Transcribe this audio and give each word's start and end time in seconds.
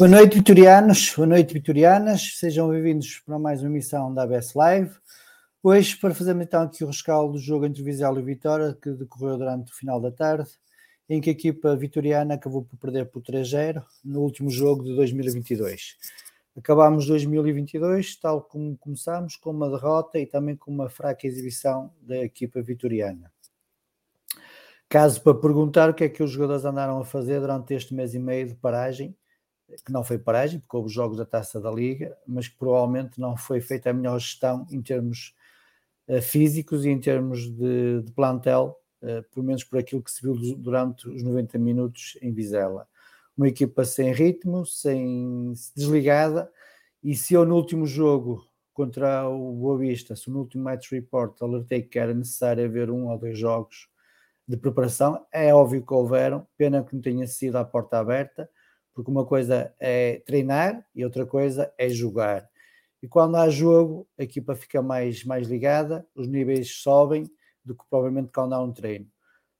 Boa 0.00 0.08
noite, 0.08 0.38
vitorianos. 0.38 1.12
Boa 1.14 1.26
noite, 1.26 1.52
vitorianas. 1.52 2.38
Sejam 2.38 2.70
bem-vindos 2.70 3.18
para 3.18 3.38
mais 3.38 3.60
uma 3.60 3.68
emissão 3.68 4.14
da 4.14 4.22
ABS 4.22 4.54
Live. 4.54 4.94
Hoje, 5.62 5.94
para 5.94 6.14
fazermos 6.14 6.46
então 6.46 6.62
aqui 6.62 6.82
o 6.82 6.86
rescaldo 6.86 7.34
do 7.34 7.38
jogo 7.38 7.66
entre 7.66 7.82
Vizela 7.82 8.18
e 8.18 8.22
Vitória, 8.22 8.74
que 8.82 8.92
decorreu 8.92 9.36
durante 9.36 9.70
o 9.70 9.76
final 9.76 10.00
da 10.00 10.10
tarde, 10.10 10.48
em 11.06 11.20
que 11.20 11.28
a 11.28 11.32
equipa 11.34 11.76
vitoriana 11.76 12.32
acabou 12.32 12.64
por 12.64 12.78
perder 12.78 13.10
por 13.10 13.20
3-0 13.20 13.84
no 14.02 14.22
último 14.22 14.48
jogo 14.48 14.84
de 14.84 14.96
2022. 14.96 15.98
Acabámos 16.56 17.06
2022, 17.06 18.18
tal 18.18 18.40
como 18.40 18.78
começámos, 18.78 19.36
com 19.36 19.50
uma 19.50 19.68
derrota 19.68 20.18
e 20.18 20.24
também 20.24 20.56
com 20.56 20.70
uma 20.70 20.88
fraca 20.88 21.26
exibição 21.26 21.92
da 22.00 22.16
equipa 22.16 22.62
vitoriana. 22.62 23.30
Caso 24.88 25.20
para 25.20 25.34
perguntar 25.34 25.90
o 25.90 25.94
que 25.94 26.04
é 26.04 26.08
que 26.08 26.22
os 26.22 26.30
jogadores 26.30 26.64
andaram 26.64 26.98
a 26.98 27.04
fazer 27.04 27.38
durante 27.38 27.74
este 27.74 27.92
mês 27.92 28.14
e 28.14 28.18
meio 28.18 28.48
de 28.48 28.54
paragem, 28.54 29.14
que 29.84 29.92
não 29.92 30.04
foi 30.04 30.18
paragem, 30.18 30.60
porque 30.60 30.76
houve 30.76 30.88
jogos 30.88 31.16
da 31.16 31.24
taça 31.24 31.60
da 31.60 31.70
Liga, 31.70 32.16
mas 32.26 32.48
que 32.48 32.56
provavelmente 32.56 33.20
não 33.20 33.36
foi 33.36 33.60
feita 33.60 33.90
a 33.90 33.92
melhor 33.92 34.18
gestão 34.18 34.66
em 34.70 34.82
termos 34.82 35.34
uh, 36.08 36.20
físicos 36.20 36.84
e 36.84 36.90
em 36.90 37.00
termos 37.00 37.50
de, 37.50 38.02
de 38.02 38.12
plantel, 38.12 38.76
uh, 39.02 39.22
pelo 39.32 39.46
menos 39.46 39.64
por 39.64 39.78
aquilo 39.78 40.02
que 40.02 40.10
se 40.10 40.22
viu 40.22 40.34
durante 40.56 41.08
os 41.08 41.22
90 41.22 41.58
minutos 41.58 42.18
em 42.20 42.32
Vizela. 42.32 42.88
Uma 43.36 43.48
equipa 43.48 43.84
sem 43.84 44.12
ritmo, 44.12 44.66
sem 44.66 45.52
desligada, 45.74 46.50
e 47.02 47.14
se 47.16 47.34
eu 47.34 47.46
no 47.46 47.56
último 47.56 47.86
jogo 47.86 48.44
contra 48.72 49.28
o 49.28 49.52
Boa 49.52 49.78
Vista, 49.78 50.14
se 50.14 50.30
no 50.30 50.40
último 50.40 50.64
match 50.64 50.90
report 50.90 51.40
alertei 51.42 51.82
que 51.82 51.98
era 51.98 52.14
necessário 52.14 52.64
haver 52.64 52.90
um 52.90 53.08
ou 53.08 53.18
dois 53.18 53.38
jogos 53.38 53.88
de 54.46 54.56
preparação, 54.56 55.26
é 55.32 55.54
óbvio 55.54 55.84
que 55.84 55.94
houveram, 55.94 56.46
pena 56.56 56.82
que 56.82 56.94
não 56.94 57.00
tenha 57.00 57.26
sido 57.26 57.56
à 57.56 57.64
porta 57.64 57.98
aberta, 57.98 58.50
porque 58.94 59.10
uma 59.10 59.24
coisa 59.24 59.74
é 59.78 60.22
treinar 60.26 60.84
e 60.94 61.04
outra 61.04 61.24
coisa 61.26 61.72
é 61.78 61.88
jogar. 61.88 62.48
E 63.02 63.08
quando 63.08 63.36
há 63.36 63.48
jogo, 63.48 64.06
a 64.18 64.22
equipa 64.22 64.54
fica 64.54 64.82
mais, 64.82 65.24
mais 65.24 65.48
ligada, 65.48 66.06
os 66.14 66.28
níveis 66.28 66.82
sobem 66.82 67.30
do 67.64 67.74
que 67.74 67.84
provavelmente 67.88 68.30
quando 68.32 68.54
há 68.54 68.62
um 68.62 68.72
treino. 68.72 69.06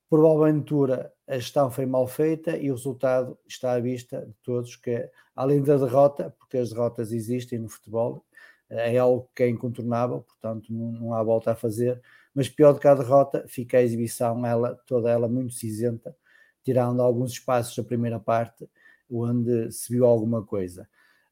Por 0.09 0.21
Boaventura, 0.21 1.13
a 1.27 1.39
gestão 1.39 1.71
foi 1.71 1.87
mal 1.87 2.07
feita 2.07 2.57
e 2.57 2.71
o 2.71 2.75
resultado 2.75 3.39
está 3.47 3.73
à 3.73 3.81
vista 3.81 4.27
de 4.27 4.35
todos, 4.43 4.75
que 4.77 5.09
além 5.37 5.63
da 5.63 5.77
derrota, 5.77 6.35
porque 6.39 6.59
as 6.59 6.71
derrotas 6.71 7.13
existem 7.13 7.61
no 7.61 7.69
futebol, 7.69 8.25
é 8.69 8.99
algo 8.99 9.31
que 9.35 9.45
é 9.45 9.49
incontornável, 9.49 10.23
portanto 10.23 10.73
não, 10.73 10.93
não 10.93 11.15
há 11.15 11.23
volta 11.23 11.53
a 11.53 11.57
fazer, 11.57 12.01
mas 12.35 12.49
pior 12.49 12.73
do 12.73 12.81
que 12.81 12.89
a 12.89 12.95
derrota, 12.95 13.45
fica 13.49 13.79
a 13.79 13.83
exibição, 13.83 14.45
ela, 14.45 14.75
toda 14.87 15.11
ela 15.11 15.29
muito 15.29 15.55
cinzenta, 15.55 16.15
tirando 16.63 17.01
alguns 17.01 17.33
espaços 17.33 17.77
da 17.77 17.83
primeira 17.83 18.21
parte, 18.21 18.69
onde 19.11 19.73
se 19.73 19.93
viu 19.93 20.05
alguma 20.07 20.45
coisa. 20.45 20.89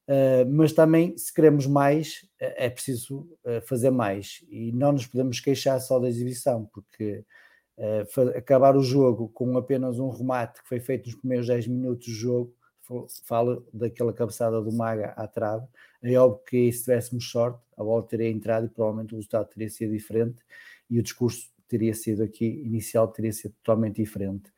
Uh, 0.09 0.49
mas 0.51 0.73
também, 0.73 1.17
se 1.19 1.33
queremos 1.33 1.67
mais, 1.67 2.27
é 2.39 2.71
preciso 2.71 3.29
uh, 3.45 3.61
fazer 3.67 3.91
mais 3.91 4.43
e 4.49 4.73
não 4.73 4.93
nos 4.93 5.07
podemos 5.07 5.39
queixar 5.39 5.79
só 5.83 5.99
da 5.99 6.09
exibição, 6.09 6.65
porque 6.73 7.23
uh, 7.77 8.31
acabar 8.35 8.75
o 8.75 8.83
jogo 8.83 9.29
com 9.29 9.59
apenas 9.59 9.99
um 9.99 10.09
remate 10.09 10.63
que 10.63 10.69
foi 10.69 10.81
feito 10.81 11.05
nos 11.07 11.17
primeiros 11.17 11.47
10 11.47 11.67
minutos 11.69 12.07
do 12.07 12.15
jogo, 12.15 12.55
falo 13.25 13.69
daquela 13.71 14.15
cabeçada 14.15 14.63
do 14.63 14.73
Maga 14.73 15.09
à 15.09 15.29
trave. 15.29 15.67
É 16.03 16.17
óbvio 16.17 16.43
que 16.47 16.73
se 16.73 16.85
tivéssemos 16.85 17.31
sorte, 17.31 17.61
a 17.77 17.85
bola 17.85 18.03
teria 18.03 18.31
entrado 18.31 18.65
e 18.65 18.71
provavelmente 18.71 19.13
o 19.13 19.17
resultado 19.17 19.51
teria 19.51 19.69
sido 19.69 19.93
diferente 19.93 20.43
e 20.89 20.99
o 20.99 21.03
discurso 21.03 21.51
teria 21.69 21.93
sido 21.93 22.23
aqui 22.23 22.47
inicial, 22.47 23.09
teria 23.09 23.31
sido 23.31 23.55
totalmente 23.63 23.97
diferente. 23.97 24.51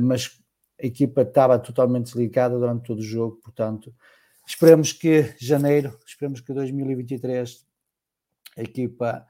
mas 0.00 0.40
a 0.80 0.86
equipa 0.86 1.22
estava 1.22 1.58
totalmente 1.58 2.06
desligada 2.06 2.58
durante 2.58 2.86
todo 2.86 2.98
o 2.98 3.02
jogo, 3.02 3.36
portanto, 3.42 3.92
esperemos 4.46 4.92
que 4.92 5.34
janeiro, 5.38 5.98
esperemos 6.06 6.40
que 6.40 6.52
2023 6.52 7.66
a 8.56 8.62
equipa 8.62 9.26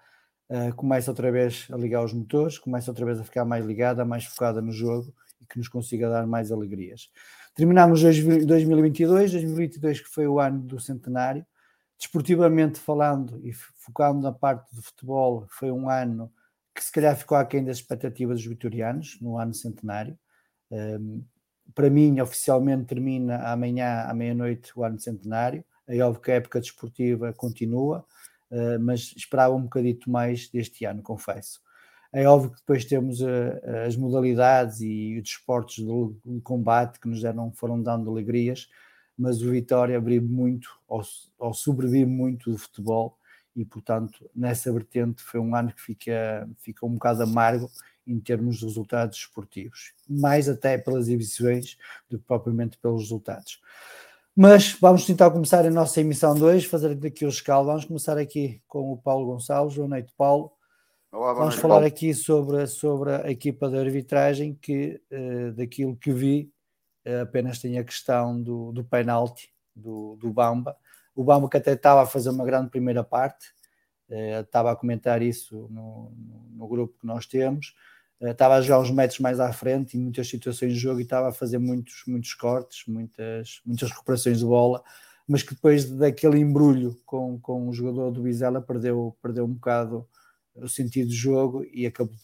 uh, 0.50 0.74
comece 0.74 1.08
outra 1.08 1.30
vez 1.32 1.66
a 1.70 1.76
ligar 1.76 2.04
os 2.04 2.12
motores, 2.12 2.58
comece 2.58 2.88
outra 2.90 3.04
vez 3.04 3.18
a 3.18 3.24
ficar 3.24 3.44
mais 3.44 3.64
ligada, 3.64 4.04
mais 4.04 4.24
focada 4.24 4.60
no 4.60 4.72
jogo 4.72 5.14
e 5.40 5.46
que 5.46 5.58
nos 5.58 5.68
consiga 5.68 6.08
dar 6.08 6.26
mais 6.26 6.52
alegrias. 6.52 7.10
Terminamos 7.54 8.02
2022, 8.02 9.32
2022 9.32 10.00
que 10.00 10.08
foi 10.08 10.26
o 10.26 10.38
ano 10.38 10.60
do 10.60 10.78
centenário, 10.78 11.44
desportivamente 11.98 12.78
falando 12.78 13.40
e 13.44 13.52
focando 13.52 14.20
na 14.20 14.32
parte 14.32 14.72
do 14.74 14.82
futebol, 14.82 15.46
foi 15.48 15.70
um 15.70 15.90
ano 15.90 16.32
que 16.74 16.84
se 16.84 16.92
calhar 16.92 17.16
ficou 17.16 17.36
aquém 17.36 17.64
das 17.64 17.78
expectativas 17.78 18.38
dos 18.38 18.46
vitorianos, 18.46 19.18
no 19.20 19.36
ano 19.36 19.52
centenário. 19.52 20.16
Um, 20.70 21.24
para 21.74 21.90
mim, 21.90 22.20
oficialmente 22.20 22.86
termina 22.86 23.38
amanhã 23.50 24.02
à 24.02 24.14
meia-noite 24.14 24.72
o 24.76 24.84
ano 24.84 24.98
centenário. 24.98 25.64
É 25.86 25.98
óbvio 26.00 26.22
que 26.22 26.30
a 26.30 26.34
época 26.34 26.60
desportiva 26.60 27.32
continua, 27.32 28.04
uh, 28.50 28.80
mas 28.80 29.14
esperava 29.16 29.54
um 29.54 29.62
bocadito 29.62 30.10
mais 30.10 30.48
deste 30.48 30.84
ano, 30.84 31.02
confesso. 31.02 31.60
É 32.12 32.26
óbvio 32.26 32.50
que 32.50 32.58
depois 32.58 32.84
temos 32.84 33.20
uh, 33.20 33.86
as 33.86 33.96
modalidades 33.96 34.80
e 34.80 35.16
os 35.16 35.22
desportos 35.22 35.76
de, 35.76 36.34
de 36.34 36.40
combate 36.40 36.98
que 37.00 37.08
nos 37.08 37.20
deram, 37.22 37.52
foram 37.52 37.82
dando 37.82 38.10
alegrias, 38.10 38.68
mas 39.16 39.42
o 39.42 39.50
Vitória 39.50 39.98
abriu 39.98 40.22
muito, 40.22 40.68
ou, 40.86 41.02
ou 41.38 41.52
sobrevive 41.52 42.06
muito 42.06 42.50
do 42.50 42.58
futebol, 42.58 43.18
e 43.54 43.64
portanto 43.64 44.30
nessa 44.34 44.72
vertente 44.72 45.22
foi 45.22 45.40
um 45.40 45.54
ano 45.54 45.72
que 45.72 45.80
fica, 45.80 46.48
fica 46.58 46.86
um 46.86 46.92
bocado 46.92 47.22
amargo 47.24 47.68
em 48.08 48.18
termos 48.18 48.58
de 48.58 48.64
resultados 48.64 49.18
esportivos, 49.18 49.92
mais 50.08 50.48
até 50.48 50.78
pelas 50.78 51.02
exibições 51.02 51.76
do 52.08 52.18
que 52.18 52.24
propriamente 52.24 52.78
pelos 52.78 53.02
resultados. 53.02 53.60
Mas 54.40 54.72
vamos 54.80 55.04
tentar 55.04 55.32
começar 55.32 55.66
a 55.66 55.70
nossa 55.70 56.00
emissão 56.00 56.32
2, 56.32 56.64
fazer 56.64 56.96
aqui 57.04 57.24
o 57.24 57.28
escalo. 57.28 57.66
Vamos 57.66 57.84
começar 57.84 58.16
aqui 58.16 58.62
com 58.68 58.92
o 58.92 58.96
Paulo 58.96 59.26
Gonçalves. 59.26 59.76
Boa 59.76 59.88
noite, 59.88 60.14
Paulo. 60.16 60.52
Olá, 61.10 61.32
Vamos 61.32 61.54
noite, 61.54 61.60
falar 61.60 61.74
Paulo. 61.74 61.86
aqui 61.88 62.14
sobre, 62.14 62.64
sobre 62.68 63.14
a 63.14 63.30
equipa 63.32 63.68
de 63.68 63.76
arbitragem, 63.78 64.54
que 64.54 65.02
uh, 65.10 65.52
daquilo 65.54 65.96
que 65.96 66.12
vi, 66.12 66.52
uh, 67.04 67.22
apenas 67.22 67.58
tem 67.58 67.78
a 67.78 67.84
questão 67.84 68.40
do, 68.40 68.70
do 68.70 68.84
penalti 68.84 69.50
do, 69.74 70.14
do 70.14 70.32
Bamba. 70.32 70.76
O 71.16 71.24
Bamba 71.24 71.48
que 71.48 71.56
até 71.56 71.72
estava 71.72 72.02
a 72.02 72.06
fazer 72.06 72.30
uma 72.30 72.44
grande 72.44 72.70
primeira 72.70 73.02
parte, 73.02 73.46
uh, 74.08 74.42
estava 74.42 74.70
a 74.70 74.76
comentar 74.76 75.20
isso 75.20 75.66
no, 75.68 76.12
no, 76.16 76.48
no 76.50 76.68
grupo 76.68 76.96
que 77.00 77.06
nós 77.08 77.26
temos, 77.26 77.74
estava 78.20 78.56
a 78.56 78.60
jogar 78.60 78.80
uns 78.80 78.90
metros 78.90 79.20
mais 79.20 79.38
à 79.40 79.52
frente 79.52 79.96
em 79.96 80.00
muitas 80.00 80.28
situações 80.28 80.72
de 80.72 80.78
jogo 80.78 81.00
e 81.00 81.04
estava 81.04 81.28
a 81.28 81.32
fazer 81.32 81.58
muitos, 81.58 82.02
muitos 82.06 82.34
cortes, 82.34 82.84
muitas, 82.86 83.60
muitas 83.64 83.90
recuperações 83.90 84.38
de 84.38 84.44
bola, 84.44 84.82
mas 85.26 85.42
que 85.42 85.54
depois 85.54 85.88
daquele 85.90 86.38
embrulho 86.38 87.00
com, 87.06 87.38
com 87.40 87.68
o 87.68 87.72
jogador 87.72 88.10
do 88.10 88.22
Vizela 88.22 88.60
perdeu, 88.60 89.16
perdeu 89.22 89.44
um 89.44 89.54
bocado 89.54 90.06
o 90.54 90.68
sentido 90.68 91.08
do 91.08 91.14
jogo 91.14 91.64
e 91.72 91.86
acabou 91.86 92.14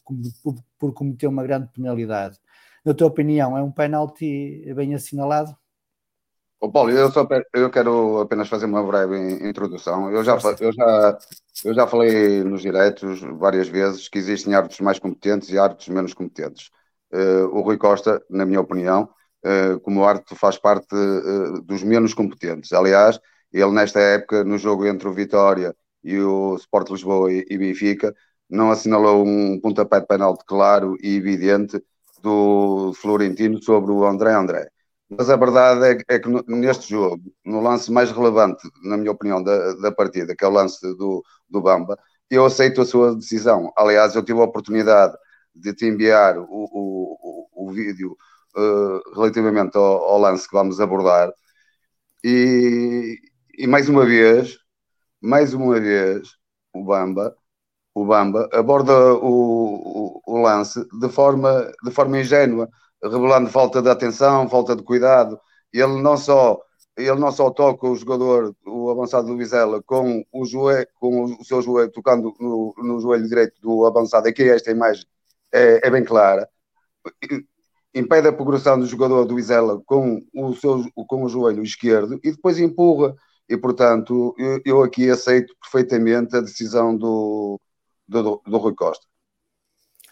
por, 0.42 0.54
por 0.78 0.92
cometer 0.92 1.26
uma 1.26 1.42
grande 1.42 1.68
penalidade. 1.72 2.38
Na 2.84 2.92
tua 2.92 3.06
opinião, 3.06 3.56
é 3.56 3.62
um 3.62 3.70
penalti 3.70 4.62
bem 4.74 4.94
assinalado? 4.94 5.56
Paulo, 6.70 6.90
eu, 6.90 7.10
só, 7.10 7.26
eu 7.52 7.70
quero 7.70 8.20
apenas 8.20 8.48
fazer 8.48 8.66
uma 8.66 8.82
breve 8.82 9.16
introdução. 9.48 10.10
Eu 10.10 10.22
já, 10.22 10.38
eu, 10.60 10.72
já, 10.72 11.18
eu 11.64 11.74
já 11.74 11.86
falei 11.86 12.44
nos 12.44 12.62
diretos 12.62 13.20
várias 13.38 13.68
vezes 13.68 14.08
que 14.08 14.18
existem 14.18 14.54
árbitros 14.54 14.80
mais 14.80 14.98
competentes 14.98 15.50
e 15.50 15.58
árbitros 15.58 15.88
menos 15.88 16.14
competentes. 16.14 16.70
Uh, 17.12 17.46
o 17.52 17.60
Rui 17.60 17.76
Costa, 17.76 18.22
na 18.28 18.44
minha 18.44 18.60
opinião, 18.60 19.08
uh, 19.44 19.78
como 19.80 20.04
árbitro, 20.04 20.36
faz 20.36 20.58
parte 20.58 20.94
uh, 20.94 21.62
dos 21.62 21.82
menos 21.82 22.14
competentes. 22.14 22.72
Aliás, 22.72 23.20
ele 23.52 23.70
nesta 23.72 24.00
época, 24.00 24.44
no 24.44 24.58
jogo 24.58 24.86
entre 24.86 25.08
o 25.08 25.12
Vitória 25.12 25.74
e 26.02 26.18
o 26.18 26.56
Sport 26.56 26.90
Lisboa 26.90 27.32
e, 27.32 27.46
e 27.48 27.56
Benfica, 27.58 28.14
não 28.48 28.70
assinalou 28.70 29.24
um 29.24 29.60
pontapé 29.60 30.00
de 30.00 30.06
penalti 30.06 30.44
claro 30.44 30.96
e 31.02 31.16
evidente 31.16 31.82
do 32.22 32.92
Florentino 32.94 33.62
sobre 33.62 33.92
o 33.92 34.04
André 34.04 34.32
André. 34.32 34.70
Mas 35.08 35.28
a 35.30 35.36
verdade 35.36 36.02
é, 36.08 36.14
é 36.16 36.18
que 36.18 36.28
neste 36.48 36.90
jogo, 36.90 37.22
no 37.44 37.60
lance 37.60 37.92
mais 37.92 38.10
relevante, 38.10 38.68
na 38.82 38.96
minha 38.96 39.12
opinião, 39.12 39.42
da, 39.42 39.74
da 39.74 39.92
partida, 39.92 40.34
que 40.34 40.44
é 40.44 40.48
o 40.48 40.50
lance 40.50 40.80
do, 40.96 41.22
do 41.48 41.60
Bamba, 41.60 41.98
eu 42.30 42.44
aceito 42.44 42.80
a 42.80 42.86
sua 42.86 43.14
decisão. 43.14 43.72
Aliás, 43.76 44.14
eu 44.14 44.24
tive 44.24 44.40
a 44.40 44.44
oportunidade 44.44 45.14
de 45.54 45.74
te 45.74 45.86
enviar 45.86 46.38
o, 46.38 46.46
o, 46.48 47.48
o, 47.52 47.72
vídeo 47.72 48.16
uh, 48.56 49.14
relativamente 49.14 49.76
ao, 49.76 49.82
ao, 49.82 50.18
lance 50.18 50.48
que 50.48 50.54
vamos 50.54 50.80
abordar. 50.80 51.32
E, 52.24 53.18
e, 53.58 53.66
mais 53.66 53.88
uma 53.88 54.04
vez, 54.06 54.58
mais 55.20 55.54
uma 55.54 55.80
vez, 55.80 56.28
o 56.72 56.84
Bamba, 56.84 57.36
o 57.94 58.04
Bamba 58.04 58.48
aborda 58.52 58.92
o, 59.14 60.22
lance 60.42 60.84
de 60.98 61.08
forma, 61.08 61.70
de 61.84 61.90
forma 61.90 62.20
ingênua 62.20 62.68
revelando 63.10 63.50
falta 63.50 63.82
de 63.82 63.88
atenção, 63.88 64.48
falta 64.48 64.74
de 64.76 64.82
cuidado. 64.82 65.38
Ele 65.72 66.00
não 66.02 66.16
só 66.16 66.60
ele 66.96 67.14
não 67.16 67.32
só 67.32 67.50
toca 67.50 67.88
o 67.88 67.96
jogador, 67.96 68.54
o 68.64 68.90
avançado 68.90 69.26
do 69.26 69.36
Vizela, 69.36 69.82
com 69.82 70.24
o, 70.32 70.44
joelho, 70.46 70.86
com 70.94 71.24
o 71.24 71.44
seu 71.44 71.60
joelho, 71.60 71.90
tocando 71.90 72.32
no, 72.38 72.74
no 72.78 73.00
joelho 73.00 73.28
direito 73.28 73.60
do 73.60 73.84
avançado, 73.84 74.28
aqui 74.28 74.44
esta 74.44 74.70
imagem 74.70 75.04
é, 75.52 75.86
é, 75.86 75.90
bem 75.90 76.04
clara, 76.04 76.48
impede 77.94 78.28
a 78.28 78.32
progressão 78.32 78.78
do 78.78 78.86
jogador 78.86 79.24
do 79.24 79.34
Vizela 79.34 79.82
com 79.86 80.24
o, 80.32 80.54
seu, 80.54 80.84
com 81.08 81.24
o 81.24 81.28
joelho 81.28 81.62
esquerdo 81.62 82.18
e 82.22 82.30
depois 82.30 82.58
empurra. 82.58 83.14
E, 83.48 83.56
portanto, 83.58 84.34
eu, 84.38 84.60
eu 84.64 84.82
aqui 84.82 85.10
aceito 85.10 85.54
perfeitamente 85.60 86.36
a 86.36 86.40
decisão 86.40 86.96
do, 86.96 87.60
do, 88.08 88.40
do 88.46 88.56
Rui 88.56 88.74
Costa. 88.74 89.06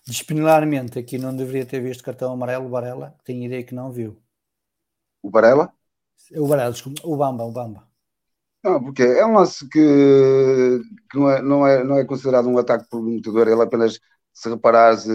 Disciplinarmente, 0.04 0.98
aqui 0.98 1.16
não 1.16 1.34
deveria 1.34 1.64
ter 1.64 1.80
visto 1.80 2.02
cartão 2.02 2.32
amarelo, 2.32 2.66
o 2.66 2.68
Varela, 2.68 3.14
tenho 3.24 3.44
ideia 3.44 3.62
que 3.62 3.74
não 3.74 3.92
viu. 3.92 4.20
O 5.22 5.30
Varela? 5.30 5.72
O 6.34 6.46
Varela, 6.46 6.72
desculpa, 6.72 7.00
o 7.04 7.16
Bamba, 7.16 7.44
o 7.44 7.52
Bamba. 7.52 7.88
Não, 8.64 8.82
porque 8.82 9.02
é 9.02 9.24
um 9.24 9.34
lance 9.34 9.68
que, 9.68 10.80
que 11.10 11.18
não, 11.18 11.30
é, 11.30 11.42
não, 11.42 11.66
é, 11.66 11.84
não 11.84 11.98
é 11.98 12.04
considerado 12.04 12.48
um 12.48 12.58
ataque 12.58 12.88
prometedor, 12.88 13.48
ele 13.48 13.62
apenas, 13.62 14.00
se 14.32 14.48
reparares, 14.48 15.06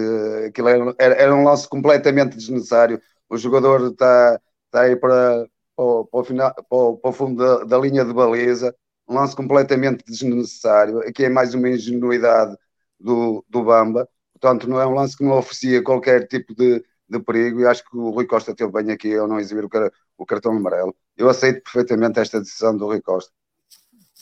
aquilo 0.46 0.68
era, 0.68 0.94
era, 0.98 1.34
um 1.34 1.44
lance 1.44 1.68
completamente 1.68 2.36
desnecessário. 2.36 3.00
O 3.28 3.36
jogador 3.36 3.90
está, 3.90 4.40
está 4.66 4.82
aí 4.82 4.96
para, 4.96 5.46
para, 5.76 6.04
para, 6.04 6.20
o, 6.20 6.24
final, 6.24 6.54
para, 6.54 6.78
o, 6.78 6.96
para 6.98 7.10
o 7.10 7.12
fundo 7.12 7.42
da, 7.42 7.64
da 7.64 7.78
linha 7.78 8.04
de 8.04 8.12
baliza, 8.12 8.74
um 9.06 9.14
lance 9.14 9.36
completamente 9.36 10.04
desnecessário. 10.06 11.00
Aqui 11.00 11.24
é 11.24 11.28
mais 11.28 11.54
uma 11.54 11.68
ingenuidade 11.68 12.56
do, 13.00 13.44
do 13.48 13.64
Bamba 13.64 14.08
Portanto, 14.40 14.68
não 14.68 14.80
é 14.80 14.86
um 14.86 14.94
lance 14.94 15.16
que 15.16 15.24
me 15.24 15.30
oferecia 15.30 15.82
qualquer 15.82 16.26
tipo 16.26 16.54
de, 16.54 16.84
de 17.08 17.20
perigo 17.20 17.60
e 17.60 17.66
acho 17.66 17.84
que 17.84 17.96
o 17.96 18.10
Rui 18.10 18.26
Costa 18.26 18.54
teve 18.54 18.72
bem 18.72 18.90
aqui 18.92 19.14
ao 19.14 19.26
não 19.26 19.40
exibir 19.40 19.64
o, 19.64 19.70
o 20.16 20.26
cartão 20.26 20.52
amarelo. 20.52 20.94
Eu 21.16 21.28
aceito 21.28 21.62
perfeitamente 21.62 22.20
esta 22.20 22.40
decisão 22.40 22.76
do 22.76 22.86
Rui 22.86 23.00
Costa. 23.00 23.32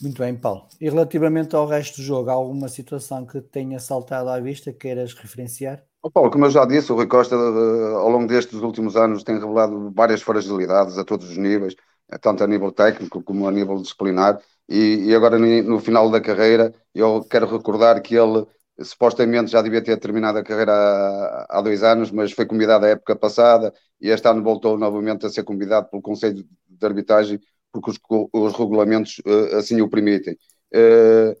Muito 0.01 0.21
bem, 0.21 0.35
Paulo. 0.35 0.67
E 0.79 0.89
relativamente 0.89 1.55
ao 1.55 1.67
resto 1.67 1.97
do 1.97 2.03
jogo, 2.03 2.29
há 2.29 2.33
alguma 2.33 2.69
situação 2.69 3.25
que 3.25 3.41
tenha 3.41 3.79
saltado 3.79 4.29
à 4.29 4.39
vista 4.39 4.71
que 4.71 4.79
queiras 4.79 5.13
referenciar? 5.13 5.83
Oh, 6.03 6.11
Paulo, 6.11 6.29
como 6.29 6.45
eu 6.45 6.51
já 6.51 6.65
disse, 6.65 6.91
o 6.91 6.95
Rui 6.95 7.07
Costa, 7.07 7.35
eh, 7.35 7.95
ao 7.95 8.09
longo 8.09 8.27
destes 8.27 8.59
últimos 8.61 8.95
anos, 8.95 9.23
tem 9.23 9.39
revelado 9.39 9.91
várias 9.95 10.21
fragilidades 10.21 10.97
a 10.97 11.03
todos 11.03 11.29
os 11.29 11.37
níveis, 11.37 11.75
eh, 12.11 12.17
tanto 12.19 12.43
a 12.43 12.47
nível 12.47 12.71
técnico 12.71 13.23
como 13.23 13.47
a 13.47 13.51
nível 13.51 13.81
disciplinar. 13.81 14.39
E, 14.69 15.05
e 15.09 15.15
agora, 15.15 15.39
no 15.39 15.79
final 15.79 16.11
da 16.11 16.21
carreira, 16.21 16.73
eu 16.93 17.23
quero 17.23 17.47
recordar 17.47 18.01
que 18.01 18.15
ele 18.15 18.45
supostamente 18.81 19.51
já 19.51 19.61
devia 19.61 19.81
ter 19.81 19.97
terminado 19.97 20.37
a 20.37 20.43
carreira 20.43 20.73
há, 20.73 21.57
há, 21.59 21.61
dois 21.61 21.83
anos, 21.83 22.11
mas 22.11 22.31
foi 22.31 22.45
convidado 22.45 22.85
a 22.85 22.89
época 22.89 23.15
passada 23.15 23.73
e 23.99 24.09
este 24.09 24.27
ano 24.27 24.43
voltou 24.43 24.77
novamente 24.77 25.25
a 25.25 25.29
ser 25.29 25.43
convidado 25.43 25.89
pelo 25.89 26.01
Conselho 26.01 26.45
de 26.67 26.85
Arbitragem 26.85 27.39
porque 27.71 27.91
os, 27.91 27.99
os 28.33 28.53
regulamentos 28.53 29.19
uh, 29.25 29.55
assim 29.57 29.81
o 29.81 29.89
permitem. 29.89 30.37
Uh, 30.73 31.35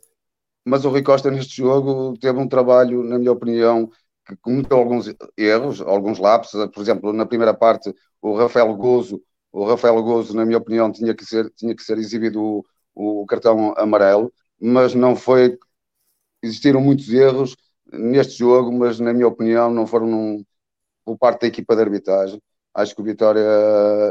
mas 0.65 0.83
o 0.85 0.89
Rui 0.89 1.01
Costa 1.01 1.31
neste 1.31 1.57
jogo 1.57 2.17
teve 2.19 2.39
um 2.39 2.47
trabalho, 2.47 3.03
na 3.03 3.17
minha 3.17 3.31
opinião, 3.31 3.89
que 4.25 4.35
cometeu 4.37 4.77
alguns 4.77 5.13
erros, 5.37 5.81
alguns 5.81 6.19
lapsos. 6.19 6.65
Por 6.71 6.81
exemplo, 6.81 7.13
na 7.13 7.25
primeira 7.25 7.53
parte, 7.53 7.93
o 8.21 8.35
Rafael 8.35 8.75
Gozo, 8.75 9.21
o 9.51 9.65
Rafael 9.65 10.01
Gozo, 10.03 10.35
na 10.35 10.45
minha 10.45 10.57
opinião, 10.57 10.91
tinha 10.91 11.15
que 11.15 11.25
ser, 11.25 11.49
tinha 11.51 11.75
que 11.75 11.83
ser 11.83 11.97
exibido 11.97 12.41
o, 12.43 13.21
o 13.21 13.25
cartão 13.25 13.73
amarelo, 13.77 14.31
mas 14.59 14.93
não 14.93 15.15
foi 15.15 15.57
existiram 16.41 16.81
muitos 16.81 17.09
erros 17.09 17.55
neste 17.91 18.39
jogo, 18.39 18.71
mas 18.71 18.99
na 18.99 19.13
minha 19.13 19.27
opinião 19.27 19.71
não 19.71 19.87
foram 19.87 20.07
num, 20.07 20.45
por 21.05 21.17
parte 21.17 21.41
da 21.41 21.47
equipa 21.47 21.75
de 21.75 21.81
arbitragem. 21.81 22.41
Acho 22.73 22.93
que 22.93 23.01
o 23.01 23.03
Vitória, 23.03 23.43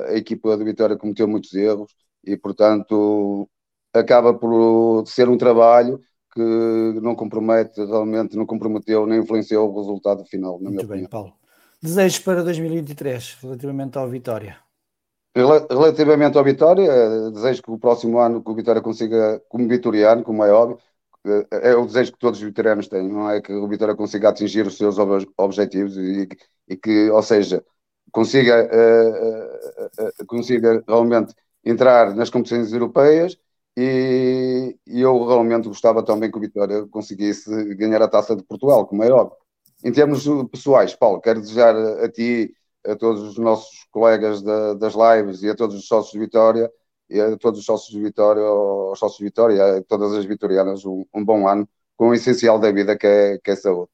a 0.09 0.17
equipa 0.17 0.57
de 0.57 0.65
Vitória 0.65 0.97
cometeu 0.97 1.29
muitos 1.29 1.53
erros 1.55 1.95
e, 2.25 2.37
portanto, 2.37 3.49
acaba 3.93 4.35
por 4.35 5.07
ser 5.07 5.29
um 5.29 5.39
trabalho 5.39 6.01
que 6.35 7.01
não 7.01 7.15
compromete, 7.15 7.85
realmente 7.85 8.37
não 8.37 8.45
comprometeu 8.45 9.07
nem 9.07 9.21
influenciou 9.21 9.71
o 9.71 9.79
resultado 9.79 10.25
final. 10.25 10.59
Muito 10.59 10.77
bem, 10.79 10.85
opinião. 10.85 11.09
Paulo. 11.09 11.33
Desejos 11.83 12.19
para 12.19 12.43
2023 12.43 13.39
relativamente 13.43 13.97
ao 13.97 14.09
Vitória? 14.09 14.59
Relativamente 15.35 16.39
ao 16.39 16.45
Vitória, 16.45 17.31
desejo 17.31 17.63
que 17.63 17.71
o 17.71 17.79
próximo 17.79 18.19
ano 18.19 18.43
que 18.43 18.51
o 18.51 18.55
Vitória 18.55 18.81
consiga, 18.81 19.41
como 19.49 19.69
vitoriano, 19.69 20.23
como 20.23 20.43
é 20.43 20.51
óbvio, 20.51 20.79
é 21.51 21.75
o 21.75 21.87
desejo 21.87 22.13
que 22.13 22.19
todos 22.19 22.39
os 22.39 22.45
vitorianos 22.45 22.89
têm, 22.89 23.09
não 23.09 23.31
é? 23.31 23.41
Que 23.41 23.53
o 23.53 23.69
Vitória 23.69 23.95
consiga 23.95 24.29
atingir 24.29 24.67
os 24.67 24.77
seus 24.77 24.97
objetivos 25.37 25.97
e, 25.97 26.29
e 26.69 26.77
que, 26.77 27.11
ou 27.11 27.23
seja, 27.23 27.65
consiga, 28.13 28.65
uh, 28.65 30.23
uh, 30.23 30.27
consiga 30.27 30.83
realmente 30.87 31.35
entrar 31.65 32.15
nas 32.15 32.31
competições 32.31 32.73
europeias 32.73 33.37
e, 33.77 34.77
e, 34.87 35.01
eu 35.03 35.27
realmente 35.27 35.69
gostava 35.69 36.03
também 36.03 36.31
que 36.31 36.39
o 36.39 36.41
Vitória 36.41 36.87
conseguisse 36.87 37.51
ganhar 37.75 38.01
a 38.03 38.09
taça 38.09 38.35
de 38.35 38.43
Portugal, 38.45 38.87
como 38.87 39.03
é 39.03 39.11
óbvio. 39.11 39.37
Em 39.85 39.93
termos 39.93 40.27
pessoais, 40.51 40.95
Paulo, 40.95 41.21
quero 41.21 41.41
desejar 41.41 41.77
a 41.77 42.11
ti, 42.11 42.55
a 42.87 42.97
todos 42.97 43.23
os 43.23 43.39
nossos 43.39 43.87
colegas 43.91 44.43
da, 44.43 44.75
das 44.75 44.95
lives 44.95 45.43
e 45.43 45.51
a 45.51 45.55
todos 45.55 45.77
os 45.77 45.87
sócios 45.87 46.13
de 46.13 46.19
Vitória 46.19 46.71
e 47.09 47.21
a 47.21 47.37
todos 47.37 47.61
os 47.61 47.67
sócios 47.67 47.91
de 47.91 48.01
Vitória, 48.03 48.43
aos 48.43 48.99
sócios 48.99 49.19
de 49.19 49.25
Vitória, 49.25 49.79
a 49.79 49.83
todas 49.83 50.13
as 50.15 50.25
vitorianas, 50.25 50.85
um, 50.85 51.05
um 51.15 51.25
bom 51.25 51.49
ano 51.49 51.69
com 51.97 52.09
o 52.09 52.15
essencial 52.15 52.59
da 52.59 52.71
vida 52.73 52.97
que 52.97 53.07
é, 53.07 53.39
que 53.39 53.51
é 53.51 53.57
saúde. 53.57 53.91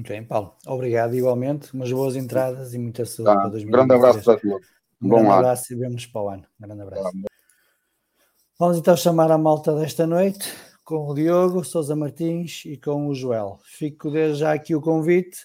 Ok, 0.00 0.22
Paulo. 0.22 0.54
Obrigado 0.66 1.14
igualmente. 1.14 1.72
Umas 1.74 1.90
boas 1.92 2.16
entradas 2.16 2.72
e 2.72 2.78
muita 2.78 3.04
saúde 3.04 3.24
Tá, 3.34 3.40
para 3.40 3.48
2023. 3.50 3.70
grande 3.88 3.94
abraço 3.94 4.24
para 4.24 4.40
todos. 4.40 4.66
Um 5.02 5.08
Bom 5.08 5.14
grande 5.16 5.26
ano. 5.28 5.38
abraço 5.38 5.72
e 5.72 5.76
vemos 5.76 6.06
para 6.06 6.22
o 6.22 6.28
ano. 6.28 6.44
Um 6.60 6.66
grande 6.66 6.82
abraço. 6.82 7.10
Vamos 8.58 8.78
então 8.78 8.96
chamar 8.96 9.30
a 9.30 9.38
malta 9.38 9.74
desta 9.74 10.06
noite 10.06 10.48
com 10.84 11.08
o 11.08 11.14
Diogo 11.14 11.64
Sousa 11.64 11.96
Martins 11.96 12.62
e 12.64 12.76
com 12.76 13.06
o 13.08 13.14
Joel. 13.14 13.58
Fico 13.64 14.10
desde 14.10 14.40
já 14.40 14.52
aqui 14.52 14.74
o 14.74 14.80
convite 14.80 15.38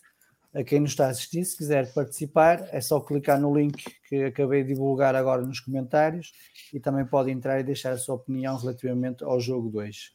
a 0.54 0.63
quem 0.63 0.80
nos 0.80 0.92
está 0.92 1.08
a 1.08 1.10
assistir. 1.10 1.44
Se 1.46 1.58
quiser 1.58 1.94
participar, 1.94 2.68
é 2.72 2.82
só 2.82 3.00
clicar 3.00 3.39
no 3.39 3.56
link 3.56 3.84
que 4.08 4.24
acabei 4.24 4.63
de 4.63 4.70
divulgar 4.70 5.16
agora 5.16 5.42
nos 5.42 5.60
comentários 5.60 6.32
e 6.74 6.80
também 6.80 7.06
pode 7.06 7.32
entrar 7.32 7.60
e 7.60 7.63
deixar 7.63 7.92
a 7.92 7.98
sua 7.98 8.16
opinião 8.16 8.58
relativamente 8.58 9.24
ao 9.24 9.39
jogo 9.39 9.70
2. 9.70 10.13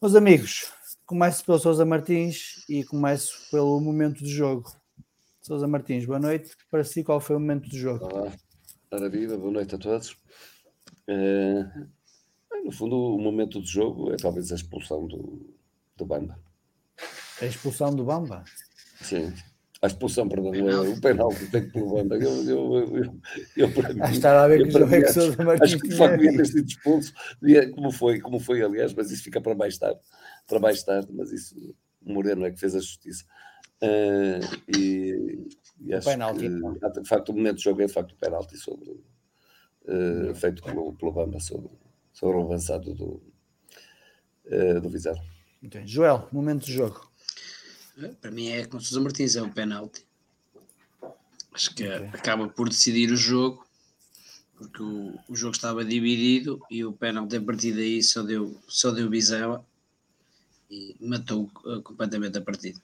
Meus 0.00 0.14
amigos, 0.14 0.72
começo 1.06 1.44
pelo 1.44 1.58
Sousa 1.58 1.84
Martins 1.84 2.64
e 2.68 2.84
começo 2.84 3.50
pelo 3.50 3.80
momento 3.80 4.20
do 4.20 4.28
jogo. 4.28 4.72
Sousa 5.40 5.66
Martins, 5.66 6.04
boa 6.04 6.18
noite. 6.18 6.56
Para 6.70 6.84
si, 6.84 7.02
qual 7.02 7.20
foi 7.20 7.36
o 7.36 7.40
momento 7.40 7.68
do 7.68 7.76
jogo? 7.76 8.06
Olá, 8.06 8.32
ora 8.90 9.08
viva, 9.08 9.36
boa 9.36 9.52
noite 9.52 9.74
a 9.74 9.78
todos. 9.78 10.16
Eh, 11.08 11.64
no 12.64 12.70
fundo, 12.70 12.96
o 12.96 13.20
momento 13.20 13.60
do 13.60 13.66
jogo 13.66 14.12
é 14.12 14.16
talvez 14.16 14.52
a 14.52 14.54
expulsão 14.54 15.06
do, 15.06 15.54
do 15.96 16.06
Bamba. 16.06 16.38
A 17.40 17.44
expulsão 17.44 17.94
do 17.94 18.04
Bamba? 18.04 18.44
Sim, 19.02 19.32
a 19.80 19.86
expulsão, 19.88 20.28
perdão, 20.28 20.52
o 20.92 21.00
penalti 21.00 21.44
feito 21.46 21.72
pelo 21.72 21.90
Bamba. 21.92 22.14
Eu, 22.16 22.48
eu, 22.48 22.96
eu, 22.96 23.20
eu, 23.56 23.72
para 23.72 23.92
mim, 23.92 24.00
Ah, 24.02 24.10
estava 24.12 24.42
a 24.42 24.48
ver 24.48 24.62
que 24.62 24.68
o 24.68 24.72
para 24.72 24.84
é 24.84 24.88
mim, 24.88 25.02
que 25.02 25.04
acho- 25.08 25.20
Acho 25.62 25.76
que 25.78 25.82
tinha 25.82 25.96
só 25.96 26.06
devia 26.08 26.36
ter 26.36 26.46
sido 26.46 26.66
expulso, 26.68 27.12
como 27.74 27.90
foi, 27.90 28.20
como 28.20 28.38
foi, 28.38 28.62
aliás, 28.62 28.94
mas 28.94 29.10
isso 29.10 29.24
fica 29.24 29.40
para 29.40 29.54
mais 29.56 29.76
tarde, 29.78 29.98
para 30.46 30.60
mais 30.60 30.82
tarde, 30.84 31.08
mas 31.12 31.32
isso 31.32 31.56
o 32.00 32.12
Moreno 32.12 32.44
é 32.46 32.50
que 32.52 32.60
fez 32.60 32.74
a 32.76 32.78
justiça. 32.80 33.24
Eh, 33.80 34.38
e, 34.68 35.48
e 35.80 35.92
acho 35.94 36.08
penalti, 36.08 36.38
que, 36.38 36.46
então. 36.46 36.92
de 37.02 37.08
facto, 37.08 37.28
o 37.30 37.32
momento 37.32 37.56
do 37.56 37.62
jogo 37.62 37.82
é 37.82 37.86
de 37.86 37.92
facto 37.92 38.12
o 38.12 38.16
penalti 38.16 38.56
sobre, 38.56 39.00
eh, 39.88 40.32
feito 40.34 40.62
pelo, 40.62 40.92
pelo 40.94 41.10
Bamba 41.12 41.40
sobre, 41.40 41.70
sobre 42.12 42.36
o 42.36 42.42
avançado 42.42 42.94
do, 42.94 43.20
eh, 44.46 44.78
do 44.80 44.88
bem. 44.88 45.86
Joel, 45.86 46.28
momento 46.32 46.66
do 46.66 46.70
jogo. 46.72 47.11
Para 48.20 48.30
mim 48.30 48.48
é 48.48 48.64
com 48.64 48.76
o 48.76 48.80
Sousa 48.80 49.00
Martins, 49.00 49.36
é 49.36 49.42
o 49.42 49.50
penalti. 49.50 50.06
Acho 51.52 51.74
que 51.74 51.86
Ok. 51.86 52.08
acaba 52.14 52.48
por 52.48 52.68
decidir 52.68 53.10
o 53.12 53.16
jogo, 53.16 53.66
porque 54.56 54.82
o, 54.82 55.18
o 55.28 55.36
jogo 55.36 55.54
estava 55.54 55.84
dividido 55.84 56.60
e 56.70 56.84
o 56.84 56.92
penalti 56.92 57.36
a 57.36 57.42
partir 57.42 57.72
daí 57.72 58.02
só 58.02 58.22
deu, 58.22 58.58
só 58.66 58.90
deu 58.90 59.10
Bizela 59.10 59.64
e 60.70 60.96
matou 61.00 61.50
uh, 61.64 61.82
completamente 61.82 62.38
a 62.38 62.40
partida. 62.40 62.80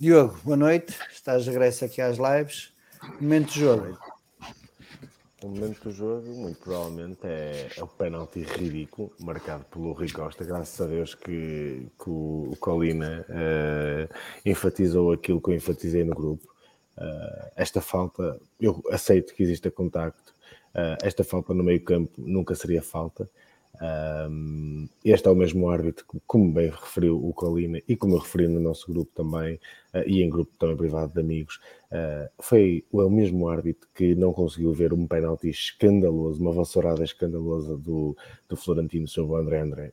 Diogo, 0.00 0.38
boa 0.44 0.56
noite. 0.56 0.96
Estás 1.12 1.44
de 1.44 1.50
regresso 1.50 1.84
aqui 1.84 2.00
às 2.00 2.18
lives. 2.18 2.72
Momento 3.20 3.52
do 3.52 3.60
jogo. 3.60 3.98
O 5.40 5.48
momento 5.48 5.84
do 5.84 5.92
jogo, 5.92 6.28
muito 6.34 6.58
provavelmente, 6.58 7.20
é, 7.22 7.68
é 7.76 7.82
o 7.82 7.86
penalti 7.86 8.40
ridículo 8.40 9.12
marcado 9.20 9.64
pelo 9.66 9.92
Rui 9.92 10.10
Costa. 10.10 10.44
Graças 10.44 10.80
a 10.80 10.86
Deus 10.88 11.14
que, 11.14 11.86
que 11.96 12.10
o, 12.10 12.56
Colina 12.58 13.24
eh, 13.28 14.08
enfatizou 14.44 15.12
aquilo 15.12 15.40
que 15.40 15.50
eu 15.50 15.54
enfatizei 15.54 16.02
no 16.02 16.12
grupo. 16.12 16.44
Eh, 16.96 17.52
esta 17.54 17.80
falta, 17.80 18.40
eu 18.60 18.82
aceito 18.90 19.32
que 19.32 19.44
exista 19.44 19.70
contacto. 19.70 20.34
Eh, 20.74 20.98
esta 21.04 21.22
falta 21.22 21.54
no 21.54 21.62
meio-campo 21.62 22.12
nunca 22.18 22.56
seria 22.56 22.82
falta. 22.82 23.30
Um, 23.80 24.88
este 25.04 25.28
é 25.28 25.30
o 25.30 25.36
mesmo 25.36 25.70
árbitro, 25.70 26.04
como 26.26 26.52
bem 26.52 26.68
referiu 26.68 27.24
o 27.24 27.32
Colina 27.32 27.80
e 27.86 27.96
como 27.96 28.14
eu 28.14 28.18
referi 28.18 28.48
no 28.48 28.58
nosso 28.58 28.92
grupo 28.92 29.10
também, 29.14 29.54
uh, 29.94 30.02
e 30.06 30.22
em 30.22 30.28
grupo 30.28 30.50
também 30.58 30.76
privado 30.76 31.12
de 31.12 31.20
amigos, 31.20 31.60
uh, 31.92 32.28
foi 32.40 32.84
o 32.90 33.08
mesmo 33.08 33.48
árbitro 33.48 33.88
que 33.94 34.14
não 34.16 34.32
conseguiu 34.32 34.72
ver 34.72 34.92
um 34.92 35.06
penalti 35.06 35.48
escandaloso, 35.48 36.40
uma 36.40 36.52
vassourada 36.52 37.04
escandalosa 37.04 37.76
do, 37.76 38.16
do 38.48 38.56
Florentino 38.56 39.06
sobre 39.06 39.32
o 39.32 39.36
André 39.36 39.60
André. 39.60 39.92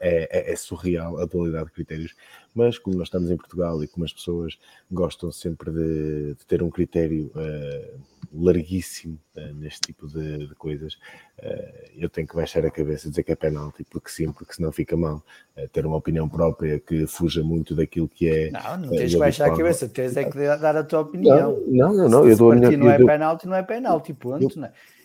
É, 0.00 0.50
é, 0.50 0.52
é 0.52 0.56
surreal 0.56 1.18
a 1.18 1.24
dualidade 1.24 1.66
de 1.66 1.72
critérios, 1.72 2.14
mas 2.54 2.78
como 2.78 2.96
nós 2.96 3.06
estamos 3.06 3.30
em 3.30 3.36
Portugal 3.36 3.82
e 3.82 3.88
como 3.88 4.04
as 4.04 4.12
pessoas 4.12 4.58
gostam 4.90 5.32
sempre 5.32 5.70
de, 5.70 6.34
de 6.34 6.46
ter 6.46 6.62
um 6.62 6.68
critério 6.68 7.30
uh, 7.34 8.11
larguíssimo 8.32 9.18
uh, 9.36 9.54
neste 9.54 9.80
tipo 9.80 10.06
de, 10.08 10.46
de 10.48 10.54
coisas, 10.54 10.94
uh, 10.94 11.90
eu 11.96 12.08
tenho 12.08 12.26
que 12.26 12.34
baixar 12.34 12.64
a 12.64 12.70
cabeça 12.70 13.06
e 13.06 13.10
dizer 13.10 13.22
que 13.22 13.32
é 13.32 13.36
penalti, 13.36 13.84
porque 13.84 14.10
sim, 14.10 14.32
porque 14.32 14.54
senão 14.54 14.72
fica 14.72 14.96
mal. 14.96 15.22
Uh, 15.56 15.68
ter 15.68 15.84
uma 15.84 15.96
opinião 15.96 16.28
própria 16.28 16.80
que 16.80 17.06
fuja 17.06 17.42
muito 17.42 17.74
daquilo 17.74 18.08
que 18.08 18.28
é. 18.28 18.50
Não, 18.50 18.76
não 18.78 18.88
tens 18.90 19.12
que 19.12 19.18
baixar 19.18 19.50
a 19.52 19.56
cabeça, 19.56 19.88
tens 19.88 20.16
é 20.16 20.24
que 20.24 20.38
dar 20.38 20.76
a 20.76 20.82
tua 20.84 21.00
opinião. 21.00 21.60
Não, 21.66 21.92
não, 21.92 22.08
não, 22.08 22.24
eu 22.26 22.32
Se 22.32 22.38
dou 22.38 22.52
a 22.52 22.54
minha 22.56 22.76
não 22.76 22.90
é 22.90 22.98
dou- 22.98 23.06
penalti, 23.06 23.46
não 23.46 23.56
é 23.56 23.62
penalti, 23.62 24.14
ponto. 24.14 24.60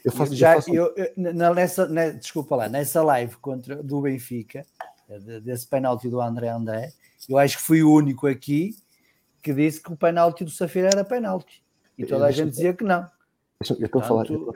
eu 0.06 0.12
faço- 0.12 0.32
eu 0.32 0.38
já, 0.38 0.54
faço- 0.56 0.74
eu, 0.74 0.94
eu- 0.96 1.12
na- 1.34 1.54
nessa, 1.54 1.88
na- 1.88 2.10
desculpa 2.12 2.56
lá, 2.56 2.70
nessa 2.70 3.04
live 3.04 3.36
contra, 3.38 3.84
do 3.84 4.02
Benfica, 4.02 4.66
de- 5.10 5.42
desse 5.42 5.68
penalti 5.68 6.10
do 6.10 6.22
André 6.22 6.48
André, 6.50 6.92
eu 7.28 7.38
acho 7.38 7.58
que 7.58 7.64
fui 7.64 7.84
o 7.84 7.92
único 7.94 8.26
aqui 8.28 8.76
que 9.42 9.54
disse 9.54 9.82
que 9.82 9.92
o 9.92 9.98
penalti 9.98 10.44
do 10.44 10.50
Safira 10.52 10.88
era 10.88 11.04
penalti. 11.04 11.62
E 11.98 12.06
toda 12.06 12.26
a 12.28 12.32
gente 12.32 12.52
dizia 12.52 12.74
que 12.74 12.84
não. 12.84 13.08
Eu 13.80 13.86
estou 13.86 14.02
a 14.02 14.04
falar, 14.04 14.30
eu 14.30 14.52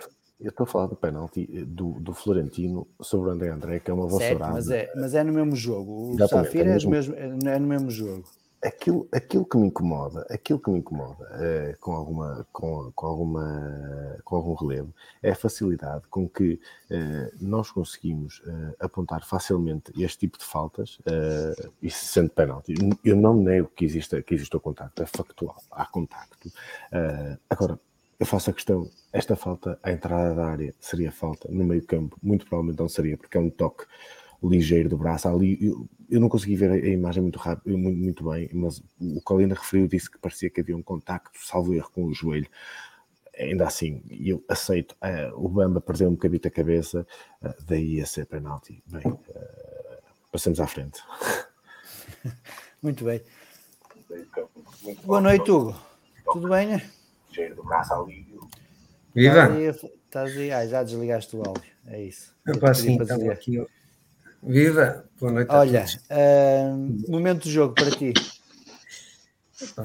estou- 0.47 0.63
a 0.63 0.67
falar 0.67 0.85
do 0.87 0.95
penalti 0.95 1.49
eh, 1.51 1.65
do, 1.65 1.93
do 1.99 2.13
Florentino 2.13 2.87
sobre 3.01 3.29
o 3.29 3.31
André 3.31 3.49
André, 3.49 3.79
que 3.79 3.89
é 3.89 3.93
uma 3.93 4.07
vassourada. 4.07 4.53
mas 4.53 4.69
é, 4.69 4.91
mas 4.95 5.15
é 5.15 5.23
no 5.23 5.33
mesmo 5.33 5.55
jogo. 5.55 6.11
O 6.11 6.13
Exatamente, 6.13 6.45
Safira 6.47 6.65
é 6.65 6.69
é, 6.69 6.73
mesmo. 6.87 7.15
é, 7.15 7.53
é 7.55 7.59
no 7.59 7.67
mesmo 7.67 7.89
jogo. 7.89 8.23
aquilo, 8.63 9.07
aquilo 9.11 9.43
que 9.43 9.57
me 9.57 9.67
incomoda, 9.67 10.23
aquilo 10.29 10.59
que 10.59 10.69
me 10.69 10.77
incomoda 10.77 11.27
eh, 11.31 11.75
com, 11.79 11.93
alguma, 11.93 12.45
com, 12.53 12.91
com, 12.93 13.07
alguma, 13.07 14.17
com 14.23 14.35
algum 14.35 14.53
relevo 14.53 14.93
é 15.23 15.31
a 15.31 15.35
facilidade 15.35 16.07
com 16.07 16.29
que 16.29 16.59
eh, 16.91 17.31
nós 17.41 17.71
conseguimos 17.71 18.39
apontar 18.79 19.25
facilmente 19.25 19.91
este 19.99 20.19
tipo 20.19 20.37
de 20.37 20.45
faltas, 20.45 20.99
eh, 21.07 21.69
e 21.81 21.89
sendo 21.89 22.29
penalti. 22.29 22.75
Eu 23.03 23.15
não 23.15 23.33
nego 23.35 23.67
que 23.75 23.83
exista, 23.83 24.21
que 24.21 24.35
exista 24.35 24.57
o 24.57 24.61
contacto, 24.61 25.01
é 25.01 25.07
factual, 25.07 25.57
há 25.71 25.87
contacto. 25.87 26.51
Agora, 27.49 27.79
eu 28.21 28.25
faço 28.27 28.51
a 28.51 28.53
questão, 28.53 28.87
esta 29.11 29.35
falta, 29.35 29.79
a 29.81 29.91
entrada 29.91 30.35
da 30.35 30.45
área 30.45 30.75
seria 30.79 31.11
falta 31.11 31.49
no 31.51 31.63
meio 31.63 31.83
campo? 31.83 32.15
Muito 32.21 32.45
provavelmente 32.45 32.77
não 32.77 32.87
seria, 32.87 33.17
porque 33.17 33.35
é 33.35 33.39
um 33.41 33.49
toque 33.49 33.83
ligeiro 34.43 34.87
do 34.87 34.95
braço 34.95 35.27
ali. 35.27 35.57
Eu, 35.59 35.89
eu 36.07 36.19
não 36.19 36.29
consegui 36.29 36.55
ver 36.55 36.69
a, 36.69 36.73
a 36.75 36.87
imagem 36.87 37.23
muito 37.23 37.39
rápido, 37.39 37.75
muito, 37.75 37.97
muito 37.97 38.29
bem, 38.29 38.47
mas 38.53 38.79
o 38.99 39.19
Colina 39.23 39.55
referiu, 39.55 39.87
disse 39.87 40.09
que 40.09 40.19
parecia 40.19 40.51
que 40.51 40.61
havia 40.61 40.77
um 40.77 40.83
contacto, 40.83 41.31
salvo 41.43 41.73
erro, 41.73 41.89
com 41.89 42.05
o 42.05 42.13
joelho. 42.13 42.47
Ainda 43.35 43.65
assim, 43.65 44.03
eu 44.11 44.45
aceito. 44.47 44.95
eh, 45.01 45.31
o 45.33 45.49
Bamba 45.49 45.81
perdeu 45.81 46.07
um 46.07 46.11
bocadinho 46.13 46.41
a 46.45 46.51
cabeça, 46.51 47.07
eh, 47.41 47.55
daí 47.65 47.99
a 48.01 48.05
ser 48.05 48.27
penalti. 48.27 48.83
Bem, 48.85 49.17
eh, 49.33 49.99
passemos 50.31 50.59
à 50.59 50.67
frente. 50.67 51.01
Muito 52.83 53.03
bem. 53.03 53.19
Boa 55.05 55.21
noite, 55.21 55.49
Hugo. 55.49 55.75
Tudo 56.31 56.49
bem, 56.49 56.67
né? 56.67 57.00
Ligeiro 57.31 57.55
do 57.55 57.63
braço 57.63 57.93
ali. 57.93 58.27
Viva! 59.15 59.47
Estás 60.05 60.35
aí, 60.37 60.51
ah, 60.51 60.67
já 60.67 60.83
desligaste 60.83 61.35
o 61.35 61.39
áudio. 61.39 61.71
É 61.87 62.03
isso. 62.03 62.35
Eu 62.45 62.59
pedi 62.59 62.77
sim, 62.77 62.91
estava 63.01 63.13
desligar. 63.15 63.37
aqui. 63.37 63.65
Viva! 64.43 65.05
Boa 65.19 65.31
noite 65.31 65.49
Olha, 65.51 65.83
a 65.83 65.85
todos. 65.85 65.99
ahm, 66.09 67.03
momento 67.07 67.43
do 67.43 67.49
jogo 67.49 67.73
para 67.73 67.89
ti. 67.91 68.13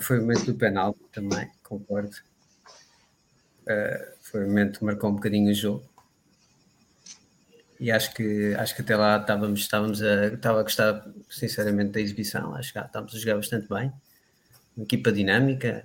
Foi 0.01 0.19
o 0.19 0.23
momento 0.23 0.47
do 0.47 0.55
penalti 0.55 1.01
também, 1.13 1.49
concordo. 1.63 2.17
Eh, 3.69 4.15
foi 4.21 4.45
o 4.45 4.49
momento 4.49 4.79
que 4.79 4.85
marcou 4.85 5.11
um 5.11 5.15
bocadinho 5.15 5.51
o 5.51 5.55
jogo. 5.55 5.85
E 7.79 7.93
acho 7.93 8.15
que, 8.15 8.55
acho 8.55 8.75
que 8.75 8.81
até 8.81 8.97
lá 8.97 9.19
estávamos, 9.19 9.61
estávamos 9.61 10.03
a, 10.03 10.29
estava 10.29 10.61
a 10.61 10.63
gostar 10.63 11.07
sinceramente 11.31 11.93
da 11.93 12.01
exibição. 12.01 12.55
Acho 12.55 12.73
que 12.73 12.79
estávamos 12.79 13.15
a 13.15 13.19
jogar 13.19 13.37
bastante 13.37 13.69
bem. 13.69 13.93
Uma 14.75 14.85
equipa 14.85 15.13
dinâmica, 15.13 15.85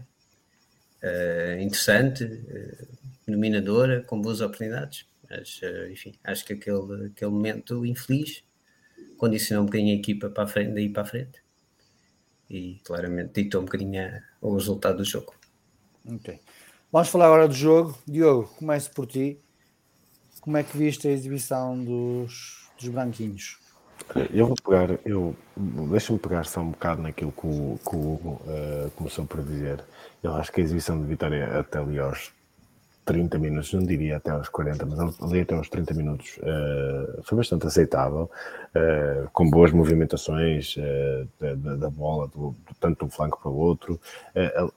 interessante, 1.61 2.23
eh, 2.23 2.87
dominadora, 3.27 4.01
com 4.03 4.21
boas 4.21 4.41
oportunidades. 4.41 5.05
Mas, 5.29 5.59
eh, 5.63 5.91
enfim, 5.91 6.13
acho 6.23 6.45
que 6.45 6.53
aquele, 6.53 7.07
aquele 7.07 7.31
momento 7.31 7.85
infeliz 7.85 8.43
condicionou 9.17 9.63
um 9.63 9.65
bocadinho 9.67 9.95
a 9.95 9.99
equipa 9.99 10.29
para 10.29 10.43
a 10.43 10.47
frente, 10.47 10.73
daí 10.73 10.89
para 10.89 11.03
a 11.03 11.05
frente. 11.05 11.41
E 12.49 12.81
claramente 12.83 13.43
ditou 13.43 13.61
um 13.61 13.65
bocadinho 13.65 14.21
o 14.41 14.55
resultado 14.55 14.97
do 14.97 15.05
jogo. 15.05 15.33
Ok. 16.05 16.39
Vamos 16.91 17.07
falar 17.07 17.27
agora 17.27 17.47
do 17.47 17.53
jogo. 17.53 17.97
Diogo, 18.05 18.49
começo 18.57 18.91
por 18.91 19.07
ti. 19.07 19.39
Como 20.41 20.57
é 20.57 20.63
que 20.63 20.77
viste 20.77 21.07
a 21.07 21.11
exibição 21.11 21.81
dos, 21.83 22.69
dos 22.77 22.89
branquinhos? 22.89 23.60
Eu 24.33 24.47
vou 24.47 24.55
pegar, 24.63 24.99
eu 25.05 25.35
deixa-me 25.89 26.19
pegar 26.19 26.45
só 26.45 26.61
um 26.61 26.71
bocado 26.71 27.01
naquilo 27.01 27.31
que 27.31 27.47
o, 27.47 27.79
que 27.87 27.95
o 27.95 28.13
Hugo 28.13 28.41
eh, 28.47 28.89
começou 28.95 29.25
por 29.25 29.41
dizer. 29.41 29.83
Eu 30.21 30.35
acho 30.35 30.51
que 30.51 30.59
a 30.59 30.63
exibição 30.63 30.99
de 30.99 31.07
Vitória 31.07 31.59
até 31.59 31.79
ali 31.79 31.97
aos 31.97 32.31
30 33.05 33.39
minutos, 33.39 33.73
não 33.73 33.83
diria 33.83 34.17
até 34.17 34.31
aos 34.31 34.47
40, 34.47 34.85
mas 34.85 35.21
ali 35.21 35.41
até 35.41 35.55
aos 35.55 35.67
30 35.69 35.93
minutos 35.93 36.37
uh, 36.37 37.21
foi 37.23 37.37
bastante 37.37 37.65
aceitável, 37.65 38.29
uh, 38.75 39.29
com 39.33 39.49
boas 39.49 39.71
movimentações 39.71 40.75
uh, 40.77 41.27
da, 41.39 41.75
da, 41.75 41.89
bola, 41.89 42.27
do, 42.27 42.55
tanto 42.79 42.99
de 42.99 43.05
um 43.05 43.09
flanco 43.09 43.39
para 43.41 43.49
o 43.49 43.55
outro. 43.55 43.99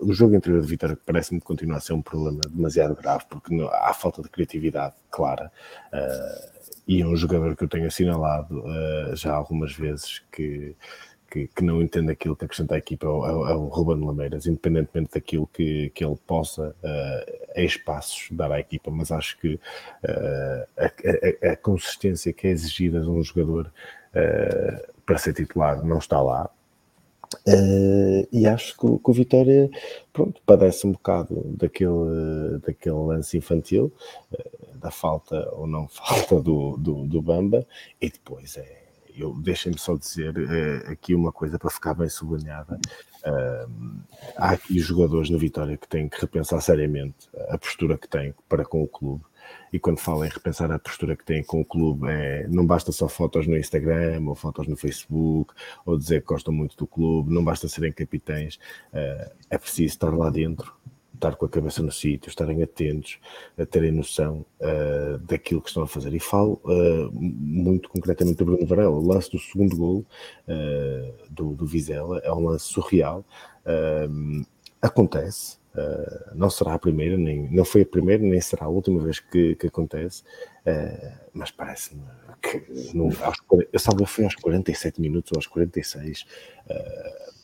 o 0.00 0.12
jogo 0.12 0.34
interior 0.34 0.60
de 0.62 0.66
Vitória 0.66 0.98
parece-me 1.04 1.38
que 1.38 1.46
continua 1.46 1.76
a 1.76 1.80
ser 1.80 1.92
um 1.92 2.02
problema 2.02 2.40
demasiado 2.48 2.94
grave, 2.94 3.24
porque 3.28 3.54
não, 3.54 3.68
há 3.68 3.92
falta 3.92 4.22
de 4.22 4.28
criatividade 4.28 4.94
clara. 5.10 5.52
E 6.86 7.02
é 7.02 7.06
um 7.06 7.16
jogador 7.16 7.56
que 7.56 7.64
eu 7.64 7.68
tenho 7.68 7.86
assinalado 7.86 8.62
já 9.14 9.32
algumas 9.32 9.72
vezes 9.74 10.22
que 10.30 10.76
que, 11.34 11.48
que, 11.48 11.64
não 11.64 11.82
entende 11.82 12.12
aquilo 12.12 12.36
que 12.36 12.44
acrescenta 12.44 12.76
à 12.76 12.78
equipa 12.78 13.08
ao, 13.08 13.24
ao, 13.24 13.44
ao 13.44 13.66
Ruben 13.66 14.06
Lameiras, 14.06 14.46
independentemente 14.46 15.14
daquilo 15.14 15.48
que, 15.48 15.90
que 15.90 16.04
ele 16.04 16.16
possa 16.24 16.68
uh, 16.68 17.50
a 17.56 17.60
espaços 17.60 18.28
dar 18.30 18.52
à 18.52 18.60
equipa, 18.60 18.88
mas 18.92 19.10
acho 19.10 19.36
que 19.38 19.54
uh, 19.54 19.60
a, 20.78 21.48
a, 21.48 21.52
a, 21.52 21.56
consistência 21.56 22.32
que 22.32 22.46
é 22.46 22.50
exigida 22.50 23.00
de 23.00 23.08
um 23.08 23.20
jogador 23.20 23.66
uh, 24.14 24.92
para 25.04 25.18
ser 25.18 25.34
titular 25.34 25.84
não 25.84 25.98
está 25.98 26.20
lá. 26.22 26.48
Uh, 27.46 28.26
e 28.32 28.46
acho 28.46 28.76
que, 28.76 28.86
que, 28.86 29.10
o 29.10 29.12
Vitória 29.12 29.70
pronto, 30.12 30.40
padece 30.44 30.86
um 30.86 30.92
bocado 30.92 31.42
daquele, 31.56 32.58
daquele 32.66 32.96
lance 32.96 33.36
infantil, 33.36 33.92
uh, 34.32 34.78
da 34.78 34.90
falta 34.90 35.48
ou 35.52 35.66
não 35.66 35.88
falta 35.88 36.40
do, 36.40 36.76
do, 36.76 37.06
do 37.06 37.22
Bamba, 37.22 37.66
e 38.00 38.10
depois 38.10 38.56
é, 38.56 38.84
eu 39.16 39.32
deixem-me 39.34 39.78
só 39.78 39.96
dizer 39.96 40.36
uh, 40.36 40.90
aqui 40.90 41.14
uma 41.14 41.32
coisa 41.32 41.58
para 41.58 41.70
ficar 41.70 41.94
bem 41.94 42.08
sublinhada. 42.08 42.78
Há 44.36 44.50
aqui 44.50 44.78
jogadores 44.78 45.30
na 45.30 45.38
Vitória 45.38 45.78
que 45.78 45.88
têm 45.88 46.10
que 46.10 46.20
repensar 46.20 46.60
seriamente 46.60 47.26
a 47.48 47.56
postura 47.56 47.96
que 47.96 48.06
têm 48.06 48.34
para 48.46 48.66
com 48.66 48.82
o 48.82 48.86
clube. 48.86 49.24
E 49.72 49.78
quando 49.78 49.98
falam 49.98 50.24
em 50.24 50.28
repensar 50.28 50.70
a 50.70 50.78
postura 50.78 51.16
que 51.16 51.24
têm 51.24 51.42
com 51.42 51.60
o 51.60 51.64
clube, 51.64 52.08
é, 52.08 52.46
não 52.48 52.64
basta 52.64 52.92
só 52.92 53.08
fotos 53.08 53.46
no 53.46 53.56
Instagram 53.56 54.22
ou 54.26 54.34
fotos 54.34 54.66
no 54.66 54.76
Facebook 54.76 55.52
ou 55.84 55.98
dizer 55.98 56.20
que 56.20 56.28
gostam 56.28 56.52
muito 56.52 56.76
do 56.76 56.86
clube, 56.86 57.32
não 57.32 57.44
basta 57.44 57.68
serem 57.68 57.92
capitães, 57.92 58.56
uh, 58.92 59.30
é 59.50 59.58
preciso 59.58 59.86
estar 59.86 60.14
lá 60.14 60.30
dentro, 60.30 60.74
estar 61.14 61.36
com 61.36 61.46
a 61.46 61.48
cabeça 61.48 61.82
no 61.82 61.90
sítio, 61.90 62.28
estarem 62.28 62.62
atentos, 62.62 63.18
a 63.56 63.64
terem 63.64 63.90
noção 63.90 64.44
uh, 64.60 65.18
daquilo 65.18 65.62
que 65.62 65.68
estão 65.68 65.82
a 65.82 65.88
fazer. 65.88 66.12
E 66.12 66.20
falo 66.20 66.60
uh, 66.64 67.10
muito 67.12 67.88
concretamente 67.88 68.36
do 68.38 68.44
Bruno 68.44 68.66
Varela. 68.66 68.94
O 68.94 69.06
lance 69.06 69.30
do 69.30 69.38
segundo 69.38 69.76
gol 69.76 70.04
uh, 70.48 71.14
do, 71.30 71.54
do 71.54 71.66
Vizela 71.66 72.18
é 72.18 72.32
um 72.32 72.46
lance 72.46 72.66
surreal. 72.66 73.24
acontece, 74.82 75.58
não 76.34 76.50
será 76.50 76.74
a 76.74 76.78
primeira, 76.78 77.16
nem, 77.16 77.50
não 77.50 77.64
foi 77.64 77.82
a 77.82 77.86
primeira, 77.86 78.22
nem 78.22 78.40
será 78.40 78.66
a 78.66 78.68
última 78.68 79.02
vez 79.02 79.18
que, 79.18 79.54
que 79.56 79.66
acontece, 79.66 80.22
mas 81.32 81.50
parece-me 81.50 82.02
que 82.42 82.64
no, 82.94 83.06
aos, 83.22 83.36
eu 83.72 83.78
salvo 83.78 84.04
foi 84.06 84.24
aos 84.24 84.34
47 84.34 85.00
minutos 85.00 85.32
ou 85.32 85.38
aos 85.38 85.46
46 85.46 86.26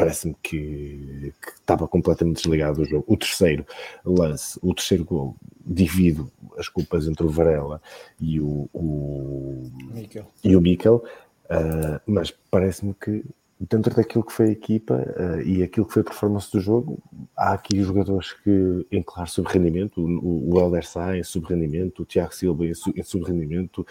parece-me 0.01 0.35
que, 0.43 1.35
que, 1.43 1.51
estava 1.51 1.87
completamente 1.87 2.37
desligado 2.37 2.79
do 2.79 2.85
jogo. 2.87 3.05
O 3.07 3.17
terceiro 3.19 3.67
lance, 4.03 4.59
o 4.63 4.75
terceiro 4.75 5.05
gol, 5.05 5.37
divido 5.65 6.33
as 6.57 6.69
culpas 6.69 7.07
entre 7.07 7.27
o 7.27 7.29
Varela 7.29 7.83
e 8.19 8.41
o, 8.41 8.69
o 8.73 9.71
Mikel. 9.93 10.27
E 10.43 10.57
o 10.57 10.61
uh, 10.97 12.01
mas 12.07 12.33
parece-me 12.51 12.95
que 12.95 13.23
dentro 13.61 13.95
daquilo 13.95 14.25
que 14.25 14.33
foi 14.33 14.47
a 14.47 14.53
equipa 14.53 14.95
uh, 14.95 15.41
e 15.43 15.63
aquilo 15.63 15.85
que 15.85 15.93
foi 15.93 16.01
a 16.01 16.05
performance 16.05 16.51
do 16.51 16.61
jogo, 16.61 16.99
há 17.37 17.53
aqui 17.53 17.83
jogadores 17.83 18.33
que 18.33 18.87
em 18.91 19.03
claro 19.03 19.29
sub-rendimento, 19.29 20.01
o, 20.01 20.55
o 20.55 20.59
Helder 20.59 20.87
Sá 20.87 21.15
em 21.17 21.23
sub-rendimento, 21.23 22.03
o 22.03 22.07
Tiago 22.07 22.35
Silva 22.35 22.65
em, 22.65 22.73
su, 22.73 22.91
em 22.97 23.03
sub-rendimento, 23.03 23.87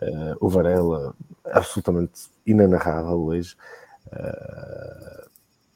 uh, 0.00 0.36
o 0.40 0.48
Varela 0.48 1.16
absolutamente 1.46 2.28
inanarrável 2.46 3.20
hoje. 3.20 3.56
Uh, 4.06 5.28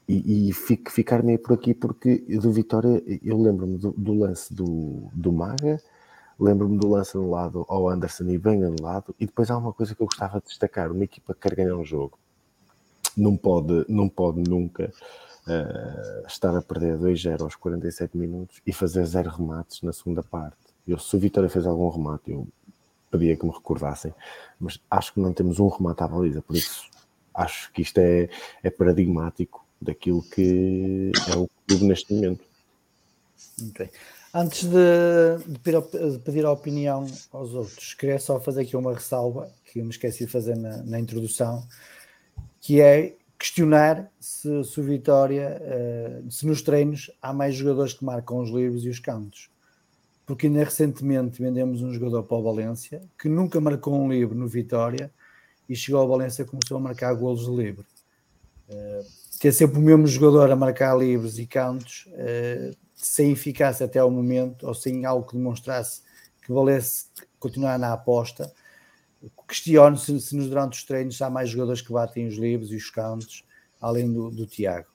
e, 0.07 0.49
e 0.49 0.53
fico, 0.53 0.91
ficar 0.91 1.21
meio 1.23 1.39
por 1.39 1.53
aqui 1.53 1.73
porque 1.73 2.17
do 2.17 2.51
Vitória 2.51 3.01
eu 3.23 3.41
lembro-me 3.41 3.77
do, 3.77 3.91
do, 3.91 4.13
lance 4.13 4.53
do, 4.53 5.09
do 5.13 5.31
Maga, 5.31 5.81
lembro-me 6.39 6.77
do 6.77 6.89
lance 6.89 7.15
anulado 7.17 7.65
ao 7.69 7.87
Anderson 7.89 8.25
e 8.25 8.37
bem 8.37 8.63
anulado, 8.63 9.15
e 9.19 9.25
depois 9.25 9.49
há 9.49 9.57
uma 9.57 9.71
coisa 9.71 9.95
que 9.95 10.01
eu 10.01 10.07
gostava 10.07 10.39
de 10.39 10.47
destacar: 10.47 10.91
uma 10.91 11.03
equipa 11.03 11.33
que 11.33 11.41
quer 11.41 11.55
ganhar 11.55 11.75
um 11.75 11.85
jogo 11.85 12.17
não 13.15 13.37
pode, 13.37 13.85
não 13.87 14.09
pode 14.09 14.41
nunca 14.49 14.91
uh, 15.47 16.27
estar 16.27 16.55
a 16.55 16.61
perder 16.61 16.97
2-0 16.97 17.41
aos 17.41 17.55
47 17.55 18.17
minutos 18.17 18.61
e 18.65 18.73
fazer 18.73 19.05
zero 19.05 19.29
remates 19.29 19.81
na 19.81 19.93
segunda 19.93 20.23
parte. 20.23 20.57
Eu, 20.87 20.99
se 20.99 21.15
o 21.15 21.19
Vitória 21.19 21.49
fez 21.49 21.65
algum 21.65 21.89
remate, 21.89 22.31
eu 22.31 22.47
pedia 23.09 23.37
que 23.37 23.45
me 23.45 23.51
recordassem, 23.51 24.13
mas 24.59 24.79
acho 24.89 25.13
que 25.13 25.19
não 25.19 25.33
temos 25.33 25.59
um 25.59 25.67
remate 25.67 26.03
à 26.03 26.07
baliza, 26.07 26.41
por 26.41 26.55
isso 26.55 26.89
acho 27.33 27.71
que 27.71 27.81
isto 27.81 27.97
é, 27.99 28.29
é 28.63 28.69
paradigmático 28.69 29.65
daquilo 29.81 30.21
que 30.23 31.11
é 31.31 31.35
o 31.35 31.49
clube 31.67 31.85
neste 31.85 32.13
momento. 32.13 32.43
Okay. 33.69 33.89
Antes 34.33 34.63
de, 34.63 35.37
de, 35.47 36.19
pedir 36.19 36.43
a 36.43 36.51
opinião 36.51 37.05
aos 37.31 37.53
outros, 37.53 37.93
queria 37.93 38.19
só 38.19 38.39
fazer 38.39 38.61
aqui 38.61 38.75
uma 38.75 38.93
ressalva 38.93 39.51
que 39.65 39.79
eu 39.79 39.83
me 39.83 39.91
esqueci 39.91 40.25
de 40.25 40.31
fazer 40.31 40.55
na, 40.55 40.77
na 40.77 40.99
introdução, 40.99 41.63
que 42.63 42.79
é 42.79 43.17
questionar 43.37 44.09
se, 44.21 44.63
se 44.63 44.79
o 44.79 44.83
Vitória, 44.83 45.61
uh, 45.61 46.31
se 46.31 46.47
nos 46.47 46.61
treinos 46.61 47.11
há 47.21 47.33
mais 47.33 47.55
jogadores 47.55 47.91
que 47.91 48.05
marcam 48.05 48.37
os 48.37 48.49
livros 48.49 48.85
e 48.85 48.89
os 48.89 48.99
cantos. 48.99 49.49
Porque 50.25 50.47
ainda 50.47 50.63
recentemente 50.63 51.41
vendemos 51.41 51.81
um 51.81 51.91
jogador 51.91 52.23
para 52.23 52.37
o 52.37 52.41
Valência 52.41 53.01
que 53.19 53.27
nunca 53.27 53.59
marcou 53.59 54.01
um 54.01 54.09
livro 54.09 54.33
no 54.33 54.47
Vitória 54.47 55.11
e 55.67 55.75
chegou 55.75 55.99
ao 55.99 56.07
Valência 56.07 56.43
e 56.43 56.45
começou 56.45 56.77
a 56.77 56.79
marcar 56.79 57.13
golos 57.15 57.45
de 57.45 57.51
livro. 57.51 57.85
Uh, 58.69 59.05
ter 59.41 59.51
sempre 59.51 59.77
o 59.77 59.81
mesmo 59.81 60.07
jogador 60.07 60.49
a 60.49 60.55
marcar 60.55 60.97
livros 60.97 61.37
e 61.37 61.45
cantos, 61.45 62.07
uh, 62.13 62.73
sem 62.95 63.33
eficácia 63.33 63.85
até 63.85 63.99
ao 63.99 64.09
momento, 64.09 64.65
ou 64.65 64.73
sem 64.73 65.03
algo 65.03 65.27
que 65.27 65.35
demonstrasse 65.35 66.01
que 66.41 66.53
valesse 66.53 67.07
continuar 67.37 67.77
na 67.77 67.91
aposta. 67.91 68.49
Questiono 69.47 69.97
se, 69.97 70.19
se 70.19 70.35
nos 70.35 70.47
durante 70.47 70.77
os 70.77 70.83
treinos 70.83 71.21
há 71.21 71.29
mais 71.29 71.49
jogadores 71.49 71.81
que 71.81 71.91
batem 71.91 72.27
os 72.27 72.35
livros 72.35 72.71
e 72.71 72.75
os 72.75 72.89
cantos, 72.89 73.43
além 73.79 74.11
do, 74.11 74.29
do 74.29 74.45
Tiago. 74.45 74.87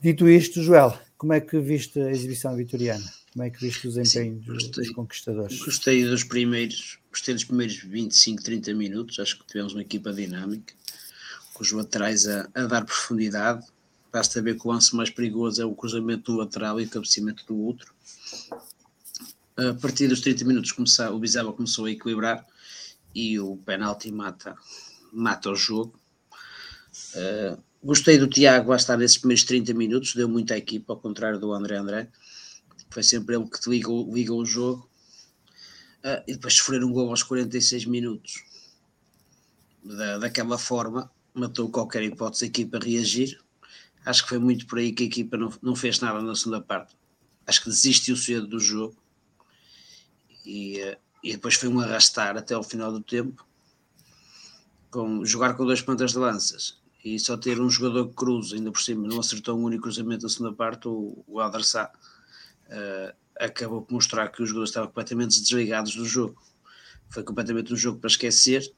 Dito 0.00 0.28
isto, 0.28 0.62
Joel, 0.62 0.98
como 1.18 1.32
é 1.32 1.40
que 1.40 1.58
viste 1.58 2.00
a 2.00 2.10
exibição 2.10 2.56
vitoriana? 2.56 3.04
Como 3.32 3.44
é 3.44 3.50
que 3.50 3.60
viste 3.60 3.86
o 3.86 3.92
desempenho 3.92 4.42
Sim, 4.42 4.52
gostei, 4.52 4.84
dos 4.84 4.94
conquistadores? 4.94 5.58
Gostei 5.62 6.04
dos 6.04 6.24
primeiros, 6.24 6.98
gostei 7.10 7.34
dos 7.34 7.44
primeiros 7.44 7.76
25, 7.76 8.42
30 8.42 8.74
minutos, 8.74 9.18
acho 9.18 9.38
que 9.38 9.46
tivemos 9.46 9.72
uma 9.72 9.82
equipa 9.82 10.12
dinâmica 10.12 10.74
com 11.52 11.62
os 11.62 11.70
laterais 11.72 12.26
a, 12.26 12.48
a 12.54 12.64
dar 12.64 12.84
profundidade. 12.84 13.66
Basta 14.12 14.40
ver 14.40 14.58
que 14.58 14.66
o 14.66 14.70
lance 14.70 14.96
mais 14.96 15.10
perigoso 15.10 15.60
é 15.62 15.64
o 15.64 15.74
cruzamento 15.74 16.32
do 16.32 16.38
lateral 16.38 16.80
e 16.80 16.84
o 16.84 16.88
cabeceamento 16.88 17.44
do 17.46 17.56
outro. 17.56 17.94
A 19.56 19.74
partir 19.74 20.08
dos 20.08 20.20
30 20.22 20.44
minutos 20.46 20.72
começar, 20.72 21.10
o 21.10 21.18
Bizarro 21.18 21.52
começou 21.52 21.84
a 21.84 21.90
equilibrar 21.90 22.46
e 23.14 23.38
o 23.38 23.56
penalti 23.56 24.10
mata, 24.12 24.56
mata 25.12 25.50
o 25.50 25.56
jogo. 25.56 25.98
Uh, 27.14 27.62
gostei 27.82 28.18
do 28.18 28.28
Tiago 28.28 28.72
a 28.72 28.76
estar 28.76 28.96
nesses 28.96 29.18
primeiros 29.18 29.44
30 29.44 29.74
minutos, 29.74 30.14
deu 30.14 30.28
muito 30.28 30.52
à 30.52 30.58
equipa, 30.58 30.92
ao 30.92 30.98
contrário 30.98 31.38
do 31.38 31.52
André 31.52 31.76
André. 31.76 32.08
Foi 32.90 33.02
sempre 33.02 33.36
ele 33.36 33.48
que 33.48 33.68
liga 33.68 34.32
o 34.34 34.44
jogo. 34.44 34.88
Uh, 36.04 36.22
e 36.26 36.32
depois 36.32 36.54
sofrer 36.54 36.82
um 36.82 36.92
gol 36.92 37.10
aos 37.10 37.22
46 37.22 37.84
minutos 37.84 38.42
da, 39.84 40.18
daquela 40.18 40.56
forma 40.56 41.10
matou 41.34 41.70
qualquer 41.70 42.02
hipótese 42.02 42.46
aqui 42.46 42.64
para 42.64 42.84
reagir. 42.84 43.40
Acho 44.04 44.22
que 44.22 44.30
foi 44.30 44.38
muito 44.38 44.66
por 44.66 44.78
aí 44.78 44.92
que 44.92 45.04
a 45.04 45.06
equipa 45.06 45.36
não, 45.36 45.52
não 45.62 45.76
fez 45.76 46.00
nada 46.00 46.20
na 46.20 46.34
segunda 46.34 46.60
parte. 46.60 46.96
Acho 47.46 47.62
que 47.62 47.70
desistiu 47.70 48.16
cedo 48.16 48.46
do 48.46 48.58
jogo 48.58 48.96
e, 50.44 50.80
eh, 50.80 50.98
e 51.22 51.32
depois 51.32 51.54
foi 51.54 51.68
um 51.68 51.80
arrastar 51.80 52.36
até 52.36 52.54
ao 52.54 52.62
final 52.62 52.92
do 52.92 53.00
tempo. 53.00 53.46
Com, 54.90 55.24
jogar 55.24 55.54
com 55.54 55.64
dois 55.64 55.80
pontas 55.80 56.10
de 56.12 56.18
lanças 56.18 56.80
e 57.04 57.18
só 57.18 57.36
ter 57.36 57.60
um 57.60 57.70
jogador 57.70 58.08
que 58.08 58.14
cruza, 58.14 58.56
ainda 58.56 58.72
por 58.72 58.80
cima, 58.80 59.06
não 59.06 59.20
acertou 59.20 59.56
um 59.56 59.62
único 59.62 59.84
cruzamento 59.84 60.24
na 60.24 60.28
segunda 60.28 60.52
parte, 60.52 60.88
o, 60.88 61.24
o 61.28 61.38
Alder 61.38 61.64
Sá 61.64 61.92
uh, 62.66 63.16
acabou 63.38 63.82
por 63.82 63.94
mostrar 63.94 64.28
que 64.28 64.42
os 64.42 64.48
jogadores 64.48 64.70
estavam 64.70 64.88
completamente 64.88 65.40
desligados 65.40 65.94
do 65.94 66.04
jogo. 66.04 66.42
Foi 67.08 67.22
completamente 67.22 67.72
um 67.72 67.76
jogo 67.76 68.00
para 68.00 68.08
esquecer 68.08 68.70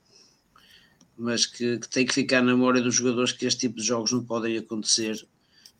mas 1.16 1.46
que, 1.46 1.78
que, 1.78 1.88
tem 1.88 2.06
que 2.06 2.14
ficar 2.14 2.42
na 2.42 2.52
memória 2.52 2.80
dos 2.80 2.94
jogadores 2.94 3.32
que 3.32 3.46
este 3.46 3.60
tipo 3.60 3.76
de 3.76 3.86
jogos 3.86 4.12
não 4.12 4.24
podem 4.24 4.56
acontecer, 4.56 5.26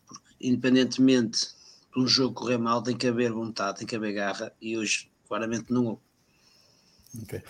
porque 0.07 0.25
independentemente 0.41 1.49
de 1.93 2.01
um 2.01 2.07
jogo 2.07 2.35
correr 2.35 2.59
mal, 2.59 2.83
tem 2.83 2.97
que 2.97 3.07
haver 3.07 3.33
vontade, 3.33 3.79
tem 3.79 3.87
que 3.87 3.97
haver 3.97 4.13
garra, 4.13 4.53
e 4.61 4.79
hoje 4.79 5.11
claramente 5.29 5.73
não 5.73 5.87
houve. 5.87 6.03
Okay. 7.21 7.43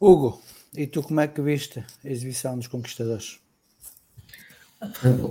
Hugo, 0.00 0.42
e 0.76 0.86
tu 0.86 1.02
como 1.02 1.20
é 1.20 1.28
que 1.28 1.40
viste 1.40 1.84
a 2.04 2.08
exibição 2.08 2.56
dos 2.56 2.66
conquistadores? 2.66 3.38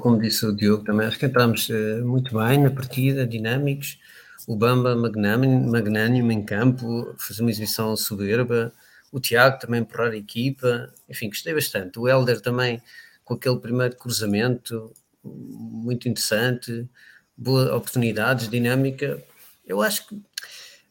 Como 0.02 0.20
disse 0.20 0.46
o 0.46 0.56
Diogo, 0.56 0.84
também 0.84 1.06
acho 1.06 1.20
que 1.20 1.26
entramos 1.26 1.70
uh, 1.70 2.04
muito 2.06 2.36
bem 2.38 2.60
na 2.60 2.72
partida, 2.72 3.28
dinâmicos. 3.28 4.00
o 4.48 4.56
Bamba 4.56 4.96
magnânimo 4.96 6.32
em 6.32 6.44
campo, 6.44 7.14
fez 7.20 7.40
uma 7.40 7.52
exibição 7.52 7.96
soberba, 7.96 8.74
o 9.12 9.20
Tiago 9.20 9.60
também 9.60 9.82
empurrar 9.82 10.12
a 10.12 10.18
equipa, 10.18 10.92
enfim, 11.08 11.28
gostei 11.28 11.54
bastante. 11.54 12.00
O 12.00 12.08
Helder 12.08 12.42
também 12.42 12.82
com 13.24 13.36
aquele 13.36 13.60
primeiro 13.60 13.96
cruzamento, 13.96 14.92
muito 15.24 16.10
interessante, 16.10 16.90
boas 17.38 17.70
oportunidades, 17.70 18.50
dinâmica. 18.50 19.24
Eu 19.66 19.82
acho 19.82 20.08
que 20.08 20.22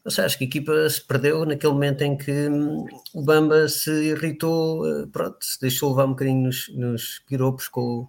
eu 0.05 0.11
sei, 0.11 0.25
acho 0.25 0.37
que 0.37 0.43
a 0.43 0.47
equipa 0.47 0.89
se 0.89 1.01
perdeu 1.01 1.45
naquele 1.45 1.71
momento 1.71 2.01
em 2.01 2.17
que 2.17 2.31
hum, 2.49 2.85
o 3.13 3.21
Bamba 3.23 3.67
se 3.69 3.89
irritou, 4.11 4.85
eh, 4.85 5.07
pronto, 5.11 5.37
se 5.43 5.59
deixou 5.61 5.91
levar 5.91 6.05
um 6.05 6.09
bocadinho 6.09 6.43
nos, 6.43 6.67
nos 6.75 7.19
piropos 7.19 7.69
com, 7.69 8.07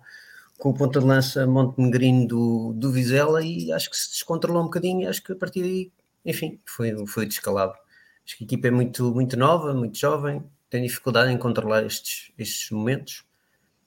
com 0.59 0.70
o 0.70 0.74
ponta 0.74 0.98
de 0.98 1.07
lança 1.07 1.46
Montenegrino 1.46 2.26
do, 2.26 2.72
do 2.74 2.90
Vizela 2.90 3.44
e 3.44 3.70
acho 3.72 3.90
que 3.90 3.96
se 3.96 4.11
descontrolou 4.11 4.62
um 4.62 4.66
bocadinho 4.66 5.02
e 5.02 5.07
acho 5.07 5.22
que 5.22 5.33
a 5.33 5.37
partir 5.37 5.62
daí, 5.62 5.92
enfim, 6.24 6.61
foi, 6.66 7.07
foi 7.07 7.26
descalabro. 7.26 7.78
Acho 8.26 8.38
que 8.38 8.44
a 8.44 8.46
equipa 8.46 8.68
é 8.68 8.70
muito, 8.72 9.14
muito 9.14 9.37
nova, 9.37 9.72
muito 9.72 9.96
jovem, 9.96 10.42
tem 10.68 10.83
dificuldade 10.83 11.30
em 11.33 11.38
controlar 11.38 11.85
estes, 11.85 12.33
estes 12.37 12.70
momentos 12.72 13.24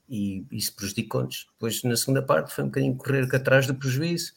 e 0.09 0.45
isso 0.49 0.73
prejudicou-nos. 0.75 1.47
Depois, 1.53 1.83
na 1.83 1.97
segunda 1.97 2.21
parte, 2.21 2.53
foi 2.53 2.63
um 2.63 2.67
bocadinho 2.67 2.95
correr 2.95 3.27
atrás 3.35 3.67
do 3.67 3.75
prejuízo 3.75 4.33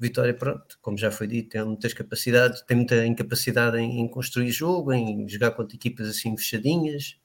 Vitória, 0.00 0.32
pronto, 0.32 0.78
como 0.80 0.96
já 0.96 1.10
foi 1.10 1.26
dito, 1.26 1.50
tem 1.50 1.62
muitas 1.62 1.92
capacidades, 1.92 2.62
tem 2.62 2.76
muita 2.78 3.04
incapacidade 3.04 3.76
em, 3.76 4.00
em 4.00 4.08
construir 4.08 4.50
jogo, 4.50 4.92
em 4.94 5.28
jogar 5.28 5.50
contra 5.50 5.76
equipas 5.76 6.08
assim 6.08 6.34
fechadinhas, 6.38 7.18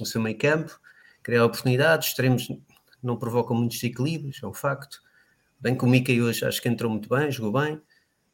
no 0.00 0.06
seu 0.06 0.22
meio 0.22 0.38
campo, 0.38 0.80
criar 1.22 1.44
oportunidades, 1.44 2.08
extremos 2.08 2.48
não 3.02 3.18
provocam 3.18 3.54
muitos 3.54 3.78
desequilíbrios, 3.78 4.40
é 4.42 4.46
um 4.46 4.54
facto. 4.54 5.02
Bem 5.60 5.76
que 5.76 5.84
o 5.84 5.86
Mickey 5.86 6.22
hoje 6.22 6.46
acho 6.46 6.62
que 6.62 6.68
entrou 6.68 6.90
muito 6.90 7.10
bem, 7.10 7.30
jogou 7.30 7.60
bem, 7.60 7.80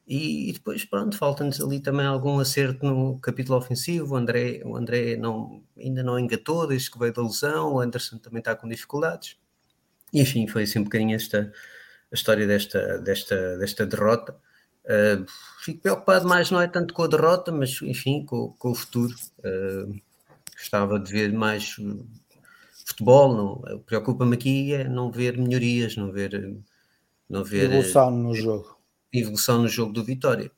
e, 0.07 0.51
e 0.51 0.53
depois, 0.53 0.85
pronto, 0.85 1.17
falta-nos 1.17 1.61
ali 1.61 1.81
também 1.81 2.07
algum 2.07 2.41
acerto 2.41 2.85
no 2.85 3.19
capítulo 3.19 3.59
ofensivo. 3.59 4.15
O 4.15 4.17
André, 4.17 4.61
o 4.65 4.77
André 4.77 5.17
não, 5.17 5.63
ainda 5.79 6.03
não 6.03 6.19
engatou 6.19 6.67
desde 6.67 6.91
que 6.91 6.99
veio 6.99 7.13
da 7.13 7.23
lesão, 7.23 7.75
o 7.75 7.81
Anderson 7.81 8.19
também 8.19 8.41
está 8.41 8.55
com 8.57 8.69
dificuldades. 8.69 9.37
E, 10.13 10.21
enfim, 10.21 10.49
foi 10.49 10.65
assim 10.65 10.81
um 10.81 10.85
bocadinho 10.85 11.15
esta, 11.15 11.53
a 12.11 12.15
história 12.15 12.47
desta, 12.47 12.99
desta, 12.99 13.59
desta 13.59 13.87
derrota. 13.87 14.37
Uh, 14.85 15.25
fico 15.63 15.83
preocupado 15.83 16.27
mais, 16.27 16.51
não 16.51 16.61
é 16.61 16.67
tanto 16.67 16.93
com 16.93 17.03
a 17.03 17.07
derrota, 17.07 17.53
mas 17.53 17.81
enfim, 17.83 18.25
com, 18.25 18.53
com 18.59 18.71
o 18.71 18.75
futuro. 18.75 19.15
Uh, 19.39 20.01
gostava 20.57 20.99
de 20.99 21.11
ver 21.11 21.33
mais 21.33 21.77
futebol. 22.87 23.63
Preocupa-me 23.87 24.35
aqui 24.35 24.75
é 24.75 24.85
não 24.85 25.11
ver 25.11 25.39
melhorias, 25.39 25.97
não 25.97 26.11
ver, 26.11 26.59
não 27.29 27.45
ver 27.45 27.65
evolução 27.65 28.11
no 28.11 28.35
jogo. 28.35 28.79
Evolução 29.13 29.63
no 29.63 29.69
jogo 29.69 29.93
do 29.93 30.05
Vitória. 30.05 30.51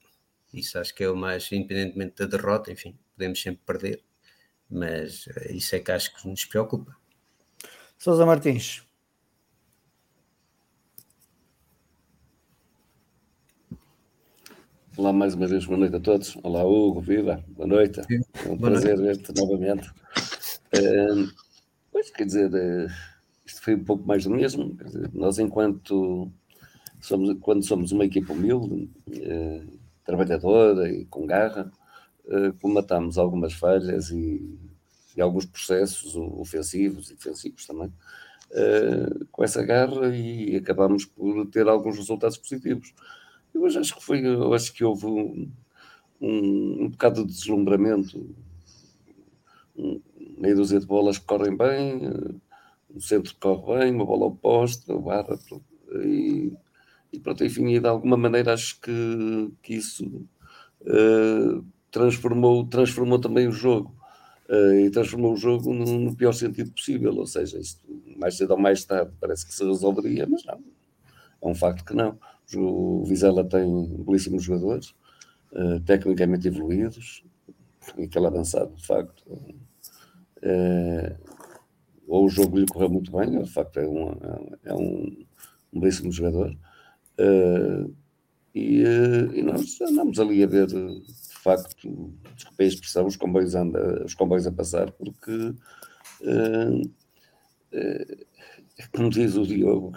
Isso 0.52 0.78
acho 0.78 0.94
que 0.94 1.04
é 1.04 1.10
o 1.10 1.16
mais, 1.16 1.50
independentemente 1.50 2.16
da 2.16 2.26
derrota, 2.26 2.70
enfim, 2.70 2.98
podemos 3.16 3.40
sempre 3.40 3.62
perder, 3.64 4.02
mas 4.70 5.26
isso 5.48 5.74
é 5.74 5.80
que 5.80 5.90
acho 5.90 6.14
que 6.14 6.28
nos 6.28 6.44
preocupa. 6.44 6.94
Sousa 7.96 8.26
Martins. 8.26 8.82
Olá 14.94 15.10
mais 15.10 15.34
uma 15.34 15.46
vez, 15.46 15.64
boa 15.64 15.78
noite 15.78 15.96
a 15.96 16.00
todos. 16.00 16.36
Olá 16.42 16.62
Hugo, 16.64 17.00
viva, 17.00 17.42
boa 17.48 17.66
noite. 17.66 18.02
É 18.10 18.48
um 18.48 18.56
boa 18.58 18.72
prazer 18.72 19.00
ver-te 19.00 19.32
novamente. 19.34 19.88
Uh, 19.88 21.32
pois, 21.90 22.10
quer 22.10 22.26
dizer, 22.26 22.52
uh, 22.52 22.92
isto 23.46 23.62
foi 23.62 23.74
um 23.74 23.84
pouco 23.84 24.06
mais 24.06 24.24
do 24.24 24.30
mesmo. 24.30 24.74
Dizer, 24.74 25.10
nós, 25.14 25.38
enquanto 25.38 26.30
somos, 27.00 27.38
quando 27.40 27.64
somos 27.64 27.90
uma 27.90 28.04
equipa 28.04 28.34
humilde, 28.34 28.90
uh, 29.08 29.78
trabalhadora 30.04 30.92
e 30.92 31.06
com 31.06 31.24
garra, 31.24 31.72
uh, 32.26 32.52
comatamos 32.60 33.16
algumas 33.16 33.54
falhas 33.54 34.10
e, 34.10 34.58
e, 35.16 35.22
alguns 35.22 35.46
processos 35.46 36.14
ofensivos 36.16 37.10
e 37.10 37.14
defensivos 37.14 37.66
também. 37.66 37.90
Uh, 38.50 39.24
com 39.32 39.42
essa 39.42 39.62
garra 39.62 40.14
e 40.14 40.54
acabamos 40.54 41.06
por 41.06 41.46
ter 41.46 41.66
alguns 41.66 41.96
resultados 41.96 42.36
positivos. 42.36 42.92
Eu 43.54 43.66
acho 43.66 43.94
que 43.94 44.02
foi, 44.02 44.24
eu 44.24 44.52
acho 44.54 44.72
que 44.72 44.84
houve 44.84 45.06
um, 45.06 45.50
um, 46.20 46.84
um 46.84 46.88
bocado 46.88 47.24
de 47.26 47.32
deslumbramento, 47.32 48.34
um, 49.76 50.00
meia 50.38 50.54
dúzia 50.54 50.80
de 50.80 50.86
bolas 50.86 51.18
que 51.18 51.26
correm 51.26 51.56
bem, 51.56 52.00
um 52.94 53.00
centro 53.00 53.32
que 53.34 53.40
corre 53.40 53.78
bem, 53.78 53.94
uma 53.94 54.04
bola 54.04 54.26
oposta, 54.26 54.96
barra, 54.96 55.38
e, 56.04 56.52
e 57.12 57.18
pronto, 57.18 57.44
enfim, 57.44 57.68
e 57.68 57.80
de 57.80 57.86
alguma 57.86 58.16
maneira 58.16 58.52
acho 58.52 58.80
que, 58.80 59.52
que 59.62 59.74
isso 59.74 60.04
uh, 60.82 61.64
transformou, 61.90 62.66
transformou 62.66 63.18
também 63.18 63.48
o 63.48 63.52
jogo. 63.52 63.94
Uh, 64.48 64.80
e 64.80 64.90
transformou 64.90 65.32
o 65.32 65.36
jogo 65.36 65.72
no, 65.72 65.98
no, 65.98 66.16
pior 66.16 66.32
sentido 66.32 66.72
possível, 66.72 67.14
ou 67.14 67.26
seja, 67.26 67.58
isto 67.58 67.80
mais 68.18 68.36
cedo 68.36 68.50
ou 68.50 68.58
mais 68.58 68.84
tarde 68.84 69.10
parece 69.18 69.46
que 69.46 69.54
se 69.54 69.64
resolveria, 69.64 70.26
mas 70.26 70.44
não, 70.44 70.54
é 70.54 71.46
um 71.46 71.54
facto 71.54 71.84
que 71.84 71.94
não. 71.94 72.18
O 72.56 73.04
Vizela 73.04 73.44
tem 73.44 73.86
belíssimos 74.04 74.42
jogadores, 74.42 74.94
uh, 75.52 75.80
tecnicamente 75.84 76.48
evoluídos, 76.48 77.24
aquele 77.90 78.26
avançado, 78.26 78.74
de 78.74 78.86
facto. 78.86 79.22
Uh, 80.38 81.16
ou 82.06 82.26
o 82.26 82.28
jogo 82.28 82.58
lhe 82.58 82.66
correu 82.66 82.90
muito 82.90 83.12
bem, 83.12 83.42
de 83.42 83.50
facto 83.50 83.78
é, 83.78 83.88
um, 83.88 84.10
é 84.64 84.74
um, 84.74 85.24
belíssimo 85.72 86.12
jogador. 86.12 86.56
Uh, 87.18 87.94
e, 88.54 88.82
e, 88.82 89.42
nós 89.42 89.80
andamos 89.80 90.20
ali 90.20 90.42
a 90.42 90.46
ver, 90.46 90.66
de 90.66 91.38
facto, 91.42 92.12
desculpem 92.34 92.66
a 92.66 92.68
expressão, 92.68 93.06
os 93.06 93.16
comboios, 93.16 93.54
anda, 93.54 94.04
os 94.04 94.14
comboios 94.14 94.46
a 94.46 94.52
passar, 94.52 94.90
porque, 94.92 95.54
como 98.94 99.08
diz 99.08 99.36
o 99.36 99.46
Diogo, 99.46 99.92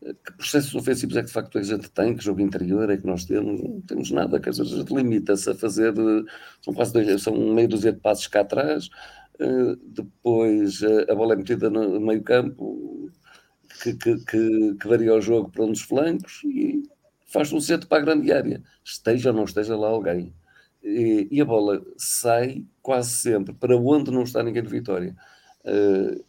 que 0.00 0.32
processos 0.32 0.74
ofensivos 0.74 1.16
é 1.16 1.20
que 1.20 1.26
de 1.26 1.32
facto 1.32 1.58
a 1.58 1.62
gente 1.62 1.90
tem, 1.90 2.16
que 2.16 2.24
jogo 2.24 2.40
interior 2.40 2.88
é 2.90 2.96
que 2.96 3.06
nós 3.06 3.24
temos, 3.26 3.60
não 3.60 3.80
temos 3.82 4.10
nada, 4.10 4.40
quer 4.40 4.50
dizer, 4.50 4.62
a 4.62 4.78
gente 4.78 4.94
limita-se 4.94 5.50
a 5.50 5.54
fazer, 5.54 5.92
são 6.62 6.72
quase 6.72 6.92
dois, 6.92 7.22
são 7.22 7.34
meio 7.54 7.68
dúzia 7.68 7.92
de 7.92 8.00
passos 8.00 8.26
cá 8.26 8.40
atrás, 8.40 8.88
uh, 9.40 9.76
depois 9.84 10.80
uh, 10.82 11.10
a 11.10 11.14
bola 11.14 11.34
é 11.34 11.36
metida 11.36 11.68
no 11.68 12.00
meio 12.00 12.22
campo, 12.22 13.10
que, 13.82 13.94
que, 13.94 14.16
que, 14.24 14.74
que, 14.80 14.88
varia 14.88 15.14
o 15.14 15.20
jogo 15.20 15.50
para 15.50 15.64
um 15.64 15.72
dos 15.72 15.82
flancos 15.82 16.42
e 16.44 16.82
faz 17.26 17.52
um 17.52 17.60
centro 17.60 17.88
para 17.88 17.98
a 17.98 18.04
grande 18.04 18.32
área, 18.32 18.62
esteja 18.84 19.30
ou 19.30 19.36
não 19.36 19.44
esteja 19.44 19.76
lá 19.76 19.88
alguém. 19.88 20.34
E, 20.82 21.28
e 21.30 21.40
a 21.40 21.44
bola 21.44 21.82
sai 21.98 22.64
quase 22.80 23.10
sempre 23.10 23.54
para 23.54 23.76
onde 23.76 24.10
não 24.10 24.22
está 24.22 24.42
ninguém 24.42 24.62
de 24.62 24.68
Vitória. 24.70 25.14
Uh, 25.62 26.24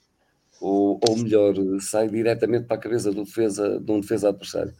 ou, 0.62 1.00
ou 1.10 1.17
melhor, 1.17 1.56
sai 1.80 2.08
diretamente 2.08 2.67
para 2.67 2.78
a 2.78 2.80
cabeça 2.80 3.12
do 3.12 3.24
defesa, 3.24 3.80
de 3.80 3.91
um 3.91 4.00
defesa 4.00 4.30
adversário. 4.30 4.74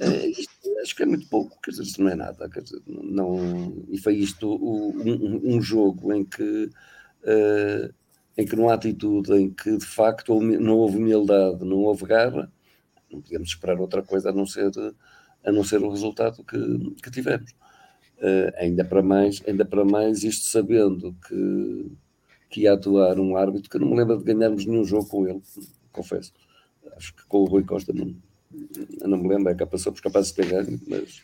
Uh, 0.00 0.26
isto, 0.30 0.50
acho 0.82 0.96
que 0.96 1.02
é 1.02 1.06
muito 1.06 1.28
pouco, 1.28 1.60
quer 1.60 1.70
dizer, 1.70 1.82
isto 1.82 2.02
não 2.02 2.10
é 2.10 2.14
nada. 2.14 2.48
Quer 2.48 2.62
dizer, 2.62 2.80
não, 2.86 3.84
e 3.90 3.98
foi 3.98 4.16
isto 4.16 4.50
um, 4.50 5.56
um 5.56 5.60
jogo 5.60 6.14
em 6.14 6.24
que, 6.24 6.70
uh, 7.24 7.94
em 8.38 8.46
que 8.46 8.56
não 8.56 8.70
há 8.70 8.74
atitude, 8.74 9.30
em 9.34 9.50
que 9.50 9.76
de 9.76 9.84
facto 9.84 10.40
não 10.40 10.78
houve 10.78 10.96
humildade, 10.96 11.62
não 11.62 11.80
houve 11.80 12.06
garra, 12.06 12.50
não 13.12 13.20
podíamos 13.20 13.50
esperar 13.50 13.78
outra 13.78 14.02
coisa 14.02 14.30
a 14.30 14.32
não 14.32 14.46
ser, 14.46 14.70
a 15.44 15.52
não 15.52 15.62
ser 15.62 15.82
o 15.82 15.90
resultado 15.90 16.42
que, 16.42 16.94
que 17.02 17.10
tivemos. 17.10 17.52
Uh, 18.16 18.50
ainda, 18.56 18.82
para 18.82 19.02
mais, 19.02 19.42
ainda 19.46 19.64
para 19.64 19.84
mais 19.84 20.24
isto 20.24 20.46
sabendo 20.46 21.14
que 21.28 21.92
que 22.48 22.62
ia 22.62 22.72
atuar 22.72 23.18
um 23.18 23.36
árbitro 23.36 23.68
que 23.68 23.76
eu 23.76 23.80
não 23.80 23.90
me 23.90 23.96
lembro 23.96 24.18
de 24.18 24.24
ganharmos 24.24 24.64
nenhum 24.64 24.84
jogo 24.84 25.06
com 25.08 25.26
ele, 25.26 25.42
confesso. 25.92 26.32
Acho 26.96 27.14
que 27.14 27.24
com 27.26 27.38
o 27.38 27.44
Rui 27.44 27.64
Costa 27.64 27.92
não, 27.92 28.14
não 29.02 29.18
me 29.18 29.28
lembro, 29.28 29.50
é 29.50 29.54
capaz, 29.54 29.82
somos 29.82 30.00
capazes 30.00 30.32
de 30.32 30.36
ter 30.36 30.46
ganho, 30.46 30.80
mas, 30.86 31.22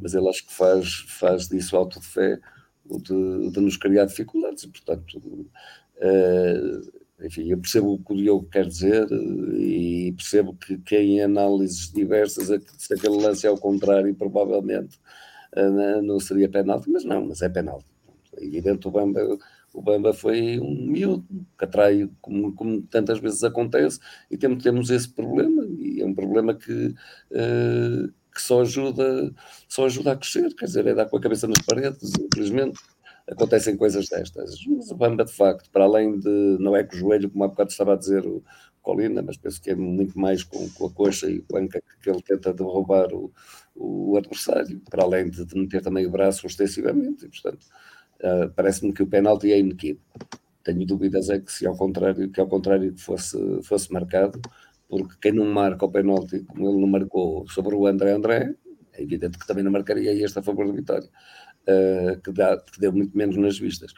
mas 0.00 0.14
ele 0.14 0.28
acho 0.28 0.46
que 0.46 0.52
faz, 0.52 1.04
faz 1.08 1.48
disso 1.48 1.76
alto 1.76 2.00
de 2.00 2.06
fé, 2.06 2.40
de, 2.86 3.50
de 3.50 3.60
nos 3.60 3.76
criar 3.76 4.04
dificuldades, 4.04 4.64
e 4.64 4.68
portanto, 4.68 5.18
uh, 5.18 7.04
enfim, 7.24 7.50
eu 7.50 7.58
percebo 7.58 7.94
o 7.94 7.98
que 7.98 8.12
o 8.12 8.16
Diogo 8.16 8.48
quer 8.50 8.66
dizer 8.66 9.08
e 9.56 10.12
percebo 10.16 10.54
que, 10.54 10.76
que 10.78 10.96
em 10.96 11.22
análises 11.22 11.90
diversas, 11.90 12.48
se 12.76 12.92
aquele 12.92 13.22
lance 13.22 13.46
é 13.46 13.48
ao 13.48 13.56
contrário, 13.56 14.14
provavelmente 14.14 14.98
uh, 15.56 16.02
não 16.02 16.18
seria 16.20 16.48
penalti, 16.48 16.90
mas 16.90 17.04
não, 17.04 17.26
mas 17.26 17.40
é 17.40 17.48
penalti. 17.48 17.86
É 18.36 18.44
evidente, 18.44 18.88
o 18.88 18.90
Bamba 18.90 19.38
o 19.74 19.82
Bamba 19.82 20.14
foi 20.14 20.58
um 20.60 20.86
miúdo 20.86 21.26
que 21.58 21.64
atrai, 21.64 22.08
como, 22.20 22.54
como 22.54 22.80
tantas 22.82 23.18
vezes 23.18 23.42
acontece, 23.42 23.98
e 24.30 24.38
temos, 24.38 24.62
temos 24.62 24.88
esse 24.88 25.08
problema, 25.08 25.66
e 25.78 26.00
é 26.00 26.06
um 26.06 26.14
problema 26.14 26.54
que, 26.54 26.86
uh, 27.32 28.08
que 28.32 28.40
só, 28.40 28.62
ajuda, 28.62 29.34
só 29.68 29.84
ajuda 29.84 30.12
a 30.12 30.16
crescer, 30.16 30.54
quer 30.54 30.66
dizer, 30.66 30.86
é 30.86 30.94
dar 30.94 31.06
com 31.06 31.16
a 31.16 31.20
cabeça 31.20 31.46
nas 31.48 31.60
paredes, 31.66 32.12
infelizmente 32.18 32.78
acontecem 33.26 33.76
coisas 33.76 34.08
destas. 34.08 34.54
Mas 34.66 34.90
o 34.90 34.94
Bamba, 34.94 35.24
de 35.24 35.32
facto, 35.32 35.70
para 35.70 35.84
além 35.84 36.18
de, 36.18 36.56
não 36.60 36.76
é 36.76 36.84
com 36.84 36.94
o 36.94 36.98
joelho, 36.98 37.30
como 37.30 37.44
há 37.44 37.48
bocado 37.48 37.70
estava 37.70 37.94
a 37.94 37.96
dizer 37.96 38.24
o, 38.26 38.44
Colina, 38.84 39.22
mas 39.22 39.38
penso 39.38 39.60
que 39.60 39.70
é 39.70 39.74
muito 39.74 40.16
mais 40.16 40.44
com, 40.44 40.68
com 40.68 40.86
a 40.86 40.90
coxa 40.90 41.28
e 41.28 41.42
a 41.52 41.58
anca 41.58 41.82
que 42.02 42.10
ele 42.10 42.20
tenta 42.20 42.52
derrubar 42.52 43.12
o, 43.14 43.32
o 43.74 44.16
adversário, 44.18 44.80
para 44.90 45.02
além 45.02 45.30
de, 45.30 45.44
de 45.44 45.58
meter 45.58 45.82
também 45.82 46.06
o 46.06 46.10
braço 46.10 46.46
ostensivamente, 46.46 47.24
e 47.24 47.28
portanto 47.28 47.66
uh, 48.20 48.50
parece-me 48.54 48.92
que 48.92 49.02
o 49.02 49.06
penalti 49.06 49.52
é 49.52 49.58
inequívoco. 49.58 50.18
Tenho 50.62 50.86
dúvidas 50.86 51.28
é 51.28 51.38
que 51.38 51.52
se 51.52 51.66
ao 51.66 51.76
contrário 51.76 52.30
que 52.30 52.40
ao 52.40 52.46
contrário 52.46 52.96
fosse, 52.96 53.38
fosse 53.62 53.92
marcado, 53.92 54.40
porque 54.88 55.14
quem 55.20 55.32
não 55.32 55.46
marca 55.46 55.84
o 55.84 55.90
penalti 55.90 56.40
como 56.44 56.68
ele 56.70 56.80
não 56.80 56.88
marcou 56.88 57.46
sobre 57.48 57.74
o 57.74 57.86
André 57.86 58.12
André, 58.12 58.54
é 58.92 59.02
evidente 59.02 59.38
que 59.38 59.46
também 59.46 59.64
não 59.64 59.72
marcaria 59.72 60.12
este 60.12 60.38
a 60.38 60.42
favor 60.42 60.66
da 60.66 60.72
vitória, 60.72 61.08
uh, 61.68 62.20
que, 62.20 62.32
dá, 62.32 62.56
que 62.58 62.80
deu 62.80 62.92
muito 62.92 63.16
menos 63.16 63.36
nas 63.36 63.58
vistas. 63.58 63.92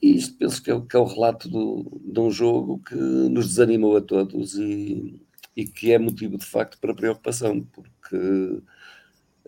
E 0.00 0.16
isto 0.16 0.36
penso 0.38 0.62
que 0.62 0.70
é, 0.70 0.80
que 0.80 0.96
é 0.96 0.98
o 0.98 1.04
relato 1.04 1.48
do, 1.48 2.00
de 2.04 2.20
um 2.20 2.30
jogo 2.30 2.80
que 2.80 2.94
nos 2.94 3.48
desanimou 3.48 3.96
a 3.96 4.00
todos 4.00 4.54
e, 4.54 5.20
e 5.56 5.64
que 5.64 5.92
é 5.92 5.98
motivo 5.98 6.38
de 6.38 6.46
facto 6.46 6.78
para 6.80 6.94
preocupação, 6.94 7.62
porque 7.72 8.62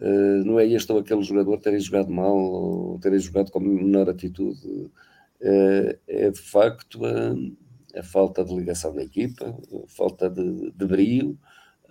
uh, 0.01 0.45
não 0.45 0.59
é 0.59 0.67
este 0.67 0.91
ou 0.93 0.99
aquele 0.99 1.23
jogador 1.23 1.59
terem 1.59 1.81
jogado 1.81 2.11
mal 2.11 2.37
ou 2.37 2.99
terem 2.99 3.19
jogado 3.19 3.51
com 3.51 3.61
menor 3.61 4.09
atitude, 4.09 4.67
uh, 4.67 5.99
é 6.09 6.31
de 6.31 6.41
facto 6.41 7.01
a, 7.05 7.99
a, 7.99 8.03
falta 8.03 8.45
de 8.45 8.55
ligação 8.55 8.95
da 8.95 9.03
equipa, 9.03 9.47
a 9.47 9.89
falta 9.89 10.29
de, 10.29 10.73
de 10.73 10.87
brio, 10.87 11.39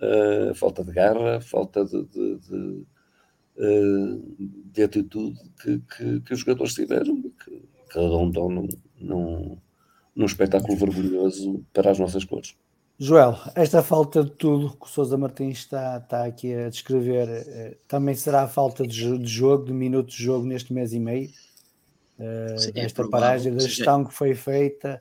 uh, 0.00 0.50
a 0.50 0.54
falta 0.54 0.84
de 0.84 0.92
garra, 0.92 1.36
a 1.36 1.40
falta 1.40 1.84
de, 1.84 2.04
de, 2.04 2.38
de, 2.38 2.86
de 4.72 4.82
atitude 4.82 5.38
que, 5.62 5.78
que, 5.80 6.20
que, 6.20 6.32
os 6.32 6.40
jogadores 6.40 6.74
tiveram 6.74 7.22
que, 7.22 7.62
que 7.90 7.98
redundam 7.98 8.48
num, 8.48 8.68
num, 8.98 9.58
num 10.16 10.26
espetáculo 10.26 10.76
vergonhoso 10.76 11.64
para 11.72 11.90
as 11.90 11.98
nossas 11.98 12.24
cores. 12.24 12.56
Joel, 13.02 13.40
esta 13.54 13.82
falta 13.82 14.22
de 14.22 14.30
tudo 14.32 14.76
que 14.76 14.84
o 14.84 14.86
Sousa 14.86 15.16
Martins 15.16 15.60
está, 15.60 15.96
está 15.96 16.26
aqui 16.26 16.52
a 16.52 16.68
descrever 16.68 17.28
eh, 17.30 17.78
também 17.88 18.14
será 18.14 18.42
a 18.42 18.46
falta 18.46 18.86
de, 18.86 19.16
de, 19.16 19.26
jogo, 19.26 19.64
de 19.64 19.72
minutos 19.72 20.14
de 20.14 20.22
jogo 20.22 20.46
neste 20.46 20.70
mês 20.70 20.92
e 20.92 21.00
meio? 21.00 21.30
Uh, 22.18 22.58
Sim, 22.58 22.72
é 22.74 22.84
esta 22.84 23.08
paragem 23.08 23.54
da 23.54 23.60
gestão 23.60 24.04
que 24.04 24.12
foi 24.12 24.34
feita, 24.34 25.00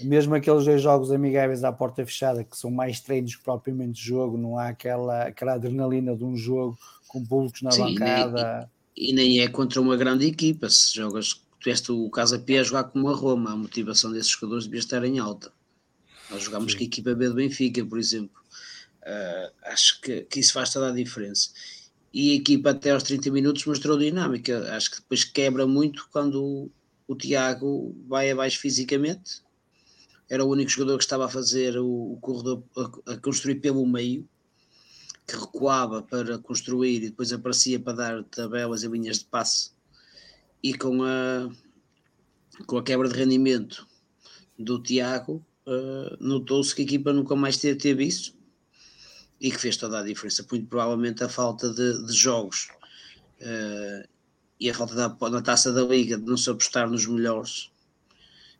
mesmo 0.00 0.36
aqueles 0.36 0.64
dois 0.64 0.80
jogos 0.80 1.10
amigáveis 1.10 1.64
à 1.64 1.72
porta 1.72 2.06
fechada, 2.06 2.44
que 2.44 2.56
são 2.56 2.70
mais 2.70 3.00
treinos 3.00 3.34
que 3.34 3.42
propriamente 3.42 4.00
jogo, 4.00 4.38
não 4.38 4.56
há 4.56 4.68
aquela, 4.68 5.24
aquela 5.24 5.54
adrenalina 5.54 6.14
de 6.14 6.22
um 6.22 6.36
jogo 6.36 6.78
com 7.08 7.24
públicos 7.24 7.60
na 7.62 7.72
Sim, 7.72 7.96
bancada. 7.96 8.70
E 8.96 9.12
nem, 9.12 9.24
e 9.26 9.30
nem 9.30 9.40
é 9.40 9.48
contra 9.48 9.80
uma 9.80 9.96
grande 9.96 10.28
equipa, 10.28 10.70
se 10.70 10.94
jogas 10.94 11.42
tiveste 11.58 11.90
o 11.90 12.08
Casa 12.08 12.38
P 12.38 12.58
a 12.58 12.62
jogar 12.62 12.84
como 12.84 13.08
a 13.08 13.14
Roma, 13.14 13.50
a 13.50 13.56
motivação 13.56 14.12
desses 14.12 14.30
jogadores 14.30 14.66
devia 14.66 14.78
estar 14.78 15.04
em 15.04 15.18
alta. 15.18 15.50
Nós 16.32 16.42
jogámos 16.44 16.74
com 16.74 16.80
a 16.80 16.84
equipa 16.84 17.14
B 17.14 17.28
do 17.28 17.34
Benfica, 17.34 17.84
por 17.84 17.98
exemplo. 17.98 18.40
Uh, 19.02 19.52
acho 19.64 20.00
que, 20.00 20.22
que, 20.22 20.40
isso 20.40 20.52
faz 20.52 20.72
toda 20.72 20.88
a 20.88 20.92
diferença. 20.92 21.50
E 22.12 22.32
a 22.32 22.34
equipa 22.36 22.70
até 22.70 22.90
aos 22.90 23.02
30 23.02 23.30
minutos 23.30 23.66
mostrou 23.66 23.98
dinâmica. 23.98 24.74
Acho 24.74 24.90
que 24.90 24.96
depois 25.00 25.24
quebra 25.24 25.66
muito 25.66 26.08
quando 26.10 26.42
o, 26.42 26.70
o 27.06 27.14
Tiago 27.14 27.94
vai 28.08 28.30
abaixo 28.30 28.60
fisicamente. 28.60 29.42
Era 30.28 30.44
o 30.44 30.48
único 30.48 30.70
jogador 30.70 30.98
que 30.98 31.04
estava 31.04 31.26
a 31.26 31.28
fazer 31.28 31.76
o, 31.76 32.12
o 32.12 32.18
corredor, 32.20 32.62
a, 32.76 33.12
a 33.12 33.16
construir 33.18 33.56
pelo 33.56 33.86
meio, 33.86 34.26
que 35.26 35.36
recuava 35.36 36.02
para 36.02 36.38
construir 36.38 36.96
e 36.96 37.10
depois 37.10 37.32
aparecia 37.32 37.78
para 37.78 37.92
dar 37.92 38.24
tabelas 38.24 38.82
e 38.82 38.88
linhas 38.88 39.18
de 39.18 39.26
passe 39.26 39.70
e 40.62 40.74
com 40.74 41.02
a, 41.02 41.50
com 42.66 42.78
a 42.78 42.82
quebra 42.82 43.08
de 43.08 43.18
rendimento 43.18 43.86
do 44.58 44.80
Tiago, 44.80 45.44
uh, 45.66 46.16
notou-se 46.20 46.74
que 46.74 46.82
a 46.82 46.84
equipa 46.84 47.12
nunca 47.12 47.34
mais 47.34 47.56
teve, 47.56 47.78
teve, 47.78 48.04
isso 48.04 48.34
e 49.40 49.50
que 49.50 49.58
fez 49.58 49.76
toda 49.76 49.98
a 49.98 50.02
diferença. 50.02 50.46
Muito 50.50 50.66
provavelmente 50.66 51.24
a 51.24 51.28
falta 51.28 51.72
de, 51.72 52.06
de 52.06 52.12
jogos 52.12 52.68
uh, 53.40 54.08
e 54.58 54.70
a 54.70 54.74
falta 54.74 54.94
da, 54.94 55.30
na 55.30 55.42
taça 55.42 55.72
da 55.72 55.82
Liga 55.82 56.16
de 56.16 56.24
não 56.24 56.36
se 56.36 56.48
apostar 56.48 56.88
nos 56.88 57.06
melhores, 57.06 57.72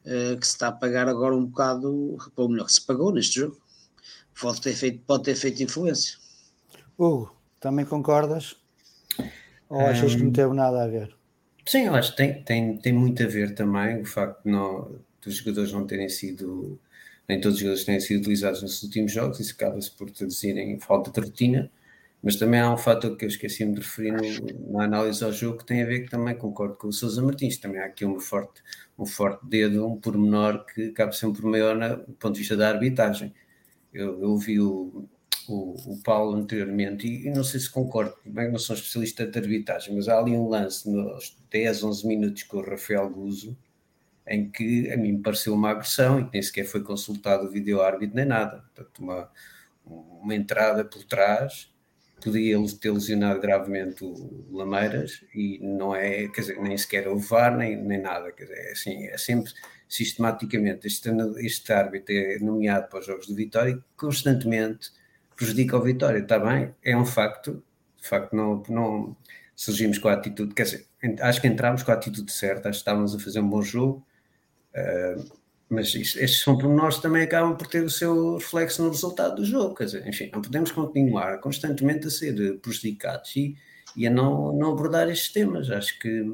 uh, 0.05 0.37
que 0.39 0.47
se 0.47 0.55
está 0.55 0.69
a 0.69 0.73
pagar 0.73 1.09
agora 1.09 1.37
um 1.37 1.47
bocado, 1.47 2.19
ou 2.35 2.49
melhor, 2.49 2.67
que 2.67 2.73
se 2.73 2.85
pagou 2.85 3.13
neste 3.13 3.41
jogo. 3.41 3.61
Pode 4.41 4.61
ter 4.61 4.75
feito, 4.75 5.01
pode 5.07 5.25
ter 5.25 5.37
feito 5.37 5.63
influência. 5.63 6.19
Hugo, 6.99 7.37
também 7.61 7.85
concordas? 7.85 8.57
Ou 9.69 9.81
achas 9.81 10.15
um... 10.15 10.17
que 10.17 10.25
não 10.25 10.33
teve 10.33 10.55
nada 10.55 10.83
a 10.83 10.89
ver? 10.89 11.15
Sim, 11.65 11.87
eu 11.87 11.95
acho 11.95 12.11
que 12.11 12.17
tem, 12.17 12.43
tem, 12.43 12.77
tem 12.77 12.93
muito 12.93 13.23
a 13.23 13.27
ver 13.27 13.55
também 13.55 14.01
o 14.01 14.05
facto 14.05 14.43
de 14.43 14.51
não, 14.51 14.99
dos 15.23 15.37
jogadores 15.37 15.73
não 15.73 15.87
terem 15.87 16.09
sido, 16.09 16.79
nem 17.33 17.41
todos 17.41 17.57
os 17.57 17.61
jogadores 17.61 17.85
terem 17.85 18.01
sido 18.01 18.21
utilizados 18.21 18.63
nos 18.63 18.83
últimos 18.83 19.11
jogos, 19.11 19.41
isso 19.41 19.55
acaba-se 19.55 19.91
por 19.91 20.11
traduzir 20.11 20.57
em 20.59 20.79
falta 20.79 21.11
de 21.11 21.27
rotina, 21.27 21.71
mas 22.23 22.37
também 22.37 22.61
há 22.61 22.73
um 22.73 22.77
fator 22.77 23.17
que 23.17 23.25
eu 23.25 23.29
esqueci-me 23.29 23.75
de 23.75 23.81
referir 23.81 24.13
no, 24.13 24.73
na 24.73 24.85
análise 24.85 25.25
ao 25.25 25.33
jogo 25.33 25.59
que 25.59 25.65
tem 25.65 25.83
a 25.83 25.87
ver 25.87 26.03
que 26.03 26.11
também 26.11 26.37
concordo 26.37 26.77
com 26.77 26.89
o 26.89 26.93
Sousa 26.93 27.23
Martins, 27.23 27.57
também 27.57 27.81
há 27.81 27.87
aqui 27.87 28.05
um 28.05 28.21
forte, 28.21 28.63
um 28.99 29.07
forte 29.07 29.47
dedo, 29.47 29.87
um 29.87 29.99
pormenor 29.99 30.65
que 30.67 30.89
acaba 30.89 31.13
sempre 31.13 31.45
maior 31.45 31.75
no 31.75 32.15
ponto 32.15 32.35
de 32.35 32.41
vista 32.41 32.57
da 32.57 32.69
arbitragem. 32.69 33.33
Eu, 33.93 34.21
eu 34.23 34.37
vi 34.37 34.61
o, 34.61 35.09
o, 35.49 35.93
o 35.93 36.03
Paulo 36.03 36.37
anteriormente, 36.37 37.07
e, 37.07 37.29
e, 37.29 37.31
não 37.31 37.43
sei 37.43 37.61
se 37.61 37.71
concordo, 37.71 38.15
bem 38.27 38.51
não 38.51 38.59
sou 38.59 38.77
especialista 38.77 39.27
de 39.27 39.39
arbitragem, 39.39 39.97
mas 39.97 40.07
há 40.07 40.19
ali 40.19 40.33
um 40.33 40.49
lance 40.49 40.89
nos 40.89 41.37
10, 41.51 41.83
11 41.83 42.07
minutos 42.07 42.43
com 42.43 42.59
o 42.59 42.63
Rafael 42.63 43.09
Guzo, 43.09 43.57
em 44.27 44.51
que 44.51 44.91
a 44.91 44.97
mim 44.97 45.13
me 45.13 45.23
pareceu 45.23 45.55
uma 45.55 45.71
agressão 45.71 46.21
e 46.21 46.25
que 46.25 46.31
nem 46.33 46.43
sequer 46.43 46.65
foi 46.65 46.83
consultado 46.83 47.47
o 47.47 47.51
vídeo 47.51 47.81
árbitro 47.83 48.17
nem 48.17 48.25
nada. 48.25 48.65
Portanto, 48.75 48.99
uma, 49.01 49.31
uma 49.85 50.35
entrada 50.35 50.85
por 50.85 51.05
trás 51.05 51.73
podia 52.23 52.57
ter 52.81 52.91
lesionado 52.91 53.41
gravemente 53.41 54.05
o 54.05 54.47
Lameiras 54.53 55.25
e 55.35 55.59
não 55.61 55.95
é, 55.95 56.29
quer 56.29 56.43
dizer, 56.43 56.61
nem 56.61 56.79
sequer 56.79 57.09
o 57.09 57.19
VAR 57.19 57.57
nem, 57.57 57.77
nem 57.77 58.01
nada, 58.01 58.31
quer 58.31 58.45
dizer, 58.45 58.59
é 58.59 58.73
assim, 58.73 59.07
é 59.07 59.19
sempre 59.19 59.53
sistematicamente 59.89 60.87
este, 60.87 61.11
este 61.39 61.73
árbitro 61.73 62.15
é 62.15 62.39
nomeado 62.39 62.89
para 62.89 63.01
os 63.01 63.07
jogos 63.07 63.27
de 63.27 63.35
Vitória 63.35 63.73
e 63.73 63.83
constantemente 63.97 64.91
prejudica 65.35 65.77
o 65.77 65.83
Vitória, 65.83 66.19
está 66.19 66.39
bem, 66.39 66.73
é 66.85 66.97
um 66.97 67.05
facto, 67.05 67.63
de 68.01 68.09
facto 68.09 68.35
não, 68.35 68.63
não 68.69 69.17
surgimos 69.57 69.99
com 69.99 70.09
a 70.09 70.13
atitude, 70.13 70.55
quer 70.55 70.63
dizer, 70.63 70.87
acho 71.21 71.41
que 71.41 71.49
entramos 71.49 71.83
com 71.83 71.91
a 71.91 71.95
atitude 71.95 72.31
certa, 72.33 72.69
acho 72.69 72.79
que 72.79 72.83
estávamos 72.83 73.15
a 73.15 73.19
fazer 73.19 73.41
um 73.41 73.49
bom 73.49 73.63
jogo, 73.63 74.07
mas 75.69 75.95
estes 75.95 76.41
são 76.43 76.57
nós 76.59 77.01
também 77.01 77.23
acabam 77.23 77.57
por 77.57 77.67
ter 77.67 77.83
o 77.83 77.91
seu 77.91 78.37
reflexo 78.37 78.83
no 78.83 78.91
resultado 78.91 79.37
do 79.37 79.45
jogo, 79.45 79.75
quer 79.75 79.85
dizer, 79.85 80.07
enfim, 80.07 80.31
não 80.33 80.43
podemos 80.43 80.71
continuar 80.71 81.39
constantemente 81.41 82.07
a 82.07 82.11
ser 82.11 82.59
prejudicados 82.61 83.35
e, 83.37 83.57
e 83.97 84.07
a 84.07 84.11
não, 84.11 84.53
não 84.53 84.73
abordar 84.73 85.09
estes 85.09 85.33
temas, 85.33 85.71
acho 85.71 85.99
que 85.99 86.33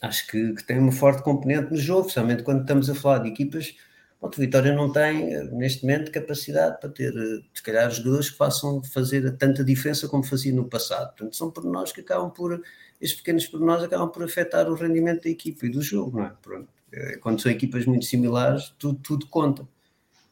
acho 0.00 0.26
que, 0.26 0.54
que 0.54 0.64
tem 0.64 0.78
uma 0.78 0.90
forte 0.90 1.22
componente 1.22 1.70
no 1.70 1.76
jogo, 1.76 2.00
especialmente 2.00 2.42
quando 2.42 2.62
estamos 2.62 2.90
a 2.90 2.94
falar 2.94 3.18
de 3.18 3.28
equipas 3.28 3.74
Pronto, 4.22 4.38
Vitória 4.38 4.72
não 4.72 4.92
tem, 4.92 5.50
neste 5.50 5.82
momento, 5.82 6.12
capacidade 6.12 6.78
para 6.78 6.88
ter, 6.90 7.12
se 7.52 7.60
calhar, 7.60 7.90
jogadores 7.90 8.30
que 8.30 8.36
façam 8.36 8.80
fazer 8.80 9.36
tanta 9.36 9.64
diferença 9.64 10.06
como 10.06 10.22
fazia 10.22 10.52
no 10.52 10.68
passado. 10.68 11.08
Portanto, 11.08 11.34
são 11.34 11.50
pormenores 11.50 11.90
que 11.90 12.02
acabam 12.02 12.30
por, 12.30 12.62
estes 13.00 13.18
pequenos 13.18 13.46
pormenores 13.46 13.82
acabam 13.82 14.08
por 14.08 14.22
afetar 14.22 14.70
o 14.70 14.76
rendimento 14.76 15.24
da 15.24 15.30
equipa 15.30 15.66
e 15.66 15.70
do 15.70 15.82
jogo, 15.82 16.18
não 16.18 16.26
é? 16.26 16.32
Pronto. 16.40 16.68
É, 16.92 17.16
quando 17.16 17.40
são 17.40 17.50
equipas 17.50 17.86
muito 17.86 18.04
similares, 18.04 18.74
tudo, 18.78 18.98
tudo 19.02 19.26
conta. 19.26 19.66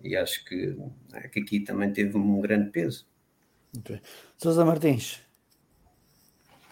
E 0.03 0.17
acho 0.17 0.45
que, 0.45 0.77
é, 1.15 1.29
que 1.29 1.41
aqui 1.41 1.61
também 1.61 1.93
teve 1.93 2.17
um 2.17 2.41
grande 2.41 2.71
peso. 2.71 3.07
Sousa 4.37 4.65
Martins, 4.65 5.21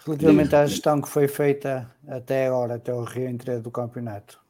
relativamente 0.05 0.55
à 0.57 0.67
gestão 0.67 1.01
que 1.01 1.09
foi 1.09 1.29
feita 1.29 1.89
até 2.07 2.47
agora, 2.47 2.75
até 2.75 2.93
o 2.93 3.05
reentrada 3.05 3.61
do 3.61 3.71
campeonato, 3.71 4.41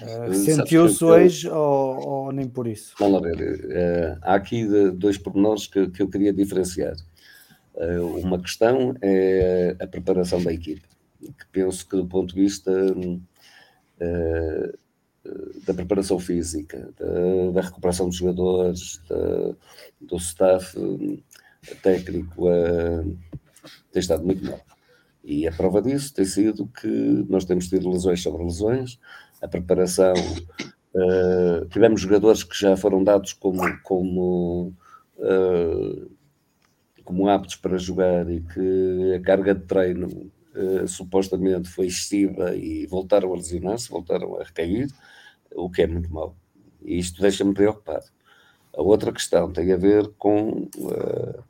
Uh, 0.00 0.32
Sentiu-se 0.32 1.04
hoje 1.04 1.48
ou, 1.48 2.06
ou, 2.06 2.32
nem 2.32 2.48
por 2.48 2.66
isso? 2.68 2.94
Vamos 2.98 3.20
lá 3.20 3.28
ver. 3.28 3.64
Uh, 3.64 4.18
há 4.22 4.34
aqui 4.34 4.64
de, 4.64 4.92
dois 4.92 5.18
pormenores 5.18 5.66
que, 5.66 5.88
que 5.88 6.02
eu 6.02 6.08
queria 6.08 6.32
diferenciar. 6.32 6.94
Uh, 7.74 8.18
uma 8.18 8.40
questão 8.40 8.94
é 9.02 9.76
a 9.80 9.86
preparação 9.86 10.42
da 10.42 10.52
equipe, 10.52 10.82
que 11.20 11.46
penso 11.50 11.86
que 11.88 11.96
do 11.96 12.06
ponto 12.06 12.34
de 12.34 12.40
vista 12.40 12.70
da 15.66 15.74
preparação 15.74 16.18
física, 16.18 16.90
da, 16.98 17.50
da, 17.52 17.60
recuperação 17.60 18.08
dos 18.08 18.16
jogadores, 18.16 19.00
da, 19.08 19.54
do 20.00 20.16
staff 20.16 20.76
técnico, 21.82 22.46
tem 23.92 24.00
estado 24.00 24.24
muito 24.24 24.44
mal. 24.44 24.60
E 25.24 25.46
a 25.46 25.52
prova 25.52 25.82
disso 25.82 26.14
tem 26.14 26.24
sido 26.24 26.66
que 26.66 26.86
nós 27.28 27.44
temos 27.44 27.68
tido 27.68 27.90
lesões 27.90 28.22
sobre 28.22 28.42
lesões, 28.42 28.98
a 29.42 29.48
preparação. 29.48 30.14
Tivemos 31.70 32.00
jogadores 32.00 32.42
que 32.42 32.58
já 32.58 32.76
foram 32.76 33.04
dados 33.04 33.34
como, 33.34 33.60
como, 33.82 34.72
como 37.04 37.28
aptos 37.28 37.56
para 37.56 37.76
jogar 37.76 38.30
e 38.30 38.40
que 38.40 39.14
a 39.14 39.20
carga 39.20 39.54
de 39.54 39.66
treino 39.66 40.30
supostamente 40.86 41.68
foi 41.68 41.86
excessiva 41.86 42.54
e 42.56 42.86
voltaram 42.86 43.32
a 43.32 43.36
lesionar-se, 43.36 43.88
voltaram 43.88 44.40
a 44.40 44.44
recair, 44.44 44.88
o 45.54 45.70
que 45.70 45.82
é 45.82 45.86
muito 45.86 46.12
mau. 46.12 46.36
E 46.82 46.98
isto 46.98 47.20
deixa-me 47.20 47.54
preocupado. 47.54 48.06
a 48.76 48.82
outra 48.82 49.12
questão 49.12 49.52
tem 49.52 49.72
a 49.72 49.76
ver 49.76 50.08
com 50.18 50.68
uh, 50.76 51.44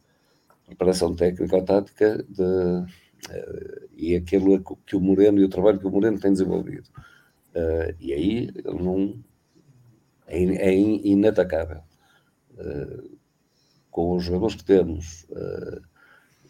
a 0.49 0.55
preparação 0.67 1.15
técnica 1.15 1.57
ou 1.57 1.63
tática 1.63 2.25
de, 2.29 2.43
uh, 2.43 2.87
e 3.97 4.17
aquilo 4.17 4.63
que 4.87 4.97
o 4.97 5.01
Moreno 5.01 5.39
e 5.39 5.45
o 5.45 5.49
trabalho 5.49 5.79
que 5.79 5.87
o 5.87 5.91
Moreno 5.91 6.19
tem 6.19 6.33
desenvolvido. 6.33 6.89
Uh, 7.55 7.95
e 8.01 8.13
aí 8.13 8.51
ele 8.55 8.83
não 8.83 9.23
é, 10.27 10.43
é 10.43 10.75
inatacável. 10.75 11.83
com 13.91 14.17
os 14.17 14.25
jogadores 14.25 14.57
que 14.57 14.65
temos 14.65 15.27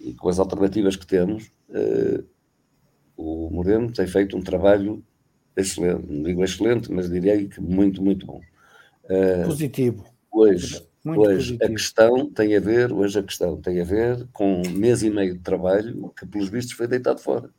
e 0.01 0.15
com 0.15 0.29
as 0.29 0.39
alternativas 0.39 0.97
que 0.97 1.07
temos, 1.07 1.51
o 3.19 3.51
Moreno 3.51 3.93
tem 3.93 4.07
feito 4.07 4.37
um 4.37 4.41
trabalho 4.41 5.03
excelente, 5.57 6.07
não 6.09 6.23
digo 6.23 6.45
excelente, 6.45 6.91
mas 6.91 7.11
diria 7.11 7.47
que 7.47 7.61
muito, 7.61 8.01
muito 8.01 8.25
bom. 8.25 8.41
Positivo. 9.45 10.05
Hoje, 10.31 10.87
hoje 11.05 11.59
a 11.61 11.69
questão 11.69 12.31
tem 12.31 12.55
a 12.55 12.61
ver, 12.61 12.93
hoje 12.93 13.19
a 13.19 13.23
questão 13.23 13.61
tem 13.61 13.81
a 13.81 13.85
ver 13.85 14.29
com 14.33 14.63
um 14.63 14.71
mês 14.71 15.03
e 15.03 15.11
meio 15.11 15.35
de 15.35 15.41
trabalho 15.41 16.13
que, 16.17 16.25
pelos 16.25 16.49
vistos, 16.49 16.77
foi 16.77 16.87
deitado 16.87 17.21
fora. 17.21 17.51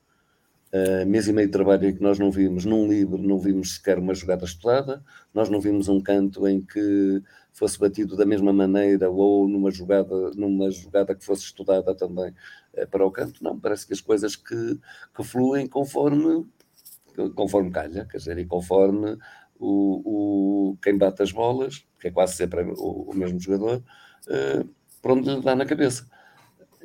Uh, 0.72 1.06
mês 1.08 1.28
e 1.28 1.34
meio 1.34 1.48
de 1.48 1.52
trabalho 1.52 1.90
em 1.90 1.96
que 1.96 2.02
nós 2.02 2.20
não 2.20 2.30
vimos 2.30 2.64
num 2.64 2.88
livro, 2.88 3.18
não 3.18 3.40
vimos 3.40 3.76
sequer 3.76 3.98
uma 3.98 4.14
jogada 4.14 4.46
estudada, 4.46 5.04
nós 5.34 5.50
não 5.50 5.60
vimos 5.60 5.88
um 5.88 6.00
canto 6.00 6.48
em 6.48 6.62
que 6.62 7.24
fosse 7.52 7.80
batido 7.80 8.16
da 8.16 8.24
mesma 8.24 8.54
maneira 8.54 9.10
ou 9.10 9.48
numa 9.48 9.72
jogada, 9.72 10.32
numa 10.36 10.70
jogada 10.70 11.16
que 11.16 11.26
fosse 11.26 11.44
estudada 11.46 11.96
também 11.96 12.34
uh, 12.76 12.88
para 12.88 13.06
o 13.06 13.12
canto. 13.12 13.44
Não, 13.44 13.60
parece 13.60 13.88
que 13.88 13.94
as 13.94 14.02
coisas 14.02 14.36
que, 14.36 14.80
que 15.16 15.24
fluem 15.24 15.68
conforme 15.68 16.46
conforme 17.36 17.72
calha, 17.72 18.06
quer 18.06 18.18
dizer, 18.18 18.38
e 18.38 18.46
conforme 18.46 19.18
o, 19.60 20.70
o, 20.72 20.78
quem 20.82 20.98
bate 20.98 21.22
as 21.22 21.32
bolas, 21.32 21.86
que 22.00 22.08
é 22.08 22.12
quase 22.12 22.36
sempre 22.36 22.62
o, 22.62 23.10
o 23.10 23.14
mesmo 23.14 23.40
jogador, 23.40 23.84
uh, 24.28 24.70
por 25.02 25.12
onde 25.12 25.30
lhe 25.30 25.42
dá 25.42 25.56
na 25.56 25.66
cabeça. 25.66 26.08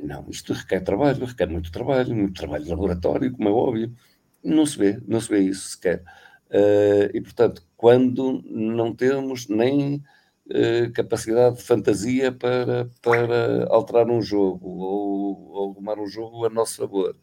Não, 0.04 0.26
isto 0.28 0.52
requer 0.52 0.80
trabalho, 0.80 1.24
requer 1.24 1.48
muito 1.48 1.72
trabalho, 1.72 2.14
muito 2.14 2.38
trabalho 2.38 2.64
de 2.64 2.70
laboratório, 2.70 3.32
como 3.32 3.48
é 3.48 3.52
óbvio. 3.52 3.96
Não 4.42 4.66
se 4.66 4.76
vê, 4.76 5.00
não 5.06 5.18
se 5.18 5.30
vê 5.30 5.38
isso 5.40 5.70
sequer. 5.70 6.04
Uh, 6.50 7.08
e, 7.14 7.20
portanto, 7.22 7.66
quando 7.74 8.42
não 8.44 8.94
temos 8.94 9.48
nem 9.48 10.04
uh, 10.46 10.92
capacidade 10.92 11.56
de 11.56 11.62
fantasia 11.62 12.30
para, 12.30 12.90
para 13.00 13.66
alterar 13.70 14.10
um 14.10 14.20
jogo 14.20 14.68
ou, 14.68 15.72
arrumar 15.72 15.98
um 15.98 16.06
jogo 16.06 16.44
a 16.44 16.50
nosso 16.50 16.76
favor, 16.76 17.16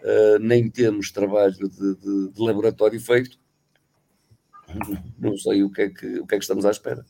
uh, 0.00 0.38
nem 0.38 0.68
temos 0.70 1.10
trabalho 1.10 1.70
de, 1.70 1.94
de, 1.94 2.32
de 2.32 2.42
laboratório 2.42 3.00
feito, 3.00 3.38
não 5.18 5.38
sei 5.38 5.62
o 5.62 5.70
que 5.70 5.82
é 5.82 5.88
que, 5.88 6.18
o 6.20 6.26
que, 6.26 6.34
é 6.34 6.38
que 6.38 6.44
estamos 6.44 6.66
à 6.66 6.70
espera. 6.70 7.02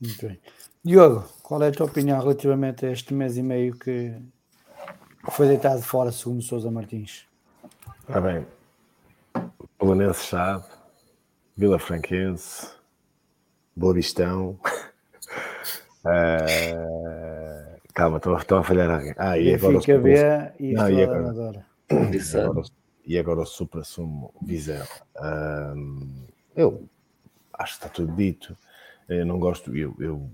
Muito 0.00 0.26
bem. 0.26 0.40
Diogo, 0.84 1.28
qual 1.42 1.62
é 1.62 1.68
a 1.68 1.72
tua 1.72 1.86
opinião 1.86 2.20
relativamente 2.20 2.86
a 2.86 2.92
este 2.92 3.12
mês 3.12 3.36
e 3.36 3.42
meio 3.42 3.76
que 3.76 4.14
foi 5.30 5.48
deitado 5.48 5.82
fora, 5.82 6.12
segundo 6.12 6.40
Sousa 6.42 6.70
Martins? 6.70 7.26
Ah, 8.08 8.20
bem. 8.20 8.46
Belenense 9.80 10.24
Chave, 10.24 10.64
Vila 11.56 11.78
Franquense, 11.78 12.68
Boa 13.74 13.92
Vistão. 13.94 14.58
uh, 16.04 17.78
calma, 17.92 18.18
estou, 18.18 18.36
estou 18.36 18.58
a 18.58 18.62
falhar 18.64 18.90
alguém. 18.90 19.14
Ah, 19.16 19.36
e, 19.36 19.54
agora 19.54 19.80
fica 19.80 19.98
B 19.98 20.14
e, 20.58 20.72
não, 20.72 20.88
e 20.88 21.02
agora, 21.02 21.22
e 21.22 21.28
agora, 21.28 21.66
e 23.04 23.18
agora 23.18 23.40
o 23.40 23.46
supra-sumo 23.46 24.32
Viseu. 24.40 24.84
eu 26.54 26.88
acho 27.52 27.72
que 27.72 27.84
está 27.84 27.88
tudo 27.88 28.14
dito. 28.14 28.56
Eu 29.08 29.24
não 29.24 29.38
gosto, 29.38 29.74
eu, 29.74 29.96
eu, 29.98 30.30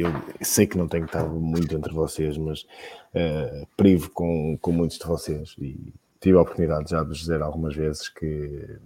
eu 0.00 0.10
sei 0.42 0.66
que 0.66 0.78
não 0.78 0.88
tenho 0.88 1.04
estado 1.04 1.30
muito 1.30 1.74
entre 1.76 1.92
vocês, 1.92 2.36
mas 2.36 2.62
uh, 2.62 3.66
privo 3.76 4.10
com, 4.10 4.58
com 4.58 4.72
muitos 4.72 4.98
de 4.98 5.06
vocês 5.06 5.54
e 5.58 5.92
tive 6.20 6.36
a 6.38 6.42
oportunidade 6.42 6.90
já 6.90 7.02
de 7.02 7.12
dizer 7.12 7.42
algumas 7.42 7.74
vezes 7.74 8.08
que 8.08 8.78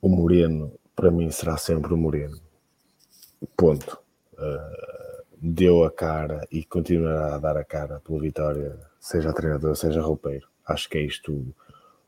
o 0.00 0.08
Moreno, 0.08 0.72
para 0.94 1.10
mim, 1.10 1.30
será 1.30 1.56
sempre 1.56 1.92
o 1.92 1.96
Moreno. 1.96 2.38
Ponto. 3.56 3.98
Uh, 4.34 5.24
deu 5.40 5.84
a 5.84 5.90
cara 5.90 6.46
e 6.50 6.64
continuará 6.64 7.34
a 7.34 7.38
dar 7.38 7.56
a 7.56 7.64
cara 7.64 8.00
pela 8.00 8.20
vitória, 8.20 8.78
seja 8.98 9.32
treinador, 9.32 9.76
seja 9.76 10.00
roupeiro 10.00 10.48
acho 10.68 10.88
que 10.88 10.98
é 10.98 11.02
isto 11.02 11.54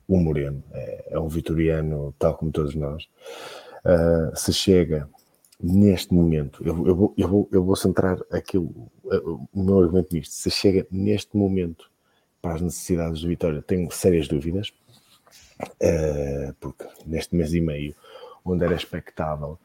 o 0.07 0.17
Moreno. 0.19 0.63
É, 0.73 1.05
é 1.11 1.19
um 1.19 1.29
vitoriano 1.29 2.15
tal 2.19 2.37
como 2.37 2.53
todos 2.53 2.75
nós. 2.75 3.09
Uh, 3.85 4.37
se 4.37 4.53
chega 4.53 5.09
neste 5.63 6.15
momento, 6.15 6.63
eu, 6.65 6.87
eu, 6.87 6.97
vou, 6.97 7.15
eu, 7.17 7.29
vou, 7.29 7.49
eu 7.53 7.65
vou 7.65 7.77
centrar 7.77 8.19
aquilo, 8.31 8.91
o 9.53 9.63
meu 9.63 9.81
argumento 9.81 10.15
nisto, 10.15 10.33
se 10.33 10.51
chega 10.51 10.87
neste 10.91 11.37
momento 11.37 11.91
para 12.41 12.55
as 12.55 12.61
necessidades 12.63 13.21
do 13.21 13.29
Vitória, 13.29 13.63
tenho 13.63 13.91
sérias 13.91 14.27
dúvidas, 14.27 14.73
uh, 15.63 16.55
porque 16.59 16.85
neste 17.07 17.37
mês 17.37 17.53
e 17.53 17.61
meio, 17.61 17.95
onde 18.45 18.65
era 18.65 18.75
expectável 18.75 19.59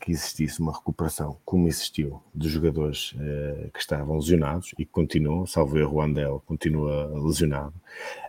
que 0.00 0.10
existisse 0.10 0.60
uma 0.60 0.72
recuperação, 0.72 1.38
como 1.44 1.68
existiu, 1.68 2.20
dos 2.34 2.50
jogadores 2.50 3.12
uh, 3.12 3.70
que 3.70 3.78
estavam 3.78 4.16
lesionados 4.16 4.72
e 4.72 4.84
que 4.84 4.86
continuam, 4.86 5.46
salvo 5.46 5.78
erro, 5.78 5.96
o 5.96 6.00
Andel 6.00 6.42
continua 6.44 7.06
lesionado, 7.14 7.74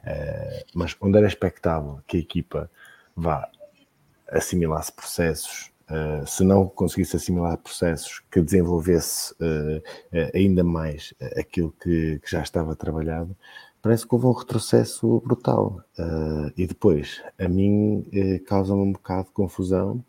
uh, 0.04 0.66
mas 0.76 0.96
onde 1.02 1.18
era 1.18 1.28
expectável 1.28 2.00
que 2.06 2.18
a 2.18 2.20
equipa 2.20 2.70
vá 3.16 3.50
assimilar-se 4.30 4.92
processos, 4.92 5.73
uh, 5.94 6.26
se 6.28 6.44
não 6.44 6.68
conseguisse 6.68 7.16
assimilar 7.16 7.58
processos, 7.58 8.22
que 8.32 8.42
desenvolvesse 8.42 9.36
ainda 10.34 10.64
mais 10.64 11.14
aquilo 11.38 11.74
que, 11.82 12.20
que, 12.20 12.32
já 12.32 12.42
estava 12.42 12.76
trabalhado, 12.76 13.36
parece 13.82 14.08
que 14.08 14.16
houve 14.16 14.26
um 14.28 14.32
retrocesso 14.32 15.22
brutal. 15.26 15.82
e 16.58 16.66
depois, 16.66 17.22
a 17.38 17.48
mim, 17.48 18.06
causa-me 18.46 18.82
um 18.82 18.92
bocado 18.94 19.28
de 19.28 19.34
confusão 19.34 20.04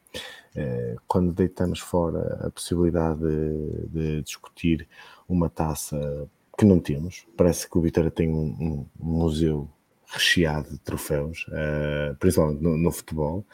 eh, 0.56 0.94
quando 1.08 1.32
deitamos 1.32 1.80
fora 1.80 2.46
a 2.46 2.50
possibilidade 2.50 3.20
de, 3.20 3.88
de, 3.88 4.22
discutir 4.22 4.86
uma 5.28 5.50
taça 5.50 6.28
que 6.56 6.64
não 6.64 6.78
temos, 6.78 7.26
parece 7.36 7.68
que 7.68 7.76
o 7.76 7.80
Vitória 7.80 8.10
tem 8.10 8.30
um, 8.30 8.86
um 9.00 9.04
museu 9.04 9.68
recheado 10.06 10.70
de 10.70 10.78
troféus, 10.78 11.44
uh, 11.48 12.14
principalmente 12.20 12.62
no, 12.62 12.76
no 12.76 12.92
futebol, 12.92 13.44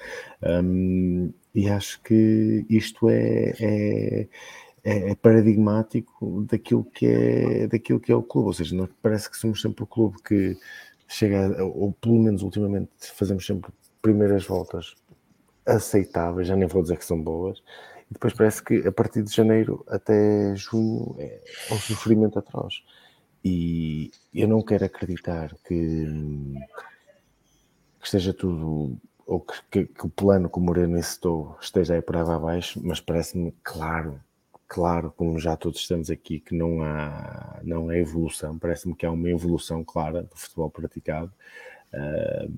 um, 0.43 1.33
e 1.55 1.69
acho 1.69 2.01
que 2.03 2.65
isto 2.69 3.09
é, 3.09 3.53
é, 3.61 4.29
é, 4.85 5.15
paradigmático 5.17 6.43
daquilo 6.43 6.85
que 6.85 7.07
é, 7.07 7.67
daquilo 7.67 8.01
que 8.01 8.13
é 8.13 8.15
o 8.15 8.23
clube, 8.23 8.49
ou 8.49 8.53
seja, 8.53 8.75
nós 8.77 8.89
parece 9.03 9.31
que 9.31 9.37
somos 9.37 9.61
sempre 9.61 9.85
o 9.85 9.87
clube 9.87 10.23
que 10.23 10.57
chega, 11.09 11.63
ou 11.65 11.93
pelo 11.93 12.23
menos 12.23 12.43
ultimamente 12.43 12.91
fazemos 13.15 13.45
sempre 13.45 13.73
primeiras 14.01 14.47
voltas 14.47 14.95
aceitáveis, 15.66 16.49
já 16.49 16.57
nem 16.57 16.68
vou 16.68 16.83
dizer 16.83 16.97
que 16.97 17.05
são 17.05 17.20
boas, 17.20 17.62
e 18.11 18.14
depois 18.14 18.33
parece 18.33 18.62
que 18.62 18.87
a 18.87 18.93
partir 18.93 19.22
de 19.22 19.35
janeiro 19.35 19.85
até 19.89 20.55
junho 20.57 21.14
é 21.18 21.41
um 21.70 21.77
sofrimento 21.77 22.39
atroz. 22.39 22.83
E 23.45 24.11
eu 24.35 24.47
não 24.47 24.62
quero 24.62 24.85
acreditar 24.85 25.55
que, 25.66 26.05
que 27.99 28.05
esteja 28.05 28.35
tudo, 28.35 28.99
ou 29.31 29.41
que, 29.41 29.55
que, 29.70 29.87
que, 29.87 30.07
o 30.07 30.09
plano 30.09 30.51
que 30.51 30.59
o 30.59 30.61
Moreno 30.61 30.99
incitou 30.99 31.57
esteja 31.61 31.95
aí 31.95 32.03
por 32.03 32.16
água 32.16 32.35
abaixo, 32.35 32.81
mas 32.83 33.01
parece-me 33.01 33.55
claro, 33.62 34.20
claro, 34.66 35.12
como 35.16 35.39
já 35.39 35.57
todos 35.57 35.78
estamos 35.78 36.11
aqui, 36.11 36.41
que 36.41 36.53
não 36.53 36.83
há, 36.83 37.61
não 37.62 37.89
há 37.89 37.97
evolução, 37.97 38.59
parece-me 38.59 38.95
que 38.95 39.07
há 39.07 39.11
uma 39.12 39.31
evolução 39.31 39.85
clara 39.85 40.24
do 40.24 40.37
futebol 40.37 40.68
praticado. 40.68 41.33
Uh, 41.95 42.53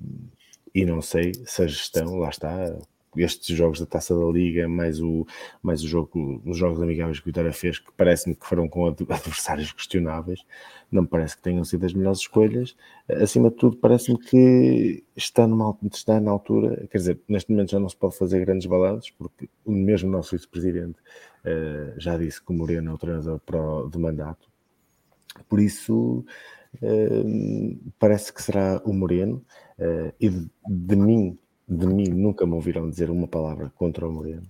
e 0.73 0.83
não 0.83 0.99
sei 0.99 1.33
se 1.45 1.61
a 1.61 1.67
gestão, 1.67 2.15
lá 2.15 2.29
está, 2.29 2.75
estes 3.17 3.55
jogos 3.55 3.79
da 3.79 3.85
Taça 3.85 4.15
da 4.15 4.25
Liga, 4.25 4.67
mais 4.67 4.99
o, 4.99 5.25
mais 5.61 5.83
o 5.83 5.87
jogo, 5.87 6.41
os 6.45 6.57
jogos 6.57 6.81
amigáveis 6.81 7.19
que 7.19 7.25
o 7.25 7.29
Vitória 7.29 7.53
fez, 7.53 7.79
que 7.79 7.91
parece-me 7.95 8.35
que 8.35 8.45
foram 8.45 8.67
com 8.67 8.87
adversários 8.87 9.71
questionáveis, 9.71 10.45
não 10.91 11.03
me 11.03 11.07
parece 11.07 11.35
que 11.35 11.41
tenham 11.41 11.63
sido 11.63 11.85
as 11.85 11.93
melhores 11.93 12.19
escolhas. 12.19 12.75
Acima 13.09 13.49
de 13.49 13.55
tudo, 13.55 13.77
parece-me 13.77 14.17
que 14.17 15.03
está, 15.15 15.47
numa, 15.47 15.77
está 15.91 16.19
na 16.19 16.31
altura, 16.31 16.87
quer 16.89 16.97
dizer, 16.97 17.19
neste 17.27 17.51
momento 17.51 17.71
já 17.71 17.79
não 17.79 17.89
se 17.89 17.95
pode 17.95 18.17
fazer 18.17 18.39
grandes 18.39 18.67
balanços, 18.67 19.09
porque 19.11 19.49
o 19.65 19.71
mesmo 19.71 20.09
nosso 20.09 20.35
vice-presidente 20.35 20.99
uh, 21.45 21.99
já 21.99 22.17
disse 22.17 22.43
que 22.43 22.51
o 22.51 22.53
Moreno 22.53 22.91
é 22.91 22.93
o 22.93 22.97
treinador 22.97 23.39
pro, 23.39 23.89
de 23.89 23.97
mandato. 23.97 24.47
Por 25.49 25.59
isso, 25.59 26.23
uh, 26.75 27.93
parece 27.97 28.31
que 28.31 28.41
será 28.41 28.81
o 28.85 28.93
Moreno, 28.93 29.43
uh, 29.79 30.13
e 30.19 30.29
de, 30.29 30.49
de 30.67 30.95
mim 30.95 31.37
de 31.67 31.87
mim 31.87 32.09
nunca 32.09 32.45
me 32.45 32.53
ouviram 32.53 32.89
dizer 32.89 33.09
uma 33.09 33.27
palavra 33.27 33.71
contra 33.75 34.07
o 34.07 34.11
Moreno. 34.11 34.43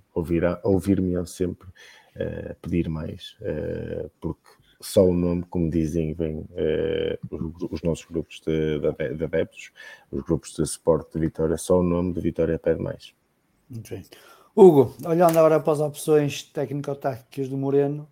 Ouvir-me 0.63 1.27
sempre 1.27 1.67
uh, 1.67 2.55
pedir 2.61 2.89
mais, 2.89 3.37
uh, 3.41 4.09
porque 4.19 4.49
só 4.81 5.05
o 5.05 5.13
nome, 5.13 5.43
como 5.49 5.69
dizem, 5.69 6.13
vem 6.13 6.39
uh, 6.39 7.17
os, 7.31 7.71
os, 7.71 7.81
nossos 7.83 8.05
grupos 8.05 8.41
de, 8.45 8.79
de, 8.79 9.15
de, 9.15 9.23
adeptos, 9.23 9.71
os 10.11 10.21
grupos 10.21 10.53
de 10.53 10.65
suporte 10.65 11.13
de 11.13 11.19
Vitória, 11.19 11.57
só 11.57 11.79
o 11.79 11.83
nome 11.83 12.13
de 12.13 12.19
Vitória 12.19 12.59
pede 12.59 12.81
mais. 12.81 13.13
Okay. 13.79 14.03
Hugo, 14.55 14.93
olhando 15.05 15.37
agora 15.37 15.59
para 15.59 15.73
as 15.73 15.79
opções 15.79 16.43
técnico-táticas 16.43 17.47
do 17.47 17.57
Moreno, 17.57 18.07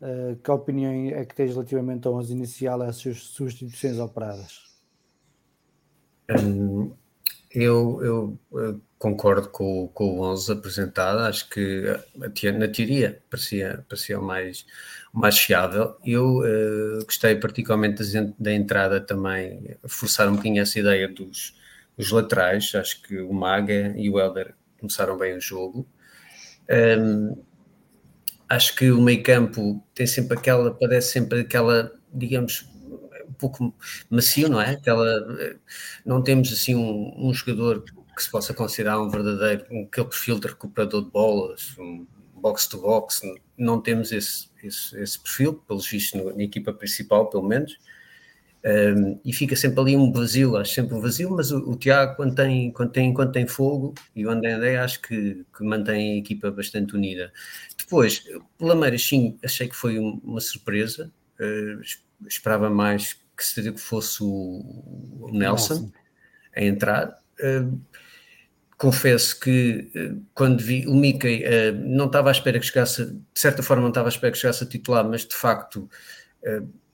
uh, 0.00 0.36
que 0.36 0.50
opinião 0.50 1.16
é 1.16 1.24
que 1.24 1.34
tens 1.34 1.52
relativamente 1.52 2.08
a 2.08 2.10
11 2.10 2.32
inicial 2.32 2.82
às 2.82 2.96
substituições 2.96 3.98
operadas? 3.98 4.68
Um, 6.28 6.92
eu, 7.52 8.00
eu, 8.02 8.38
eu, 8.52 8.80
concordo 8.98 9.48
com, 9.48 9.88
com 9.88 10.18
o 10.18 10.22
11 10.22 10.52
apresentado, 10.52 11.20
acho 11.20 11.48
que 11.48 11.84
na 12.16 12.68
teoria 12.68 13.20
parecia, 13.30 13.84
parecia 13.88 14.20
o 14.20 14.22
mais, 14.22 14.66
mais 15.12 15.38
fiável. 15.38 15.96
Eu 16.04 16.38
uh, 16.38 17.04
gostei 17.04 17.34
particularmente 17.36 18.02
da 18.38 18.52
entrada 18.52 19.00
também, 19.00 19.76
forçar 19.88 20.28
um 20.28 20.32
bocadinho 20.32 20.62
essa 20.62 20.78
ideia 20.78 21.08
dos, 21.08 21.56
dos 21.96 22.10
laterais, 22.10 22.72
acho 22.74 23.02
que 23.02 23.18
o 23.18 23.32
Maga 23.32 23.94
e 23.96 24.08
o 24.08 24.20
Helder 24.20 24.54
começaram 24.78 25.18
bem 25.18 25.36
o 25.36 25.40
jogo. 25.40 25.86
Um, 26.70 27.42
acho 28.48 28.76
que 28.76 28.90
o 28.90 29.00
meio 29.00 29.22
campo 29.22 29.82
tem 29.94 30.06
sempre 30.06 30.38
aquela, 30.38 30.72
parece 30.74 31.12
sempre 31.12 31.40
aquela, 31.40 31.92
digamos, 32.12 32.69
pouco 33.40 33.74
macio, 34.08 34.48
não 34.48 34.60
é? 34.60 34.72
Aquela, 34.72 35.58
não 36.04 36.22
temos 36.22 36.52
assim 36.52 36.74
um, 36.74 37.28
um 37.28 37.32
jogador 37.32 37.82
que 38.16 38.22
se 38.22 38.30
possa 38.30 38.52
considerar 38.52 39.00
um 39.00 39.08
verdadeiro, 39.08 39.64
um, 39.70 39.84
aquele 39.84 40.06
perfil 40.06 40.38
de 40.38 40.48
recuperador 40.48 41.02
de 41.02 41.10
bolas, 41.10 41.74
um 41.78 42.06
box-to-box, 42.34 43.22
não 43.56 43.80
temos 43.80 44.12
esse, 44.12 44.48
esse, 44.62 44.96
esse 45.00 45.18
perfil, 45.18 45.54
pelos 45.66 45.86
vistos 45.88 46.34
na 46.36 46.42
equipa 46.42 46.72
principal, 46.72 47.28
pelo 47.28 47.44
menos. 47.44 47.76
Um, 48.62 49.18
e 49.24 49.32
fica 49.32 49.56
sempre 49.56 49.80
ali 49.80 49.96
um 49.96 50.12
vazio, 50.12 50.56
acho 50.56 50.74
sempre 50.74 50.94
um 50.94 51.00
vazio, 51.00 51.30
mas 51.30 51.50
o, 51.50 51.70
o, 51.70 51.76
Tiago, 51.76 52.16
quando 52.16 52.34
tem, 52.34 52.70
quando, 52.70 52.92
tem, 52.92 53.14
quando 53.14 53.32
tem 53.32 53.46
fogo, 53.46 53.94
e 54.14 54.26
o 54.26 54.30
André 54.30 54.52
André, 54.52 54.76
acho 54.76 55.00
que, 55.00 55.46
que 55.56 55.64
mantém 55.64 56.12
a 56.12 56.16
equipa 56.18 56.50
bastante 56.50 56.94
unida. 56.94 57.32
Depois, 57.78 58.22
o 58.58 58.66
Lameiras, 58.66 59.02
sim, 59.02 59.38
achei 59.42 59.66
que 59.66 59.74
foi 59.74 59.98
uma 59.98 60.40
surpresa, 60.40 61.10
uh, 61.40 62.28
esperava 62.28 62.68
mais 62.68 63.18
que, 63.40 63.54
seria, 63.54 63.72
que 63.72 63.80
fosse 63.80 64.22
o, 64.22 65.28
Nelson 65.32 65.74
Nossa. 65.74 65.92
a 66.54 66.64
entrar. 66.64 67.18
Uh, 67.40 67.80
confesso 68.78 69.38
que 69.38 69.90
uh, 69.94 70.22
quando 70.34 70.60
vi 70.60 70.86
o 70.86 70.94
Mickey, 70.94 71.44
não 71.84 72.06
estava 72.06 72.30
à 72.30 72.32
espera 72.32 72.58
que 72.58 72.66
chegasse, 72.66 73.04
de 73.06 73.40
certa 73.40 73.62
forma, 73.62 73.82
não 73.82 73.90
estava 73.90 74.08
à 74.08 74.10
espera 74.10 74.32
que 74.32 74.38
chegasse 74.38 74.64
a 74.64 74.66
titular, 74.66 75.06
mas 75.08 75.26
de 75.26 75.34
facto, 75.34 75.88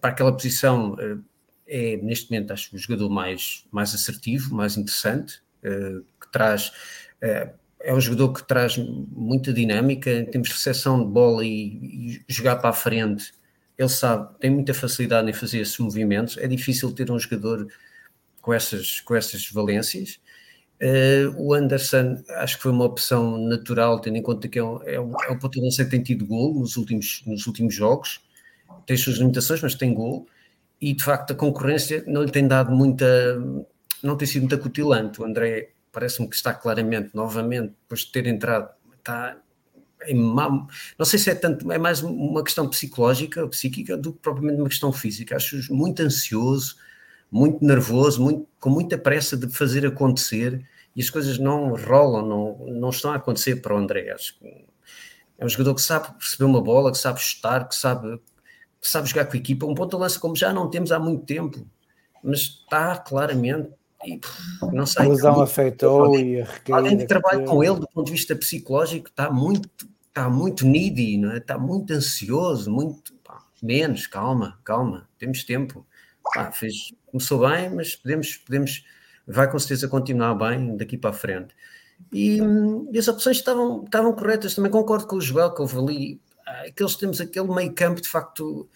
para 0.00 0.10
aquela 0.10 0.32
posição 0.32 0.96
é 1.66 1.96
neste 1.96 2.30
momento 2.30 2.52
acho 2.52 2.74
o 2.74 2.78
jogador 2.78 3.10
mais, 3.10 3.66
mais 3.70 3.94
assertivo, 3.94 4.54
mais 4.54 4.76
interessante, 4.76 5.42
uh, 5.64 6.04
que 6.20 6.30
traz 6.30 6.68
uh, 7.22 7.52
é 7.80 7.94
um 7.94 8.00
jogador 8.00 8.32
que 8.32 8.46
traz 8.46 8.76
muita 8.76 9.52
dinâmica 9.52 10.10
em 10.10 10.24
termos 10.24 10.48
de 10.48 10.54
recepção 10.54 11.04
de 11.04 11.12
bola 11.12 11.44
e, 11.44 12.18
e, 12.28 12.32
jogar 12.32 12.56
para 12.56 12.70
a 12.70 12.72
frente. 12.72 13.32
Ele 13.78 13.88
sabe, 13.88 14.38
tem 14.40 14.50
muita 14.50 14.72
facilidade 14.72 15.28
em 15.28 15.32
fazer 15.32 15.60
esses 15.60 15.78
movimentos. 15.78 16.38
É 16.38 16.46
difícil 16.46 16.92
ter 16.92 17.10
um 17.10 17.18
jogador 17.18 17.66
com 18.40 18.54
essas, 18.54 19.00
com 19.00 19.14
essas 19.14 19.50
valências. 19.50 20.18
Uh, 20.80 21.34
o 21.38 21.54
Anderson 21.54 22.22
acho 22.36 22.56
que 22.56 22.62
foi 22.62 22.72
uma 22.72 22.84
opção 22.84 23.38
natural, 23.38 24.00
tendo 24.00 24.16
em 24.16 24.22
conta 24.22 24.48
que 24.48 24.58
é 24.58 24.64
um, 24.64 24.82
é 24.82 25.00
um, 25.00 25.12
é 25.22 25.32
um 25.32 25.38
ponto 25.38 25.52
de 25.58 25.62
lança 25.62 25.84
que 25.84 25.90
tem 25.90 26.02
tido 26.02 26.26
gol 26.26 26.54
nos 26.54 26.76
últimos, 26.76 27.22
nos 27.26 27.46
últimos 27.46 27.74
jogos. 27.74 28.20
Tem 28.86 28.96
suas 28.96 29.16
limitações, 29.16 29.60
mas 29.62 29.74
tem 29.74 29.92
gol 29.92 30.26
e 30.80 30.92
de 30.92 31.02
facto 31.02 31.32
a 31.32 31.36
concorrência 31.36 32.04
não 32.06 32.22
lhe 32.22 32.30
tem 32.30 32.46
dado 32.46 32.70
muita, 32.70 33.06
não 34.02 34.16
tem 34.16 34.26
sido 34.26 34.42
muito 34.42 34.54
acutilante. 34.54 35.20
O 35.20 35.24
André 35.24 35.70
parece-me 35.92 36.28
que 36.28 36.36
está 36.36 36.52
claramente, 36.52 37.10
novamente, 37.14 37.72
depois 37.82 38.00
de 38.00 38.12
ter 38.12 38.26
entrado, 38.26 38.70
está 38.98 39.36
má, 40.14 40.66
não 40.98 41.06
sei 41.06 41.18
se 41.18 41.30
é 41.30 41.34
tanto, 41.34 41.70
é 41.72 41.78
mais 41.78 42.02
uma 42.02 42.44
questão 42.44 42.68
psicológica, 42.68 43.46
psíquica, 43.48 43.96
do 43.96 44.12
que 44.12 44.20
propriamente 44.20 44.60
uma 44.60 44.68
questão 44.68 44.92
física. 44.92 45.36
Acho 45.36 45.72
muito 45.74 46.00
ansioso, 46.02 46.76
muito 47.30 47.64
nervoso, 47.64 48.22
muito, 48.22 48.48
com 48.60 48.70
muita 48.70 48.96
pressa 48.98 49.36
de 49.36 49.48
fazer 49.48 49.86
acontecer 49.86 50.64
e 50.94 51.02
as 51.02 51.10
coisas 51.10 51.38
não 51.38 51.74
rolam, 51.74 52.26
não, 52.26 52.66
não 52.80 52.90
estão 52.90 53.12
a 53.12 53.16
acontecer 53.16 53.56
para 53.56 53.74
o 53.74 53.78
André. 53.78 54.12
Acho 54.12 54.38
que 54.38 54.66
é 55.38 55.44
um 55.44 55.48
jogador 55.48 55.74
que 55.74 55.82
sabe 55.82 56.08
receber 56.18 56.44
uma 56.44 56.62
bola, 56.62 56.92
que 56.92 56.98
sabe 56.98 57.20
chutar, 57.20 57.68
que 57.68 57.74
sabe 57.74 58.20
sabe 58.80 59.08
jogar 59.08 59.26
com 59.26 59.34
a 59.34 59.40
equipa, 59.40 59.66
um 59.66 59.74
ponto 59.74 59.96
de 59.96 60.00
lança 60.00 60.20
como 60.20 60.36
já 60.36 60.52
não 60.52 60.70
temos 60.70 60.92
há 60.92 60.98
muito 60.98 61.24
tempo, 61.24 61.66
mas 62.22 62.40
está 62.40 62.96
claramente. 62.98 63.70
E, 64.04 64.20
não 64.72 64.86
sei. 64.86 65.06
A 65.06 65.08
lesão 65.08 65.40
afetou 65.40 66.18
e 66.18 66.42
a 66.42 66.46
Alguém 66.70 66.98
que 66.98 67.06
trabalha 67.06 67.44
com 67.44 67.62
ele 67.62 67.80
do 67.80 67.88
ponto 67.88 68.06
de 68.06 68.12
vista 68.12 68.36
psicológico 68.36 69.08
está 69.08 69.30
muito, 69.30 69.68
está 70.08 70.28
muito 70.28 70.66
needy, 70.66 71.16
não 71.18 71.32
é? 71.32 71.38
está 71.38 71.58
muito 71.58 71.92
ansioso, 71.92 72.70
muito. 72.70 73.14
Pá, 73.24 73.42
menos, 73.62 74.06
calma, 74.06 74.58
calma, 74.64 75.08
temos 75.18 75.44
tempo. 75.44 75.86
Pá, 76.34 76.50
fez, 76.50 76.92
começou 77.06 77.48
bem, 77.48 77.70
mas 77.70 77.96
podemos, 77.96 78.36
podemos, 78.36 78.84
vai 79.26 79.50
com 79.50 79.58
certeza 79.58 79.88
continuar 79.88 80.34
bem 80.34 80.76
daqui 80.76 80.98
para 80.98 81.10
a 81.10 81.14
frente. 81.14 81.54
E, 82.12 82.38
e, 82.92 82.98
as 82.98 83.08
opções 83.08 83.38
estavam, 83.38 83.84
estavam 83.84 84.12
corretas. 84.12 84.54
Também 84.54 84.70
concordo 84.70 85.06
com 85.06 85.16
o 85.16 85.20
Joel 85.20 85.54
que 85.54 85.62
houve 85.62 85.78
ali 85.78 86.20
aqueles 86.46 86.94
temos 86.94 87.20
aquele 87.20 87.52
meio 87.52 87.72
campo 87.72 88.00
de 88.00 88.08
facto 88.08 88.68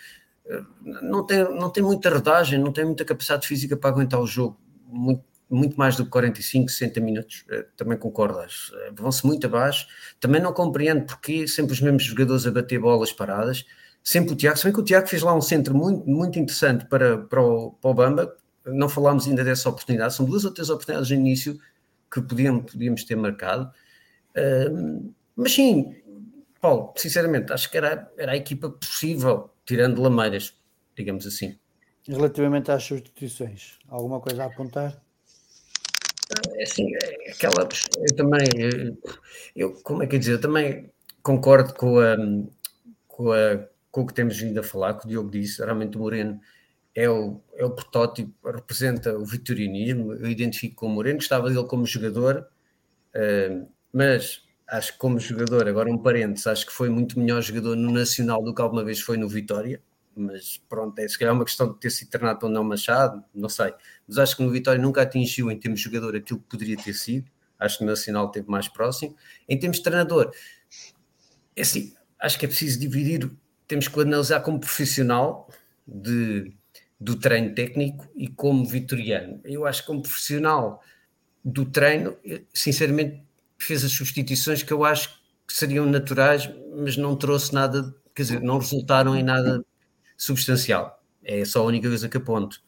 eh, 0.46 0.62
não 0.82 1.24
tem, 1.24 1.44
não 1.54 1.70
tem 1.70 1.82
muita 1.82 2.10
rodagem, 2.10 2.58
não 2.58 2.72
tem 2.72 2.84
muita 2.84 3.04
capacidade 3.04 3.46
física 3.46 3.76
para 3.76 3.90
aguentar 3.90 4.20
o 4.20 4.26
jogo, 4.26 4.58
muito, 4.90 5.24
muito 5.48 5.76
mais 5.76 5.96
do 5.96 6.04
que 6.04 6.10
45, 6.10 6.70
60 6.70 7.00
minutos, 7.00 7.44
eh, 7.50 7.66
também 7.76 7.98
concordas, 7.98 8.70
eh, 8.74 8.92
vão-se 8.94 9.26
muito 9.26 9.46
abaixo, 9.46 9.86
também 10.20 10.40
não 10.40 10.52
compreendo 10.52 11.04
porque 11.06 11.48
sempre 11.48 11.72
os 11.72 11.80
mesmos 11.80 12.04
jogadores 12.04 12.46
a 12.46 12.50
bater 12.52 12.78
bolas 12.78 13.12
paradas, 13.12 13.64
sempre 14.02 14.32
o 14.32 14.36
Tiago, 14.36 14.56
se 14.58 14.64
bem 14.64 14.72
que 14.72 14.80
o 14.80 14.84
Tiago 14.84 15.06
fez 15.08 15.22
lá 15.22 15.34
um 15.34 15.40
centro 15.40 15.74
muito, 15.74 16.08
muito 16.08 16.38
interessante 16.38 16.86
para, 16.86 17.18
para, 17.18 17.42
o, 17.42 17.72
para 17.72 17.90
o 17.90 17.94
Bamba, 17.94 18.36
não 18.66 18.88
falámos 18.88 19.26
ainda 19.26 19.42
dessa 19.42 19.68
oportunidade, 19.68 20.14
são 20.14 20.26
duas 20.26 20.44
ou 20.44 20.52
três 20.52 20.70
oportunidades 20.70 21.10
no 21.10 21.16
início 21.16 21.58
que 22.12 22.20
podíamos, 22.20 22.70
podíamos 22.72 23.04
ter 23.04 23.16
marcado, 23.16 23.70
mas 25.36 25.52
sim, 25.52 25.94
Paulo, 26.60 26.92
sinceramente, 26.96 27.52
acho 27.52 27.70
que 27.70 27.78
era, 27.78 28.12
era 28.18 28.32
a 28.32 28.36
equipa 28.36 28.68
possível, 28.68 29.50
tirando 29.64 30.02
Lameiras, 30.02 30.54
digamos 30.94 31.26
assim. 31.26 31.58
Relativamente 32.06 32.70
às 32.70 32.82
substituições, 32.82 33.78
alguma 33.88 34.20
coisa 34.20 34.44
a 34.44 34.46
apontar? 34.46 35.00
É 36.54 36.62
assim, 36.62 36.94
é 36.94 37.30
aquela. 37.30 37.68
Eu 37.98 38.16
também. 38.16 38.98
Eu, 39.54 39.74
como 39.82 40.02
é 40.02 40.06
que 40.06 40.16
eu 40.16 40.18
dizer? 40.18 40.32
Eu 40.32 40.40
também 40.40 40.90
concordo 41.22 41.74
com, 41.74 41.98
a, 41.98 42.16
com, 43.08 43.32
a, 43.32 43.66
com 43.90 44.00
o 44.02 44.06
que 44.06 44.14
temos 44.14 44.38
vindo 44.38 44.58
a 44.58 44.62
falar, 44.62 44.94
que 44.94 45.06
o 45.06 45.08
Diogo 45.08 45.30
disse. 45.30 45.62
Realmente 45.62 45.96
o 45.96 46.00
Moreno 46.00 46.40
é 46.94 47.08
o, 47.08 47.40
é 47.54 47.64
o 47.64 47.70
protótipo, 47.70 48.32
representa 48.48 49.16
o 49.16 49.24
vitorianismo. 49.24 50.14
Eu 50.14 50.28
identifico 50.28 50.76
com 50.76 50.86
o 50.86 50.90
Moreno, 50.90 51.18
gostava 51.18 51.48
dele 51.48 51.64
como 51.64 51.86
jogador, 51.86 52.46
uh, 53.14 53.68
mas 53.92 54.42
acho 54.68 54.92
que 54.92 54.98
como 54.98 55.18
jogador, 55.18 55.68
agora 55.68 55.90
um 55.90 55.98
parênteses, 55.98 56.46
acho 56.46 56.66
que 56.66 56.72
foi 56.72 56.88
muito 56.88 57.18
melhor 57.18 57.42
jogador 57.42 57.76
no 57.76 57.90
Nacional 57.90 58.42
do 58.42 58.54
que 58.54 58.62
alguma 58.62 58.84
vez 58.84 59.00
foi 59.00 59.16
no 59.16 59.28
Vitória, 59.28 59.82
mas 60.20 60.60
pronto, 60.68 60.98
é 60.98 61.08
se 61.08 61.18
calhar 61.18 61.34
uma 61.34 61.44
questão 61.44 61.72
de 61.72 61.78
ter 61.78 61.90
se 61.90 62.04
internado 62.04 62.46
ou 62.46 62.52
não 62.52 62.62
Machado, 62.62 63.24
não 63.34 63.48
sei, 63.48 63.72
mas 64.06 64.18
acho 64.18 64.36
que 64.36 64.42
no 64.42 64.50
Vitória 64.50 64.80
nunca 64.80 65.02
atingiu 65.02 65.50
em 65.50 65.58
termos 65.58 65.80
de 65.80 65.84
jogador 65.84 66.14
aquilo 66.14 66.40
que 66.40 66.48
poderia 66.48 66.76
ter 66.76 66.94
sido, 66.94 67.30
acho 67.58 67.78
que 67.78 67.84
no 67.84 67.90
Nacional 67.90 68.26
esteve 68.26 68.48
mais 68.48 68.68
próximo, 68.68 69.16
em 69.48 69.58
termos 69.58 69.78
de 69.78 69.82
treinador, 69.82 70.32
é 71.56 71.62
assim, 71.62 71.94
acho 72.18 72.38
que 72.38 72.44
é 72.44 72.48
preciso 72.48 72.78
dividir, 72.78 73.30
temos 73.66 73.88
que 73.88 74.00
analisar 74.00 74.40
como 74.40 74.60
profissional 74.60 75.48
de, 75.86 76.52
do 76.98 77.16
treino 77.16 77.54
técnico 77.54 78.08
e 78.14 78.28
como 78.28 78.66
vitoriano, 78.66 79.40
eu 79.44 79.66
acho 79.66 79.82
que 79.82 79.86
como 79.86 80.02
profissional 80.02 80.82
do 81.44 81.64
treino, 81.64 82.16
sinceramente 82.52 83.22
fez 83.58 83.84
as 83.84 83.92
substituições 83.92 84.62
que 84.62 84.72
eu 84.72 84.84
acho 84.84 85.20
que 85.46 85.54
seriam 85.54 85.86
naturais, 85.86 86.48
mas 86.76 86.96
não 86.96 87.16
trouxe 87.16 87.52
nada, 87.52 87.94
quer 88.14 88.22
dizer, 88.22 88.40
não 88.40 88.58
resultaram 88.58 89.16
em 89.16 89.22
nada 89.22 89.64
substancial. 90.20 91.02
É 91.24 91.44
só 91.44 91.62
a 91.62 91.64
única 91.64 91.88
coisa 91.88 92.08
que 92.08 92.16
aponto. 92.16 92.60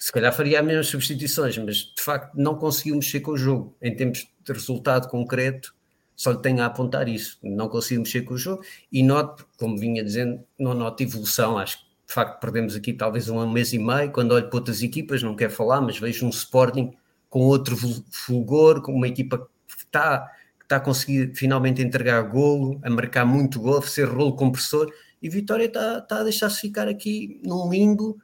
Se 0.00 0.10
calhar 0.10 0.32
faria 0.32 0.58
as 0.58 0.66
mesmas 0.66 0.88
substituições, 0.88 1.56
mas 1.58 1.76
de 1.76 2.02
facto 2.02 2.34
não 2.34 2.56
conseguiu 2.56 2.96
mexer 2.96 3.20
com 3.20 3.32
o 3.32 3.36
jogo. 3.36 3.76
Em 3.80 3.94
termos 3.94 4.26
de 4.44 4.52
resultado 4.52 5.08
concreto, 5.08 5.72
só 6.16 6.32
lhe 6.32 6.42
tenho 6.42 6.60
a 6.60 6.66
apontar 6.66 7.08
isso. 7.08 7.38
Não 7.40 7.68
consigo 7.68 8.02
mexer 8.02 8.22
com 8.22 8.34
o 8.34 8.38
jogo 8.38 8.64
e 8.90 9.02
noto, 9.02 9.46
como 9.58 9.78
vinha 9.78 10.02
dizendo, 10.02 10.42
não 10.58 10.74
noto 10.74 11.04
evolução. 11.04 11.56
Acho 11.56 11.78
que 11.78 11.84
de 12.08 12.14
facto 12.14 12.40
perdemos 12.40 12.74
aqui 12.74 12.92
talvez 12.92 13.28
um 13.28 13.48
mês 13.48 13.72
e 13.72 13.78
meio. 13.78 14.10
Quando 14.10 14.32
olho 14.32 14.48
para 14.48 14.58
outras 14.58 14.82
equipas, 14.82 15.22
não 15.22 15.36
quero 15.36 15.52
falar, 15.52 15.80
mas 15.80 15.98
vejo 15.98 16.26
um 16.26 16.30
Sporting 16.30 16.92
com 17.30 17.40
outro 17.40 17.76
fulgor, 18.10 18.82
com 18.82 18.92
uma 18.92 19.06
equipa 19.06 19.38
que 19.38 19.84
está, 19.84 20.28
que 20.58 20.64
está 20.64 20.76
a 20.76 20.80
conseguir 20.80 21.32
finalmente 21.36 21.80
entregar 21.80 22.20
golo, 22.22 22.80
a 22.82 22.90
marcar 22.90 23.24
muito 23.24 23.60
golo, 23.60 23.78
a 23.78 23.82
ser 23.82 24.08
rolo 24.08 24.34
compressor, 24.34 24.92
e 25.22 25.28
Vitória 25.28 25.66
está, 25.66 25.98
está 25.98 26.18
a 26.18 26.24
deixar-se 26.24 26.60
ficar 26.60 26.88
aqui 26.88 27.40
num 27.44 27.70
limbo 27.70 28.18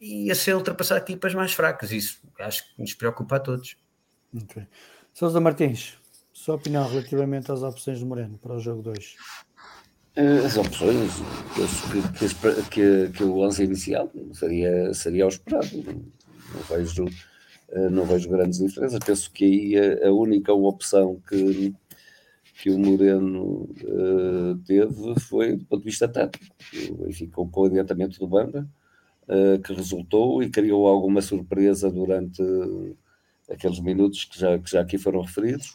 e 0.00 0.30
a 0.30 0.34
ser 0.34 0.56
ultrapassar 0.56 0.96
equipas 0.96 1.34
mais 1.34 1.52
fracas. 1.52 1.92
Isso 1.92 2.20
acho 2.40 2.64
que 2.64 2.80
nos 2.80 2.94
preocupa 2.94 3.36
a 3.36 3.40
todos. 3.40 3.76
Okay. 4.44 4.66
Sousa 5.12 5.40
Martins. 5.40 5.98
Sua 6.32 6.54
opinião 6.54 6.88
relativamente 6.88 7.52
às 7.52 7.62
opções 7.62 7.98
de 7.98 8.04
Moreno 8.04 8.38
para 8.38 8.54
o 8.54 8.58
jogo 8.58 8.82
2? 8.82 9.16
As 10.44 10.56
opções, 10.56 11.12
penso 11.54 11.90
que, 11.90 12.18
que, 12.18 12.68
que, 12.68 13.12
que 13.16 13.24
o 13.24 13.38
11 13.38 13.64
inicial 13.64 14.10
seria, 14.32 14.92
seria 14.92 15.26
o 15.26 15.28
esperado. 15.28 15.68
Não 15.74 16.62
vejo, 16.68 17.04
não 17.90 18.04
vejo 18.04 18.28
grandes 18.28 18.58
diferenças. 18.58 18.98
Penso 19.04 19.30
que 19.30 19.44
aí 19.44 20.04
a 20.04 20.12
única 20.12 20.52
opção 20.52 21.20
que, 21.28 21.74
que 22.62 22.70
o 22.70 22.78
Moreno 22.78 23.68
uh, 23.82 24.56
teve 24.64 25.18
foi 25.18 25.56
do 25.56 25.64
ponto 25.64 25.80
de 25.80 25.86
vista 25.86 26.06
tático. 26.06 26.44
Ficou 27.10 27.48
com 27.48 27.62
o 27.62 27.64
adiantamento 27.64 28.20
do 28.20 28.28
Banda, 28.28 28.68
uh, 29.24 29.60
que 29.60 29.74
resultou 29.74 30.40
e 30.44 30.48
criou 30.48 30.86
alguma 30.86 31.20
surpresa 31.20 31.90
durante 31.90 32.40
aqueles 33.50 33.80
minutos 33.80 34.26
que 34.26 34.38
já, 34.38 34.56
que 34.60 34.70
já 34.70 34.80
aqui 34.80 34.96
foram 34.96 35.22
referidos. 35.22 35.74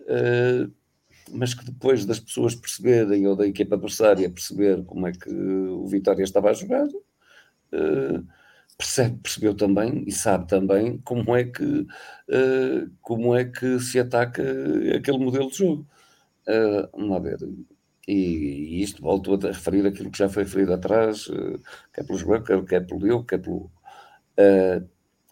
Uh, 0.00 0.68
mas 1.30 1.54
que 1.54 1.64
depois 1.64 2.04
das 2.04 2.18
pessoas 2.18 2.56
perceberem, 2.56 3.28
ou 3.28 3.36
da 3.36 3.46
equipa 3.46 3.76
adversária 3.76 4.28
perceber 4.28 4.82
como 4.82 5.06
é 5.06 5.12
que 5.12 5.30
o 5.32 5.86
Vitória 5.86 6.24
estava 6.24 6.50
a 6.50 6.52
jogar, 6.52 6.88
percebe, 8.76 9.18
percebeu 9.22 9.54
também 9.54 10.04
e 10.06 10.12
sabe 10.12 10.48
também 10.48 10.98
como 10.98 11.34
é 11.34 11.44
que, 11.44 11.86
como 13.00 13.34
é 13.34 13.44
que 13.44 13.80
se 13.80 13.98
ataca 13.98 14.42
aquele 14.96 15.18
modelo 15.18 15.48
de 15.48 15.58
jogo. 15.58 15.86
Uh, 16.48 16.88
vamos 16.92 17.10
lá 17.10 17.18
ver. 17.18 17.38
E, 18.06 18.12
e, 18.12 18.82
isto 18.82 19.02
volto 19.02 19.34
a 19.34 19.48
referir 19.48 19.86
aquilo 19.86 20.10
que 20.10 20.18
já 20.18 20.28
foi 20.28 20.44
referido 20.44 20.74
atrás, 20.74 21.26
uh, 21.28 21.60
quer 21.92 22.04
pelos 22.04 22.22
Bunker, 22.22 22.64
quer 22.64 22.86
pelo 22.86 23.00
Diogo, 23.00 23.24
quer 23.24 23.38
pelo. 23.38 23.70
Uh, 24.38 24.86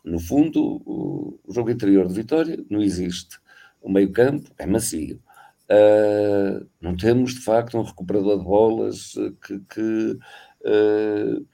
no 0.04 0.18
fundo, 0.18 0.82
o, 0.86 1.38
jogo 1.48 1.70
interior 1.70 2.08
de 2.08 2.14
Vitória 2.14 2.64
não 2.70 2.82
existe. 2.82 3.38
O 3.80 3.90
meio-campo 3.90 4.50
é 4.58 4.66
macio. 4.66 5.22
Uh, 5.70 6.66
não 6.80 6.96
temos, 6.96 7.34
de 7.34 7.40
facto, 7.40 7.78
um 7.78 7.82
recuperador 7.82 8.38
de 8.38 8.44
bolas 8.44 9.14
que, 9.46 9.58
que, 9.60 10.18
uh, 10.64 11.46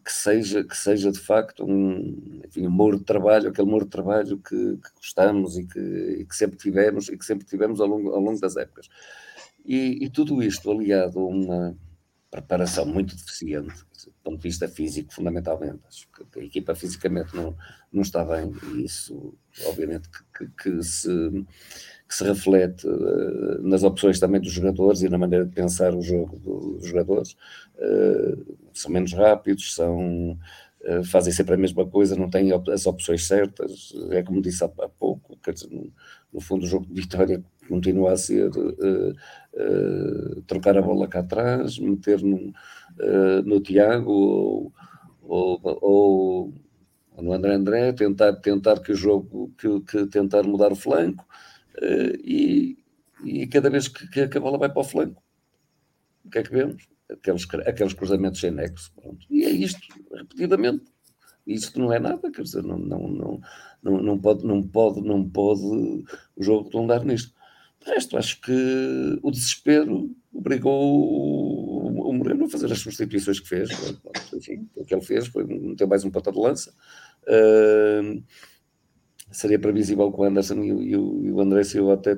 que, 0.00 0.12
seja, 0.12 0.64
que 0.64 0.76
seja, 0.76 1.10
de 1.10 1.18
facto, 1.18 1.64
um, 1.64 2.40
enfim, 2.44 2.66
um 2.66 2.70
muro 2.70 2.98
de 2.98 3.04
trabalho, 3.04 3.48
aquele 3.48 3.68
muro 3.68 3.84
de 3.84 3.90
trabalho 3.90 4.38
que, 4.38 4.76
que 4.76 4.90
gostamos 4.96 5.56
e 5.56 5.66
que, 5.66 5.78
e 6.20 6.24
que, 6.24 6.34
sempre 6.36 6.56
tivemos 6.56 7.08
e 7.08 7.16
que 7.16 7.24
sempre 7.24 7.46
tivemos 7.46 7.80
ao 7.80 7.86
longo, 7.86 8.10
ao 8.10 8.20
longo 8.20 8.40
das 8.40 8.56
épocas. 8.56 8.88
E, 9.64 10.04
e 10.04 10.10
tudo 10.10 10.42
isto 10.42 10.70
aliado 10.70 11.18
a 11.18 11.26
uma 11.26 11.76
preparação 12.30 12.84
muito 12.84 13.14
deficiente, 13.14 13.74
do 14.04 14.12
ponto 14.24 14.36
de 14.38 14.42
vista 14.42 14.68
físico, 14.68 15.14
fundamentalmente. 15.14 15.80
Acho 15.86 16.08
que 16.08 16.40
a 16.40 16.44
equipa 16.44 16.74
fisicamente 16.74 17.34
não, 17.34 17.56
não 17.92 18.02
está 18.02 18.24
bem 18.24 18.52
e 18.74 18.84
isso, 18.84 19.34
obviamente, 19.66 20.08
que, 20.36 20.48
que 20.48 20.82
se 20.82 21.08
que 22.14 22.18
se 22.18 22.24
reflete 22.24 22.86
uh, 22.86 23.60
nas 23.62 23.82
opções 23.82 24.20
também 24.20 24.40
dos 24.40 24.52
jogadores 24.52 25.02
e 25.02 25.08
na 25.08 25.18
maneira 25.18 25.44
de 25.44 25.52
pensar 25.52 25.92
o 25.94 26.00
jogo 26.00 26.38
dos 26.38 26.86
jogadores. 26.86 27.36
Uh, 27.76 28.56
são 28.72 28.92
menos 28.92 29.12
rápidos, 29.12 29.74
são, 29.74 30.38
uh, 30.82 31.04
fazem 31.04 31.32
sempre 31.32 31.54
a 31.54 31.58
mesma 31.58 31.84
coisa, 31.84 32.14
não 32.14 32.30
têm 32.30 32.52
op 32.52 32.70
as 32.70 32.86
opções 32.86 33.26
certas. 33.26 33.92
É 34.10 34.22
como 34.22 34.40
disse 34.40 34.62
há, 34.62 34.70
há 34.80 34.88
pouco, 34.88 35.36
dizer, 35.52 35.68
no, 35.70 35.92
no, 36.32 36.40
fundo 36.40 36.62
o 36.64 36.68
jogo 36.68 36.86
de 36.86 37.00
vitória 37.00 37.42
continua 37.68 38.12
a 38.12 38.16
ser 38.16 38.50
trocar 40.46 40.76
a 40.76 40.82
bola 40.82 41.08
cá 41.08 41.20
atrás, 41.20 41.78
meter 41.78 42.22
no, 42.22 42.52
no 43.44 43.60
Tiago 43.60 44.12
ou, 44.12 44.72
ou, 45.22 45.60
ou 45.80 46.54
no 47.22 47.32
André 47.32 47.54
André, 47.54 47.92
tentar, 47.92 48.34
tentar 48.34 48.80
que 48.80 48.92
o 48.92 48.96
jogo, 48.96 49.50
que, 49.56 49.80
que 49.80 50.06
tentar 50.06 50.42
mudar 50.42 50.72
o 50.72 50.76
flanco, 50.76 51.24
e, 52.22 52.78
e, 53.24 53.46
cada 53.46 53.70
vez 53.70 53.88
que, 53.88 54.28
que, 54.28 54.38
a 54.38 54.40
bola 54.40 54.58
vai 54.58 54.68
para 54.68 54.80
o 54.80 54.84
flanco, 54.84 55.22
o 56.24 56.30
que 56.30 56.38
é 56.38 56.42
que 56.42 56.52
vemos? 56.52 56.86
Aqueles, 57.10 57.46
aqueles 57.66 57.92
cruzamentos 57.92 58.40
sem 58.40 58.50
nexo. 58.50 58.92
Pronto. 58.94 59.26
E 59.30 59.44
é 59.44 59.50
isto, 59.50 59.86
repetidamente. 60.12 60.84
Isto 61.46 61.78
não 61.78 61.92
é 61.92 61.98
nada, 61.98 62.30
quer 62.30 62.42
dizer, 62.42 62.62
não, 62.62 62.78
não, 62.78 63.40
não, 63.82 64.02
não, 64.02 64.18
pode, 64.18 64.46
não, 64.46 64.62
pode, 64.62 65.02
não 65.02 65.28
pode 65.28 65.62
o 66.36 66.42
jogo 66.42 66.64
redundar 66.64 67.04
nisto. 67.04 67.34
De 67.84 67.90
resto, 67.90 68.16
acho 68.16 68.40
que 68.40 69.18
o 69.22 69.30
desespero 69.30 70.10
obrigou 70.32 72.08
o, 72.08 72.12
Moreno 72.14 72.46
a 72.46 72.48
fazer 72.48 72.72
as 72.72 72.78
substituições 72.78 73.40
que 73.40 73.48
fez. 73.48 73.68
Enfim, 74.32 74.68
o 74.74 74.84
que 74.84 74.94
ele 74.94 75.04
fez 75.04 75.26
foi 75.26 75.44
meter 75.44 75.86
mais 75.86 76.04
um 76.04 76.10
ponta 76.10 76.32
de 76.32 76.38
lança. 76.38 76.72
Uh, 77.24 78.22
seria 79.34 79.58
previsível 79.58 80.10
que 80.12 80.20
o 80.20 80.24
Anderson 80.24 80.62
e, 80.62 80.70
e, 80.70 80.92
e 80.92 80.96
o 80.96 81.40
André 81.40 81.64
Silva 81.64 81.94
até, 81.94 82.12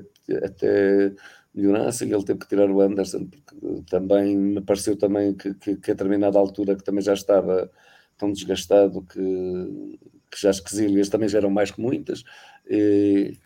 até 0.45 1.15
melhorassem, 1.55 2.13
ele 2.13 2.25
teve 2.25 2.39
que 2.39 2.49
tirar 2.49 2.71
o 2.71 2.81
Anderson, 2.81 3.27
porque 3.27 3.83
também 3.89 4.37
me 4.37 4.61
pareceu 4.61 4.97
também 4.97 5.35
que, 5.35 5.55
que, 5.55 5.77
que 5.77 5.91
a 5.91 5.95
determinada 5.95 6.39
altura 6.39 6.77
que 6.77 6.85
também 6.85 7.03
já 7.03 7.15
estava 7.15 7.71
tão 8.19 8.31
desgastado 8.31 9.03
que, 9.03 9.99
que 10.31 10.41
já 10.41 10.51
as 10.51 10.61
quesilhas 10.61 11.09
também 11.09 11.29
já 11.29 11.39
eram 11.39 11.51
mais 11.51 11.71
que 11.71 11.81
muitas, 11.81 12.23
e 12.69 13.39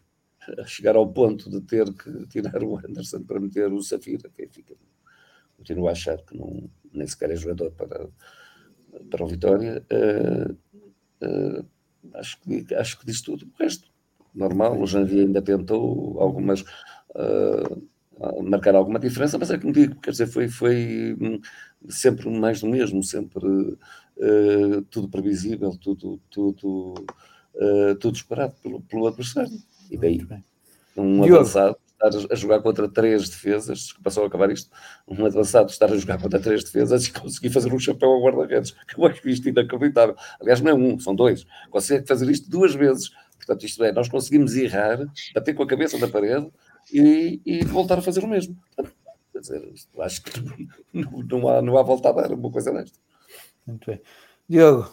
chegar 0.66 0.97
ao 0.97 1.12
ponto 1.12 1.49
de 1.49 1.61
ter 1.61 1.93
que 1.93 2.27
tirar 2.27 2.62
o 2.62 2.77
Anderson 2.79 3.23
para 3.23 3.41
meter 3.41 3.73
o 3.73 3.83
Safira, 3.83 4.29
que 4.31 4.49
fica, 4.49 4.75
continuo 5.57 5.89
a 5.89 5.93
achar 5.93 6.18
que 6.18 6.37
não, 6.37 6.68
nem 6.93 7.07
sequer 7.07 7.31
é 7.31 7.37
jogador 7.37 7.71
para, 7.73 8.09
para 9.09 9.25
o 9.25 9.29
Vitória. 9.29 9.85
Uh, 9.93 10.53
uh, 11.25 11.80
acho 12.14 12.40
que, 12.40 12.74
acho 12.74 12.98
que 12.98 13.07
diz 13.07 13.20
tudo. 13.20 13.46
O 13.46 13.62
resto, 13.62 13.88
normal, 14.34 14.80
o 14.80 14.86
Janvier 14.86 15.26
ainda 15.26 15.42
tentou 15.42 16.20
algumas. 16.20 16.62
Uh, 17.11 17.88
marcar 18.42 18.74
alguma 18.74 18.98
diferença, 18.98 19.38
mas 19.38 19.51
é 19.51 19.57
como 19.57 19.72
digo, 19.72 19.98
quer 19.98 20.11
dizer, 20.11 20.26
foi, 20.26 20.46
foi 20.46 21.16
hum, 21.18 21.40
sempre 21.88 22.28
mais 22.28 22.61
do 22.61 22.68
mesmo, 22.68 23.03
sempre 23.03 23.46
uh, 23.46 24.82
tudo 24.90 25.09
previsível, 25.09 25.74
tudo, 25.80 26.20
tudo, 26.30 26.94
uh, 27.55 27.94
tudo 27.98 28.16
esperado 28.16 28.55
pelo, 28.62 28.82
pelo 28.82 29.07
adversário. 29.07 29.59
E 29.90 29.96
daí, 29.96 30.20
um 30.96 31.24
avançado 31.24 31.78
estar 32.09 32.32
a 32.32 32.36
jogar 32.36 32.61
contra 32.62 32.88
três 32.88 33.28
defesas, 33.28 33.92
que 33.92 34.03
passou 34.03 34.24
a 34.24 34.26
acabar 34.26 34.51
isto, 34.51 34.70
um 35.07 35.26
avançado 35.26 35.70
estar 35.70 35.92
a 35.92 35.96
jogar 35.96 36.20
contra 36.20 36.40
três 36.40 36.64
defesas 36.64 37.07
e 37.07 37.12
conseguir 37.12 37.51
fazer 37.51 37.72
um 37.72 37.78
chapéu 37.78 38.09
ao 38.09 38.22
guarda-redes, 38.22 38.70
que 38.70 38.98
eu 38.98 39.07
acho 39.07 39.28
isto 39.28 39.48
inacreditável. 39.48 40.16
Aliás, 40.40 40.61
não 40.61 40.70
é 40.70 40.74
um, 40.74 40.98
são 40.98 41.14
dois. 41.14 41.46
Consegue 41.70 42.07
fazer 42.07 42.30
isto 42.30 42.48
duas 42.48 42.74
vezes. 42.74 43.11
Portanto, 43.36 43.64
isto 43.64 43.84
é, 43.84 43.92
nós 43.92 44.09
conseguimos 44.09 44.55
errar, 44.57 44.98
bater 45.34 45.55
com 45.55 45.62
a 45.62 45.66
cabeça 45.66 45.98
na 45.98 46.09
parede 46.09 46.51
e, 46.92 47.40
e 47.44 47.64
voltar 47.64 47.98
a 47.98 48.03
fazer 48.03 48.24
o 48.24 48.28
mesmo. 48.28 48.57
quer 49.32 49.40
dizer, 49.40 49.72
acho 49.98 50.22
que 50.22 50.40
não, 50.92 51.11
não, 51.22 51.48
há, 51.48 51.62
não 51.62 51.78
há 51.78 51.82
volta 51.82 52.09
a 52.11 52.12
dar 52.12 52.32
uma 52.32 52.51
coisa 52.51 52.72
desta. 52.72 52.98
Muito 53.66 53.86
bem. 53.86 54.01
Diogo. 54.48 54.90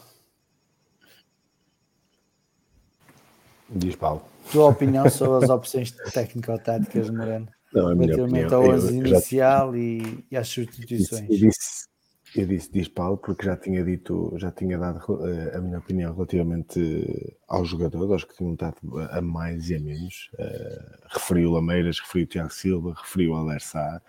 Diz 3.70 3.98
Paulo 3.98 4.37
tua 4.52 4.70
opinião 4.70 5.10
sobre 5.10 5.46
as 5.46 5.50
opções 5.50 5.92
técnico-táticas 5.92 7.10
Moreno? 7.10 7.48
Não, 7.74 7.88
relativamente 7.96 8.54
ao 8.54 8.64
11 8.64 8.98
inicial 8.98 9.74
já... 9.74 9.78
e, 9.78 10.26
e 10.32 10.38
às 10.38 10.48
substituições. 10.48 11.30
Eu 11.30 11.38
disse, 11.38 11.88
eu 12.36 12.46
disse, 12.46 12.72
diz 12.72 12.88
Paulo, 12.88 13.18
porque 13.18 13.46
já 13.46 13.56
tinha 13.56 13.84
dito, 13.84 14.34
já 14.38 14.52
tinha 14.52 14.78
dado 14.78 15.04
uh, 15.10 15.58
a 15.58 15.62
minha 15.62 15.80
opinião 15.80 16.14
relativamente 16.14 17.36
aos 17.48 17.70
jogadores, 17.70 18.12
aos 18.12 18.24
que 18.24 18.36
tinham 18.36 18.54
estado 18.54 18.78
a 19.12 19.22
mais 19.22 19.70
e 19.70 19.76
a 19.76 19.80
menos. 19.80 20.30
Uh, 20.34 21.08
referiu 21.10 21.52
Lameiras, 21.52 22.00
referiu 22.00 22.28
Tiago 22.28 22.54
Silva, 22.54 22.94
referiu 22.96 23.36
Alessá. 23.36 24.02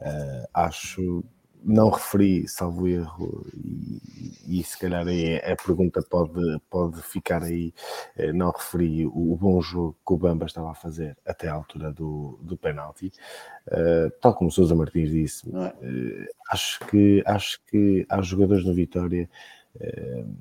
Uh, 0.00 0.48
acho 0.54 1.24
não 1.62 1.90
referi, 1.90 2.48
salvo 2.48 2.88
erro, 2.88 3.46
e, 3.54 4.60
e 4.60 4.64
se 4.64 4.78
calhar 4.78 5.06
aí 5.06 5.36
a 5.36 5.56
pergunta 5.56 6.02
pode, 6.02 6.40
pode 6.70 7.02
ficar 7.02 7.42
aí, 7.42 7.72
eh, 8.16 8.32
não 8.32 8.50
referi 8.50 9.06
o, 9.06 9.32
o, 9.32 9.36
bom 9.36 9.60
jogo 9.60 9.96
que 10.06 10.12
o 10.12 10.16
Bamba 10.16 10.46
estava 10.46 10.70
a 10.70 10.74
fazer 10.74 11.16
até 11.24 11.48
à 11.48 11.54
altura 11.54 11.92
do, 11.92 12.38
do 12.42 12.56
penalti. 12.56 13.12
Uh, 13.68 14.10
tal 14.20 14.34
como 14.34 14.50
Sousa 14.50 14.74
Martins 14.74 15.10
disse, 15.10 15.48
uh, 15.48 16.26
acho, 16.50 16.80
que, 16.86 17.22
acho 17.26 17.60
que 17.66 18.06
há 18.08 18.20
jogadores 18.22 18.64
no 18.64 18.74
Vitória 18.74 19.28
uh, 19.76 20.34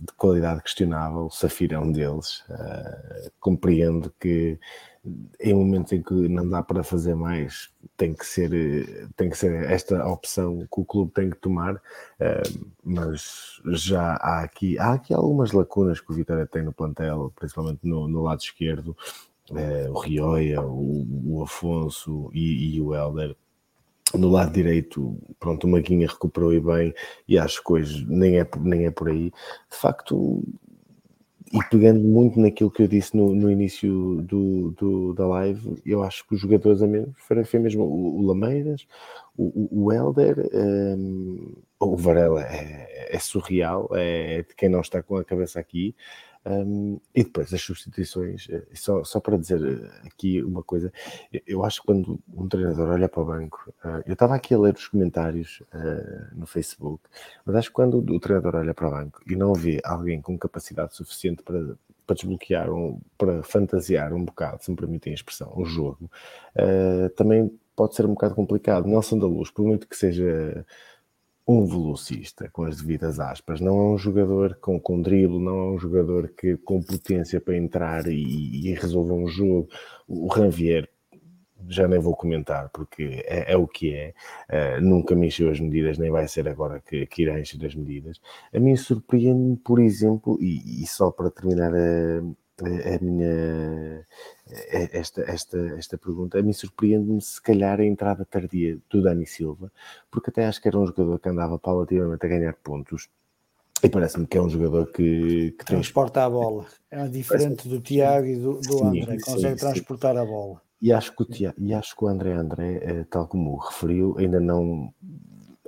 de 0.00 0.12
qualidade 0.16 0.62
questionável, 0.62 1.26
o 1.26 1.30
Safira 1.30 1.76
é 1.76 1.78
um 1.78 1.90
deles. 1.90 2.44
Uh, 2.48 3.30
compreendo 3.40 4.12
que 4.20 4.58
em 5.40 5.54
momentos 5.54 5.92
em 5.92 6.02
que 6.02 6.12
não 6.12 6.48
dá 6.48 6.62
para 6.62 6.82
fazer 6.82 7.14
mais, 7.14 7.70
tem 7.96 8.12
que 8.12 8.26
ser, 8.26 9.08
tem 9.16 9.30
que 9.30 9.38
ser 9.38 9.70
esta 9.70 10.06
opção 10.06 10.60
que 10.60 10.80
o 10.80 10.84
clube 10.84 11.12
tem 11.12 11.30
que 11.30 11.36
tomar, 11.36 11.76
uh, 11.76 12.68
mas 12.82 13.60
já 13.66 14.14
há 14.14 14.42
aqui, 14.42 14.78
há 14.78 14.94
aqui 14.94 15.14
algumas 15.14 15.52
lacunas 15.52 16.00
que 16.00 16.10
o 16.10 16.14
Vitória 16.14 16.46
tem 16.46 16.62
no 16.62 16.72
plantel, 16.72 17.32
principalmente 17.36 17.80
no, 17.84 18.08
no 18.08 18.22
lado 18.22 18.40
esquerdo, 18.40 18.96
uh, 19.50 19.90
o 19.90 19.98
Rioia, 20.00 20.60
o, 20.60 21.36
o 21.36 21.42
Afonso 21.42 22.30
e, 22.34 22.76
e 22.76 22.80
o 22.80 22.94
Helder 22.94 23.36
no 24.14 24.28
lado 24.30 24.52
direito, 24.52 25.18
pronto, 25.38 25.66
o 25.66 25.70
Maguinha 25.70 26.06
recuperou 26.06 26.52
e 26.52 26.60
bem, 26.60 26.94
e 27.26 27.38
acho 27.38 27.62
que 27.62 27.72
hoje 27.72 28.06
nem 28.08 28.38
é, 28.40 28.48
nem 28.60 28.86
é 28.86 28.90
por 28.90 29.08
aí. 29.08 29.30
De 29.70 29.76
facto, 29.76 30.42
e 31.52 31.58
pegando 31.70 32.00
muito 32.00 32.40
naquilo 32.40 32.70
que 32.70 32.82
eu 32.82 32.88
disse 32.88 33.16
no, 33.16 33.34
no 33.34 33.50
início 33.50 34.20
do, 34.22 34.72
do, 34.72 35.14
da 35.14 35.26
live, 35.26 35.80
eu 35.86 36.02
acho 36.02 36.26
que 36.26 36.34
os 36.34 36.40
jogadores 36.40 36.82
a 36.82 36.86
mesmo, 36.86 37.14
foi 37.16 37.60
mesmo 37.60 37.84
o, 37.84 38.18
o 38.18 38.26
Lameiras, 38.26 38.86
o, 39.36 39.84
o 39.84 39.92
Helder, 39.92 40.48
um, 40.52 41.54
o 41.78 41.96
Varela 41.96 42.42
é, 42.42 43.08
é, 43.14 43.18
surreal, 43.18 43.88
é 43.92 44.42
de 44.42 44.54
quem 44.56 44.68
não 44.68 44.80
está 44.80 45.02
com 45.02 45.16
a 45.16 45.24
cabeça 45.24 45.60
aqui. 45.60 45.94
Um, 46.46 47.00
e 47.12 47.24
depois 47.24 47.52
as 47.52 47.60
substituições, 47.60 48.46
eh, 48.48 48.62
só, 48.72 49.02
só 49.02 49.18
para 49.18 49.36
dizer 49.36 49.60
eh, 49.60 50.06
aqui 50.06 50.40
uma 50.40 50.62
coisa, 50.62 50.92
eu 51.44 51.64
acho 51.64 51.80
que 51.80 51.86
quando 51.88 52.20
um 52.32 52.46
treinador 52.46 52.90
olha 52.90 53.08
para 53.08 53.20
o 53.20 53.24
banco, 53.24 53.74
uh, 53.84 54.00
eu 54.06 54.12
estava 54.12 54.36
aqui 54.36 54.54
a 54.54 54.58
ler 54.58 54.74
os 54.74 54.86
comentários 54.86 55.60
uh, 55.74 56.38
no 56.38 56.46
Facebook, 56.46 57.02
mas 57.44 57.56
acho 57.56 57.68
que 57.68 57.74
quando 57.74 57.98
o 57.98 58.20
treinador 58.20 58.54
olha 58.54 58.72
para 58.72 58.86
o 58.86 58.90
banco 58.92 59.20
e 59.26 59.34
não 59.34 59.52
vê 59.54 59.80
alguém 59.82 60.20
com 60.20 60.38
capacidade 60.38 60.94
suficiente 60.94 61.42
para, 61.42 61.76
para 62.06 62.14
desbloquear, 62.14 62.72
um, 62.72 63.00
para 63.18 63.42
fantasiar 63.42 64.12
um 64.12 64.24
bocado, 64.24 64.62
se 64.62 64.70
me 64.70 64.76
permitem 64.76 65.12
a 65.12 65.16
expressão, 65.16 65.52
o 65.56 65.64
jogo, 65.64 66.08
uh, 66.54 67.08
também 67.16 67.50
pode 67.74 67.96
ser 67.96 68.06
um 68.06 68.10
bocado 68.10 68.36
complicado. 68.36 68.86
Nelson 68.86 69.18
da 69.18 69.26
Luz, 69.26 69.50
por 69.50 69.64
muito 69.64 69.88
que 69.88 69.96
seja 69.96 70.64
um 71.46 71.64
velocista, 71.64 72.48
com 72.50 72.64
as 72.64 72.80
devidas 72.80 73.20
aspas. 73.20 73.60
Não 73.60 73.78
é 73.78 73.94
um 73.94 73.98
jogador 73.98 74.56
com, 74.60 74.80
com 74.80 74.96
não 74.98 75.58
é 75.58 75.70
um 75.72 75.78
jogador 75.78 76.28
que 76.28 76.56
com 76.56 76.82
potência 76.82 77.40
para 77.40 77.56
entrar 77.56 78.06
e, 78.08 78.68
e 78.68 78.74
resolver 78.74 79.12
um 79.12 79.28
jogo. 79.28 79.68
O 80.08 80.26
Ranvier, 80.26 80.88
já 81.68 81.86
nem 81.86 81.98
vou 82.00 82.16
comentar, 82.16 82.68
porque 82.70 83.22
é, 83.26 83.52
é 83.52 83.56
o 83.56 83.66
que 83.66 83.94
é. 83.94 84.14
Uh, 84.50 84.80
nunca 84.80 85.14
me 85.14 85.28
encheu 85.28 85.50
as 85.50 85.60
medidas, 85.60 85.98
nem 85.98 86.10
vai 86.10 86.26
ser 86.26 86.48
agora 86.48 86.80
que, 86.80 87.06
que 87.06 87.22
irá 87.22 87.38
encher 87.38 87.64
as 87.64 87.74
medidas. 87.74 88.20
A 88.52 88.58
mim 88.58 88.76
surpreende, 88.76 89.60
por 89.64 89.78
exemplo, 89.78 90.38
e, 90.40 90.82
e 90.82 90.86
só 90.86 91.10
para 91.10 91.30
terminar 91.30 91.72
a 91.74 92.22
a 92.64 93.04
minha 93.04 94.06
esta, 94.92 95.22
esta, 95.22 95.58
esta 95.76 95.98
pergunta, 95.98 96.38
a 96.38 96.42
mim 96.42 96.52
surpreende-me 96.52 97.20
se 97.20 97.40
calhar 97.40 97.80
a 97.80 97.84
entrada 97.84 98.24
tardia 98.24 98.78
do 98.88 99.02
Dani 99.02 99.26
Silva, 99.26 99.70
porque 100.10 100.30
até 100.30 100.46
acho 100.46 100.62
que 100.62 100.68
era 100.68 100.78
um 100.78 100.86
jogador 100.86 101.18
que 101.18 101.28
andava 101.28 101.58
paulativamente 101.58 102.24
a 102.24 102.28
ganhar 102.28 102.54
pontos 102.54 103.08
e 103.82 103.88
parece-me 103.88 104.26
que 104.26 104.38
é 104.38 104.40
um 104.42 104.48
jogador 104.48 104.90
que, 104.90 105.50
que 105.58 105.64
transporta 105.64 106.24
a 106.24 106.30
bola. 106.30 106.64
É 106.90 107.06
diferente 107.08 107.68
do 107.68 107.80
Tiago 107.80 108.26
e 108.26 108.36
do, 108.36 108.60
do 108.60 108.84
André, 108.84 109.18
consegue 109.20 109.58
sim, 109.58 109.66
transportar 109.66 110.14
sim. 110.14 110.20
a 110.20 110.24
bola. 110.24 110.62
E 110.80 110.92
acho 110.92 111.14
que 111.14 111.22
o, 111.22 111.26
Tiago, 111.26 111.56
e 111.58 111.74
acho 111.74 111.94
que 111.94 112.04
o 112.04 112.08
André 112.08 112.32
André, 112.32 112.80
eh, 112.82 113.04
tal 113.10 113.26
como 113.26 113.52
o 113.52 113.58
referiu, 113.58 114.16
ainda 114.18 114.40
não, 114.40 114.92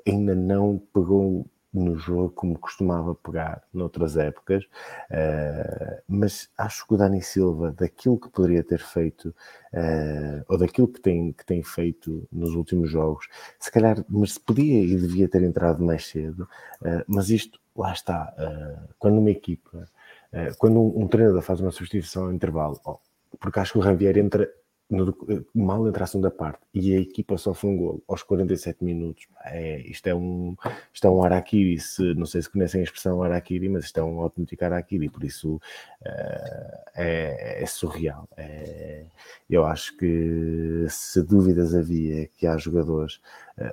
ainda 0.06 0.34
não 0.34 0.80
pegou 0.92 1.46
no 1.72 1.98
jogo 1.98 2.30
como 2.30 2.58
costumava 2.58 3.14
pegar 3.14 3.62
noutras 3.72 4.16
épocas, 4.16 4.64
uh, 4.64 6.02
mas 6.08 6.48
acho 6.56 6.86
que 6.86 6.94
o 6.94 6.96
Dani 6.96 7.22
Silva, 7.22 7.72
daquilo 7.72 8.18
que 8.18 8.30
poderia 8.30 8.62
ter 8.64 8.80
feito, 8.80 9.28
uh, 9.28 10.44
ou 10.48 10.58
daquilo 10.58 10.88
que 10.88 11.00
tem, 11.00 11.32
que 11.32 11.44
tem 11.44 11.62
feito 11.62 12.26
nos 12.32 12.54
últimos 12.54 12.90
jogos, 12.90 13.28
se 13.60 13.70
calhar 13.70 14.02
mas 14.08 14.38
podia 14.38 14.82
e 14.82 14.96
devia 14.96 15.28
ter 15.28 15.42
entrado 15.42 15.84
mais 15.84 16.06
cedo, 16.06 16.48
uh, 16.82 17.04
mas 17.06 17.28
isto, 17.28 17.60
lá 17.76 17.92
está, 17.92 18.34
quando 18.98 19.18
uma 19.18 19.30
equipa, 19.30 19.88
quando 20.58 20.80
um, 20.80 21.04
um, 21.04 21.06
treinador 21.06 21.42
faz 21.42 21.60
uma 21.60 21.70
substituição 21.70 22.24
ao 22.24 22.32
intervalo, 22.32 22.80
oh, 22.84 22.98
porque 23.38 23.60
acho 23.60 23.74
que 23.74 23.78
o 23.78 23.82
Javier 23.82 24.18
entra 24.18 24.50
no, 24.90 25.14
mal 25.54 25.86
entra 25.86 26.04
a 26.04 26.06
segunda 26.06 26.30
parte 26.30 26.60
e 26.72 26.94
a 26.94 27.00
equipa 27.00 27.36
sofre 27.36 27.68
um 27.68 27.76
gol 27.76 28.02
aos 28.08 28.22
47 28.22 28.82
minutos. 28.82 29.26
É, 29.44 29.80
isto, 29.80 30.06
é 30.06 30.14
um, 30.14 30.56
isto 30.92 31.06
é 31.06 31.10
um 31.10 31.22
Arakiri. 31.22 31.78
Se, 31.78 32.14
não 32.14 32.24
sei 32.24 32.40
se 32.40 32.50
conhecem 32.50 32.80
a 32.80 32.84
expressão 32.84 33.22
Arakiri, 33.22 33.68
mas 33.68 33.84
isto 33.84 33.98
é 33.98 34.02
um 34.02 34.20
autêntico 34.20 34.64
Arakiri, 34.64 35.10
por 35.10 35.24
isso 35.24 35.56
uh, 35.56 35.60
é, 36.94 37.62
é, 37.62 37.66
surreal. 37.66 38.26
É, 38.36 39.04
eu 39.48 39.66
acho 39.66 39.96
que 39.96 40.86
se 40.88 41.22
dúvidas 41.22 41.74
havia 41.74 42.26
que 42.28 42.46
há 42.46 42.56
jogadores 42.56 43.20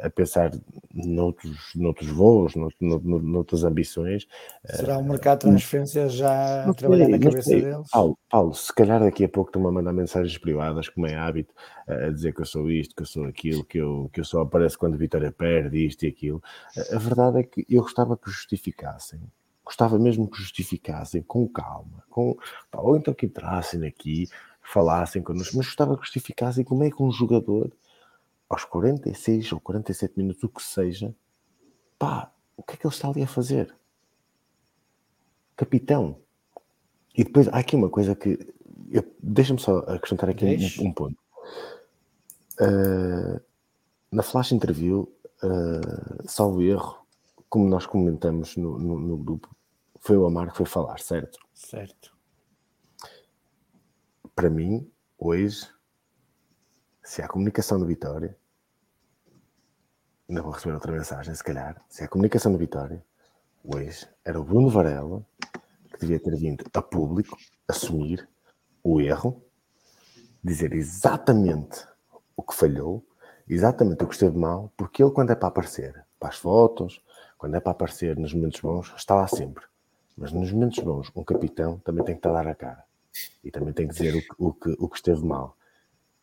a 0.01 0.09
pensar 0.09 0.51
noutros, 0.93 1.71
noutros 1.75 2.09
voos, 2.09 2.55
nout, 2.55 2.75
noutras 2.81 3.63
ambições. 3.63 4.27
Será 4.65 4.97
o 4.97 5.01
um 5.01 5.09
mercado 5.09 5.39
de 5.39 5.47
transferência 5.47 6.09
já 6.09 6.69
a 6.69 6.73
trabalhar 6.73 7.07
na 7.07 7.19
cabeça 7.19 7.49
deles? 7.49 7.89
Paulo, 7.91 8.17
Paulo, 8.29 8.53
se 8.53 8.73
calhar 8.73 8.99
daqui 8.99 9.23
a 9.23 9.29
pouco 9.29 9.49
estão 9.49 9.67
a 9.67 9.71
mandar 9.71 9.93
mensagens 9.93 10.37
privadas, 10.37 10.89
como 10.89 11.07
é 11.07 11.15
hábito, 11.15 11.53
a 11.87 12.09
dizer 12.09 12.33
que 12.33 12.41
eu 12.41 12.45
sou 12.45 12.69
isto, 12.69 12.95
que 12.95 13.03
eu 13.03 13.07
sou 13.07 13.25
aquilo, 13.25 13.63
que 13.63 13.77
eu, 13.77 14.09
que 14.11 14.19
eu 14.19 14.25
só 14.25 14.41
apareço 14.41 14.79
quando 14.79 14.95
a 14.95 14.97
Vitória 14.97 15.31
perde 15.31 15.85
isto 15.85 16.03
e 16.03 16.07
aquilo. 16.07 16.41
A 16.91 16.97
verdade 16.97 17.39
é 17.39 17.43
que 17.43 17.65
eu 17.69 17.81
gostava 17.81 18.17
que 18.17 18.29
justificassem 18.29 19.21
gostava 19.65 19.97
mesmo 19.97 20.29
que 20.29 20.37
justificassem 20.37 21.23
com 21.23 21.47
calma, 21.47 22.03
com, 22.07 22.37
ou 22.71 22.95
então 22.95 23.15
que 23.15 23.25
entrassem 23.25 23.83
aqui, 23.83 24.27
falassem 24.61 25.23
connosco, 25.23 25.57
mas 25.57 25.65
gostava 25.65 25.97
que 25.97 26.03
justificassem 26.03 26.63
como 26.63 26.83
é 26.83 26.91
que 26.91 27.01
um 27.01 27.11
jogador 27.11 27.71
aos 28.49 28.63
46 28.65 29.51
ou 29.53 29.59
47 29.59 30.13
minutos, 30.17 30.43
o 30.43 30.49
que 30.49 30.61
seja, 30.61 31.15
pá, 31.97 32.31
o 32.55 32.63
que 32.63 32.73
é 32.73 32.77
que 32.77 32.87
ele 32.87 32.93
está 32.93 33.09
ali 33.09 33.23
a 33.23 33.27
fazer? 33.27 33.75
Capitão. 35.55 36.19
E 37.15 37.23
depois 37.23 37.47
há 37.47 37.57
aqui 37.57 37.75
uma 37.75 37.89
coisa 37.89 38.15
que. 38.15 38.37
Deixa-me 39.21 39.59
só 39.59 39.79
acrescentar 39.79 40.29
aqui 40.29 40.45
um, 40.45 40.87
um, 40.87 40.93
ponto. 40.93 41.17
Uh, 42.61 43.41
na 44.11 44.23
flash 44.23 44.51
interview, 44.51 45.11
uh, 45.43 46.29
salvo 46.29 46.61
erro, 46.61 47.05
como 47.49 47.67
nós 47.67 47.85
comentamos 47.85 48.55
no, 48.55 48.77
no, 48.77 48.99
no, 48.99 49.17
grupo, 49.17 49.53
foi 49.99 50.17
o 50.17 50.25
Amar 50.25 50.51
que 50.51 50.57
foi 50.57 50.65
falar, 50.65 50.99
certo? 50.99 51.39
Certo. 51.53 52.15
Para 54.35 54.49
mim, 54.49 54.89
hoje, 55.17 55.67
se 57.05 57.21
há 57.21 57.27
comunicação 57.27 57.79
de 57.79 57.85
Vitória, 57.85 58.35
não 60.27 60.41
vou 60.41 60.51
receber 60.51 60.73
outra 60.73 60.91
mensagem, 60.91 61.33
se 61.35 61.43
calhar, 61.43 61.79
se 61.87 62.03
há 62.03 62.07
comunicação 62.07 62.51
de 62.51 62.57
Vitória, 62.57 63.05
hoje 63.63 64.09
era 64.25 64.41
o 64.41 64.43
Bruno 64.43 64.69
Varela 64.69 65.23
que 65.93 65.99
devia 65.99 66.19
ter 66.19 66.35
vindo 66.35 66.65
a 66.73 66.81
público 66.81 67.37
assumir 67.67 68.27
o 68.83 68.99
erro, 68.99 69.39
dizer 70.43 70.73
exatamente 70.73 71.87
o 72.35 72.41
que 72.41 72.55
falhou, 72.55 73.05
exatamente 73.47 74.03
o 74.03 74.07
que 74.07 74.15
esteve 74.15 74.35
mal, 74.35 74.73
porque 74.75 75.03
ele, 75.03 75.11
quando 75.11 75.29
é 75.29 75.35
para 75.35 75.47
aparecer 75.47 76.03
para 76.19 76.29
as 76.29 76.37
fotos, 76.37 77.03
quando 77.37 77.55
é 77.55 77.59
para 77.59 77.71
aparecer 77.71 78.17
nos 78.17 78.33
momentos 78.33 78.61
bons, 78.61 78.91
está 78.97 79.13
lá 79.13 79.27
sempre. 79.27 79.63
Mas 80.17 80.31
nos 80.31 80.51
momentos 80.51 80.83
bons, 80.83 81.11
um 81.15 81.23
capitão 81.23 81.77
também 81.79 82.03
tem 82.03 82.15
que 82.15 82.19
estar 82.19 82.31
a 82.31 82.33
dar 82.43 82.47
a 82.47 82.55
cara 82.55 82.83
e 83.43 83.51
também 83.51 83.73
tem 83.73 83.87
que 83.87 83.93
dizer 83.93 84.15
o 84.15 84.21
que, 84.21 84.35
o 84.39 84.53
que, 84.53 84.75
o 84.79 84.89
que 84.89 84.95
esteve 84.95 85.23
mal. 85.23 85.55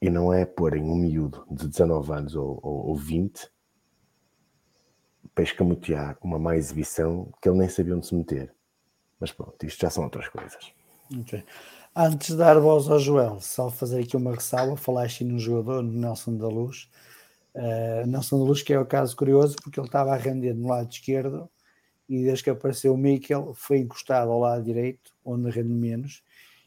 E 0.02 0.10
não 0.10 0.32
é 0.32 0.44
porem 0.44 0.82
um 0.82 0.96
miúdo 0.96 1.46
de 1.50 1.68
19 1.68 2.12
anos 2.12 2.34
ou, 2.34 2.58
ou, 2.62 2.88
ou 2.88 2.96
20 2.96 3.48
para 5.34 5.44
escamotear 5.44 6.18
uma 6.20 6.38
má 6.38 6.56
exibição 6.56 7.32
que 7.40 7.48
ele 7.48 7.58
nem 7.58 7.68
sabia 7.68 7.96
onde 7.96 8.06
se 8.06 8.14
meter. 8.14 8.52
Mas 9.18 9.32
pronto, 9.32 9.64
isto 9.64 9.80
já 9.80 9.88
são 9.88 10.04
outras 10.04 10.28
coisas. 10.28 10.72
Okay. 11.20 11.44
Antes 11.94 12.28
de 12.28 12.36
dar 12.36 12.58
voz 12.58 12.88
ao 12.88 12.98
Joel, 12.98 13.40
só 13.40 13.70
fazer 13.70 14.00
aqui 14.02 14.16
uma 14.16 14.34
ressalva, 14.34 14.76
falaste 14.76 15.24
no 15.24 15.38
jogador, 15.38 15.82
no 15.82 15.92
Nelson 15.92 16.36
da 16.36 16.48
Luz. 16.48 16.90
Uh, 17.54 18.06
Nelson 18.06 18.38
da 18.38 18.44
Luz, 18.44 18.62
que 18.62 18.72
é 18.72 18.78
o 18.78 18.86
caso 18.86 19.16
curioso, 19.16 19.56
porque 19.62 19.78
ele 19.78 19.86
estava 19.86 20.12
a 20.12 20.16
render 20.16 20.54
no 20.54 20.68
lado 20.68 20.90
esquerdo 20.90 21.48
e 22.08 22.24
desde 22.24 22.44
que 22.44 22.50
apareceu 22.50 22.94
o 22.94 22.98
Mikel 22.98 23.54
foi 23.54 23.78
encostado 23.78 24.30
ao 24.30 24.40
lado 24.40 24.64
direito, 24.64 25.12
onde 25.24 25.50
rende 25.50 25.72
menos. 25.72 26.22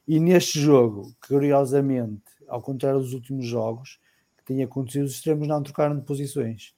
E 0.08 0.20
neste 0.20 0.60
jogo, 0.60 1.14
curiosamente, 1.28 2.24
ao 2.48 2.62
contrário 2.62 3.00
dos 3.00 3.14
últimos 3.14 3.46
jogos 3.46 4.00
que 4.38 4.54
tinha 4.54 4.66
acontecido, 4.66 5.06
os 5.06 5.14
extremos 5.14 5.48
não 5.48 5.62
trocaram 5.64 5.96
de 5.96 6.04
posições. 6.04 6.74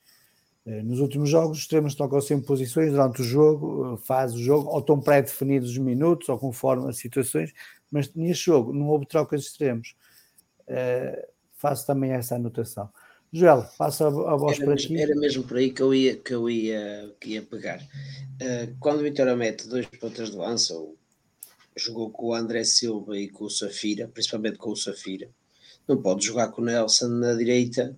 Eh, 0.67 0.83
nos 0.83 0.99
últimos 0.99 1.29
jogos, 1.29 1.57
os 1.57 1.63
extremos 1.63 1.95
trocam 1.95 2.19
sempre 2.19 2.45
posições 2.45 2.91
durante 2.91 3.21
o 3.21 3.23
jogo, 3.23 3.93
eh, 3.93 3.97
faz 4.05 4.33
o 4.33 4.39
jogo, 4.39 4.69
ou 4.69 4.79
estão 4.79 4.99
pré-definidos 4.99 5.71
os 5.71 5.77
minutos, 5.77 6.27
ou 6.27 6.37
conforme 6.37 6.89
as 6.89 6.97
situações, 6.97 7.53
mas 7.89 8.13
neste 8.13 8.45
jogo 8.45 8.73
não 8.73 8.87
houve 8.87 9.05
trocas 9.05 9.41
de 9.41 9.47
extremos. 9.47 9.95
Uh, 10.67 11.25
faço 11.53 11.87
também 11.87 12.11
essa 12.11 12.35
anotação. 12.35 12.89
Joel, 13.31 13.65
passa 13.77 14.05
a, 14.05 14.07
a 14.07 14.35
voz 14.35 14.59
para 14.59 14.75
ti. 14.75 14.99
Era 14.99 15.15
mesmo 15.15 15.43
por 15.43 15.55
aí 15.55 15.71
que 15.71 15.81
eu 15.81 15.93
ia, 15.93 16.17
que 16.17 16.33
eu 16.33 16.49
ia, 16.49 17.15
que 17.21 17.29
ia 17.29 17.41
pegar. 17.41 17.79
Uh, 17.79 18.75
quando 18.77 18.99
o 18.99 19.03
Vitória 19.03 19.37
mete 19.37 19.69
dois 19.69 19.85
pontas 19.85 20.31
de 20.31 20.35
lança, 20.35 20.73
ou 20.73 20.97
jogou 21.77 22.09
com 22.09 22.27
o 22.27 22.33
André 22.33 22.65
Silva 22.65 23.17
e 23.17 23.29
com 23.29 23.45
o 23.45 23.49
Safira, 23.49 24.09
principalmente 24.09 24.57
com 24.57 24.71
o 24.71 24.75
Safira, 24.75 25.29
não 25.87 26.01
pode 26.01 26.25
jogar 26.25 26.49
com 26.49 26.61
o 26.61 26.65
Nelson 26.65 27.07
na 27.07 27.33
direita 27.33 27.95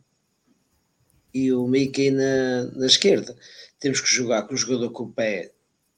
e 1.34 1.52
o 1.52 1.68
Mickey 1.68 2.12
na, 2.12 2.66
na 2.76 2.86
esquerda. 2.86 3.36
Temos 3.80 4.02
que 4.02 4.08
jogar 4.08 4.44
com 4.44 4.54
o 4.54 4.58
jogador 4.58 4.92
com 4.92 5.04
o 5.04 5.12
pé 5.12 5.52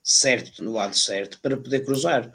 certo, 0.03 0.63
no 0.63 0.73
lado 0.73 0.97
certo, 0.97 1.39
para 1.41 1.57
poder 1.57 1.85
cruzar. 1.85 2.27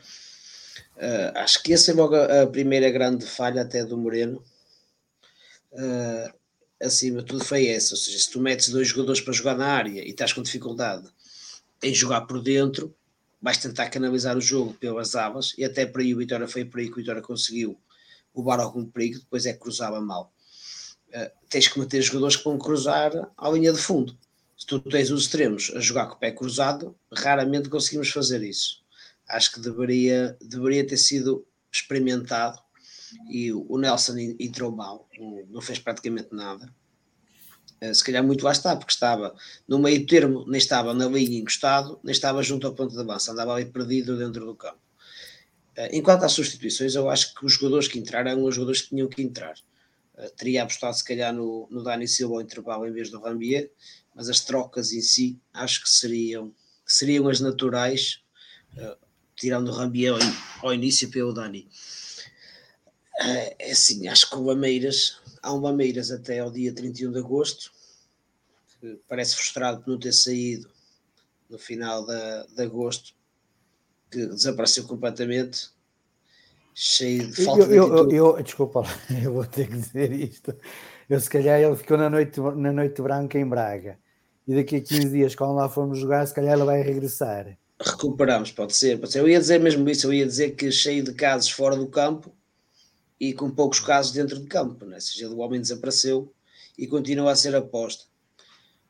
Uh, 0.96 1.30
acho 1.34 1.62
que 1.62 1.72
essa 1.72 1.90
é 1.90 1.94
logo 1.94 2.14
a, 2.14 2.46
primeira 2.46 2.90
grande 2.90 3.26
falha 3.26 3.62
até 3.62 3.84
do 3.84 3.96
Moreno. 3.96 4.42
Uh, 5.72 6.32
acima 6.82 7.20
de 7.20 7.26
tudo 7.26 7.44
foi 7.44 7.66
essa, 7.66 7.94
ou 7.94 7.98
seja, 7.98 8.18
se 8.18 8.30
tu 8.30 8.40
metes 8.40 8.68
dois 8.68 8.88
jogadores 8.88 9.20
para 9.20 9.32
jogar 9.32 9.56
na 9.56 9.66
área 9.66 10.02
e 10.02 10.10
estás 10.10 10.32
com 10.32 10.42
dificuldade 10.42 11.08
em 11.82 11.94
jogar 11.94 12.22
por 12.22 12.42
dentro, 12.42 12.94
vais 13.40 13.58
tentar 13.58 13.88
canalizar 13.90 14.36
o 14.36 14.40
jogo 14.40 14.74
pelas 14.74 15.14
abas, 15.14 15.54
e 15.58 15.64
até 15.64 15.84
para 15.86 16.02
aí 16.02 16.14
o 16.14 16.18
Vitória 16.18 16.48
foi 16.48 16.64
para 16.64 16.80
aí 16.80 16.86
que 16.86 16.94
o 16.94 16.96
Vitória 16.96 17.22
conseguiu 17.22 17.78
levar 18.36 18.60
algum 18.60 18.84
perigo, 18.84 19.20
depois 19.20 19.46
é 19.46 19.52
que 19.52 19.58
cruzava 19.58 20.00
mal. 20.00 20.32
Uh, 21.08 21.30
tens 21.48 21.68
que 21.68 21.78
meter 21.78 22.02
jogadores 22.02 22.36
que 22.36 22.44
vão 22.44 22.58
cruzar 22.58 23.12
à 23.36 23.50
linha 23.50 23.72
de 23.72 23.78
fundo. 23.78 24.16
Se 24.56 24.66
tu 24.66 24.80
tens 24.80 25.10
os 25.10 25.22
extremos 25.22 25.72
a 25.74 25.80
jogar 25.80 26.06
com 26.06 26.14
o 26.14 26.18
pé 26.18 26.30
cruzado, 26.30 26.96
raramente 27.12 27.68
conseguimos 27.68 28.10
fazer 28.10 28.42
isso. 28.42 28.82
Acho 29.28 29.52
que 29.52 29.60
deveria, 29.60 30.36
deveria 30.40 30.86
ter 30.86 30.96
sido 30.96 31.46
experimentado 31.70 32.58
e 33.28 33.52
o 33.52 33.78
Nelson 33.78 34.16
entrou 34.38 34.72
mal, 34.72 35.08
não 35.48 35.60
fez 35.60 35.78
praticamente 35.78 36.28
nada. 36.32 36.72
Uh, 37.82 37.94
se 37.94 38.02
calhar 38.02 38.24
muito 38.24 38.44
lá 38.44 38.52
está, 38.52 38.74
porque 38.74 38.92
estava 38.92 39.34
no 39.68 39.78
meio 39.78 40.06
termo, 40.06 40.44
nem 40.46 40.58
estava 40.58 40.94
na 40.94 41.06
linha 41.06 41.38
encostado, 41.38 42.00
nem 42.02 42.12
estava 42.12 42.42
junto 42.42 42.66
ao 42.66 42.74
ponto 42.74 42.94
de 42.94 43.00
avanço, 43.00 43.30
andava 43.30 43.54
ali 43.54 43.66
perdido 43.66 44.16
dentro 44.16 44.46
do 44.46 44.54
campo. 44.54 44.85
Uh, 45.76 45.88
enquanto 45.92 46.24
às 46.24 46.32
substituições, 46.32 46.94
eu 46.94 47.10
acho 47.10 47.34
que 47.34 47.44
os 47.44 47.52
jogadores 47.52 47.88
que 47.88 47.98
entraram 47.98 48.30
eram 48.30 48.44
os 48.44 48.54
jogadores 48.54 48.82
que 48.82 48.90
tinham 48.90 49.08
que 49.08 49.22
entrar. 49.22 49.54
Uh, 50.14 50.30
teria 50.36 50.62
apostado 50.62 50.96
se 50.96 51.04
calhar 51.04 51.32
no, 51.32 51.68
no 51.70 51.82
Dani 51.82 52.08
Silva 52.08 52.36
ao 52.36 52.40
intervalo 52.40 52.86
em 52.86 52.92
vez 52.92 53.10
do 53.10 53.20
Rambier, 53.20 53.70
mas 54.14 54.28
as 54.28 54.40
trocas 54.40 54.92
em 54.92 55.02
si 55.02 55.38
acho 55.52 55.82
que 55.82 55.90
seriam, 55.90 56.54
seriam 56.86 57.28
as 57.28 57.40
naturais, 57.40 58.20
tirando 59.34 59.68
o 59.68 59.72
Rambier 59.72 60.14
ao, 60.14 60.68
ao 60.68 60.74
início 60.74 61.10
pelo 61.10 61.32
Dani. 61.32 61.68
É 63.18 63.70
assim, 63.70 64.08
acho 64.08 64.28
que 64.28 64.36
o 64.36 64.42
Lameiras, 64.42 65.18
há 65.42 65.52
um 65.52 65.60
Lameiras 65.60 66.10
até 66.10 66.40
ao 66.40 66.50
dia 66.50 66.74
31 66.74 67.12
de 67.12 67.18
agosto, 67.18 67.72
que 68.80 68.98
parece 69.08 69.34
frustrado 69.34 69.82
por 69.82 69.90
não 69.90 69.98
ter 69.98 70.12
saído 70.12 70.70
no 71.48 71.58
final 71.58 72.04
de, 72.04 72.54
de 72.54 72.62
agosto, 72.62 73.14
que 74.10 74.26
desapareceu 74.26 74.84
completamente, 74.84 75.70
cheio 76.74 77.30
de 77.30 77.44
falta 77.44 77.64
eu, 77.64 78.06
de 78.06 78.16
eu, 78.16 78.36
eu, 78.36 78.42
Desculpa, 78.42 78.82
eu 79.22 79.32
vou 79.32 79.46
ter 79.46 79.68
que 79.68 79.76
dizer 79.76 80.12
isto. 80.12 80.54
Eu 81.08 81.20
se 81.20 81.30
calhar 81.30 81.60
ele 81.60 81.76
ficou 81.76 81.96
na 81.96 82.10
noite, 82.10 82.40
na 82.40 82.72
noite 82.72 83.00
branca 83.00 83.38
em 83.38 83.46
Braga. 83.46 83.98
E 84.46 84.54
daqui 84.54 84.76
a 84.76 84.80
15 84.80 85.10
dias, 85.10 85.34
quando 85.34 85.54
lá 85.54 85.68
formos 85.68 85.98
jogar, 85.98 86.26
se 86.26 86.34
calhar 86.34 86.54
ele 86.54 86.64
vai 86.64 86.82
regressar. 86.82 87.58
Recuperamos, 87.80 88.52
pode 88.52 88.74
ser, 88.74 88.98
pode 88.98 89.12
ser. 89.12 89.20
Eu 89.20 89.28
ia 89.28 89.38
dizer 89.38 89.60
mesmo 89.60 89.88
isso, 89.88 90.06
eu 90.06 90.12
ia 90.12 90.26
dizer 90.26 90.52
que 90.52 90.70
cheio 90.70 91.02
de 91.02 91.12
casos 91.12 91.50
fora 91.50 91.76
do 91.76 91.86
campo, 91.88 92.32
e 93.18 93.32
com 93.32 93.50
poucos 93.50 93.80
casos 93.80 94.12
dentro 94.12 94.38
de 94.38 94.46
campo, 94.46 94.84
né? 94.84 94.96
ou 94.96 95.00
seja, 95.00 95.28
o 95.28 95.38
homem 95.38 95.60
desapareceu 95.60 96.32
e 96.76 96.86
continua 96.86 97.32
a 97.32 97.36
ser 97.36 97.54
aposta. 97.56 98.04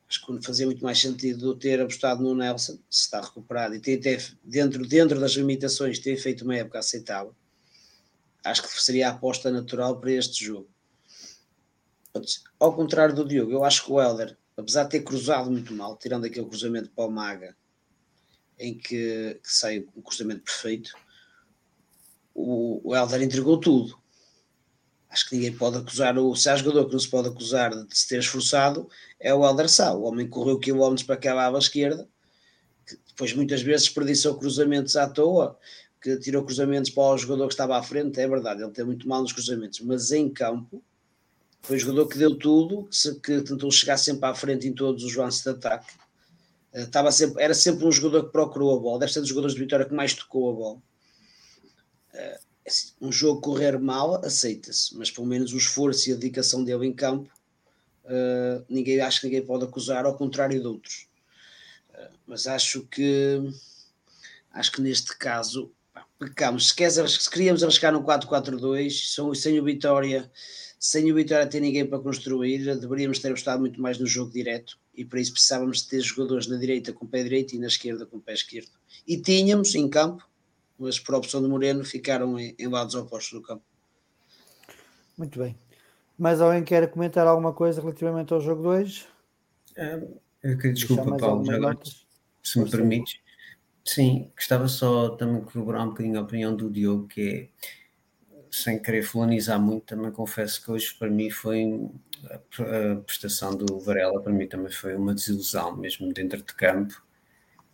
Acho 0.08 0.24
que 0.24 0.42
fazia 0.42 0.66
muito 0.66 0.84
mais 0.84 1.00
sentido 1.00 1.56
ter 1.56 1.80
apostado 1.80 2.22
no 2.22 2.34
Nelson, 2.34 2.78
se 2.88 3.02
está 3.02 3.20
recuperado 3.20 3.74
e 3.74 3.80
ter, 3.80 3.98
ter 3.98 4.38
dentro, 4.44 4.86
dentro 4.86 5.18
das 5.18 5.32
limitações, 5.32 5.98
ter 5.98 6.16
feito 6.16 6.44
uma 6.44 6.56
época 6.56 6.78
aceitável. 6.78 7.34
Acho 8.44 8.62
que 8.62 8.80
seria 8.80 9.08
a 9.08 9.12
aposta 9.12 9.50
natural 9.50 9.98
para 9.98 10.12
este 10.12 10.44
jogo. 10.44 10.68
Ao 12.58 12.74
contrário 12.74 13.14
do 13.14 13.26
Diogo, 13.26 13.50
eu 13.50 13.64
acho 13.64 13.84
que 13.84 13.92
o 13.92 14.00
Helder, 14.00 14.38
apesar 14.56 14.84
de 14.84 14.90
ter 14.90 15.02
cruzado 15.02 15.50
muito 15.50 15.74
mal, 15.74 15.96
tirando 15.96 16.24
aquele 16.24 16.46
cruzamento 16.46 16.88
para 16.90 17.04
o 17.04 17.10
Maga, 17.10 17.56
em 18.58 18.78
que, 18.78 19.40
que 19.42 19.88
um 19.94 20.00
cruzamento 20.00 20.44
perfeito, 20.44 20.96
o, 22.32 22.80
o 22.90 22.94
Helder 22.94 23.22
entregou 23.22 23.58
tudo 23.58 23.98
acho 25.16 25.30
que 25.30 25.34
ninguém 25.34 25.56
pode 25.56 25.78
acusar 25.78 26.18
o. 26.18 26.36
Se 26.36 26.50
há 26.50 26.56
jogador 26.56 26.86
que 26.86 26.92
não 26.92 27.00
se 27.00 27.08
pode 27.08 27.28
acusar 27.28 27.70
de 27.70 27.98
se 27.98 28.06
ter 28.06 28.18
esforçado, 28.18 28.88
é 29.18 29.34
o 29.34 29.44
Helder 29.44 29.68
Sá. 29.68 29.92
O 29.94 30.02
homem 30.02 30.28
correu 30.28 30.58
quilómetros 30.58 31.06
para 31.06 31.14
aquela 31.14 31.48
à 31.48 31.58
esquerda, 31.58 32.06
que 32.86 32.98
depois 33.08 33.32
muitas 33.32 33.62
vezes 33.62 33.86
desperdiçou 33.86 34.38
cruzamentos 34.38 34.94
à 34.94 35.08
toa, 35.08 35.58
que 36.02 36.18
tirou 36.18 36.44
cruzamentos 36.44 36.90
para 36.90 37.14
o 37.14 37.18
jogador 37.18 37.48
que 37.48 37.54
estava 37.54 37.78
à 37.78 37.82
frente. 37.82 38.20
É 38.20 38.28
verdade, 38.28 38.62
ele 38.62 38.72
tem 38.72 38.84
muito 38.84 39.08
mal 39.08 39.22
nos 39.22 39.32
cruzamentos, 39.32 39.80
mas 39.80 40.12
em 40.12 40.28
campo 40.28 40.84
foi 41.62 41.76
o 41.76 41.80
jogador 41.80 42.08
que 42.08 42.18
deu 42.18 42.36
tudo, 42.38 42.88
que, 42.92 43.14
que 43.14 43.40
tentou 43.40 43.70
chegar 43.70 43.96
sempre 43.96 44.28
à 44.28 44.34
frente 44.34 44.68
em 44.68 44.74
todos 44.74 45.02
os 45.02 45.16
lances 45.16 45.42
de 45.42 45.48
ataque. 45.48 45.94
Uh, 46.74 46.80
estava 46.80 47.10
sempre, 47.10 47.42
era 47.42 47.54
sempre 47.54 47.86
um 47.86 47.90
jogador 47.90 48.26
que 48.26 48.32
procurou 48.32 48.76
a 48.76 48.80
bola, 48.80 49.00
deve 49.00 49.12
ser 49.14 49.20
dos 49.20 49.30
jogadores 49.30 49.54
de 49.54 49.62
Vitória 49.62 49.86
que 49.86 49.94
mais 49.94 50.12
tocou 50.12 50.50
a 50.50 50.52
bola. 50.52 50.82
Uh, 52.66 52.68
Assim, 52.68 52.92
um 53.00 53.12
jogo 53.12 53.40
correr 53.40 53.78
mal, 53.78 54.24
aceita-se, 54.24 54.96
mas 54.96 55.10
pelo 55.10 55.26
menos 55.26 55.52
o 55.52 55.56
esforço 55.56 56.10
e 56.10 56.12
a 56.12 56.16
dedicação 56.16 56.64
dele 56.64 56.86
em 56.86 56.92
campo, 56.92 57.30
uh, 58.04 58.64
ninguém, 58.68 59.00
acho 59.00 59.20
que 59.20 59.26
ninguém 59.26 59.44
pode 59.44 59.64
acusar, 59.64 60.04
ao 60.04 60.16
contrário 60.16 60.60
de 60.60 60.66
outros. 60.66 61.08
Uh, 61.90 62.16
mas 62.26 62.46
acho 62.46 62.82
que 62.82 63.40
acho 64.50 64.72
que 64.72 64.80
neste 64.80 65.16
caso 65.16 65.70
pá, 65.92 66.06
pecamos. 66.18 66.68
Se, 66.68 66.74
queres, 66.74 66.94
se 66.94 67.30
queríamos 67.30 67.62
arriscar 67.62 67.92
no 67.92 68.02
4-4-2, 68.02 69.34
sem 69.36 69.60
o 69.60 69.64
Vitória, 69.64 70.30
sem 70.78 71.10
o 71.12 71.14
Vitória 71.14 71.46
ter 71.46 71.60
ninguém 71.60 71.86
para 71.86 71.98
construir, 71.98 72.64
deveríamos 72.78 73.18
ter 73.18 73.28
apostado 73.28 73.60
muito 73.60 73.80
mais 73.80 73.98
no 73.98 74.06
jogo 74.06 74.32
direto 74.32 74.78
e 74.94 75.04
para 75.04 75.20
isso 75.20 75.32
precisávamos 75.32 75.82
ter 75.82 76.00
jogadores 76.00 76.46
na 76.46 76.56
direita 76.56 76.92
com 76.92 77.04
o 77.04 77.08
pé 77.08 77.22
direito 77.22 77.54
e 77.54 77.58
na 77.58 77.66
esquerda 77.66 78.06
com 78.06 78.16
o 78.16 78.20
pé 78.20 78.32
esquerdo. 78.32 78.70
E 79.06 79.18
tínhamos 79.18 79.74
em 79.74 79.88
campo 79.88 80.26
mas 80.78 80.98
por 80.98 81.14
opção 81.14 81.42
de 81.42 81.48
Moreno 81.48 81.84
ficaram 81.84 82.38
em, 82.38 82.54
em 82.58 82.68
lados 82.68 82.94
opostos 82.94 83.40
do 83.40 83.46
campo. 83.46 83.64
Muito 85.16 85.38
bem. 85.38 85.56
Mais 86.18 86.40
alguém 86.40 86.64
quer 86.64 86.90
comentar 86.90 87.26
alguma 87.26 87.52
coisa 87.52 87.80
relativamente 87.80 88.32
ao 88.32 88.40
jogo 88.40 88.62
2? 88.62 89.06
É, 89.76 90.02
eu 90.42 90.56
queria 90.56 90.72
desculpa, 90.72 91.16
Paulo, 91.16 91.44
já 91.44 91.56
agora, 91.56 91.78
se 92.42 92.58
me 92.58 92.70
permites. 92.70 93.20
Sim, 93.84 94.30
gostava 94.34 94.66
só 94.66 95.10
também 95.10 95.40
de 95.40 95.46
corroborar 95.46 95.84
um 95.84 95.90
bocadinho 95.90 96.18
a 96.18 96.22
opinião 96.22 96.56
do 96.56 96.70
Diogo, 96.70 97.06
que 97.06 97.50
é, 98.32 98.36
sem 98.50 98.80
querer 98.80 99.02
fulanizar 99.02 99.60
muito, 99.60 99.84
também 99.84 100.10
confesso 100.10 100.64
que 100.64 100.70
hoje 100.70 100.94
para 100.94 101.10
mim 101.10 101.30
foi 101.30 101.88
a 102.30 102.96
prestação 102.96 103.54
do 103.54 103.78
Varela, 103.78 104.20
para 104.20 104.32
mim 104.32 104.48
também 104.48 104.72
foi 104.72 104.96
uma 104.96 105.14
desilusão, 105.14 105.76
mesmo 105.76 106.12
dentro 106.12 106.38
de 106.38 106.54
campo. 106.54 107.00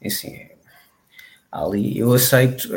Assim, 0.05 0.48
ali. 1.53 1.98
Eu 1.98 2.12
aceito, 2.14 2.68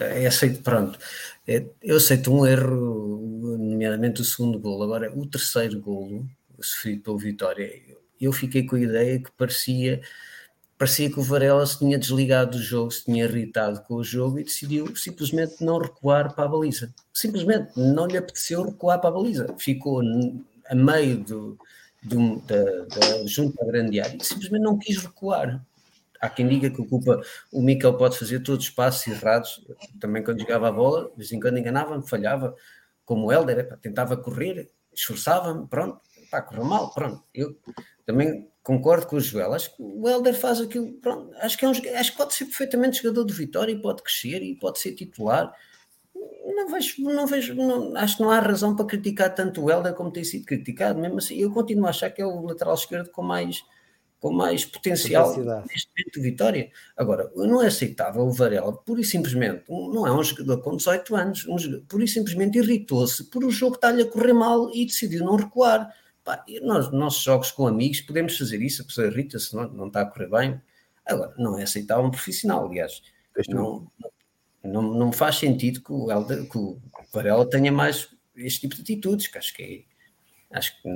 é 0.00 0.26
aceito, 0.26 0.62
pronto, 0.62 0.98
é, 1.46 1.64
eu 1.82 1.96
aceito 1.96 2.32
um 2.32 2.44
erro, 2.46 3.56
nomeadamente 3.58 4.20
o 4.20 4.24
segundo 4.24 4.58
golo. 4.58 4.82
Agora, 4.82 5.12
o 5.16 5.26
terceiro 5.26 5.80
golo, 5.80 6.28
sofrido 6.60 7.02
pelo 7.02 7.18
Vitória, 7.18 7.70
eu 8.20 8.32
fiquei 8.32 8.66
com 8.66 8.76
a 8.76 8.80
ideia 8.80 9.22
que 9.22 9.30
parecia 9.32 10.00
parecia 10.78 11.10
que 11.10 11.18
o 11.18 11.22
Varela 11.22 11.66
se 11.66 11.78
tinha 11.80 11.98
desligado 11.98 12.52
do 12.52 12.62
jogo, 12.62 12.92
se 12.92 13.04
tinha 13.04 13.24
irritado 13.24 13.82
com 13.82 13.94
o 13.96 14.04
jogo 14.04 14.38
e 14.38 14.44
decidiu 14.44 14.94
simplesmente 14.94 15.62
não 15.62 15.78
recuar 15.78 16.32
para 16.34 16.44
a 16.44 16.48
baliza. 16.48 16.94
Simplesmente 17.12 17.72
não 17.76 18.06
lhe 18.06 18.16
apeteceu 18.16 18.62
recuar 18.62 19.00
para 19.00 19.10
a 19.10 19.12
baliza. 19.12 19.52
Ficou 19.58 20.00
a 20.70 20.74
meio 20.76 21.18
do, 21.18 21.58
do 22.02 22.40
da, 22.42 22.84
da 22.84 23.26
junta 23.26 23.64
grande 23.66 24.00
área 24.00 24.18
simplesmente 24.22 24.62
não 24.62 24.78
quis 24.78 24.98
recuar 24.98 25.66
há 26.20 26.28
quem 26.28 26.48
diga 26.48 26.70
que 26.70 26.84
culpa 26.86 27.20
o 27.52 27.62
Mikel 27.62 27.96
pode 27.96 28.18
fazer 28.18 28.40
todos 28.40 28.66
os 28.66 28.70
passos 28.70 29.06
errados, 29.06 29.64
também 30.00 30.22
quando 30.22 30.40
jogava 30.40 30.68
a 30.68 30.72
bola, 30.72 31.10
de 31.10 31.16
vez 31.16 31.32
em 31.32 31.40
quando 31.40 31.58
enganava-me, 31.58 32.06
falhava, 32.08 32.54
como 33.04 33.26
o 33.26 33.32
Helder, 33.32 33.78
tentava 33.78 34.16
correr, 34.16 34.70
esforçava-me, 34.92 35.66
pronto, 35.66 36.00
pá, 36.30 36.42
correu 36.42 36.64
mal, 36.64 36.92
pronto. 36.92 37.24
Eu 37.32 37.56
também 38.04 38.48
concordo 38.62 39.06
com 39.06 39.16
o 39.16 39.20
Joel, 39.20 39.54
acho 39.54 39.74
que 39.74 39.82
o 39.82 40.08
Helder 40.08 40.34
faz 40.34 40.60
aquilo, 40.60 40.92
pronto, 40.94 41.34
acho 41.36 41.56
que, 41.56 41.64
é 41.64 41.68
um, 41.68 41.72
acho 41.72 42.12
que 42.12 42.18
pode 42.18 42.34
ser 42.34 42.44
perfeitamente 42.44 43.02
jogador 43.02 43.24
do 43.24 43.32
Vitória 43.32 43.72
e 43.72 43.80
pode 43.80 44.02
crescer 44.02 44.42
e 44.42 44.54
pode 44.56 44.78
ser 44.78 44.92
titular. 44.94 45.52
Não 46.14 46.68
vejo, 46.68 47.02
não 47.02 47.26
vejo, 47.26 47.54
não, 47.54 47.96
acho 47.96 48.16
que 48.16 48.22
não 48.22 48.30
há 48.30 48.40
razão 48.40 48.74
para 48.74 48.84
criticar 48.84 49.34
tanto 49.34 49.64
o 49.64 49.70
Helder 49.70 49.94
como 49.94 50.10
tem 50.10 50.24
sido 50.24 50.44
criticado, 50.44 51.00
mesmo 51.00 51.18
assim, 51.18 51.36
eu 51.36 51.50
continuo 51.52 51.86
a 51.86 51.90
achar 51.90 52.10
que 52.10 52.20
é 52.20 52.26
o 52.26 52.42
lateral 52.42 52.74
esquerdo 52.74 53.10
com 53.10 53.22
mais 53.22 53.64
com 54.20 54.32
mais 54.32 54.64
potencial 54.64 55.28
neste 55.66 55.88
momento 55.96 56.14
de 56.14 56.20
Vitória. 56.20 56.70
Agora, 56.96 57.30
não 57.36 57.62
é 57.62 57.68
aceitável 57.68 58.22
o 58.22 58.32
Varela, 58.32 58.72
pura 58.72 59.00
e 59.00 59.04
simplesmente, 59.04 59.64
não 59.68 60.06
é 60.06 60.12
um 60.12 60.22
jogador 60.22 60.60
com 60.60 60.76
18 60.76 61.16
anos, 61.16 61.46
um 61.46 61.58
jogador, 61.58 61.84
pura 61.86 62.04
e 62.04 62.08
simplesmente 62.08 62.58
irritou-se 62.58 63.24
por 63.24 63.44
o 63.44 63.50
jogo 63.50 63.76
estar-lhe 63.76 64.02
a 64.02 64.06
correr 64.06 64.32
mal 64.32 64.70
e 64.74 64.84
decidiu 64.84 65.24
não 65.24 65.36
recuar. 65.36 65.94
Pá, 66.24 66.44
nós, 66.62 66.90
nossos 66.90 67.22
jogos 67.22 67.50
com 67.52 67.66
amigos, 67.66 68.00
podemos 68.00 68.36
fazer 68.36 68.60
isso, 68.60 68.82
a 68.82 68.84
pessoa 68.84 69.06
irrita-se, 69.06 69.54
não, 69.54 69.68
não 69.68 69.86
está 69.86 70.02
a 70.02 70.06
correr 70.06 70.28
bem. 70.28 70.60
Agora, 71.06 71.34
não 71.38 71.58
é 71.58 71.62
aceitável 71.62 72.04
um 72.04 72.10
profissional, 72.10 72.66
aliás. 72.66 73.02
Não, 73.48 73.86
não, 74.62 74.82
não 74.82 75.12
faz 75.12 75.36
sentido 75.36 75.80
que 75.80 75.92
o, 75.92 76.06
que 76.50 76.58
o 76.58 76.80
Varela 77.12 77.48
tenha 77.48 77.70
mais 77.70 78.08
este 78.36 78.62
tipo 78.62 78.74
de 78.74 78.82
atitudes, 78.82 79.28
que 79.28 79.38
acho 79.38 79.54
que 79.54 79.62
é 79.62 79.98
Acho 80.50 80.80
que, 80.80 80.88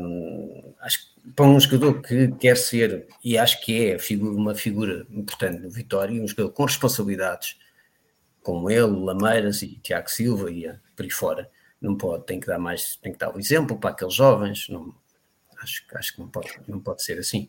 acho 0.80 0.98
que 0.98 1.11
para 1.36 1.46
um 1.46 1.58
jogador 1.58 2.02
que 2.02 2.32
quer 2.32 2.56
ser, 2.56 3.06
e 3.24 3.38
acho 3.38 3.60
que 3.60 3.90
é 3.90 3.96
uma 4.16 4.54
figura 4.54 5.06
importante 5.10 5.60
no 5.60 5.70
Vitória, 5.70 6.20
um 6.20 6.26
jogador 6.26 6.50
com 6.50 6.64
responsabilidades, 6.64 7.58
como 8.42 8.68
ele, 8.68 8.90
Lameiras 8.90 9.62
e 9.62 9.78
Tiago 9.78 10.10
Silva 10.10 10.50
e 10.50 10.68
por 10.96 11.04
aí 11.04 11.10
fora, 11.10 11.50
não 11.80 11.96
pode, 11.96 12.26
tem 12.26 12.40
que 12.40 12.46
dar 12.46 12.58
mais, 12.58 12.96
tem 12.96 13.12
que 13.12 13.18
dar 13.18 13.34
o 13.34 13.38
exemplo 13.38 13.78
para 13.78 13.90
aqueles 13.90 14.14
jovens, 14.14 14.66
não, 14.68 14.94
acho, 15.60 15.84
acho 15.94 16.14
que 16.14 16.20
não 16.20 16.28
pode, 16.28 16.60
não 16.66 16.80
pode 16.80 17.02
ser 17.02 17.18
assim. 17.18 17.48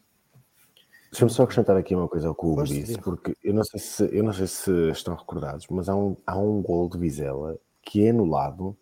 Deixa-me 1.12 1.32
só 1.32 1.44
acrescentar 1.44 1.78
aqui 1.78 1.94
uma 1.94 2.08
coisa 2.08 2.28
ao 2.28 2.36
que 2.36 2.44
o 2.44 2.54
Hugo 2.54 2.64
disse, 2.64 2.98
porque 2.98 3.36
eu 3.44 3.54
não 3.54 3.64
sei 3.64 3.80
se 3.80 4.10
eu 4.12 4.24
não 4.24 4.34
sei 4.34 4.48
se 4.48 4.72
estão 4.90 5.16
recordados, 5.16 5.68
mas 5.70 5.88
há 5.88 5.96
um, 5.96 6.18
há 6.26 6.38
um 6.38 6.62
gol 6.62 6.90
de 6.90 6.98
Vizela 6.98 7.60
que 7.84 8.06
é 8.06 8.10
anulado 8.10 8.76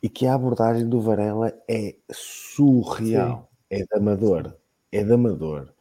e 0.00 0.08
que 0.08 0.26
a 0.26 0.34
abordagem 0.34 0.88
do 0.88 1.00
Varela 1.00 1.52
é 1.68 1.96
surreal, 2.12 3.49
é 3.70 3.78
de 3.84 3.96
amador, 3.96 4.56
é 4.92 5.04
de 5.04 5.12
amador. 5.12 5.72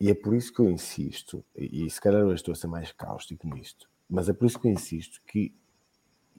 E 0.00 0.10
é 0.10 0.14
por 0.14 0.34
isso 0.34 0.52
que 0.52 0.60
eu 0.60 0.70
insisto, 0.70 1.44
e 1.56 1.88
se 1.90 2.00
calhar 2.00 2.22
hoje 2.24 2.36
estou 2.36 2.52
a 2.52 2.56
ser 2.56 2.68
mais 2.68 2.92
cáustico 2.92 3.48
nisto, 3.48 3.88
mas 4.08 4.28
é 4.28 4.32
por 4.32 4.46
isso 4.46 4.60
que 4.60 4.68
eu 4.68 4.72
insisto 4.72 5.20
que 5.26 5.54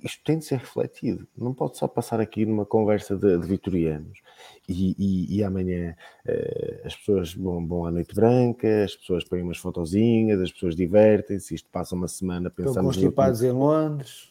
isto 0.02 0.24
tem 0.24 0.38
de 0.39 0.45
ser 0.45 0.60
refletido. 0.60 1.28
Não 1.38 1.54
pode 1.54 1.78
só 1.78 1.86
passar 1.88 2.22
aqui 2.22 2.45
numa 2.45 2.66
conversa 2.66 3.18
de, 3.18 3.38
de 3.38 3.47
vitorianos 3.47 4.22
e, 4.68 4.95
e- 4.97 5.38
e 5.38 5.43
amanhã 5.43 5.95
eh, 6.26 6.82
as 6.86 6.95
pessoas 6.95 7.34
vão, 7.34 7.68
vão 7.68 7.86
à 7.86 7.91
noite 7.91 8.16
branca, 8.16 8.86
as 8.86 8.95
pessoas 8.95 9.26
põem 9.26 9.41
umas 9.41 9.58
fotozinhas, 9.58 10.39
as 10.41 10.52
pessoas 10.54 10.76
divertem-se, 10.76 11.54
isto 11.54 11.70
passa 11.70 11.95
uma 11.95 12.08
semana 12.08 12.47
Estão 12.50 12.66
pensamos 12.66 12.84
no 12.84 12.91
constipados 12.93 13.43
em 13.43 13.52
Londres. 13.52 14.30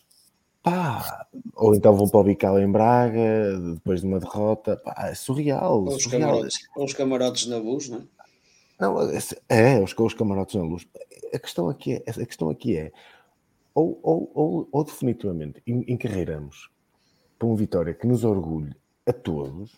Pá, 0.70 1.26
ou 1.54 1.74
então 1.74 1.94
vão 1.94 2.08
para 2.08 2.20
o 2.20 2.24
Bical 2.24 2.58
em 2.60 2.70
Braga 2.70 3.58
depois 3.74 4.00
de 4.00 4.06
uma 4.06 4.18
derrota, 4.20 4.76
pá, 4.76 4.94
é 5.08 5.14
surreal, 5.14 5.84
Ou 5.84 5.88
os 5.96 6.02
surreal. 6.02 6.30
camarotes, 6.30 6.58
ou 6.76 6.84
os 6.84 6.92
camarotes 6.94 7.46
na 7.46 7.56
luz, 7.56 7.88
não 7.88 7.98
é? 7.98 8.02
Não, 8.80 9.10
esse- 9.10 9.40
é, 9.48 9.80
os, 9.80 9.94
os 9.98 10.14
camarotes 10.14 10.54
na 10.54 10.62
luz. 10.62 10.86
A 11.34 11.38
questão 11.38 11.68
aqui 11.68 11.94
é, 11.94 12.10
a 12.10 12.26
questão 12.26 12.48
aqui 12.48 12.76
é 12.76 12.92
ou, 13.74 13.98
ou, 14.02 14.30
ou, 14.34 14.68
ou 14.70 14.84
definitivamente 14.84 15.62
en- 15.66 15.84
encarreiramos 15.88 16.70
para 17.38 17.46
uma 17.48 17.56
vitória 17.56 17.94
que 17.94 18.06
nos 18.06 18.24
orgulhe 18.24 18.74
a 19.06 19.12
todos 19.12 19.72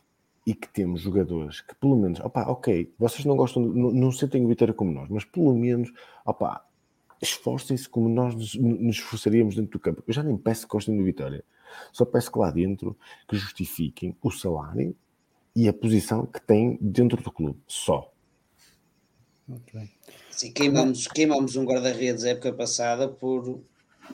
e 0.46 0.54
que 0.54 0.68
temos 0.68 1.00
jogadores 1.02 1.60
que 1.60 1.74
pelo 1.74 1.96
menos, 1.96 2.18
opá, 2.20 2.42
ok, 2.48 2.92
vocês 2.98 3.24
não 3.24 3.36
gostam, 3.36 3.62
não, 3.62 3.90
não 3.90 4.12
sentem 4.12 4.44
a 4.44 4.48
vitória 4.48 4.72
como 4.74 4.90
nós, 4.92 5.08
mas 5.08 5.24
pelo 5.24 5.54
menos, 5.54 5.90
opá, 6.24 6.64
esforcem-se 7.20 7.88
como 7.88 8.08
nós 8.08 8.34
nos, 8.34 8.54
nos 8.54 8.96
esforçaríamos 8.96 9.54
dentro 9.54 9.72
do 9.72 9.78
campo. 9.78 10.02
Eu 10.06 10.12
já 10.12 10.22
nem 10.22 10.36
peço 10.36 10.62
que 10.62 10.72
gostem 10.72 10.96
da 10.96 11.02
vitória, 11.02 11.44
só 11.92 12.04
peço 12.04 12.32
que 12.32 12.38
lá 12.38 12.50
dentro 12.50 12.96
que 13.28 13.36
justifiquem 13.36 14.16
o 14.22 14.30
salário 14.30 14.96
e 15.54 15.68
a 15.68 15.72
posição 15.72 16.26
que 16.26 16.40
têm 16.40 16.78
dentro 16.80 17.22
do 17.22 17.30
clube, 17.30 17.60
só. 17.66 18.12
Muito 19.46 19.72
bem. 19.76 19.90
Sim, 20.30 20.52
queimamos, 20.52 21.06
queimamos 21.08 21.56
um 21.56 21.64
guarda-redes 21.64 22.24
época 22.24 22.52
passada 22.52 23.08
por 23.08 23.60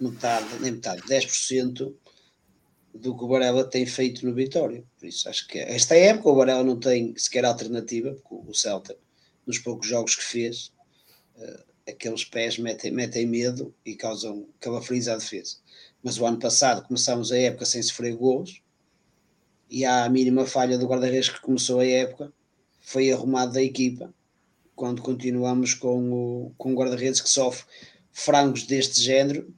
metade, 0.00 0.46
nem 0.60 0.72
metade, 0.72 1.02
10% 1.02 1.94
do 2.94 3.16
que 3.16 3.24
o 3.24 3.28
Varela 3.28 3.64
tem 3.64 3.84
feito 3.84 4.26
no 4.26 4.34
Vitória. 4.34 4.82
Por 4.98 5.06
isso 5.06 5.28
acho 5.28 5.46
que 5.46 5.58
esta 5.58 5.94
época 5.94 6.30
o 6.30 6.34
Varela 6.34 6.64
não 6.64 6.78
tem 6.78 7.16
sequer 7.16 7.44
alternativa, 7.44 8.14
porque 8.14 8.50
o 8.50 8.54
Celta, 8.54 8.96
nos 9.46 9.58
poucos 9.58 9.86
jogos 9.86 10.16
que 10.16 10.24
fez, 10.24 10.72
eh, 11.36 11.64
aqueles 11.88 12.24
pés 12.24 12.58
metem, 12.58 12.90
metem 12.90 13.26
medo 13.26 13.74
e 13.84 13.94
causam 13.94 14.46
calafrios 14.60 15.08
à 15.08 15.16
defesa. 15.16 15.56
Mas 16.02 16.18
o 16.18 16.26
ano 16.26 16.38
passado 16.38 16.86
começámos 16.86 17.30
a 17.32 17.38
época 17.38 17.64
sem 17.64 17.82
sofrer 17.82 18.16
gols 18.16 18.60
e 19.70 19.84
a 19.84 20.08
mínima 20.08 20.46
falha 20.46 20.78
do 20.78 20.86
guarda-redes 20.86 21.28
que 21.28 21.40
começou 21.40 21.80
a 21.80 21.86
época, 21.86 22.32
foi 22.80 23.10
arrumado 23.10 23.52
da 23.52 23.62
equipa 23.62 24.14
quando 24.74 25.02
continuamos 25.02 25.74
com 25.74 26.12
o, 26.12 26.52
com 26.56 26.72
o 26.72 26.76
guarda-redes 26.76 27.20
que 27.20 27.28
sofre 27.28 27.64
frangos 28.12 28.64
deste 28.64 29.00
género 29.00 29.52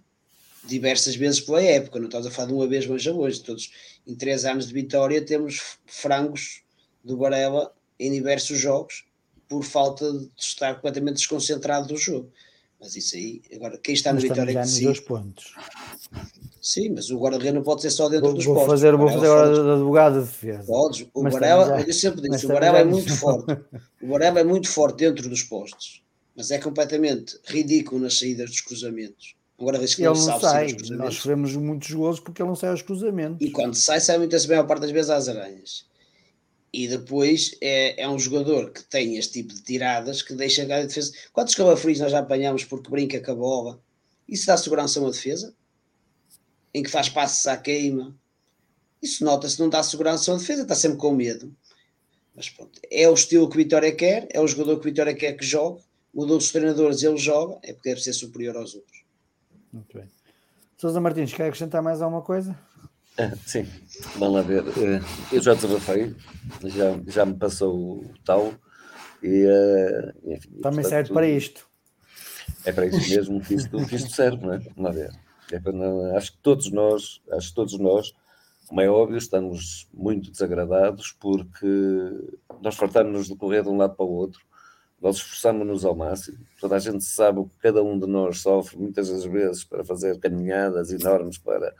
diversas 0.64 1.16
vezes 1.16 1.40
pela 1.40 1.62
época, 1.62 1.98
não 1.98 2.06
estás 2.06 2.26
a 2.26 2.30
falar 2.30 2.48
de 2.48 2.54
uma 2.54 2.66
vez, 2.66 2.86
mas 2.86 3.02
já 3.02 3.12
hoje, 3.12 3.42
todos 3.42 3.70
em 4.06 4.14
três 4.14 4.44
anos 4.44 4.68
de 4.68 4.74
vitória 4.74 5.24
temos 5.24 5.78
frangos 5.86 6.62
do 7.02 7.16
Varela 7.16 7.74
em 7.98 8.12
diversos 8.12 8.58
jogos 8.58 9.07
por 9.48 9.64
falta 9.64 10.12
de 10.12 10.28
estar 10.38 10.74
completamente 10.74 11.16
desconcentrado 11.16 11.88
do 11.88 11.96
jogo. 11.96 12.30
Mas 12.80 12.94
isso 12.94 13.16
aí, 13.16 13.42
agora, 13.56 13.76
quem 13.78 13.92
está 13.92 14.10
também 14.10 14.28
Vitória 14.28 14.52
já 14.52 14.62
que 14.62 14.68
sim, 14.68 14.84
dois 14.84 15.00
pontos. 15.00 15.52
sim, 16.62 16.90
mas 16.90 17.10
o 17.10 17.18
guarda-redes 17.18 17.54
não 17.54 17.62
pode 17.62 17.82
ser 17.82 17.90
só 17.90 18.08
dentro 18.08 18.26
Vou, 18.26 18.34
dos 18.34 18.44
vou 18.44 18.54
postos. 18.54 18.72
fazer, 18.72 18.96
vou 18.96 19.08
fazer 19.08 19.26
agora 19.26 19.52
de 19.52 19.70
advogado 19.72 20.20
de 20.20 20.26
defesa. 20.26 20.64
Podes, 20.64 21.06
o 21.12 21.22
Mas 21.24 21.32
Varela, 21.32 21.80
eu 21.80 21.92
sempre 21.92 22.28
disse, 22.28 22.46
o 22.46 22.48
Varela 22.48 22.78
é 22.78 22.84
muito 22.84 23.12
forte. 23.16 23.58
O 24.00 24.08
Varela 24.08 24.40
é 24.40 24.44
muito 24.44 24.68
forte 24.68 24.98
dentro 24.98 25.28
dos 25.28 25.42
postos, 25.42 26.02
mas 26.36 26.52
é 26.52 26.58
completamente 26.58 27.36
ridículo 27.46 28.00
nas 28.00 28.16
saídas 28.16 28.48
dos 28.50 28.60
cruzamentos. 28.60 29.34
Agora 29.58 29.76
vês 29.76 29.96
que 29.96 30.02
Ele 30.02 30.10
não 30.10 30.40
sai. 30.40 30.76
Nós 30.90 31.14
sofremos 31.14 31.56
muitos 31.56 31.90
gols 31.90 32.20
porque 32.20 32.40
ele 32.40 32.48
não 32.48 32.54
sai 32.54 32.70
aos 32.70 32.82
cruzamentos. 32.82 33.44
E 33.44 33.50
quando 33.50 33.74
sai, 33.74 33.98
sai 33.98 34.16
muitas 34.18 34.46
bem 34.46 34.56
a 34.56 34.62
parte 34.62 34.82
das 34.82 34.92
vezes 34.92 35.10
às 35.10 35.28
aranhas. 35.28 35.84
E 36.72 36.86
depois 36.86 37.56
é, 37.60 38.02
é 38.02 38.08
um 38.08 38.18
jogador 38.18 38.70
que 38.70 38.82
tem 38.84 39.16
este 39.16 39.34
tipo 39.34 39.54
de 39.54 39.62
tiradas 39.62 40.22
que 40.22 40.34
deixa 40.34 40.62
a 40.62 40.82
defesa. 40.84 41.12
Quantos 41.32 41.54
calafrios 41.54 41.98
nós 41.98 42.12
já 42.12 42.18
apanhamos 42.18 42.64
porque 42.64 42.90
brinca 42.90 43.20
com 43.20 43.32
a 43.32 43.34
bola? 43.34 43.82
Isso 44.28 44.46
dá 44.46 44.56
segurança 44.56 44.98
a 44.98 45.02
uma 45.02 45.10
defesa? 45.10 45.54
Em 46.74 46.82
que 46.82 46.90
faz 46.90 47.08
passos 47.08 47.46
à 47.46 47.56
queima? 47.56 48.14
Isso 49.00 49.24
nota-se, 49.24 49.58
não 49.58 49.68
dá 49.68 49.82
segurança 49.82 50.30
a 50.30 50.34
uma 50.34 50.40
defesa, 50.40 50.62
está 50.62 50.74
sempre 50.74 50.98
com 50.98 51.12
medo. 51.12 51.54
Mas 52.34 52.50
pronto, 52.50 52.78
é 52.90 53.08
o 53.08 53.14
estilo 53.14 53.48
que 53.48 53.56
Vitória 53.56 53.94
quer, 53.94 54.28
é 54.30 54.40
o 54.40 54.46
jogador 54.46 54.78
que 54.78 54.84
Vitória 54.84 55.14
quer 55.14 55.32
que 55.32 55.44
jogue. 55.44 55.82
Mudou 56.12 56.36
os 56.36 56.50
treinadores, 56.50 57.02
ele 57.02 57.16
joga, 57.16 57.58
é 57.62 57.72
porque 57.72 57.88
deve 57.88 58.02
ser 58.02 58.12
superior 58.12 58.56
aos 58.56 58.74
outros. 58.74 59.02
Muito 59.72 59.96
bem. 59.96 60.08
Sousa 60.76 61.00
Martins, 61.00 61.32
quer 61.32 61.44
acrescentar 61.44 61.82
mais 61.82 62.00
alguma 62.02 62.22
coisa? 62.22 62.58
Sim, 63.46 63.66
vamos 64.16 64.34
lá 64.36 64.42
ver. 64.42 64.64
Eh, 64.78 65.00
Eu 65.32 65.42
já 65.42 65.54
desabafei, 65.54 66.14
já, 66.64 67.00
já 67.06 67.26
me 67.26 67.34
passou 67.34 67.98
o 67.98 68.14
tal. 68.24 68.52
E, 69.22 69.44
eh, 69.46 70.12
enfim, 70.34 70.50
Também 70.60 70.82
portanto, 70.82 70.88
serve 70.88 71.12
para 71.12 71.26
isto. 71.26 71.68
É 72.64 72.72
para 72.72 72.86
isso 72.86 73.10
mesmo 73.10 73.40
que 73.40 73.54
isto, 73.54 73.86
que 73.86 73.96
isto 73.96 74.10
serve, 74.10 74.44
não 74.44 74.52
é? 74.54 74.58
Vamos 74.58 74.76
lá 74.78 74.90
ver. 74.90 75.10
É 75.50 75.58
para 75.58 75.72
não- 75.72 76.16
acho 76.16 76.32
que 76.32 76.38
todos 76.38 76.70
nós, 76.70 77.20
acho 77.32 77.48
que 77.48 77.54
todos 77.54 77.78
nós, 77.78 78.12
como 78.68 78.80
é 78.80 78.88
óbvio, 78.88 79.16
estamos 79.18 79.88
muito 79.92 80.30
desagradados 80.30 81.12
porque 81.18 81.66
nós 82.62 82.74
fartámos-nos 82.76 83.28
de 83.28 83.36
correr 83.36 83.62
de 83.62 83.68
um 83.68 83.76
lado 83.76 83.94
para 83.96 84.04
o 84.04 84.10
outro, 84.12 84.40
nós 85.00 85.16
esforçámos-nos 85.16 85.84
ao 85.84 85.94
máximo. 85.94 86.38
Toda 86.60 86.76
a 86.76 86.78
gente 86.78 87.02
sabe 87.04 87.38
o 87.40 87.44
que 87.46 87.56
cada 87.60 87.82
um 87.82 87.98
de 87.98 88.06
nós 88.06 88.40
sofre 88.40 88.76
muitas 88.76 89.08
das 89.08 89.24
vezes 89.24 89.64
para 89.64 89.84
fazer 89.84 90.18
caminhadas 90.18 90.90
enormes 90.92 91.38
para, 91.38 91.74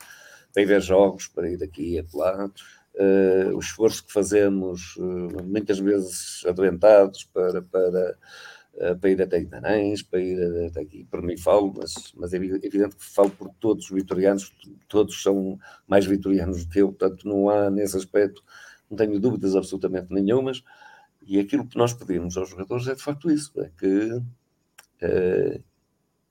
para 0.53 0.63
ir 0.63 0.65
ver 0.65 0.81
jogos, 0.81 1.27
para 1.27 1.49
ir 1.49 1.61
aqui 1.63 1.95
e 1.95 1.99
acolá. 1.99 2.49
Eh, 2.95 3.51
o 3.53 3.59
esforço 3.59 4.05
que 4.05 4.11
fazemos, 4.11 4.97
eh, 4.99 5.41
muitas 5.43 5.79
vezes 5.79 6.43
adoentados, 6.45 7.23
para, 7.25 7.61
para, 7.61 8.17
eh, 8.75 8.95
para 8.95 9.09
ir 9.09 9.21
até 9.21 9.39
Guimarães, 9.39 10.01
para 10.01 10.19
ir 10.19 10.67
até 10.67 10.81
aqui, 10.81 11.05
por 11.05 11.21
mim 11.21 11.37
falo, 11.37 11.73
mas, 11.77 11.93
mas 12.15 12.33
é 12.33 12.37
evi- 12.37 12.59
evidente 12.63 12.95
que 12.97 13.05
falo 13.05 13.29
por 13.31 13.49
todos 13.59 13.85
os 13.85 13.91
vitorianos, 13.91 14.51
todos 14.87 15.21
são 15.21 15.57
mais 15.87 16.05
vitorianos 16.05 16.65
do 16.65 16.71
que 16.71 16.79
eu, 16.81 16.89
portanto 16.89 17.27
não 17.27 17.49
há 17.49 17.69
nesse 17.69 17.95
aspecto, 17.95 18.43
não 18.89 18.97
tenho 18.97 19.19
dúvidas 19.19 19.55
absolutamente 19.55 20.11
nenhumas, 20.13 20.63
e 21.25 21.39
aquilo 21.39 21.67
que 21.67 21.77
nós 21.77 21.93
pedimos 21.93 22.37
aos 22.37 22.49
jogadores 22.49 22.87
é 22.87 22.95
de 22.95 23.03
facto 23.03 23.29
isso, 23.31 23.51
é 23.61 23.69
que 23.77 24.21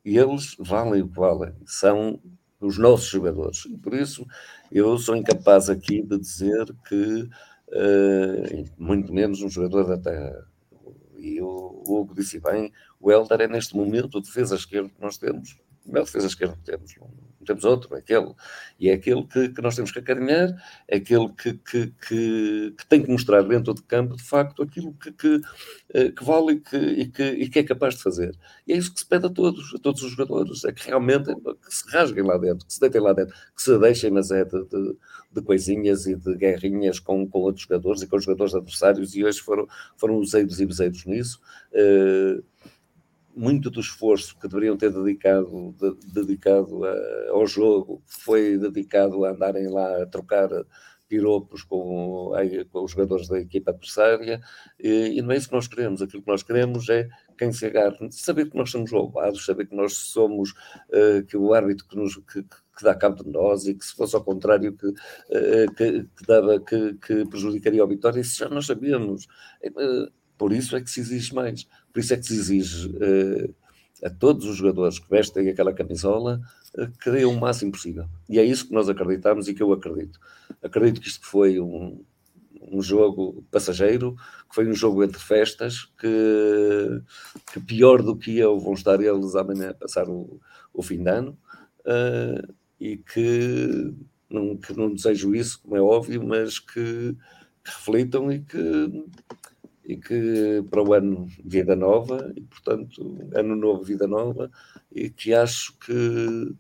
eles 0.05 0.57
valem 0.59 1.03
o 1.03 1.09
que 1.09 1.19
valem, 1.19 1.55
são 1.67 2.21
os 2.61 2.79
nossos 2.79 3.09
jogadores, 3.09 3.65
e 3.67 3.77
por 3.77 3.95
isso 3.95 4.27
eu 4.71 4.99
sou 4.99 5.17
incapaz 5.17 5.71
aqui 5.71 6.03
de 6.03 6.19
dizer 6.19 6.67
que, 6.89 7.29
eh, 7.73 8.65
muito 8.79 9.13
menos 9.13 9.43
um 9.43 9.49
jogador 9.49 9.85
da 9.85 9.99
terra, 9.99 10.47
e 11.17 11.41
o 11.41 11.83
Hugo 11.87 12.15
disse 12.15 12.41
bem, 12.41 12.73
o 13.01 13.11
Helder 13.11 13.43
é 13.43 13.49
neste 13.49 13.77
momento 13.77 14.19
o 14.19 14.21
defesa 14.21 14.55
esquerdo 14.55 14.91
que 14.91 15.01
nós 15.01 15.19
temos, 15.19 15.57
o 15.85 15.91
melhor 15.91 16.05
defesa 16.05 16.27
esquerdo 16.27 16.57
que 16.57 16.65
temos, 16.65 16.95
temos 17.49 17.65
outro, 17.65 17.95
aquele, 17.97 18.33
e 18.79 18.89
é 18.89 18.93
aquele 18.93 19.25
que, 19.25 19.49
que 19.49 19.61
nós 19.61 19.75
temos 19.75 19.91
que 19.91 19.99
acarinhar, 19.99 20.55
é 20.87 20.97
aquele 20.99 21.29
que, 21.31 21.55
que, 21.55 21.93
que, 22.09 22.75
que 22.79 22.87
tem 22.87 23.03
que 23.03 23.11
mostrar 23.11 23.43
dentro 23.43 23.75
de 23.75 23.83
campo, 23.83 24.17
de 24.17 24.23
facto, 24.23 24.63
aquilo 24.63 24.95
que, 24.95 25.11
que, 25.11 25.41
eh, 25.95 26.11
que 26.11 26.25
vale 26.25 26.53
e 26.53 26.61
que, 26.61 26.77
e, 26.77 27.07
que, 27.09 27.23
e 27.25 27.49
que 27.49 27.59
é 27.59 27.65
capaz 27.65 27.97
de 27.97 28.03
fazer. 28.03 28.37
E 28.67 28.73
é 28.73 28.77
isso 28.77 28.93
que 28.93 29.01
se 29.01 29.07
pede 29.07 29.27
a 29.27 29.31
todos, 29.31 29.75
a 29.75 29.79
todos 29.79 30.03
os 30.03 30.13
jogadores, 30.13 30.65
é 30.65 30.73
que 30.73 30.87
realmente 30.87 31.35
que 31.35 31.75
se 31.75 31.91
rasguem 31.91 32.25
lá 32.25 32.39
dentro, 32.39 32.67
que 32.67 32.73
se 32.73 32.81
deitem 32.81 33.01
lá 33.01 33.13
dentro, 33.13 33.35
que 33.35 33.63
se 33.63 33.79
deixem, 33.79 34.11
mas 34.11 34.31
é 34.31 34.45
de, 34.45 34.65
de, 34.65 34.97
de 35.33 35.43
coisinhas 35.43 36.07
e 36.07 36.15
de 36.15 36.37
guerrinhas 36.37 37.01
com, 37.01 37.27
com 37.29 37.41
outros 37.41 37.65
jogadores 37.65 38.03
e 38.03 38.07
com 38.07 38.17
os 38.17 38.25
jogadores 38.25 38.55
adversários, 38.55 39.15
e 39.17 39.25
hoje 39.25 39.41
foram, 39.41 39.67
foram 39.97 40.17
useiros 40.17 40.61
e 40.61 40.67
beseiros 40.67 41.05
nisso. 41.05 41.41
Eh, 41.73 42.41
muito 43.39 43.71
do 43.71 43.81
esforço 43.81 44.37
que 44.39 44.49
deveriam 44.49 44.77
ter 44.77 44.93
dedicado, 44.93 45.75
de- 45.79 46.13
dedicado 46.13 46.85
a- 46.85 47.31
ao 47.31 47.47
jogo 47.47 48.03
foi 48.07 48.59
dedicado 48.59 49.25
a 49.25 49.31
andarem 49.31 49.69
lá 49.69 50.03
a 50.03 50.07
trocar 50.07 50.49
piropos 51.09 51.63
com, 51.63 52.33
com 52.71 52.85
os 52.85 52.91
jogadores 52.91 53.29
da 53.29 53.41
equipa 53.41 53.71
adversária 53.71 54.41
e, 54.79 55.15
e 55.19 55.23
não 55.23 55.33
é 55.33 55.37
isso 55.39 55.49
que 55.49 55.55
nós 55.55 55.67
queremos. 55.67 56.03
Aquilo 56.03 56.23
que 56.23 56.29
nós 56.31 56.43
queremos 56.43 56.87
é 56.91 57.09
quem 57.39 57.51
se 57.51 57.65
agarre, 57.67 57.97
saber 58.13 58.51
que 58.51 58.57
nós 58.57 58.71
somos 58.71 58.91
roubados, 58.93 59.45
saber 59.47 59.67
que 59.67 59.75
nós 59.75 59.95
somos, 59.97 60.53
eh, 60.93 61.23
que 61.27 61.37
o 61.37 61.55
árbitro 61.55 61.87
que, 61.89 61.97
nos, 61.97 62.17
que, 62.17 62.43
que 62.43 62.85
dá 62.85 62.95
cabo 62.95 63.25
de 63.25 63.31
nós 63.31 63.67
e 63.67 63.75
que 63.75 63.85
se 63.85 63.95
fosse 63.97 64.15
ao 64.17 64.23
contrário 64.25 64.77
que, 64.77 64.87
eh, 65.31 65.67
que, 65.77 66.03
que 66.05 66.27
dava, 66.27 66.61
que, 66.61 66.95
que 66.95 67.25
prejudicaria 67.27 67.83
a 67.83 67.87
vitória, 67.87 68.21
isso 68.21 68.37
já 68.37 68.49
nós 68.51 68.67
sabemos. 68.67 69.27
Eh, 69.63 70.09
Por 70.39 70.53
isso 70.53 70.77
é 70.77 70.81
que 70.81 70.91
se 70.91 71.01
exige 71.01 71.35
mais. 71.35 71.67
Por 71.93 72.01
isso 72.01 72.15
é 72.15 72.17
que 72.17 72.27
se 72.27 72.35
exige 72.35 72.89
uh, 72.89 73.55
a 74.05 74.09
todos 74.09 74.47
os 74.47 74.57
jogadores 74.57 74.99
que 74.99 75.11
vestem 75.11 75.49
aquela 75.49 75.73
camisola 75.73 76.41
uh, 76.79 76.89
que 77.03 77.11
deem 77.11 77.25
o 77.25 77.39
máximo 77.39 77.73
possível. 77.73 78.07
E 78.29 78.39
é 78.39 78.45
isso 78.45 78.69
que 78.69 78.73
nós 78.73 78.89
acreditamos 78.89 79.49
e 79.49 79.55
que 79.55 79.63
eu 79.63 79.73
acredito. 79.73 80.21
Acredito 80.63 81.01
que 81.01 81.09
isto 81.09 81.27
foi 81.27 81.61
um, 81.61 82.01
um 82.71 82.81
jogo 82.81 83.45
passageiro, 83.51 84.15
que 84.49 84.55
foi 84.55 84.69
um 84.69 84.75
jogo 84.75 85.03
entre 85.03 85.19
festas, 85.19 85.91
que, 85.99 87.03
que 87.53 87.61
pior 87.61 88.03
do 88.03 88.17
que 88.17 88.39
eu 88.39 88.59
vão 88.59 88.75
estar 88.75 89.01
eles 89.01 89.35
amanhã 89.35 89.71
a 89.71 89.75
passar 89.75 90.09
o, 90.09 90.41
o 90.73 90.83
fim 90.83 91.03
de 91.03 91.11
ano, 91.11 91.37
uh, 91.81 92.55
e 92.81 92.97
que 92.97 93.95
não, 94.31 94.57
que 94.57 94.73
não 94.73 94.93
desejo 94.93 95.35
isso, 95.35 95.61
como 95.63 95.77
é 95.77 95.81
óbvio, 95.81 96.23
mas 96.25 96.59
que, 96.59 97.17
que 97.65 97.71
reflitam 97.71 98.31
e 98.31 98.41
que, 98.41 99.05
e 99.89 99.97
que 99.97 100.63
para 100.71 100.83
o 100.83 100.93
ano 100.93 101.27
vida 101.43 101.75
nova, 101.75 102.31
e 102.37 102.43
portanto, 102.43 103.19
ano 103.35 103.57
novo, 103.57 103.83
vida 103.83 104.07
nova, 104.07 104.51
e 104.93 105.09
que 105.09 105.33
acho 105.33 105.77
que 105.79 106.55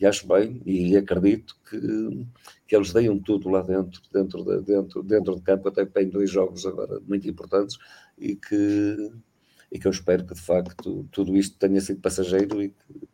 e 0.00 0.06
acho 0.06 0.26
bem 0.26 0.62
e 0.64 0.96
acredito 0.96 1.54
que, 1.68 2.26
que 2.66 2.74
eles 2.74 2.90
deem 2.90 3.18
tudo 3.20 3.50
lá 3.50 3.60
dentro, 3.60 4.00
dentro 4.10 4.42
de, 4.42 4.62
dentro, 4.62 5.02
dentro 5.02 5.36
de 5.36 5.42
campo, 5.42 5.68
até 5.68 5.84
tem 5.84 6.08
dois 6.08 6.30
jogos 6.30 6.64
agora 6.64 6.98
muito 7.06 7.28
importantes 7.28 7.76
e 8.18 8.34
que, 8.34 9.12
e 9.70 9.78
que 9.78 9.86
eu 9.86 9.90
espero 9.90 10.24
que 10.24 10.32
de 10.32 10.40
facto 10.40 11.06
tudo 11.12 11.36
isto 11.36 11.58
tenha 11.58 11.82
sido 11.82 12.00
passageiro 12.00 12.62
e 12.62 12.70
que, 12.70 13.08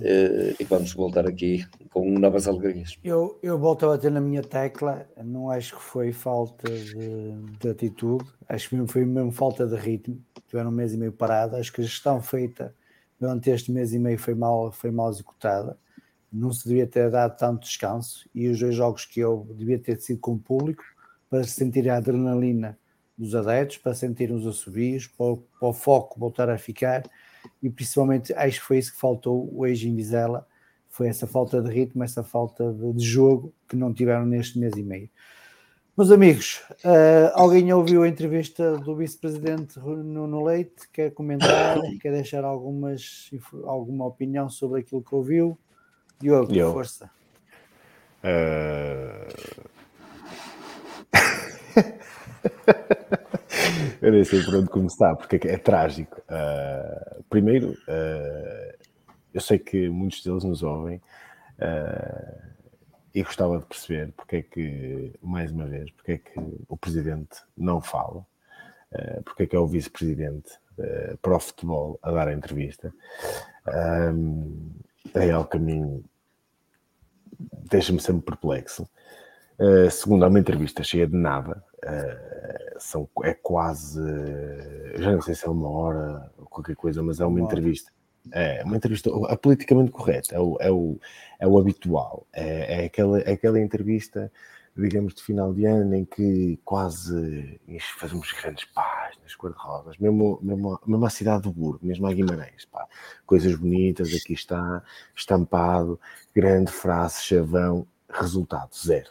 eh, 0.00 0.54
e 0.58 0.64
vamos 0.64 0.92
voltar 0.92 1.26
aqui 1.26 1.66
com 1.90 2.18
novas 2.18 2.48
alegrias. 2.48 2.96
Eu, 3.02 3.38
eu 3.42 3.58
volto 3.58 3.86
a 3.86 3.90
bater 3.90 4.10
na 4.10 4.20
minha 4.20 4.42
tecla, 4.42 5.06
não 5.24 5.50
acho 5.50 5.76
que 5.76 5.82
foi 5.82 6.12
falta 6.12 6.70
de, 6.70 7.32
de 7.60 7.68
atitude, 7.68 8.24
acho 8.48 8.68
que 8.68 8.86
foi 8.86 9.04
mesmo 9.04 9.32
falta 9.32 9.66
de 9.66 9.76
ritmo. 9.76 10.20
Tiveram 10.48 10.70
um 10.70 10.74
mês 10.74 10.92
e 10.92 10.96
meio 10.96 11.12
parado, 11.12 11.56
acho 11.56 11.72
que 11.72 11.80
a 11.80 11.84
gestão 11.84 12.20
feita 12.20 12.74
durante 13.18 13.50
este 13.50 13.70
mês 13.70 13.92
e 13.92 13.98
meio 13.98 14.18
foi 14.18 14.34
mal, 14.34 14.72
foi 14.72 14.90
mal 14.90 15.10
executada 15.10 15.76
não 16.32 16.50
se 16.50 16.66
devia 16.66 16.86
ter 16.86 17.10
dado 17.10 17.36
tanto 17.36 17.64
descanso 17.64 18.26
e 18.34 18.48
os 18.48 18.58
dois 18.58 18.74
jogos 18.74 19.04
que 19.04 19.20
eu 19.20 19.46
devia 19.54 19.78
ter 19.78 20.00
sido 20.00 20.18
com 20.18 20.32
o 20.32 20.38
público 20.38 20.82
para 21.28 21.44
sentir 21.44 21.88
a 21.90 21.98
adrenalina 21.98 22.78
dos 23.16 23.34
adeptos, 23.34 23.76
para 23.76 23.94
sentir 23.94 24.32
os 24.32 24.46
assobios, 24.46 25.06
para, 25.06 25.36
para, 25.36 25.68
o 25.68 25.72
foco 25.72 26.18
voltar 26.18 26.48
a 26.48 26.56
ficar 26.56 27.04
e 27.62 27.70
principalmente 27.70 28.32
acho 28.34 28.60
que 28.60 28.66
foi 28.66 28.78
isso 28.78 28.92
que 28.92 28.98
faltou 28.98 29.52
hoje 29.56 29.88
em 29.88 29.94
Vizela, 29.94 30.46
foi 30.88 31.08
essa 31.08 31.26
falta 31.26 31.62
de 31.62 31.70
ritmo, 31.70 32.04
essa 32.04 32.22
falta 32.22 32.72
de, 32.72 32.92
de 32.92 33.04
jogo 33.04 33.54
que 33.68 33.76
não 33.76 33.94
tiveram 33.94 34.26
neste 34.26 34.58
mês 34.58 34.74
e 34.76 34.82
meio. 34.82 35.08
Meus 35.96 36.10
amigos, 36.10 36.62
uh, 36.84 37.32
alguém 37.34 37.70
ouviu 37.72 38.02
a 38.02 38.08
entrevista 38.08 38.78
do 38.78 38.96
vice-presidente 38.96 39.78
Nuno 39.78 40.42
Leite? 40.42 40.88
Quer 40.90 41.12
comentar? 41.12 41.78
Quer 42.00 42.12
deixar 42.12 42.44
algumas, 42.44 43.30
alguma 43.64 44.06
opinião 44.06 44.48
sobre 44.48 44.80
aquilo 44.80 45.02
que 45.02 45.14
ouviu? 45.14 45.58
Diogo, 46.18 46.54
Eu. 46.54 46.72
força. 46.72 47.10
Uh... 48.24 49.71
Eu 54.02 54.10
nem 54.10 54.24
sei 54.24 54.42
por 54.42 54.56
onde 54.56 54.68
começar, 54.68 55.14
porque 55.14 55.36
é, 55.36 55.52
é 55.52 55.56
trágico. 55.56 56.20
Uh, 56.22 57.22
primeiro, 57.30 57.70
uh, 57.70 58.76
eu 59.32 59.40
sei 59.40 59.60
que 59.60 59.88
muitos 59.88 60.24
deles 60.24 60.42
nos 60.42 60.64
ouvem 60.64 60.96
uh, 60.96 62.42
e 63.14 63.22
gostava 63.22 63.60
de 63.60 63.64
perceber 63.64 64.12
porque 64.16 64.36
é 64.36 64.42
que, 64.42 65.12
mais 65.22 65.52
uma 65.52 65.66
vez, 65.66 65.88
porque 65.92 66.12
é 66.12 66.18
que 66.18 66.34
o 66.68 66.76
presidente 66.76 67.42
não 67.56 67.80
fala, 67.80 68.26
porque 69.24 69.44
é 69.44 69.46
que 69.46 69.56
é 69.56 69.58
o 69.58 69.66
vice-presidente 69.66 70.50
para 71.20 71.36
o 71.36 71.40
futebol 71.40 71.98
a 72.02 72.10
dar 72.10 72.28
a 72.28 72.32
entrevista. 72.32 72.92
é 75.14 75.30
ao 75.30 75.44
caminho 75.44 76.04
deixa-me 77.70 78.00
sempre 78.00 78.22
perplexo. 78.22 78.88
Uh, 79.58 79.90
segundo, 79.90 80.24
há 80.24 80.28
uma 80.28 80.40
entrevista 80.40 80.82
cheia 80.82 81.06
de 81.06 81.16
nada, 81.16 81.62
uh, 81.84 82.78
são, 82.78 83.08
é 83.22 83.34
quase, 83.34 84.00
já 84.96 85.12
não 85.12 85.22
sei 85.22 85.34
se 85.34 85.46
é 85.46 85.50
uma 85.50 85.68
hora 85.68 86.30
ou 86.38 86.46
qualquer 86.46 86.76
coisa, 86.76 87.02
mas 87.02 87.20
é 87.20 87.24
uma, 87.24 87.38
uma 87.38 87.46
entrevista. 87.46 87.92
É 88.30 88.62
uma 88.64 88.76
entrevista 88.76 89.10
é 89.28 89.36
politicamente 89.36 89.90
correta, 89.90 90.36
é 90.36 90.38
o, 90.38 90.56
é 90.60 90.70
o, 90.70 90.98
é 91.40 91.46
o 91.46 91.58
habitual, 91.58 92.24
é, 92.32 92.82
é, 92.82 92.84
aquela, 92.86 93.18
é 93.20 93.32
aquela 93.32 93.58
entrevista 93.58 94.30
digamos, 94.76 95.14
de 95.14 95.22
final 95.22 95.52
de 95.52 95.66
ano, 95.66 95.94
em 95.94 96.04
que 96.04 96.58
quase 96.64 97.60
fazemos 97.98 98.32
grandes 98.32 98.64
páginas 98.66 99.34
cor-de-rosas, 99.34 99.98
mesmo, 99.98 100.38
mesmo, 100.42 100.80
mesmo 100.86 101.06
a 101.06 101.10
cidade 101.10 101.42
do 101.42 101.52
Burgo, 101.52 101.84
mesmo 101.84 102.06
a 102.06 102.12
Guimarães, 102.12 102.64
pá, 102.64 102.86
coisas 103.26 103.54
bonitas, 103.54 104.08
aqui 104.14 104.32
está, 104.32 104.82
estampado, 105.14 106.00
grande 106.34 106.72
frase, 106.72 107.22
chavão, 107.22 107.86
resultado, 108.08 108.74
zero. 108.74 109.10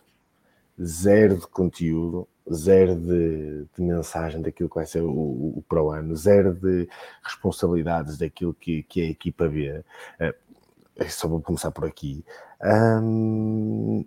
Zero 0.82 1.38
de 1.38 1.48
conteúdo, 1.48 2.28
zero 2.54 2.96
de, 2.96 3.66
de 3.76 3.82
mensagem 3.82 4.42
daquilo 4.42 4.70
que 4.70 4.76
vai 4.76 4.86
ser 4.86 5.02
o, 5.02 5.10
o, 5.10 5.64
o 5.70 5.90
ano, 5.92 6.16
zero 6.16 6.54
de 6.54 6.88
responsabilidades 7.24 8.18
daquilo 8.18 8.54
que, 8.54 8.84
que 8.84 9.02
a 9.02 9.10
equipa 9.10 9.48
vê. 9.48 9.84
Uh, 10.20 11.10
só 11.10 11.28
vou 11.28 11.42
começar 11.42 11.72
por 11.72 11.86
aqui. 11.86 12.24
Um, 12.64 14.06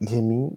e 0.00 0.18
a 0.18 0.22
mim, 0.22 0.56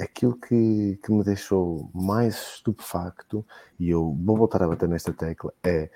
aquilo 0.00 0.36
que, 0.38 0.98
que 1.02 1.12
me 1.12 1.24
deixou 1.24 1.90
mais 1.92 2.54
estupefacto, 2.54 3.44
e 3.80 3.90
eu 3.90 4.16
vou 4.24 4.36
voltar 4.36 4.62
a 4.62 4.68
bater 4.68 4.88
nesta 4.88 5.12
tecla, 5.12 5.52
é 5.62 5.90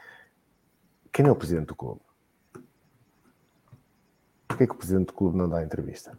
quem 1.13 1.27
é 1.27 1.31
o 1.31 1.37
presidente 1.37 1.69
do 1.69 1.77
clube? 1.77 2.01
Porquê 4.49 4.67
que 4.67 4.73
o 4.73 4.77
presidente 4.77 5.07
do 5.09 5.13
clube 5.13 5.39
não 5.39 5.49
dá 5.49 5.63
entrevista? 5.63 6.19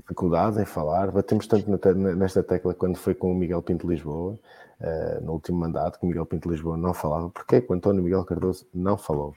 Dificuldade 0.00 0.60
em 0.60 0.64
falar, 0.64 1.10
batemos 1.10 1.46
tanto 1.46 1.68
nesta 1.70 2.42
tecla 2.42 2.72
quando 2.72 2.96
foi 2.96 3.14
com 3.14 3.32
o 3.32 3.34
Miguel 3.34 3.62
Pinto 3.62 3.88
Lisboa, 3.88 4.38
uh, 4.80 5.24
no 5.24 5.32
último 5.32 5.58
mandato, 5.58 5.98
que 5.98 6.04
o 6.04 6.08
Miguel 6.08 6.24
Pinto 6.24 6.48
Lisboa 6.48 6.76
não 6.76 6.94
falava. 6.94 7.28
Porquê 7.30 7.60
que 7.60 7.72
o 7.72 7.74
António 7.74 8.02
Miguel 8.02 8.24
Cardoso 8.24 8.66
não 8.72 8.96
falou? 8.96 9.34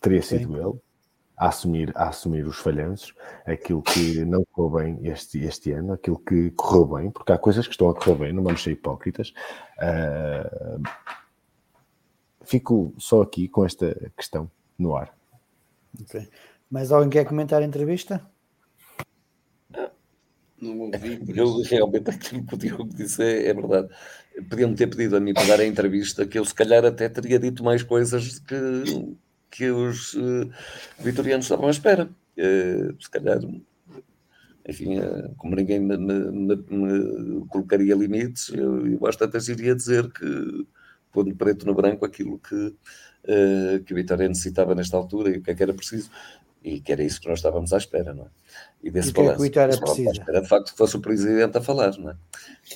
Teria 0.00 0.22
sido 0.22 0.54
Sim. 0.54 0.56
ele 0.56 0.80
a 1.36 1.48
assumir, 1.48 1.92
a 1.94 2.08
assumir 2.08 2.46
os 2.46 2.58
falhanços, 2.58 3.14
aquilo 3.46 3.82
que 3.82 4.24
não 4.24 4.44
correu 4.46 4.82
bem 4.82 5.06
este, 5.06 5.38
este 5.44 5.72
ano, 5.72 5.92
aquilo 5.92 6.18
que 6.18 6.50
correu 6.52 6.86
bem, 6.86 7.10
porque 7.10 7.30
há 7.30 7.38
coisas 7.38 7.66
que 7.66 7.72
estão 7.72 7.90
a 7.90 7.94
correr 7.94 8.14
bem, 8.14 8.32
não 8.32 8.42
vamos 8.42 8.62
ser 8.62 8.72
hipócritas. 8.72 9.34
Uh, 9.78 10.82
fico 12.42 12.94
só 12.96 13.20
aqui 13.22 13.46
com 13.46 13.64
esta 13.64 13.94
questão 14.16 14.50
no 14.78 14.96
ar. 14.96 15.14
Okay. 16.02 16.28
Mais 16.70 16.90
alguém 16.90 17.10
quer 17.10 17.24
comentar 17.24 17.62
a 17.62 17.64
entrevista? 17.64 18.24
Não 20.60 20.78
ouvi. 20.78 21.20
Eu 21.34 21.62
realmente 21.62 22.10
aquilo 22.10 22.44
que 22.44 22.54
o 22.54 22.58
Diogo 22.58 22.88
disse 22.94 23.22
é, 23.22 23.48
é 23.48 23.54
verdade. 23.54 23.88
Podiam 24.48 24.74
ter 24.74 24.86
pedido 24.88 25.16
a 25.16 25.20
mim 25.20 25.34
para 25.34 25.46
dar 25.46 25.60
a 25.60 25.66
entrevista, 25.66 26.26
que 26.26 26.38
eu 26.38 26.44
se 26.44 26.54
calhar 26.54 26.84
até 26.84 27.08
teria 27.08 27.38
dito 27.38 27.64
mais 27.64 27.82
coisas 27.82 28.38
que 28.40 28.56
que 29.50 29.70
os 29.70 30.14
uh, 30.14 30.50
vitorianos 30.98 31.46
estavam 31.46 31.66
à 31.66 31.70
espera. 31.70 32.08
Uh, 32.36 33.02
se 33.02 33.10
calhar, 33.10 33.40
enfim, 34.68 34.98
uh, 34.98 35.34
como 35.36 35.56
ninguém 35.56 35.80
me, 35.80 35.96
me, 35.96 36.56
me, 36.56 37.46
colocaria 37.48 37.94
limites, 37.94 38.50
eu, 38.50 38.86
eu 38.86 39.06
às 39.06 39.16
tantas 39.16 39.48
iria 39.48 39.74
dizer 39.74 40.10
que, 40.12 40.66
pondo 41.12 41.34
preto 41.34 41.66
no 41.66 41.74
branco, 41.74 42.04
aquilo 42.04 42.38
que, 42.38 42.74
que 43.84 43.92
a 43.92 43.96
Vitória 43.96 44.28
necessitava 44.28 44.74
nesta 44.74 44.96
altura 44.96 45.30
e 45.30 45.38
o 45.38 45.42
que 45.42 45.50
é 45.50 45.54
que 45.54 45.62
era 45.62 45.74
preciso. 45.74 46.10
E 46.62 46.80
que 46.80 46.92
era 46.92 47.02
isso 47.02 47.20
que 47.20 47.28
nós 47.28 47.38
estávamos 47.38 47.72
à 47.72 47.78
espera, 47.78 48.12
não 48.12 48.24
é? 48.24 48.28
E 48.82 48.90
desse 48.90 49.10
e 49.10 49.12
balanço. 49.12 49.32
É 49.32 49.36
que 49.36 49.40
o 49.40 49.44
Vitória 49.44 49.78
precisa? 49.78 50.10
Espera, 50.10 50.40
de 50.42 50.48
facto, 50.48 50.72
que 50.72 50.78
fosse 50.78 50.96
o 50.96 51.00
Presidente 51.00 51.56
a 51.56 51.60
falar, 51.60 51.96
não 51.96 52.10
é? 52.10 52.16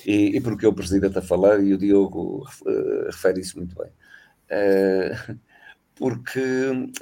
E, 0.05 0.37
e 0.37 0.41
porque 0.41 0.65
o 0.65 0.73
Presidente 0.73 1.17
a 1.17 1.21
falar, 1.21 1.61
e 1.61 1.73
o 1.73 1.77
Diogo 1.77 2.45
refere 3.05 3.41
isso 3.41 3.57
muito 3.57 3.75
bem. 3.75 3.91
Uh, 4.49 5.37
porque 5.95 6.41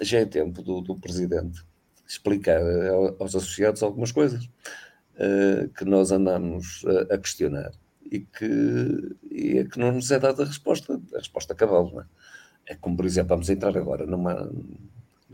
já 0.01 0.19
é 0.19 0.25
tempo 0.25 0.61
do, 0.61 0.81
do 0.81 0.95
Presidente 0.95 1.63
explicar 2.07 2.61
aos 3.19 3.35
associados 3.35 3.81
algumas 3.81 4.11
coisas 4.11 4.43
uh, 4.45 5.69
que 5.77 5.85
nós 5.85 6.11
andamos 6.11 6.83
a, 6.85 7.15
a, 7.15 7.17
questionar 7.17 7.71
e 8.11 8.19
que, 8.19 9.15
e 9.29 9.59
é 9.59 9.63
que 9.63 9.79
não 9.79 9.93
nos 9.93 10.11
é 10.11 10.19
dada 10.19 10.43
a 10.43 10.45
resposta, 10.45 10.99
a 11.13 11.17
resposta 11.17 11.53
a 11.53 11.55
cavalo, 11.55 11.91
não 11.93 12.01
é? 12.01 12.05
É 12.67 12.75
como, 12.75 12.95
por 12.95 13.05
exemplo, 13.05 13.29
vamos 13.29 13.49
entrar 13.49 13.75
agora 13.77 14.05
numa, 14.05 14.51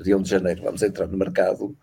dia 0.03 0.17
1 0.17 0.21
de 0.21 0.29
janeiro, 0.29 0.63
vamos 0.63 0.81
entrar 0.81 1.07
no 1.07 1.17
mercado 1.17 1.75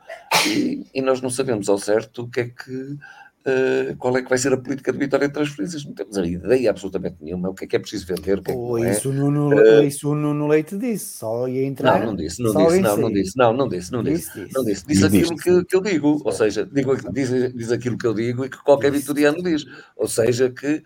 e, 0.47 0.87
e 0.95 1.03
nós 1.03 1.21
não 1.21 1.31
sabemos 1.31 1.69
ao 1.69 1.79
certo 1.79 2.23
o 2.23 2.29
que 2.29 2.41
é 2.41 2.49
que 2.49 2.99
Uh, 3.47 3.95
qual 3.99 4.17
é 4.17 4.23
que 4.23 4.29
vai 4.31 4.39
ser 4.39 4.55
a 4.55 4.57
política 4.57 4.91
de 4.91 4.99
vitória 4.99 5.29
de 5.29 5.35
transferências. 5.35 5.85
Não 5.85 5.93
temos 5.93 6.17
a 6.17 6.27
ideia 6.27 6.71
absolutamente 6.71 7.17
nenhuma. 7.21 7.51
O 7.51 7.55
que 7.55 7.67
é 7.67 7.67
que 7.67 7.77
é 7.77 7.79
preciso 7.79 8.07
vender? 8.07 8.39
O 8.39 8.43
que 8.43 8.51
é 8.51 8.55
que 8.55 8.59
não 8.59 8.79
é? 8.79 8.91
isso, 8.91 9.13
no, 9.13 9.49
uh, 9.55 9.83
isso 9.83 10.11
o 10.11 10.15
Nuno 10.15 10.47
Leite 10.47 10.79
disse, 10.79 11.19
só 11.19 11.47
ia 11.47 11.63
entrar. 11.63 12.01
Não, 12.01 12.07
não 12.07 12.17
disse, 12.17 12.43
não 12.43 12.55
disse, 12.55 12.81
não, 12.81 12.97
não 12.97 13.13
disse, 13.13 13.37
não, 13.37 13.53
não 13.53 13.69
disse, 13.69 13.93
não 13.93 14.03
disse, 14.03 14.17
disse, 14.29 14.41
disse. 14.41 14.55
não 14.55 14.65
disse. 14.65 14.87
Diz 14.87 15.03
aquilo 15.03 15.37
que, 15.37 15.65
que 15.67 15.77
eu 15.77 15.83
digo, 15.83 16.23
ou 16.25 16.33
seja, 16.33 16.65
digo, 16.65 16.97
diz, 17.13 17.53
diz 17.55 17.71
aquilo 17.71 17.99
que 17.99 18.07
eu 18.07 18.15
digo 18.15 18.47
e 18.47 18.49
que 18.49 18.63
qualquer 18.65 18.91
vitoriano 18.91 19.43
diz. 19.43 19.67
Ou 19.95 20.09
seja, 20.09 20.49
que 20.49 20.83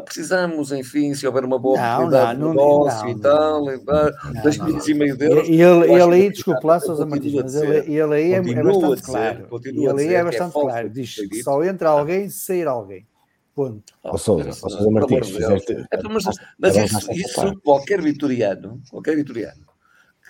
precisamos, 0.00 0.72
enfim, 0.72 1.12
se 1.14 1.26
houver 1.26 1.44
uma 1.44 1.58
boa 1.58 1.76
Não, 1.78 1.84
oportunidade 2.06 2.40
não, 2.40 2.50
de 2.52 2.56
negócio 2.56 3.04
não, 3.04 3.10
e 3.10 3.20
tal, 3.20 3.64
não. 3.64 3.72
e 3.74 3.78
pá, 3.84 4.10
Não, 4.34 4.42
dois 4.42 4.58
milhões 4.58 4.88
e 4.88 4.94
meio 4.94 5.16
de 5.16 5.24
euros. 5.26 5.48
E 5.48 5.60
ele, 5.60 5.92
ele 5.92 6.14
aí, 6.14 6.28
o 6.28 6.32
desculpa 6.32 6.66
lá, 6.66 6.80
Sousa 6.80 7.04
Martins, 7.06 7.34
mas 7.34 7.54
ele, 7.54 7.94
ele 7.94 8.14
aí 8.14 8.32
é, 8.32 8.36
é 8.36 8.62
bastante 8.62 8.90
dizer- 8.94 9.02
claro. 9.04 9.48
E 9.64 9.68
ele 9.86 10.00
aí 10.00 10.08
é 10.08 10.12
é 10.14 10.24
bastante 10.24 10.52
falso 10.52 10.68
claro. 10.68 10.90
Diz 10.90 11.14
que 11.14 11.42
só 11.42 11.62
entra 11.64 11.88
alguém 11.90 12.28
se 12.28 12.40
sair 12.46 12.66
alguém. 12.66 13.06
Ponto. 13.54 13.92
Oh, 14.02 14.16
Sousa, 14.16 14.44
mas, 14.46 14.64
ó 14.64 14.68
Sousa 14.70 14.90
Martins, 14.90 15.18
Deus. 15.18 15.28
fizeste. 15.30 15.72
É, 15.90 16.02
mas, 16.08 16.24
mas 16.58 16.76
isso, 16.76 17.12
isso 17.12 17.60
qualquer 17.62 18.00
vitoriano, 18.00 18.80
qualquer 18.90 19.14
vitoriano 19.14 19.60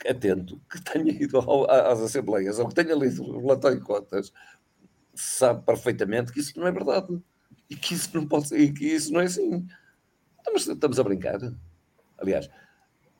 atento, 0.08 0.60
que 0.68 0.82
tenha 0.82 1.12
ido 1.12 1.38
ao- 1.38 1.70
às 1.70 2.00
assembleias 2.00 2.58
ou 2.58 2.66
que 2.66 2.74
tenha 2.74 2.92
lido 2.96 3.22
o 3.22 3.40
relatório 3.40 3.78
de 3.78 3.84
contas, 3.84 4.32
sabe 5.14 5.62
perfeitamente 5.64 6.32
que 6.32 6.40
isso 6.40 6.58
não 6.58 6.66
é 6.66 6.72
verdade. 6.72 7.06
E 7.72 7.76
que 7.76 7.94
isso 7.94 8.10
não 8.14 8.26
pode 8.26 8.48
ser, 8.48 8.70
que 8.72 8.84
isso 8.84 9.10
não 9.12 9.20
é 9.20 9.24
assim. 9.24 9.66
Estamos, 10.38 10.68
estamos 10.68 11.00
a 11.00 11.04
brincar. 11.04 11.40
Aliás, 12.18 12.50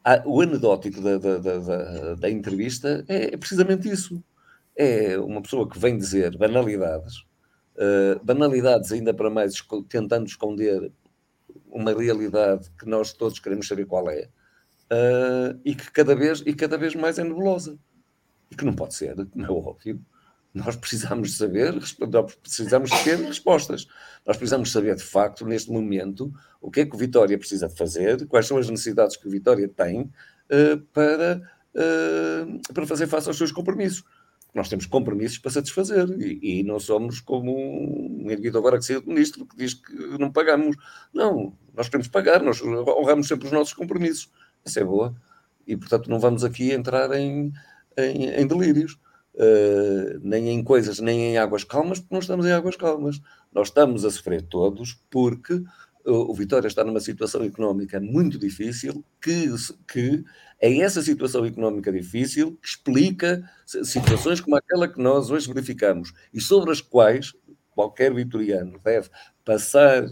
há- 0.05 0.22
o 0.26 0.40
anedótico 0.42 1.00
da, 1.00 1.18
da, 1.18 1.38
da, 1.38 2.14
da- 2.16 2.30
entrevista 2.30 3.05
é, 3.09 3.34
é 3.34 3.36
precisamente 3.38 3.88
isso. 3.88 4.22
É 4.76 5.18
uma 5.18 5.42
pessoa 5.42 5.68
que 5.68 5.78
vem 5.78 5.98
dizer 5.98 6.36
banalidades, 6.38 7.24
eh, 7.76 8.20
banalidades 8.22 8.92
ainda 8.92 9.14
para 9.14 9.30
mais 9.30 9.55
esco- 9.55 9.82
tentando 9.84 10.26
esconder 10.26 10.92
uma 11.70 11.92
realidade 11.94 12.70
que 12.78 12.86
nós 12.88 13.12
todos 13.12 13.38
queremos 13.40 13.68
saber 13.68 13.86
qual 13.86 14.11
é, 14.11 14.28
eh, 14.90 15.57
e 15.64 15.74
que 15.74 15.90
cada 15.92 16.14
vez, 16.16 16.42
e 16.46 16.55
cada 16.55 16.78
vez 16.78 16.94
mais 16.94 17.18
é 17.18 17.24
nebulosa. 17.24 17.78
E 18.50 18.57
que 18.57 18.64
não 18.64 18.74
pode 18.74 18.94
ser, 18.94 19.14
como 19.26 19.46
é 19.46 19.50
óbvio. 19.50 20.00
Nós 20.55 20.76
precisamos 20.76 21.36
saber, 21.38 21.74
precisamos 22.42 22.90
ter 23.03 23.18
respostas. 23.18 23.86
Nós 24.26 24.36
precisamos 24.36 24.70
saber, 24.70 24.96
de 24.96 25.03
facto, 25.03 25.46
neste 25.46 25.70
momento, 25.70 26.32
o 26.61 26.70
que 26.70 26.80
é 26.80 26.86
que 26.86 26.94
o 26.94 26.98
Vitória 26.98 27.38
precisa 27.38 27.70
fazer, 27.70 28.26
quais 28.26 28.46
são 28.46 28.59
as 28.59 28.68
necessidades 28.68 29.16
que 29.16 29.26
o 29.26 29.30
Vitória 29.30 29.66
tem 29.66 30.11
eh, 30.50 30.76
para, 30.92 31.42
eh, 31.74 32.46
para 32.74 32.86
fazer 32.86 33.07
face 33.07 33.28
aos 33.28 33.38
seus 33.38 33.50
compromissos. 33.50 34.05
Nós 34.55 34.68
temos 34.68 34.84
compromissos 34.84 35.38
para 35.38 35.50
satisfazer 35.50 36.07
e, 36.20 36.61
e 36.61 36.62
não 36.62 36.78
somos 36.78 37.20
como 37.20 37.57
um 37.57 38.30
indivíduo 38.30 38.59
agora 38.59 38.78
que 38.78 38.84
saiu 38.84 39.00
do 39.00 39.09
ministro 39.09 39.46
que 39.46 39.57
diz 39.57 39.72
que 39.72 39.94
não 40.18 40.30
pagamos. 40.30 40.76
Não, 41.14 41.57
nós 41.74 41.88
queremos 41.88 42.09
pagar, 42.09 42.42
nós 42.42 42.61
honramos 42.62 43.28
sempre 43.28 43.46
os 43.46 43.53
nossos 43.53 43.72
compromissos. 43.72 44.30
Isso 44.62 44.78
é 44.78 44.84
boa. 44.84 45.16
E, 45.66 45.74
portanto, 45.74 46.11
não 46.11 46.18
vamos 46.18 46.44
aqui 46.44 46.72
entrar 46.72 47.11
em, 47.12 47.50
em, 47.96 48.28
em 48.28 48.46
delírios, 48.46 48.98
eh, 49.38 50.18
nem 50.22 50.48
em 50.50 50.62
coisas, 50.64 50.98
nem 51.00 51.32
em 51.32 51.38
águas 51.38 51.64
calmas, 51.64 51.98
porque 52.00 52.14
não 52.14 52.20
estamos 52.20 52.46
em 52.46 52.52
águas 52.52 52.76
calmas. 52.76 53.20
Nós 53.52 53.68
estamos 53.68 54.04
a 54.04 54.10
sofrer 54.10 54.42
todos 54.42 54.98
porque 55.10 55.54
eh, 55.54 56.10
o 56.10 56.34
Vitória 56.34 56.68
está 56.68 56.84
numa 56.84 57.00
situação 57.00 57.42
económica 57.44 58.00
muito 58.00 58.38
difícil, 58.38 59.04
que, 59.20 59.48
que 59.88 60.24
é 60.60 60.78
essa 60.78 61.02
situação 61.02 61.44
económica 61.44 61.92
difícil 61.92 62.56
que 62.62 62.68
explica 62.68 63.42
si- 63.66 63.84
situações 63.84 64.40
como 64.40 64.56
aquela 64.56 64.88
que 64.88 65.00
nós 65.00 65.30
hoje 65.30 65.48
verificamos 65.52 66.12
e 66.32 66.40
sobre 66.40 66.70
as 66.72 66.80
quais 66.80 67.32
qualquer 67.70 68.12
vitoriano 68.14 68.78
deve 68.84 69.08
passar, 69.44 70.04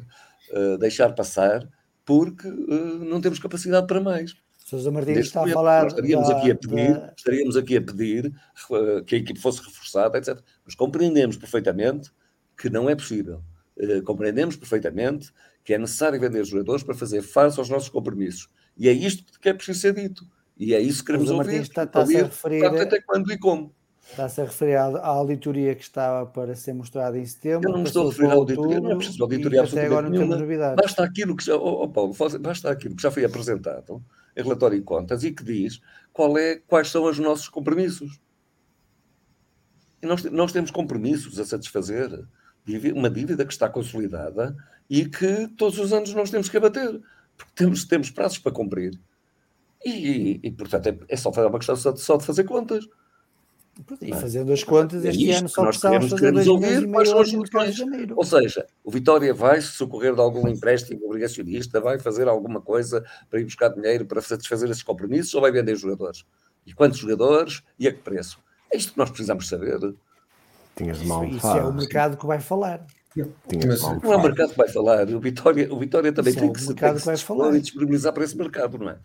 eh, 0.50 0.76
deixar 0.78 1.14
passar, 1.14 1.68
porque 2.04 2.46
eh, 2.48 3.04
não 3.04 3.20
temos 3.20 3.38
capacidade 3.38 3.86
para 3.86 4.00
mais. 4.00 4.34
Sousa 4.70 4.90
Martins 4.90 5.16
Neste 5.16 5.28
está 5.28 5.40
a 5.40 5.42
momento, 5.42 5.54
falar. 5.54 5.82
nós 5.82 5.92
estaríamos, 5.92 6.28
da- 6.28 6.36
aqui 6.38 6.50
a 6.50 6.54
pedir, 6.54 6.92
da- 6.94 7.14
estaríamos 7.16 7.56
aqui 7.56 7.76
a 7.76 7.82
pedir 7.82 8.32
que 9.06 9.14
a 9.16 9.18
equipe 9.18 9.40
fosse 9.40 9.62
reforçada, 9.62 10.16
etc. 10.16 10.38
Mas 10.64 10.74
compreendemos 10.74 11.36
perfeitamente 11.36 12.10
que 12.56 12.70
não 12.70 12.88
é 12.88 12.94
possível. 12.94 13.42
Eh, 13.78 14.00
compreendemos 14.02 14.54
perfeitamente 14.56 15.32
que 15.64 15.74
é 15.74 15.78
necessário 15.78 16.20
vender 16.20 16.44
jogadores 16.44 16.82
para 16.84 16.94
fazer 16.94 17.22
face 17.22 17.58
aos 17.58 17.68
nossos 17.68 17.88
compromissos. 17.88 18.48
E 18.76 18.88
é 18.88 18.92
isto 18.92 19.24
que 19.40 19.48
é 19.48 19.54
preciso 19.54 19.80
ser 19.80 19.94
dito. 19.94 20.24
E 20.56 20.74
é 20.74 20.80
isso 20.80 21.00
que 21.00 21.06
queremos 21.06 21.30
ouvir. 21.30 21.46
Martins 21.46 21.62
está- 21.68 21.84
está-se 21.84 22.12
a 22.14 22.18
ouvir, 22.18 22.30
referir 22.30 22.64
a- 22.64 22.82
até 22.82 23.00
quando 23.00 23.32
e 23.32 23.38
como. 23.38 23.74
Está-se 24.10 24.40
a 24.40 24.44
referir 24.44 24.74
à, 24.76 24.84
à 24.86 25.06
auditoria 25.06 25.74
que 25.74 25.82
estava 25.82 26.26
para 26.26 26.54
ser 26.54 26.72
mostrada 26.74 27.16
em 27.18 27.24
setembro. 27.24 27.68
Eu 27.68 27.72
não 27.72 27.80
me 27.80 27.86
estou 27.86 28.06
a 28.06 28.10
referir 28.10 28.28
à 28.30 28.34
auditoria, 28.34 28.80
não 28.80 28.90
é 28.92 28.96
preciso 28.96 29.22
auditoria 29.22 29.58
e 29.58 29.60
até 29.62 29.86
agora 29.86 30.06
absolutamente 30.06 30.12
não 30.12 30.18
nenhuma. 30.26 30.36
novidades. 30.36 30.76
Basta 30.84 31.04
aquilo 31.04 31.36
que 31.36 31.44
já, 31.44 31.56
oh, 31.56 31.82
oh, 31.84 31.88
Paulo, 31.88 32.14
basta 32.40 32.70
aquilo 32.70 32.94
que 32.96 33.02
já 33.02 33.10
foi 33.10 33.24
apresentado 33.24 34.02
em 34.36 34.42
relatório 34.42 34.78
de 34.78 34.84
contas 34.84 35.24
e 35.24 35.32
que 35.32 35.44
diz 35.44 35.80
qual 36.12 36.36
é, 36.38 36.56
quais 36.56 36.88
são 36.88 37.04
os 37.04 37.18
nossos 37.18 37.48
compromissos. 37.48 38.20
E 40.02 40.06
nós, 40.06 40.24
nós 40.24 40.52
temos 40.52 40.70
compromissos 40.70 41.38
a 41.38 41.44
satisfazer, 41.44 42.24
uma 42.94 43.10
dívida 43.10 43.44
que 43.44 43.52
está 43.52 43.68
consolidada 43.68 44.56
e 44.88 45.04
que 45.04 45.48
todos 45.56 45.78
os 45.78 45.92
anos 45.92 46.14
nós 46.14 46.30
temos 46.30 46.48
que 46.48 46.56
abater, 46.56 47.00
porque 47.36 47.52
temos, 47.54 47.84
temos 47.84 48.10
prazos 48.10 48.38
para 48.38 48.52
cumprir. 48.52 48.98
E, 49.84 50.40
e, 50.42 50.50
portanto, 50.50 50.86
é, 50.88 50.98
é 51.08 51.16
só 51.16 51.32
fazer 51.32 51.46
uma 51.48 51.58
questão 51.58 51.76
só 51.76 51.90
de, 51.90 52.00
só 52.00 52.16
de 52.16 52.24
fazer 52.24 52.44
contas. 52.44 52.86
E 54.00 54.12
fazendo 54.14 54.52
as 54.52 54.62
contas, 54.64 55.04
É 55.04 55.08
este 55.08 55.28
isto 55.30 55.38
ano 55.38 55.48
que 55.48 55.54
só 55.54 55.88
queremos- 55.88 56.10
fazer 56.10 56.32
dois 56.32 56.46
quais 56.90 57.08
são 57.08 57.20
as 57.20 57.28
soluções. 57.30 57.76
janeiro. 57.76 58.14
Ou 58.16 58.24
seja, 58.24 58.66
o 58.84 58.90
Vitória 58.90 59.32
vai 59.34 59.60
se 59.60 59.68
socorrer 59.68 60.14
de 60.14 60.20
algum 60.20 60.46
empréstimo 60.48 61.04
obrigacionista, 61.06 61.80
vai 61.80 61.98
fazer 61.98 62.28
alguma 62.28 62.60
coisa 62.60 63.04
para 63.28 63.40
ir 63.40 63.44
buscar 63.44 63.68
dinheiro 63.68 64.04
para 64.06 64.20
satisfazer 64.20 64.68
esses 64.70 64.82
compromissos 64.82 65.32
ou 65.34 65.40
vai 65.40 65.50
vender 65.52 65.76
jogadores? 65.76 66.24
E 66.66 66.72
quantos 66.74 66.98
jogadores 66.98 67.62
e 67.78 67.88
a 67.88 67.92
que 67.92 67.98
preço? 67.98 68.38
É 68.72 68.76
isto 68.76 68.92
que 68.92 68.98
nós 68.98 69.10
precisamos 69.10 69.48
saber. 69.48 69.78
Tinhas 70.76 70.98
de 70.98 71.04
Isso, 71.04 71.08
mal 71.12 71.24
isso 71.24 71.46
é 71.46 71.64
o 71.64 71.72
mercado 71.72 72.16
que 72.16 72.26
vai 72.26 72.40
falar. 72.40 72.86
Mas- 73.66 73.82
mal 73.82 73.98
Não 74.00 74.12
é 74.12 74.16
o 74.16 74.22
mercado 74.22 74.50
que 74.50 74.56
vai 74.56 74.68
falar. 74.68 75.08
O 75.08 75.18
Vitória, 75.18 75.72
o 75.74 75.78
Vitória 75.78 76.12
também 76.12 76.30
Isso 76.30 76.38
é 76.38 76.42
tem 76.42 76.50
o 76.50 76.52
que 76.52 76.60
se, 76.60 76.68
mercado 76.68 76.88
tem 76.90 76.94
que 76.96 77.00
que 77.00 77.06
vai 77.06 77.16
se 77.16 77.24
falar. 77.24 77.56
e 77.56 77.60
disponibilizar 77.60 78.12
para 78.12 78.22
esse 78.24 78.36
mercado, 78.36 78.78
não 78.78 78.88
é? 78.90 78.96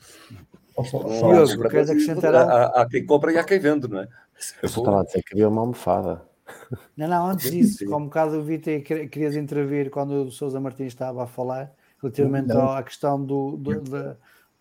Só- 0.84 1.00
há 1.00 1.70
queres 1.70 1.90
há, 2.26 2.82
há 2.82 2.90
quem 2.90 3.06
compra 3.06 3.32
e 3.32 3.38
há 3.38 3.44
quem 3.44 3.60
vende, 3.60 3.88
não 3.88 4.00
é? 4.00 4.04
É 4.04 4.08
Eu 4.66 4.68
estava 4.68 5.02
a 5.02 5.04
dizer 5.04 5.24
que 5.24 5.34
havia 5.34 5.47
uma 5.47 5.62
almofada. 5.62 6.22
Não, 6.96 7.08
não, 7.08 7.28
antes 7.28 7.50
disso, 7.50 7.86
como 7.86 7.97
um 7.97 8.06
bocado 8.06 8.36
eu 8.36 8.43
vi 8.43 8.60
que 8.60 8.82
querias 9.08 9.36
intervir 9.36 9.89
quando 9.89 10.26
o 10.26 10.32
Sousa 10.32 10.60
Martins 10.60 10.88
estava 10.88 11.24
a 11.24 11.28
falar, 11.28 11.72
relativamente 12.02 12.50
Não. 12.50 12.72
à 12.72 12.84
questão 12.84 13.24
do, 13.24 13.58
do, 13.58 13.82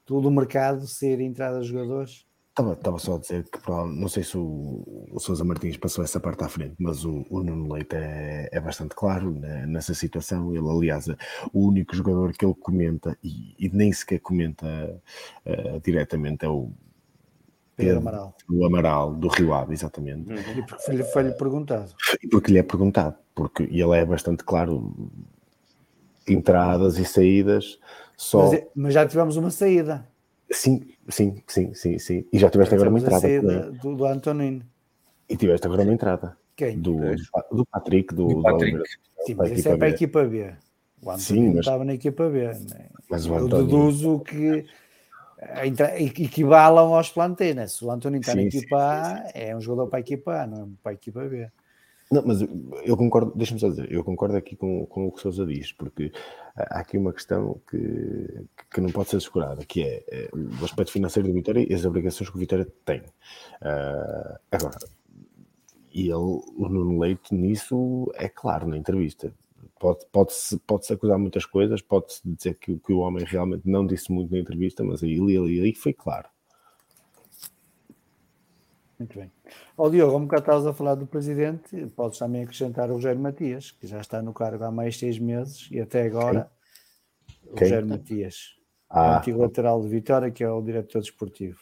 do, 0.07 0.21
do 0.21 0.31
mercado 0.31 0.87
ser 0.87 1.21
entrada 1.21 1.61
de 1.61 1.67
jogadores. 1.67 2.27
Estava, 2.55 2.75
estava 2.75 2.99
só 3.01 3.17
a 3.17 3.19
dizer 3.19 3.43
que 3.51 3.59
não 3.69 4.07
sei 4.07 4.23
se 4.23 4.39
o, 4.39 5.09
o 5.11 5.19
Sousa 5.19 5.43
Martins 5.43 5.77
passou 5.77 6.05
essa 6.05 6.21
parte 6.21 6.45
à 6.45 6.49
frente, 6.49 6.77
mas 6.79 7.05
o, 7.05 7.27
o 7.29 7.43
Nuno 7.43 7.75
Leite 7.75 7.97
é, 7.97 8.49
é 8.53 8.61
bastante 8.61 8.95
claro 8.95 9.33
né, 9.33 9.67
nessa 9.67 9.93
situação. 9.93 10.55
Ele, 10.55 10.71
aliás, 10.71 11.09
é 11.09 11.17
o 11.53 11.67
único 11.67 11.97
jogador 11.97 12.33
que 12.33 12.45
ele 12.45 12.55
comenta 12.55 13.19
e, 13.25 13.57
e 13.59 13.69
nem 13.71 13.93
sequer 13.93 14.21
comenta 14.21 15.03
eh, 15.45 15.81
diretamente 15.83 16.45
é 16.45 16.49
o 16.49 16.71
Pedro. 17.75 17.99
Amaral. 17.99 18.37
o 18.49 18.65
Amaral 18.65 19.15
do 19.17 19.27
Rio 19.27 19.53
Ave, 19.53 19.73
exatamente. 19.73 20.33
E 20.33 20.63
porque 20.63 20.85
foi-lhe 20.85 21.03
foi-lhe 21.03 21.33
perguntado. 21.33 21.93
E 22.23 22.29
porque 22.29 22.53
lhe 22.53 22.59
é 22.59 22.63
perguntado, 22.63 23.17
porque 23.35 23.65
ele 23.65 23.97
é 23.97 24.05
bastante 24.05 24.45
claro, 24.45 24.95
entradas 26.29 26.99
e 26.99 27.05
saídas, 27.05 27.81
só. 28.17 28.49
Mas, 28.49 28.63
mas 28.77 28.95
já 28.95 29.05
tivemos 29.05 29.37
uma 29.37 29.51
saída. 29.51 30.09
Sim, 30.55 30.81
sim, 31.09 31.43
sim, 31.47 31.75
sim, 31.75 31.99
sim. 31.99 32.25
E 32.33 32.39
já 32.39 32.49
tiveste 32.49 32.75
agora 32.75 32.89
uma 32.89 32.99
entrada. 32.99 33.29
do, 33.73 33.97
do 33.97 34.05
Antonino. 34.07 34.65
E 35.29 35.37
tiveste 35.37 35.67
agora 35.67 35.83
uma 35.83 35.93
entrada. 35.93 36.37
Quem? 36.57 36.79
Do, 36.79 36.95
do 37.51 37.67
Patrick, 37.67 38.15
do, 38.15 38.29
Do 38.29 38.43
Patrick. 38.43 38.79
Sim, 39.27 39.35
mas 39.35 39.51
isso 39.51 39.69
é 39.69 39.77
para 39.77 39.87
a 39.87 39.91
equipa 39.91 40.25
B. 40.25 40.55
O 41.03 41.11
António 41.11 41.19
Sim, 41.19 41.49
mas- 41.49 41.59
estava 41.61 41.85
na 41.85 41.95
equipa 41.95 42.29
B. 42.29 42.47
né? 42.47 42.89
Mas 43.11 43.27
o 43.27 43.35
Eu 43.35 43.45
António- 43.47 43.67
deduzo 43.67 44.21
que 44.21 44.65
equivalam 46.23 46.95
aos 46.95 47.11
plantéis. 47.11 47.55
né? 47.57 47.67
Se 47.67 47.85
o 47.85 47.91
António 47.91 48.21
está 48.21 48.35
na 48.35 48.43
Sim, 48.43 48.47
equipa 48.49 48.77
A, 48.79 49.31
é 49.35 49.55
um 49.57 49.61
jogador 49.61 49.89
para 49.89 49.99
a 49.99 50.01
equipa 50.01 50.43
A, 50.43 50.47
não 50.47 50.63
é 50.63 50.67
para 50.83 50.93
a 50.93 50.95
equipa 50.95 51.25
B. 51.27 51.51
Não, 52.15 52.23
mas 52.25 52.41
eu 52.85 52.97
concordo, 52.97 53.33
deixa-me 53.35 53.59
só 53.59 53.69
dizer, 53.69 53.91
eu 53.91 54.05
concordo 54.05 54.37
aqui 54.37 54.55
com, 54.55 54.87
com 54.87 55.09
o 55.09 55.11
que 55.11 55.19
o 55.19 55.21
Sousa 55.21 55.45
diz, 55.45 55.73
porque 55.73 56.13
há 56.55 56.79
aqui 56.79 56.97
uma 56.97 57.13
questão 57.13 57.61
que, 57.69 58.47
que 58.73 58.81
não 58.81 58.89
pode 58.91 59.11
ser 59.11 59.17
descurada, 59.17 59.65
que 59.65 59.83
é, 59.83 60.05
é 60.07 60.29
o 60.33 60.65
aspecto 60.65 60.93
financeiro 60.93 61.27
do 61.29 61.35
Vitória 61.35 61.67
e 61.69 61.75
as 61.75 61.85
obrigações 61.85 62.31
que 62.31 62.37
o 62.37 62.39
Vitória 62.39 62.69
tem. 62.85 63.03
Ah, 63.61 64.39
agora, 64.53 64.79
e 65.93 66.03
ele, 66.03 66.13
o 66.15 66.69
Nuno 66.69 67.01
Leite, 67.01 67.35
nisso 67.35 68.09
é 68.15 68.29
claro 68.29 68.69
na 68.69 68.79
entrevista. 68.79 69.35
Pode- 69.81 70.07
Pode-se 70.13 70.57
pode 70.61 70.93
acusar 70.93 71.19
muitas 71.19 71.45
coisas, 71.45 71.83
pode-se 71.83 72.21
dizer 72.25 72.55
que, 72.61 72.77
que 72.79 72.93
o 72.93 72.99
homem 72.99 73.25
realmente 73.25 73.69
não 73.69 73.85
disse 73.85 74.13
muito 74.13 74.31
na 74.33 74.39
entrevista, 74.39 74.85
mas 74.85 75.03
aí, 75.03 75.19
ali, 75.19 75.37
ali 75.37 75.75
foi 75.75 75.93
claro. 75.93 76.29
Muito 79.01 79.19
bem. 79.19 79.31
Ó 79.77 79.89
Diogo, 79.91 80.13
como 80.13 80.29
cá 80.29 80.39
estavas 80.39 80.67
a 80.67 80.73
falar 80.73 80.95
do 80.95 81.07
presidente, 81.07 81.87
podes 81.97 82.19
também 82.19 82.43
acrescentar 82.45 82.91
o 82.91 82.95
Rogério 82.95 83.21
Matias, 83.21 83.71
que 83.73 83.87
já 83.87 84.01
está 84.01 84.23
no 84.23 84.33
cargo 84.33 84.65
há 84.65 84.71
mais 84.71 84.99
seis 84.99 85.19
meses 85.19 85.69
e 85.71 85.81
até 85.81 86.03
agora 86.03 86.51
o 87.45 87.55
Quem? 87.57 87.69
Rogério 87.69 87.89
Matias, 87.89 88.57
Ah, 88.89 89.19
antigo 89.19 89.41
lateral 89.43 89.83
de 89.83 89.89
Vitória, 89.89 90.31
que 90.31 90.43
é 90.43 90.51
o 90.51 90.63
diretor 90.63 91.01
desportivo. 91.01 91.59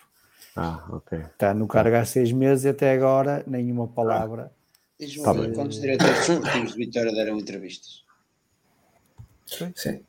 ah, 0.57 0.87
ok. 0.93 1.19
Está 1.19 1.53
no 1.55 1.67
cargo 1.67 1.97
há 1.97 2.05
seis 2.05 2.31
meses 2.31 2.65
e 2.65 2.69
até 2.69 2.93
agora 2.93 3.43
nenhuma 3.47 3.89
palavra. 3.89 4.53
Diz-me 5.01 5.25
Tá 5.25 5.35
quantos 5.55 5.81
diretores 5.81 6.15
desportivos 6.29 6.73
de 6.73 6.77
Vitória 6.77 7.13
deram 7.13 7.39
entrevistas? 7.39 8.05
Sim. 9.75 10.05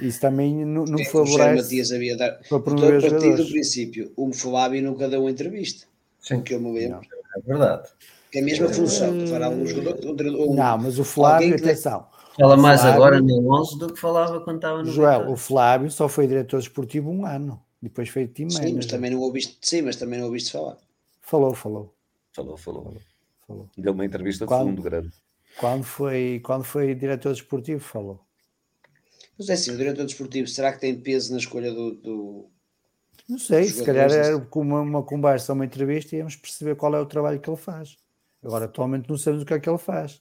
Isso 0.00 0.20
também 0.20 0.64
não, 0.64 0.84
não 0.84 0.98
É, 0.98 1.02
o 1.02 1.04
José 1.04 1.10
favorece 1.12 1.62
Matias 1.62 1.92
havia 1.92 2.16
dar. 2.16 2.30
para 2.30 2.40
Estou 2.42 2.60
promover 2.62 3.04
a 3.04 3.10
partir 3.10 3.36
do 3.36 3.46
princípio, 3.46 4.12
o 4.16 4.32
Flávio 4.32 4.82
nunca 4.82 5.08
deu 5.08 5.20
uma 5.20 5.30
entrevista. 5.30 5.89
Sim. 6.20 6.42
Que 6.42 6.54
eu 6.54 6.60
me 6.60 6.72
lembro. 6.72 7.00
É 7.36 7.40
verdade. 7.40 7.88
Que 8.30 8.38
é 8.38 8.42
a 8.42 8.44
mesma 8.44 8.68
função. 8.68 9.12
que 9.18 9.26
fará 9.28 9.48
um 9.50 9.66
jogador, 9.66 10.04
um 10.06 10.52
um- 10.52 10.54
Não, 10.54 10.78
mas 10.78 10.98
o 10.98 11.04
Flávio, 11.04 11.54
atenção, 11.54 12.06
Fala 12.38 12.56
mais 12.56 12.80
Flávio- 12.80 12.96
agora 12.96 13.20
no 13.20 13.52
11 13.60 13.78
do 13.78 13.92
que 13.92 14.00
falava 14.00 14.40
quando 14.40 14.56
estava 14.56 14.78
no 14.78 14.84
Joel, 14.90 15.10
Vitória. 15.12 15.32
o 15.32 15.36
Flávio 15.36 15.90
só 15.90 16.08
foi 16.08 16.26
diretor 16.26 16.58
esportivo 16.60 17.10
um 17.10 17.26
ano, 17.26 17.60
depois 17.82 18.08
foi 18.08 18.26
team 18.28 18.48
Sim, 18.48 18.56
manager. 18.58 18.76
mas 18.76 18.86
também 18.86 19.10
não 19.10 19.18
ouviste, 19.20 19.58
sim, 19.60 19.82
mas 19.82 19.96
também 19.96 20.18
não 20.20 20.26
ouviste 20.26 20.52
falar. 20.52 20.76
Falou, 21.22 21.54
falou, 21.54 21.92
Falou, 22.32 22.56
falou. 22.56 22.96
falou. 23.46 23.68
Deu 23.76 23.92
uma 23.92 24.04
entrevista 24.04 24.44
de 24.44 24.48
Quando? 24.48 24.68
fundo 24.68 24.82
grande. 24.82 25.10
Quando 25.58 25.82
foi, 25.82 26.40
quando 26.44 26.62
foi 26.64 26.94
diretor 26.94 27.32
desportivo, 27.32 27.80
falou. 27.80 28.20
Mas 29.36 29.48
é 29.48 29.54
assim, 29.54 29.72
o 29.72 29.76
diretor 29.76 30.04
desportivo, 30.06 30.46
será 30.46 30.72
que 30.72 30.78
tem 30.80 30.94
peso 30.98 31.32
na 31.32 31.38
escolha 31.38 31.72
do. 31.72 31.94
do... 31.96 32.46
Não 33.30 33.38
sei, 33.38 33.62
se 33.66 33.84
calhar 33.84 34.10
era 34.10 34.36
uma, 34.36 34.80
uma 34.80 35.02
conversa, 35.04 35.52
uma 35.52 35.64
entrevista, 35.64 36.16
íamos 36.16 36.34
perceber 36.34 36.74
qual 36.74 36.92
é 36.96 37.00
o 37.00 37.06
trabalho 37.06 37.38
que 37.38 37.48
ele 37.48 37.56
faz. 37.56 37.96
Agora, 38.42 38.64
atualmente, 38.64 39.08
não 39.08 39.16
sabemos 39.16 39.44
o 39.44 39.46
que 39.46 39.54
é 39.54 39.60
que 39.60 39.70
ele 39.70 39.78
faz. 39.78 40.20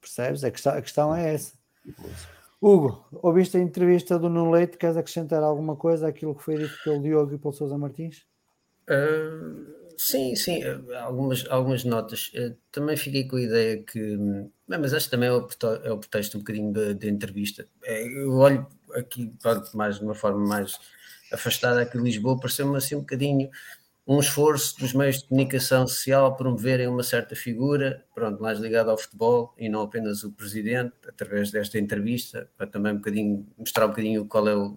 Percebes? 0.00 0.42
A 0.42 0.50
questão, 0.50 0.72
a 0.72 0.80
questão 0.80 1.14
é 1.14 1.34
essa. 1.34 1.52
Hugo, 2.58 3.06
ouviste 3.12 3.58
a 3.58 3.60
entrevista 3.60 4.18
do 4.18 4.30
Nuno 4.30 4.50
Leite? 4.50 4.78
Queres 4.78 4.96
acrescentar 4.96 5.42
alguma 5.42 5.76
coisa 5.76 6.08
àquilo 6.08 6.34
que 6.34 6.42
foi 6.42 6.56
dito 6.56 6.74
pelo 6.84 7.02
Diogo 7.02 7.34
e 7.34 7.38
pelo 7.38 7.52
Sousa 7.52 7.76
Martins? 7.76 8.24
Uh, 8.88 9.92
sim, 9.98 10.34
sim, 10.34 10.62
algumas, 11.02 11.44
algumas 11.50 11.84
notas. 11.84 12.32
Uh, 12.34 12.56
também 12.72 12.96
fiquei 12.96 13.28
com 13.28 13.36
a 13.36 13.42
ideia 13.42 13.82
que. 13.82 14.16
hum, 14.16 14.50
mas 14.66 14.94
acho 14.94 15.04
que 15.04 15.10
também 15.10 15.28
é 15.28 15.32
o, 15.32 15.46
é 15.84 15.92
o 15.92 15.98
pretexto 15.98 16.38
um 16.38 16.40
bocadinho 16.40 16.72
da 16.72 16.94
da 16.94 17.06
entrevista. 17.08 17.68
É, 17.84 18.06
eu 18.06 18.32
olho 18.32 18.66
aqui, 18.94 19.32
pronto, 19.42 19.76
mais 19.76 19.98
de 19.98 20.04
uma 20.04 20.14
forma 20.14 20.46
mais 20.46 20.78
afastada 21.32 21.80
aqui 21.82 21.96
de 21.96 22.04
Lisboa, 22.04 22.38
pareceu-me 22.38 22.76
assim 22.76 22.96
um 22.96 23.00
bocadinho 23.00 23.50
um 24.06 24.18
esforço 24.18 24.76
dos 24.80 24.92
meios 24.92 25.18
de 25.18 25.28
comunicação 25.28 25.86
social 25.86 26.26
a 26.26 26.32
promoverem 26.32 26.88
uma 26.88 27.02
certa 27.02 27.36
figura, 27.36 28.04
pronto, 28.12 28.42
mais 28.42 28.58
ligada 28.58 28.90
ao 28.90 28.98
futebol 28.98 29.54
e 29.56 29.68
não 29.68 29.82
apenas 29.82 30.24
o 30.24 30.32
presidente, 30.32 30.92
através 31.06 31.52
desta 31.52 31.78
entrevista, 31.78 32.50
para 32.56 32.66
também 32.66 32.92
um 32.92 32.96
bocadinho 32.96 33.46
mostrar 33.56 33.86
um 33.86 33.90
bocadinho 33.90 34.24
qual 34.26 34.48
é 34.48 34.56
o, 34.56 34.76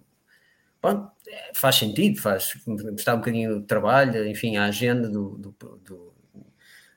é, 1.27 1.51
faz 1.55 1.77
sentido, 1.77 2.21
faz 2.21 2.53
mostrar 2.67 3.15
um 3.15 3.19
bocadinho 3.19 3.57
o 3.57 3.61
trabalho, 3.63 4.27
enfim, 4.27 4.57
a 4.57 4.65
agenda 4.65 5.09
do, 5.09 5.29
do, 5.37 5.55
do 5.83 6.12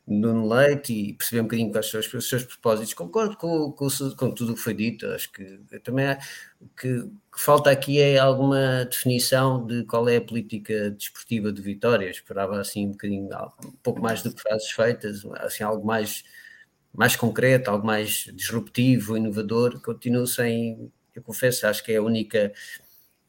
Nuno 0.07 0.49
Leite 0.49 0.93
e 0.93 1.13
perceber 1.15 1.41
um 1.41 1.45
bocadinho 1.45 1.73
quais 1.73 1.91
são 1.91 1.99
os, 1.99 2.29
seus 2.29 2.45
propósitos. 2.45 2.95
Concordo 2.95 3.37
com, 3.37 3.73
com, 3.73 3.89
com 4.17 4.31
tudo 4.31 4.53
o 4.53 4.55
que 4.55 4.61
foi 4.61 4.75
dito, 4.75 5.07
acho 5.09 5.33
que 5.33 5.59
também 5.83 6.17
o 6.61 6.69
que, 6.69 7.03
que 7.03 7.41
falta 7.41 7.71
aqui 7.71 8.01
é 8.01 8.19
alguma 8.19 8.85
definição 8.85 9.67
de 9.67 9.85
qual 9.85 10.09
é 10.09 10.17
a 10.17 10.21
política 10.21 10.91
desportiva 10.93 11.53
de 11.53 11.61
Vitória. 11.61 12.09
Esperava 12.09 12.61
assim 12.61 12.87
um 12.87 12.93
bocadinho, 12.93 13.29
um 13.65 13.73
pouco 13.83 14.01
mais 14.01 14.23
do 14.23 14.33
que 14.33 14.41
frases 14.41 14.71
feitas, 14.71 15.25
assim, 15.41 15.65
algo 15.65 15.85
mais, 15.85 16.23
mais 16.95 17.17
concreto, 17.17 17.71
algo 17.71 17.85
mais 17.85 18.31
disruptivo, 18.33 19.17
inovador. 19.17 19.81
Continuo 19.83 20.27
sem, 20.27 20.93
eu 21.15 21.23
confesso, 21.23 21.67
acho 21.67 21.83
que 21.83 21.93
é 21.93 21.97
a 21.97 22.03
única 22.03 22.53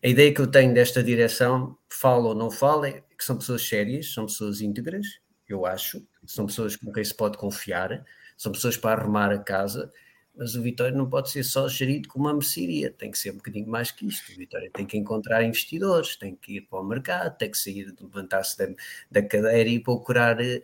a 0.03 0.07
ideia 0.07 0.31
que 0.33 0.39
eu 0.39 0.47
tenho 0.47 0.73
desta 0.73 1.03
direção, 1.03 1.75
fala 1.89 2.27
ou 2.29 2.35
não 2.35 2.51
fala, 2.51 2.87
é 2.87 3.03
que 3.17 3.23
são 3.23 3.35
pessoas 3.35 3.67
sérias, 3.67 4.13
são 4.13 4.27
pessoas 4.27 4.61
íntegras, 4.61 5.07
eu 5.53 5.65
acho, 5.65 6.05
são 6.25 6.45
pessoas 6.45 6.75
com 6.75 6.91
quem 6.91 7.03
se 7.03 7.13
pode 7.13 7.37
confiar, 7.37 8.05
são 8.37 8.51
pessoas 8.51 8.77
para 8.77 9.01
arrumar 9.01 9.31
a 9.31 9.39
casa, 9.39 9.91
mas 10.37 10.55
o 10.55 10.61
Vitória 10.61 10.95
não 10.95 11.09
pode 11.09 11.31
ser 11.31 11.43
só 11.43 11.67
gerido 11.67 12.07
como 12.07 12.25
uma 12.25 12.33
mercearia, 12.33 12.91
tem 12.91 13.09
que 13.09 13.17
ser 13.17 13.31
um 13.31 13.37
bocadinho 13.37 13.67
mais 13.67 13.89
que 13.89 14.05
isto. 14.05 14.31
O 14.31 14.35
Vitória 14.35 14.69
tem 14.71 14.85
que 14.85 14.95
encontrar 14.95 15.43
investidores, 15.43 16.15
tem 16.15 16.35
que 16.35 16.57
ir 16.57 16.61
para 16.61 16.79
o 16.79 16.83
mercado, 16.83 17.35
tem 17.37 17.49
que 17.49 17.57
sair, 17.57 17.93
levantar-se 17.99 18.55
da, 18.55 18.67
da 19.09 19.27
cadeira 19.27 19.67
e 19.67 19.79
procurar 19.79 20.39
eh, 20.39 20.61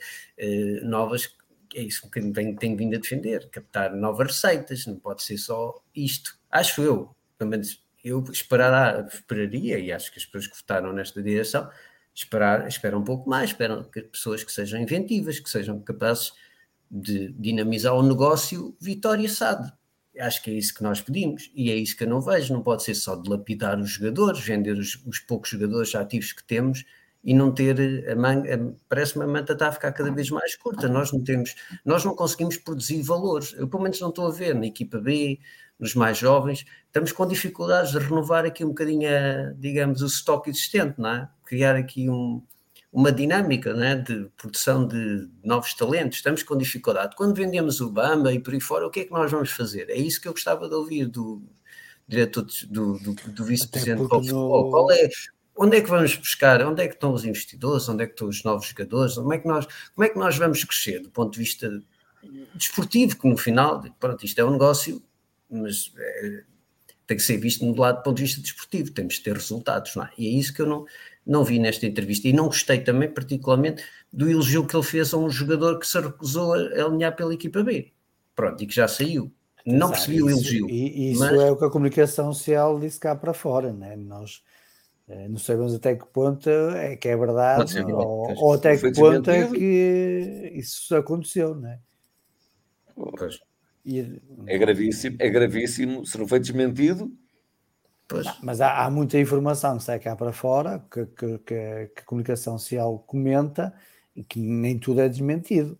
novas. 0.83 1.35
É 1.73 1.81
isso 1.81 2.09
que 2.11 2.21
tenho, 2.21 2.55
tenho 2.55 2.77
vindo 2.77 2.95
a 2.95 2.99
defender, 2.99 3.49
captar 3.49 3.95
novas 3.95 4.27
receitas, 4.27 4.85
não 4.85 4.99
pode 4.99 5.23
ser 5.23 5.39
só 5.39 5.81
isto. 5.95 6.37
Acho 6.51 6.83
eu, 6.83 7.15
pelo 7.35 7.49
menos 7.49 7.83
eu 8.03 8.23
esperará, 8.31 9.07
esperaria, 9.11 9.79
e 9.79 9.91
acho 9.91 10.11
que 10.11 10.19
as 10.19 10.25
pessoas 10.25 10.47
que 10.47 10.57
votaram 10.57 10.93
nesta 10.93 11.23
direção 11.23 11.67
esperar, 12.13 12.67
esperam 12.67 12.99
um 12.99 13.03
pouco 13.03 13.29
mais, 13.29 13.49
esperam 13.49 13.83
que 13.83 14.01
pessoas 14.01 14.43
que 14.43 14.51
sejam 14.51 14.79
inventivas, 14.79 15.39
que 15.39 15.49
sejam 15.49 15.79
capazes 15.79 16.33
de 16.89 17.31
dinamizar 17.33 17.95
o 17.95 18.03
negócio 18.03 18.75
Vitória 18.79 19.27
SAD. 19.27 19.71
Acho 20.19 20.43
que 20.43 20.51
é 20.51 20.53
isso 20.53 20.75
que 20.75 20.83
nós 20.83 21.01
pedimos 21.01 21.49
e 21.55 21.71
é 21.71 21.75
isso 21.75 21.97
que 21.97 22.03
eu 22.03 22.09
não 22.09 22.21
vejo. 22.21 22.53
Não 22.53 22.61
pode 22.61 22.83
ser 22.83 22.93
só 22.93 23.15
dilapidar 23.15 23.79
os 23.79 23.89
jogadores, 23.89 24.41
vender 24.41 24.77
os, 24.77 25.03
os 25.07 25.17
poucos 25.19 25.49
jogadores 25.49 25.95
ativos 25.95 26.31
que 26.31 26.43
temos 26.43 26.85
e 27.23 27.33
não 27.33 27.51
ter 27.51 28.07
a 28.07 28.15
manga. 28.15 28.75
Parece-me 28.87 29.23
a 29.23 29.27
manta 29.27 29.53
está 29.53 29.69
a 29.69 29.71
ficar 29.71 29.91
cada 29.91 30.11
vez 30.11 30.29
mais 30.29 30.55
curta. 30.55 30.87
Nós 30.87 31.11
não 31.11 31.23
temos, 31.23 31.55
nós 31.83 32.05
não 32.05 32.15
conseguimos 32.15 32.57
produzir 32.57 33.01
valores. 33.01 33.53
Eu, 33.53 33.67
pelo 33.67 33.81
menos, 33.81 33.99
não 33.99 34.09
estou 34.09 34.27
a 34.27 34.31
ver 34.31 34.53
na 34.53 34.67
equipa 34.67 34.99
B, 34.99 35.39
nos 35.79 35.95
mais 35.95 36.17
jovens, 36.17 36.65
estamos 36.85 37.11
com 37.11 37.27
dificuldades 37.27 37.91
de 37.91 37.99
renovar 37.99 38.45
aqui 38.45 38.63
um 38.63 38.69
bocadinho, 38.69 39.09
digamos, 39.57 40.01
o 40.01 40.05
estoque 40.05 40.49
existente, 40.49 40.99
não 40.99 41.09
é? 41.09 41.29
Criar 41.45 41.75
aqui 41.75 42.09
um, 42.09 42.41
uma 42.91 43.11
dinâmica 43.11 43.73
não 43.73 43.83
é? 43.83 43.95
de 43.95 44.29
produção 44.37 44.87
de 44.87 45.27
novos 45.43 45.73
talentos. 45.73 46.19
Estamos 46.19 46.43
com 46.43 46.55
dificuldade. 46.55 47.15
Quando 47.15 47.35
vendemos 47.35 47.81
o 47.81 47.89
Bamba 47.89 48.31
e 48.31 48.39
por 48.39 48.53
aí 48.53 48.61
fora, 48.61 48.85
o 48.85 48.91
que 48.91 49.01
é 49.01 49.05
que 49.05 49.11
nós 49.11 49.31
vamos 49.31 49.51
fazer? 49.51 49.89
É 49.89 49.97
isso 49.97 50.21
que 50.21 50.27
eu 50.27 50.31
gostava 50.31 50.69
de 50.69 50.75
ouvir 50.75 51.07
do 51.07 51.41
diretor, 52.07 52.45
do, 52.69 52.99
do, 52.99 53.13
do 53.13 53.43
vice-presidente 53.43 54.03
do 54.03 54.09
futebol. 54.09 54.69
Qual 54.69 54.91
é, 54.91 55.09
onde 55.57 55.77
é 55.77 55.81
que 55.81 55.89
vamos 55.89 56.15
buscar? 56.15 56.61
Onde 56.61 56.83
é 56.83 56.87
que 56.87 56.93
estão 56.93 57.13
os 57.13 57.25
investidores? 57.25 57.89
Onde 57.89 58.03
é 58.03 58.05
que 58.05 58.13
estão 58.13 58.27
os 58.27 58.43
novos 58.43 58.67
jogadores? 58.67 59.15
Como 59.15 59.33
é 59.33 59.39
que 59.39 59.47
nós, 59.47 59.67
como 59.95 60.05
é 60.05 60.09
que 60.09 60.19
nós 60.19 60.37
vamos 60.37 60.63
crescer 60.63 60.99
do 60.99 61.09
ponto 61.09 61.33
de 61.33 61.39
vista 61.39 61.81
desportivo? 62.53 63.17
Que 63.17 63.27
no 63.27 63.37
final, 63.37 63.83
pronto, 63.99 64.23
isto 64.23 64.39
é 64.39 64.45
um 64.45 64.51
negócio, 64.51 65.01
mas 65.53 65.93
é, 65.97 66.43
tem 67.05 67.17
que 67.17 67.23
ser 67.23 67.37
visto 67.37 67.65
do 67.71 67.79
lado 67.79 67.97
do 67.97 68.03
ponto 68.03 68.17
de 68.17 68.23
vista 68.23 68.41
desportivo. 68.41 68.91
Temos 68.91 69.15
de 69.15 69.23
ter 69.23 69.33
resultados, 69.33 69.95
não 69.95 70.03
é? 70.03 70.09
E 70.17 70.27
é 70.27 70.31
isso 70.31 70.53
que 70.53 70.61
eu 70.61 70.67
não, 70.67 70.85
não 71.25 71.43
vi 71.43 71.59
nesta 71.59 71.85
entrevista. 71.85 72.27
E 72.27 72.33
não 72.33 72.45
gostei 72.45 72.79
também, 72.79 73.09
particularmente, 73.09 73.83
do 74.11 74.29
elogio 74.29 74.65
que 74.65 74.75
ele 74.75 74.83
fez 74.83 75.13
a 75.13 75.17
um 75.17 75.29
jogador 75.29 75.79
que 75.79 75.87
se 75.87 75.99
recusou 75.99 76.53
a 76.53 76.85
alinhar 76.85 77.15
pela 77.15 77.33
equipa 77.33 77.63
B. 77.63 77.91
Pronto, 78.35 78.63
e 78.63 78.67
que 78.67 78.73
já 78.73 78.87
saiu. 78.87 79.31
Não 79.65 79.87
Exato, 79.87 79.91
percebi 79.91 80.23
o 80.23 80.29
elogio. 80.29 80.69
E 80.69 81.11
isso 81.11 81.19
mas... 81.19 81.39
é 81.39 81.51
o 81.51 81.57
que 81.57 81.65
a 81.65 81.69
comunicação 81.69 82.33
social 82.33 82.79
disse 82.79 82.99
cá 82.99 83.15
para 83.15 83.33
fora, 83.33 83.71
né? 83.71 83.95
Nós 83.95 84.43
eh, 85.07 85.27
não 85.27 85.37
sabemos 85.37 85.73
até 85.73 85.95
que 85.95 86.05
ponto 86.05 86.49
é 86.49 86.97
que 86.97 87.07
é 87.07 87.15
verdade 87.15 87.73
verdade, 87.73 87.93
ou, 87.93 88.33
ou, 88.35 88.53
até 88.53 88.77
que 88.77 88.91
ponto 88.91 89.29
é 89.29 89.47
que 89.47 90.51
isso 90.55 90.95
aconteceu, 90.95 91.55
né? 91.55 91.79
Pois. 92.95 93.39
E, 93.85 94.21
É 94.47 94.57
gravíssimo, 94.57 95.17
é 95.19 95.29
gravíssimo, 95.29 96.05
se 96.05 96.17
não 96.17 96.27
foi 96.27 96.39
desmentido. 96.39 97.11
Pois. 98.07 98.25
Mas 98.41 98.61
há, 98.61 98.85
há 98.85 98.89
muita 98.91 99.17
informação 99.19 99.77
que 99.77 99.83
sai 99.83 99.99
cá 99.99 100.15
para 100.15 100.31
fora 100.31 100.85
que, 100.91 101.05
que, 101.07 101.37
que, 101.39 101.87
que 101.95 102.01
a 102.01 102.03
comunicação 102.05 102.57
social 102.57 102.99
comenta 102.99 103.73
e 104.15 104.23
que 104.23 104.39
nem 104.39 104.77
tudo 104.77 105.01
é 105.01 105.09
desmentido. 105.09 105.79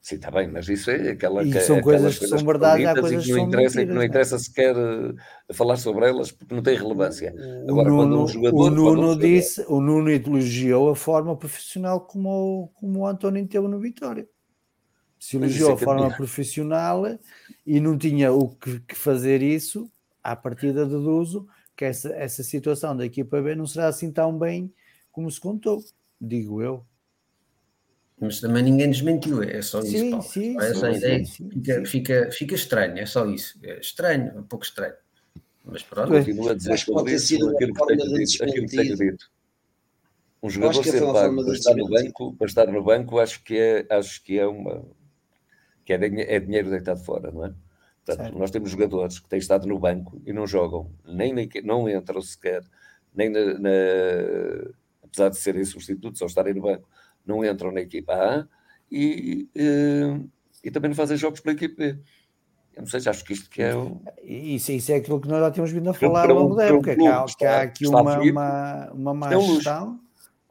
Sim, 0.00 0.14
está 0.16 0.30
bem, 0.30 0.46
mas 0.46 0.68
isso 0.68 0.88
é 0.88 1.10
aquela 1.10 1.42
E 1.42 1.50
que 1.50 1.60
são 1.60 1.80
coisas 1.80 2.16
que 2.16 2.28
são 2.28 2.38
verdade, 2.44 2.86
há 2.86 2.92
e 2.92 3.00
coisas 3.00 3.24
que 3.26 3.32
não 3.32 3.38
interessa, 3.40 3.82
e 3.82 3.86
que 3.86 3.92
não 3.92 4.00
mentiras, 4.00 4.08
interessa 4.32 4.38
sequer 4.38 4.76
uh, 4.76 5.16
falar 5.52 5.76
sobre 5.76 6.08
elas 6.08 6.30
porque 6.30 6.54
não 6.54 6.62
tem 6.62 6.76
relevância. 6.76 7.34
O 7.34 7.70
Agora, 7.72 7.88
quando 7.90 8.10
Nuno, 8.10 8.22
um 8.22 8.28
jogador, 8.28 8.54
o 8.54 8.58
quando 8.60 8.72
um 8.72 8.84
Nuno 8.84 8.96
jogador- 9.02 9.20
disse, 9.26 9.64
o 9.66 9.80
Nuno 9.80 10.08
elogiou 10.10 10.90
a 10.90 10.94
forma 10.96 11.36
profissional 11.36 12.00
como, 12.06 12.28
o- 12.30 12.68
como 12.68 13.00
o 13.00 13.06
António 13.06 13.44
teve 13.48 13.66
no 13.66 13.80
Vitória. 13.80 14.28
Se 15.26 15.36
Mas 15.40 15.50
elogiou 15.50 15.72
é 15.72 15.76
que 15.76 15.84
forma 15.84 16.16
profissional 16.16 17.18
e 17.66 17.80
não 17.80 17.98
tinha 17.98 18.32
o 18.32 18.48
que, 18.48 18.78
que 18.78 18.94
fazer 18.94 19.42
isso, 19.42 19.90
à 20.22 20.36
partida 20.36 20.86
deduzo 20.86 21.48
que 21.74 21.84
essa, 21.84 22.10
essa 22.14 22.44
situação 22.44 22.96
da 22.96 23.04
equipa 23.04 23.42
B 23.42 23.56
não 23.56 23.66
será 23.66 23.88
assim 23.88 24.12
tão 24.12 24.38
bem 24.38 24.72
como 25.10 25.28
se 25.28 25.40
contou, 25.40 25.84
digo 26.20 26.62
eu. 26.62 26.86
Mas 28.20 28.38
também 28.38 28.62
ninguém 28.62 28.88
desmentiu, 28.88 29.42
é 29.42 29.60
só 29.62 29.80
isso. 29.80 29.98
Sim, 29.98 30.10
Paulo. 30.12 30.24
sim, 30.26 30.56
essa 30.60 30.92
sim, 30.92 30.96
ideia 30.96 31.24
sim, 31.24 31.32
sim, 31.32 31.50
fica, 31.50 31.74
sim. 31.74 31.84
Fica, 31.86 32.30
fica 32.30 32.54
estranho, 32.54 32.98
é 32.98 33.06
só 33.06 33.26
isso. 33.26 33.58
É 33.64 33.80
estranho, 33.80 34.38
um 34.38 34.44
pouco 34.44 34.64
estranho. 34.64 34.94
Mas 35.64 35.82
pronto, 35.82 36.06
Pois. 36.06 36.24
Continuo 36.24 36.50
a 36.50 36.54
dizer 36.54 36.72
Acho 36.72 36.86
que 36.86 36.92
pode 36.92 37.10
ter 37.10 37.18
sido 37.18 37.50
aquilo 37.50 37.74
que 37.74 37.86
tenho 37.86 37.98
de 37.98 38.24
dito. 38.24 38.44
Aquilo 38.44 38.68
que 38.68 38.76
tenho 38.76 38.96
dito. 38.96 39.30
Um 40.40 40.50
jogador 40.50 40.82
que 40.84 40.90
ser 40.92 41.00
pago 41.00 41.36
de 41.36 41.44
para 41.46 41.54
estar 41.54 41.74
no 41.74 41.88
banco, 41.88 42.32
para 42.34 42.46
estar 42.46 42.66
no 42.68 42.84
banco, 42.84 43.18
acho 43.18 43.42
que 43.42 43.58
é, 43.58 43.86
acho 43.90 44.22
que 44.22 44.38
é 44.38 44.46
uma 44.46 44.84
que 45.86 45.92
é, 45.92 46.34
é 46.34 46.40
dinheiro 46.40 46.68
deitado 46.68 47.00
fora, 47.02 47.30
não 47.30 47.44
é? 47.46 47.54
Portanto, 48.04 48.24
Certo. 48.26 48.38
nós 48.38 48.50
temos 48.50 48.70
jogadores 48.70 49.18
que 49.20 49.28
têm 49.28 49.38
estado 49.38 49.66
no 49.66 49.78
banco 49.78 50.20
e 50.26 50.32
não 50.32 50.46
jogam, 50.46 50.90
nem 51.06 51.38
equi- 51.40 51.62
não 51.62 51.88
entram 51.88 52.20
sequer, 52.20 52.62
nem 53.14 53.30
na, 53.30 53.58
na- 53.58 53.70
apesar 55.04 55.28
de 55.30 55.36
serem 55.38 55.64
substitutos 55.64 56.20
ou 56.20 56.26
estarem 56.26 56.54
no 56.54 56.62
banco, 56.62 56.88
não 57.24 57.44
entram 57.44 57.72
na 57.72 57.80
equipa 57.80 58.12
A 58.12 58.46
e, 58.90 59.48
eh, 59.54 60.20
e 60.62 60.70
também 60.70 60.88
não 60.90 60.94
fazem 60.96 61.16
jogos 61.16 61.40
pela 61.40 61.54
equipa 61.54 61.76
B. 61.76 61.98
Eu 62.74 62.82
não 62.82 62.86
sei 62.88 63.00
se 63.00 63.08
acho 63.08 63.24
que 63.24 63.32
isto 63.32 63.48
que 63.48 63.62
é 63.62 63.74
o. 63.74 64.00
Isso, 64.22 64.70
isso 64.70 64.92
é 64.92 64.96
aquilo 64.96 65.18
que 65.20 65.28
nós 65.28 65.40
já 65.40 65.50
tínhamos 65.50 65.72
vindo 65.72 65.88
a 65.88 65.94
falar 65.94 66.28
ao 66.30 66.36
longo 66.36 66.54
da 66.54 66.64
época, 66.64 66.94
que 66.94 67.46
há, 67.46 67.62
aqui 67.62 67.86
uma, 67.86 68.00
uma, 68.20 68.92
uma 68.92 69.14
má 69.14 69.32
é 69.32 69.40
gestão, 69.40 69.98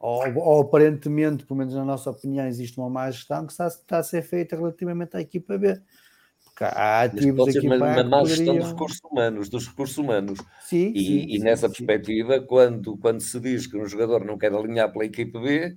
ou, 0.06 0.38
ou, 0.38 0.60
aparentemente, 0.60 1.44
pelo 1.44 1.58
menos 1.58 1.74
na 1.74 1.84
nossa 1.84 2.08
opinião, 2.10 2.46
existe 2.46 2.78
uma 2.78 2.88
má 2.88 3.10
gestão 3.10 3.44
que 3.44 3.50
está, 3.50 3.66
está 3.66 3.98
a 3.98 4.02
ser 4.04 4.22
feita 4.22 4.54
relativamente 4.54 5.16
à 5.16 5.20
equipa 5.20 5.58
B. 5.58 5.80
Porque 6.44 6.62
há 6.62 7.02
ativos 7.02 7.56
aqui 7.56 7.66
uma, 7.66 7.74
uma 7.74 8.04
má 8.04 8.24
gestão 8.24 8.46
poderiam... 8.46 8.58
dos 8.58 8.70
recursos 8.70 9.00
humanos, 9.02 9.48
dos 9.48 9.66
recursos 9.66 9.98
humanos. 9.98 10.38
Sim, 10.62 10.92
e, 10.94 11.04
sim, 11.04 11.26
e 11.28 11.38
nessa 11.40 11.68
sim, 11.68 11.74
perspectiva, 11.74 12.40
Quando, 12.40 12.96
quando 12.98 13.20
se 13.20 13.40
diz 13.40 13.66
que 13.66 13.76
um 13.76 13.84
jogador 13.84 14.24
não 14.24 14.38
quer 14.38 14.52
alinhar 14.52 14.92
pela 14.92 15.04
equipa 15.04 15.40
B, 15.40 15.76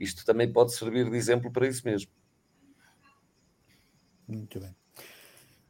isto 0.00 0.24
também 0.24 0.52
pode 0.52 0.74
servir 0.74 1.08
de 1.08 1.16
exemplo 1.16 1.48
para 1.52 1.68
isso 1.68 1.82
mesmo. 1.84 2.10
Muito 4.26 4.58
bem. 4.58 4.74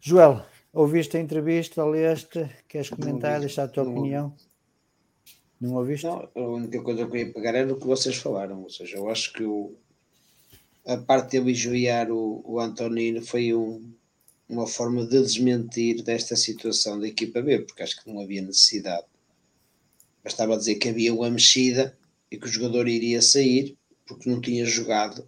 Joel, 0.01 0.43
ouviste 0.73 1.19
a 1.19 1.21
entrevista, 1.21 1.85
leste, 1.85 2.49
queres 2.67 2.89
comentar, 2.89 3.41
deixar 3.41 3.65
a 3.65 3.69
tua 3.69 3.85
não, 3.85 3.93
opinião? 3.93 4.35
Não 5.63 5.77
ouviste? 5.77 6.07
Não, 6.07 6.29
a 6.35 6.41
única 6.41 6.83
coisa 6.83 7.07
que 7.07 7.13
eu 7.13 7.21
ia 7.21 7.33
pegar 7.33 7.55
era 7.55 7.73
o 7.73 7.79
que 7.79 7.87
vocês 7.87 8.17
falaram, 8.17 8.65
ou 8.65 8.69
seja, 8.69 8.97
eu 8.97 9.09
acho 9.09 9.33
que 9.33 9.45
o, 9.45 9.73
a 10.85 10.97
parte 10.97 11.31
de 11.31 11.37
elogiar 11.37 12.11
o, 12.11 12.43
o 12.45 12.59
Antonino 12.59 13.23
foi 13.23 13.55
um, 13.55 13.95
uma 14.49 14.67
forma 14.67 15.07
de 15.07 15.23
desmentir 15.23 16.03
desta 16.03 16.35
situação 16.35 16.99
da 16.99 17.07
equipa 17.07 17.41
B, 17.41 17.61
porque 17.61 17.85
acho 17.85 18.03
que 18.03 18.13
não 18.13 18.21
havia 18.21 18.43
necessidade. 18.43 19.07
Bastava 20.25 20.57
dizer 20.57 20.75
que 20.75 20.89
havia 20.89 21.15
uma 21.15 21.31
mexida 21.31 21.97
e 22.29 22.37
que 22.37 22.47
o 22.47 22.51
jogador 22.51 22.89
iria 22.89 23.23
sair 23.23 23.79
porque 24.05 24.29
não 24.29 24.41
tinha 24.41 24.67
jogado 24.67 25.25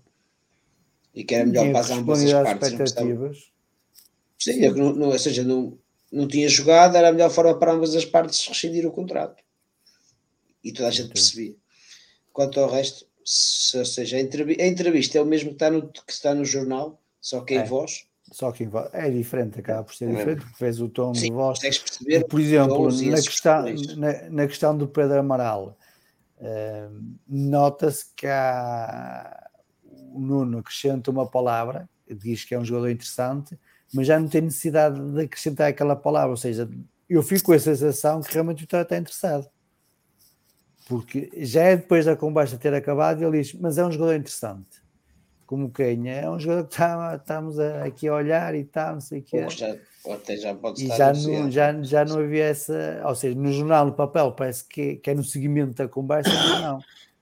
e 1.14 1.22
que 1.22 1.32
era 1.32 1.46
melhor 1.46 1.70
para 1.70 1.94
ambas 1.94 2.24
as 2.24 2.32
partes. 2.32 2.70
Sim, 4.36 4.64
é 4.64 4.70
não, 4.72 4.92
não, 4.92 5.08
ou 5.10 5.18
seja, 5.20 5.44
não, 5.44 5.78
não 6.10 6.26
tinha 6.26 6.48
jogado, 6.48 6.96
era 6.96 7.10
a 7.10 7.12
melhor 7.12 7.30
forma 7.30 7.56
para 7.56 7.72
ambas 7.72 7.94
as 7.94 8.04
partes 8.04 8.44
rescindir 8.48 8.84
o 8.84 8.90
contrato. 8.90 9.44
E 10.64 10.72
toda 10.72 10.88
a 10.88 10.90
gente 10.90 11.10
percebia. 11.10 11.54
Quanto 12.32 12.58
ao 12.58 12.70
resto, 12.70 13.06
se, 13.24 13.76
ou 13.78 13.84
seja, 13.84 14.16
a 14.16 14.20
entrevista, 14.20 14.62
a 14.62 14.66
entrevista, 14.66 15.18
é 15.18 15.20
o 15.20 15.26
mesmo 15.26 15.50
que 15.50 15.56
está 15.56 15.70
no, 15.70 15.88
que 15.88 16.12
está 16.12 16.34
no 16.34 16.44
jornal, 16.44 17.00
só 17.20 17.40
que 17.42 17.54
em 17.54 17.58
é. 17.58 17.64
voz. 17.64 18.06
Só 18.32 18.50
que 18.50 18.64
em 18.64 18.68
voz. 18.68 18.88
É 18.92 19.08
diferente, 19.10 19.60
acaba 19.60 19.84
por 19.84 19.94
ser 19.94 20.06
é. 20.06 20.12
diferente, 20.12 20.40
porque 20.40 20.56
fez 20.56 20.80
o 20.80 20.88
tom 20.88 21.14
Sim, 21.14 21.28
de 21.28 21.32
voz. 21.32 21.58
Perceber 21.58 22.24
por 22.26 22.40
exemplo, 22.40 22.90
na 22.90 23.16
questão, 23.16 23.64
na, 23.96 24.30
na, 24.30 24.46
questão 24.46 24.76
do 24.76 24.88
Pedro 24.88 25.18
Amaral, 25.18 25.78
uh, 26.38 27.16
nota-se 27.28 28.06
que 28.16 28.26
há, 28.26 29.50
o 30.12 30.18
Nuno 30.18 30.58
acrescenta 30.58 31.10
uma 31.10 31.26
palavra, 31.26 31.88
diz 32.08 32.44
que 32.44 32.54
é 32.54 32.58
um 32.58 32.64
jogador 32.64 32.90
interessante, 32.90 33.58
mas 33.92 34.06
já 34.06 34.18
não 34.18 34.28
tem 34.28 34.42
necessidade 34.42 35.00
de 35.00 35.22
acrescentar 35.22 35.68
aquela 35.68 35.94
palavra, 35.94 36.30
ou 36.30 36.36
seja, 36.36 36.68
eu 37.08 37.22
fico 37.22 37.44
com 37.44 37.52
a 37.52 37.58
sensação 37.58 38.20
que 38.20 38.32
realmente 38.32 38.64
o 38.64 38.64
está 38.64 38.96
interessado. 38.96 39.48
Porque 40.86 41.30
já 41.36 41.62
é 41.62 41.76
depois 41.76 42.04
da 42.04 42.14
conversa 42.14 42.58
ter 42.58 42.74
acabado, 42.74 43.22
ele 43.24 43.40
diz, 43.40 43.54
mas 43.54 43.78
é 43.78 43.86
um 43.86 43.90
jogador 43.90 44.14
interessante. 44.14 44.82
Como 45.46 45.70
quem? 45.70 46.10
É 46.10 46.28
um 46.28 46.38
jogador 46.38 46.64
que 46.64 46.74
está, 46.74 47.16
estamos 47.16 47.58
aqui 47.58 48.08
a 48.08 48.14
olhar 48.14 48.54
e 48.54 48.64
tal, 48.64 48.94
não 48.94 49.00
sei 49.00 49.20
o 49.20 49.22
que 49.22 49.48
Já, 49.50 49.76
até 50.10 50.36
já 50.36 50.54
pode 50.54 50.84
e 50.84 50.88
já 50.88 51.12
não, 51.12 51.50
já, 51.50 51.82
já 51.82 52.04
não 52.04 52.18
havia 52.18 52.44
essa, 52.44 53.02
ou 53.04 53.14
seja, 53.14 53.38
no 53.38 53.52
jornal, 53.52 53.86
no 53.86 53.92
papel, 53.92 54.32
parece 54.32 54.64
que, 54.66 54.96
que 54.96 55.10
é 55.10 55.14
no 55.14 55.24
seguimento 55.24 55.74
da 55.74 55.88
conversa, 55.88 56.30
mas 56.30 56.60
não. 56.60 56.80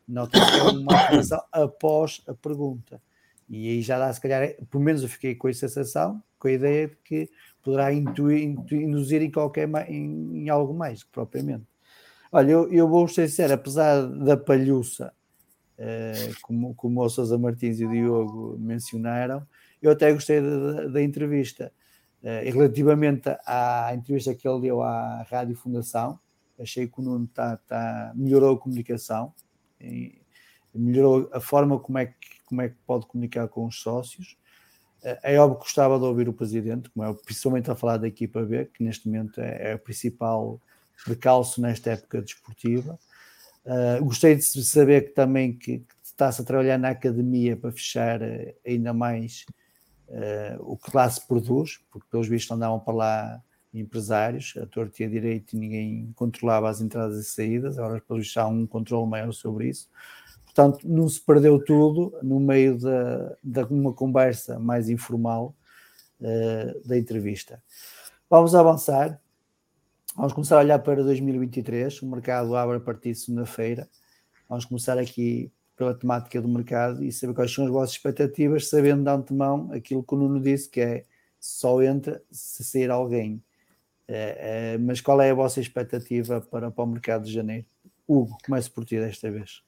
Nota 0.08 0.38
que 0.38 0.58
é 0.58 0.62
uma 0.62 0.94
afirmação 0.94 1.42
após 1.52 2.20
a 2.26 2.34
pergunta. 2.34 3.00
E 3.48 3.68
aí 3.68 3.82
já 3.82 3.98
dá, 3.98 4.12
se 4.12 4.20
calhar, 4.20 4.54
pelo 4.70 4.82
menos 4.82 5.02
eu 5.02 5.08
fiquei 5.08 5.34
com 5.34 5.48
a 5.48 5.52
sensação, 5.52 6.22
com 6.38 6.48
a 6.48 6.52
ideia 6.52 6.88
de 6.88 6.96
que 7.04 7.30
poderá 7.62 7.92
intuir, 7.92 8.56
induzir 8.72 9.22
em 9.22 9.30
qualquer 9.30 9.68
em, 9.88 10.44
em, 10.44 10.48
algo 10.48 10.74
mais 10.74 11.04
propriamente. 11.04 11.64
Olha, 12.34 12.52
eu, 12.52 12.72
eu 12.72 12.88
vou 12.88 13.06
ser 13.06 13.28
sincero, 13.28 13.52
apesar 13.52 14.06
da 14.06 14.38
palhuça, 14.38 15.12
eh, 15.76 16.30
como, 16.40 16.74
como 16.74 17.02
o 17.02 17.08
Sousa 17.10 17.36
Martins 17.36 17.78
e 17.78 17.84
o 17.84 17.90
Diogo 17.90 18.56
mencionaram, 18.58 19.46
eu 19.82 19.90
até 19.90 20.10
gostei 20.10 20.40
da, 20.40 20.86
da 20.88 21.02
entrevista. 21.02 21.70
Eh, 22.22 22.50
relativamente 22.50 23.28
à 23.46 23.90
entrevista 23.94 24.34
que 24.34 24.48
ele 24.48 24.62
deu 24.62 24.80
à 24.80 25.22
Rádio 25.30 25.54
Fundação, 25.56 26.18
achei 26.58 26.88
que 26.88 27.00
o 27.00 27.02
Nuno 27.02 27.26
tá, 27.26 27.58
tá, 27.58 28.12
melhorou 28.14 28.54
a 28.56 28.58
comunicação, 28.58 29.34
melhorou 30.74 31.28
a 31.34 31.40
forma 31.40 31.78
como 31.78 31.98
é, 31.98 32.06
que, 32.06 32.40
como 32.46 32.62
é 32.62 32.70
que 32.70 32.76
pode 32.86 33.06
comunicar 33.06 33.46
com 33.48 33.66
os 33.66 33.78
sócios, 33.78 34.38
é 35.02 35.38
óbvio 35.38 35.58
que 35.58 35.64
gostava 35.64 35.98
de 35.98 36.04
ouvir 36.06 36.28
o 36.30 36.32
presidente, 36.32 36.88
como 36.88 37.04
é, 37.04 37.12
principalmente 37.12 37.70
a 37.70 37.74
falar 37.74 37.98
da 37.98 38.08
equipa 38.08 38.42
B, 38.42 38.66
que 38.66 38.82
neste 38.82 39.06
momento 39.06 39.38
é, 39.38 39.72
é 39.72 39.74
o 39.74 39.78
principal 39.78 40.60
precalço 41.04 41.60
nesta 41.60 41.92
época 41.92 42.22
desportiva. 42.22 42.98
Uh, 43.64 44.04
gostei 44.04 44.34
de 44.34 44.42
saber 44.64 45.08
que 45.08 45.10
também 45.10 45.52
que, 45.52 45.78
que 45.78 45.94
está-se 46.02 46.42
a 46.42 46.44
trabalhar 46.44 46.78
na 46.78 46.90
academia 46.90 47.56
para 47.56 47.70
fechar 47.70 48.20
uh, 48.20 48.54
ainda 48.66 48.92
mais 48.92 49.44
uh, 50.08 50.60
o 50.60 50.76
que 50.76 50.94
lá 50.94 51.08
se 51.08 51.26
produz, 51.26 51.80
porque 51.90 52.06
pelos 52.10 52.28
vistos 52.28 52.56
andavam 52.56 52.80
para 52.80 52.94
lá 52.94 53.42
empresários, 53.72 54.54
a 54.60 54.66
torta 54.66 55.02
e 55.02 55.06
a 55.06 55.08
direito, 55.08 55.56
ninguém 55.56 56.12
controlava 56.14 56.68
as 56.68 56.80
entradas 56.80 57.18
e 57.18 57.24
saídas, 57.24 57.78
agora 57.78 58.00
pelos 58.00 58.24
vistos 58.24 58.36
há 58.36 58.46
um 58.46 58.66
controle 58.66 59.08
maior 59.08 59.32
sobre 59.32 59.68
isso. 59.68 59.88
Portanto, 60.44 60.86
não 60.86 61.08
se 61.08 61.18
perdeu 61.20 61.58
tudo 61.64 62.14
no 62.22 62.38
meio 62.38 62.76
de, 62.76 62.86
de 63.42 63.62
uma 63.72 63.94
conversa 63.94 64.58
mais 64.58 64.90
informal 64.90 65.54
uh, 66.20 66.86
da 66.86 66.98
entrevista. 66.98 67.62
Vamos 68.28 68.54
avançar. 68.54 69.18
Vamos 70.14 70.34
começar 70.34 70.56
a 70.56 70.60
olhar 70.60 70.78
para 70.78 71.02
2023. 71.02 72.02
O 72.02 72.06
mercado 72.06 72.54
abre 72.54 72.76
a 72.76 72.80
partir 72.80 73.12
de 73.12 73.18
segunda-feira. 73.18 73.88
Vamos 74.46 74.66
começar 74.66 74.98
aqui 74.98 75.50
pela 75.74 75.94
temática 75.94 76.40
do 76.40 76.48
mercado 76.48 77.02
e 77.02 77.10
saber 77.10 77.32
quais 77.32 77.52
são 77.52 77.64
as 77.64 77.70
vossas 77.70 77.96
expectativas, 77.96 78.68
sabendo 78.68 79.04
de 79.04 79.10
antemão 79.10 79.70
aquilo 79.72 80.02
que 80.02 80.14
o 80.14 80.18
Nuno 80.18 80.38
disse, 80.38 80.68
que 80.68 80.80
é 80.80 81.04
só 81.40 81.82
entra 81.82 82.22
se 82.30 82.62
sair 82.62 82.90
alguém. 82.90 83.42
É, 84.06 84.74
é, 84.74 84.78
mas 84.78 85.00
qual 85.00 85.20
é 85.22 85.30
a 85.30 85.34
vossa 85.34 85.60
expectativa 85.60 86.42
para, 86.42 86.70
para 86.70 86.84
o 86.84 86.86
mercado 86.86 87.24
de 87.24 87.32
janeiro? 87.32 87.64
Hugo, 88.06 88.36
comece 88.44 88.70
por 88.70 88.84
ti 88.84 88.98
desta 88.98 89.30
vez. 89.30 89.62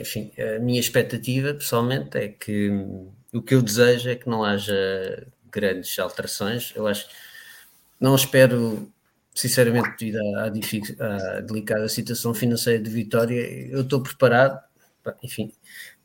Enfim, 0.00 0.30
a 0.38 0.60
minha 0.60 0.78
expectativa 0.78 1.52
pessoalmente 1.52 2.16
é 2.16 2.28
que 2.28 2.70
o 3.32 3.42
que 3.42 3.54
eu 3.54 3.62
desejo 3.62 4.08
é 4.08 4.14
que 4.14 4.28
não 4.28 4.44
haja 4.44 5.26
grandes 5.50 5.98
alterações. 5.98 6.72
Eu 6.74 6.86
acho, 6.86 7.06
não 8.00 8.14
espero, 8.14 8.90
sinceramente, 9.34 9.90
devido 9.98 10.18
à, 11.00 11.36
à, 11.36 11.40
delicada 11.40 11.88
situação 11.88 12.34
financeira 12.34 12.82
de 12.82 12.90
Vitória, 12.90 13.40
eu 13.70 13.82
estou 13.82 14.02
preparado, 14.02 14.60
enfim, 15.22 15.52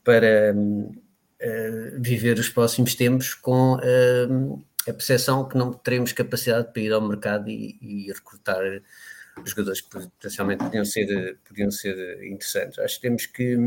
para 0.04 0.54
uh, 0.54 2.02
viver 2.02 2.38
os 2.40 2.50
próximos 2.50 2.96
tempos 2.96 3.34
com 3.34 3.76
uh, 3.76 4.64
a 4.88 4.94
percepção 4.94 5.48
que 5.48 5.58
não 5.58 5.74
teremos 5.74 6.12
capacidade 6.12 6.72
para 6.74 6.82
ir 6.82 6.92
ao 6.92 7.02
mercado 7.02 7.50
e, 7.50 7.78
e 7.82 8.12
recrutar 8.12 8.62
jogadores 9.46 9.82
que 9.82 9.90
potencialmente 9.90 10.64
podiam 10.64 10.86
ser, 10.86 11.38
podiam 11.48 11.72
ser 11.72 12.24
interessantes. 12.26 12.78
Acho 12.80 12.96
que 12.96 13.02
temos 13.02 13.26
que 13.26 13.58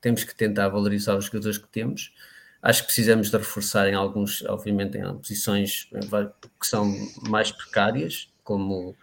temos 0.00 0.22
que 0.22 0.34
tentar 0.34 0.68
valorizar 0.68 1.16
os 1.16 1.24
jogadores 1.24 1.58
que 1.58 1.68
temos. 1.68 2.14
Acho 2.62 2.82
que 2.82 2.86
precisamos 2.86 3.30
de 3.30 3.36
reforçar 3.36 3.88
em 3.88 3.94
alguns, 3.94 4.42
obviamente, 4.42 4.98
em 4.98 5.16
posições 5.18 5.88
que 6.60 6.66
são 6.66 6.92
mais 7.28 7.52
precárias, 7.52 8.28
como, 8.42 8.96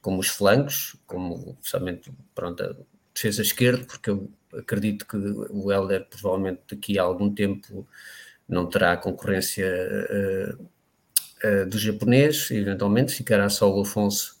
como 0.00 0.18
os 0.18 0.28
flancos, 0.28 0.96
como 1.06 1.56
somente 1.62 2.12
pronto, 2.34 2.62
a 2.62 2.74
defesa 3.14 3.42
esquerda, 3.42 3.84
porque 3.84 4.10
eu 4.10 4.30
acredito 4.52 5.06
que 5.06 5.16
o 5.16 5.72
Helder 5.72 6.06
provavelmente 6.08 6.62
daqui 6.70 6.98
a 6.98 7.02
algum 7.02 7.32
tempo 7.32 7.86
não 8.48 8.68
terá 8.68 8.96
concorrência 8.96 9.66
uh, 9.66 10.62
uh, 11.44 11.66
do 11.68 11.78
japonês, 11.78 12.50
eventualmente 12.50 13.14
ficará 13.14 13.48
só 13.48 13.72
o 13.72 13.80
Afonso 13.80 14.40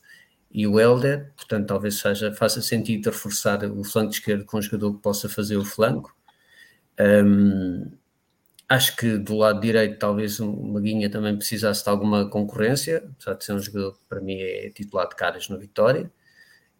e 0.50 0.66
o 0.66 0.80
Helder, 0.80 1.32
portanto 1.36 1.68
talvez 1.68 1.94
seja, 1.94 2.32
faça 2.32 2.60
sentido 2.60 3.10
reforçar 3.10 3.64
o 3.64 3.84
flanco 3.84 4.10
esquerdo 4.10 4.44
com 4.44 4.58
um 4.58 4.62
jogador 4.62 4.94
que 4.94 5.02
possa 5.02 5.28
fazer 5.28 5.56
o 5.56 5.64
flanco. 5.64 6.14
Um, 6.98 7.90
acho 8.70 8.96
que 8.96 9.18
do 9.18 9.36
lado 9.36 9.60
direito 9.60 9.98
talvez 9.98 10.38
o 10.38 10.46
Maguinha 10.52 11.10
também 11.10 11.36
precisasse 11.36 11.82
de 11.82 11.90
alguma 11.90 12.30
concorrência, 12.30 12.98
apesar 12.98 13.34
de 13.34 13.44
ser 13.44 13.52
um 13.52 13.58
jogador 13.58 13.94
que 13.94 14.04
para 14.08 14.20
mim 14.20 14.36
é 14.38 14.70
titular 14.70 15.08
de 15.08 15.16
caras 15.16 15.48
na 15.48 15.56
Vitória, 15.56 16.10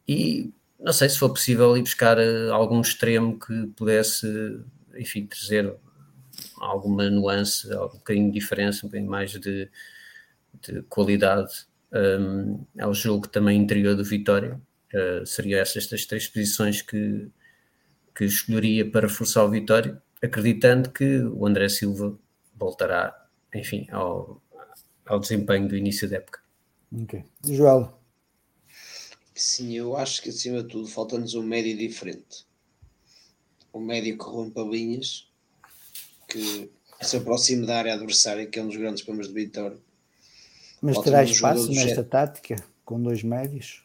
e 0.06 0.52
não 0.78 0.92
sei 0.92 1.08
se 1.08 1.18
for 1.18 1.30
possível 1.30 1.76
ir 1.76 1.82
buscar 1.82 2.16
eh, 2.18 2.48
algum 2.50 2.80
extremo 2.80 3.38
que 3.38 3.66
pudesse, 3.76 4.26
enfim, 4.96 5.26
trazer 5.26 5.74
alguma 6.58 7.10
nuance, 7.10 7.66
um 7.74 7.88
bocadinho 7.88 8.32
de 8.32 8.38
diferença, 8.38 8.86
um 8.86 8.88
bocadinho 8.88 9.10
mais 9.10 9.32
de, 9.32 9.68
de 10.62 10.82
qualidade 10.82 11.66
um, 11.92 12.64
ao 12.80 12.94
jogo 12.94 13.28
também 13.28 13.60
interior 13.60 13.96
do 13.96 14.04
Vitória. 14.04 14.60
Uh, 14.94 15.24
seriam 15.26 15.60
essas 15.60 15.92
as 15.92 16.04
três 16.04 16.26
posições 16.28 16.82
que, 16.82 17.28
que 18.14 18.24
escolheria 18.24 18.90
para 18.90 19.06
reforçar 19.06 19.44
o 19.44 19.50
Vitória, 19.50 20.00
acreditando 20.22 20.90
que 20.90 21.18
o 21.18 21.46
André 21.46 21.68
Silva 21.68 22.18
voltará, 22.54 23.28
enfim, 23.54 23.86
ao, 23.90 24.40
ao 25.06 25.18
desempenho 25.18 25.68
do 25.68 25.76
início 25.76 26.08
da 26.08 26.16
época. 26.16 26.40
Ok. 27.02 27.24
Joel. 27.44 27.92
Sim, 29.34 29.74
eu 29.74 29.96
acho 29.96 30.20
que 30.22 30.28
acima 30.28 30.62
de 30.62 30.68
tudo 30.68 30.86
falta-nos 30.86 31.34
um 31.34 31.42
médio 31.42 31.76
diferente. 31.76 32.46
Um 33.72 33.80
médio 33.80 34.18
que 34.18 34.24
rompa 34.24 34.60
linhas, 34.62 35.30
que 36.28 36.70
se 37.00 37.16
aproxime 37.16 37.66
da 37.66 37.78
área 37.78 37.94
adversária, 37.94 38.46
que 38.46 38.58
é 38.58 38.62
um 38.62 38.66
dos 38.66 38.76
grandes 38.76 39.02
problemas 39.02 39.28
de 39.28 39.34
Vitória. 39.34 39.78
Mas 40.82 40.98
terá 40.98 41.22
espaço 41.24 41.68
nesta 41.68 41.88
género. 41.88 42.04
tática, 42.04 42.56
com 42.84 43.00
dois 43.00 43.22
médios? 43.22 43.82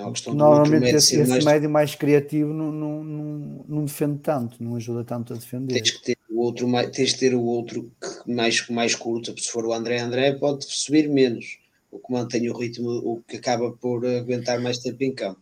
É 0.00 0.04
uma 0.04 0.12
questão 0.12 0.34
Normalmente 0.34 0.80
médio 0.80 0.98
esse, 0.98 1.16
esse 1.20 1.30
mais- 1.30 1.44
médio 1.44 1.70
mais 1.70 1.94
criativo 1.94 2.52
não, 2.52 2.72
não, 2.72 3.04
não, 3.04 3.64
não 3.68 3.84
defende 3.84 4.18
tanto, 4.20 4.62
não 4.62 4.76
ajuda 4.76 5.04
tanto 5.04 5.32
a 5.32 5.36
defender. 5.36 5.74
Tens 5.74 5.90
que 5.90 6.02
ter 6.02 6.18
o 6.30 6.40
outro, 6.40 6.66
tens 6.90 7.10
de 7.10 7.18
ter 7.18 7.34
o 7.34 7.42
outro 7.42 7.90
que 8.00 8.32
mais, 8.32 8.66
mais 8.68 8.94
curto. 8.94 9.38
Se 9.40 9.50
for 9.50 9.64
o 9.66 9.72
André 9.72 9.98
André, 10.00 10.32
pode 10.32 10.64
subir 10.64 11.08
menos. 11.08 11.58
O 11.90 11.98
que 11.98 12.12
mantém 12.12 12.48
o 12.48 12.56
ritmo, 12.56 12.88
o 12.90 13.22
que 13.26 13.36
acaba 13.36 13.72
por 13.72 14.06
aguentar 14.06 14.60
mais 14.60 14.78
tempo 14.78 15.02
em 15.02 15.12
campo. 15.12 15.40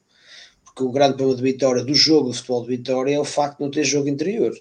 Porque 0.64 0.82
o 0.82 0.90
grande 0.90 1.16
problema 1.16 1.36
de 1.36 1.43
Vitória, 1.52 1.85
do 1.85 1.94
jogo 1.94 2.30
de 2.30 2.36
futebol 2.39 2.62
de 2.62 2.68
Vitória, 2.76 3.14
é 3.14 3.20
o 3.20 3.24
facto 3.24 3.59
de 3.59 3.64
não 3.64 3.70
ter 3.70 3.85
jogo 3.85 4.09
interior. 4.09 4.59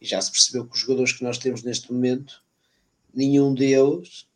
E 0.00 0.06
já 0.06 0.20
se 0.20 0.30
percebeu 0.32 0.64
que 0.64 0.74
os 0.74 0.80
jogadores 0.80 1.12
que 1.12 1.22
nós 1.24 1.36
temos 1.38 1.62
neste 1.62 1.92
momento, 1.92 2.42
nenhum 3.14 3.52
deles 3.54 4.26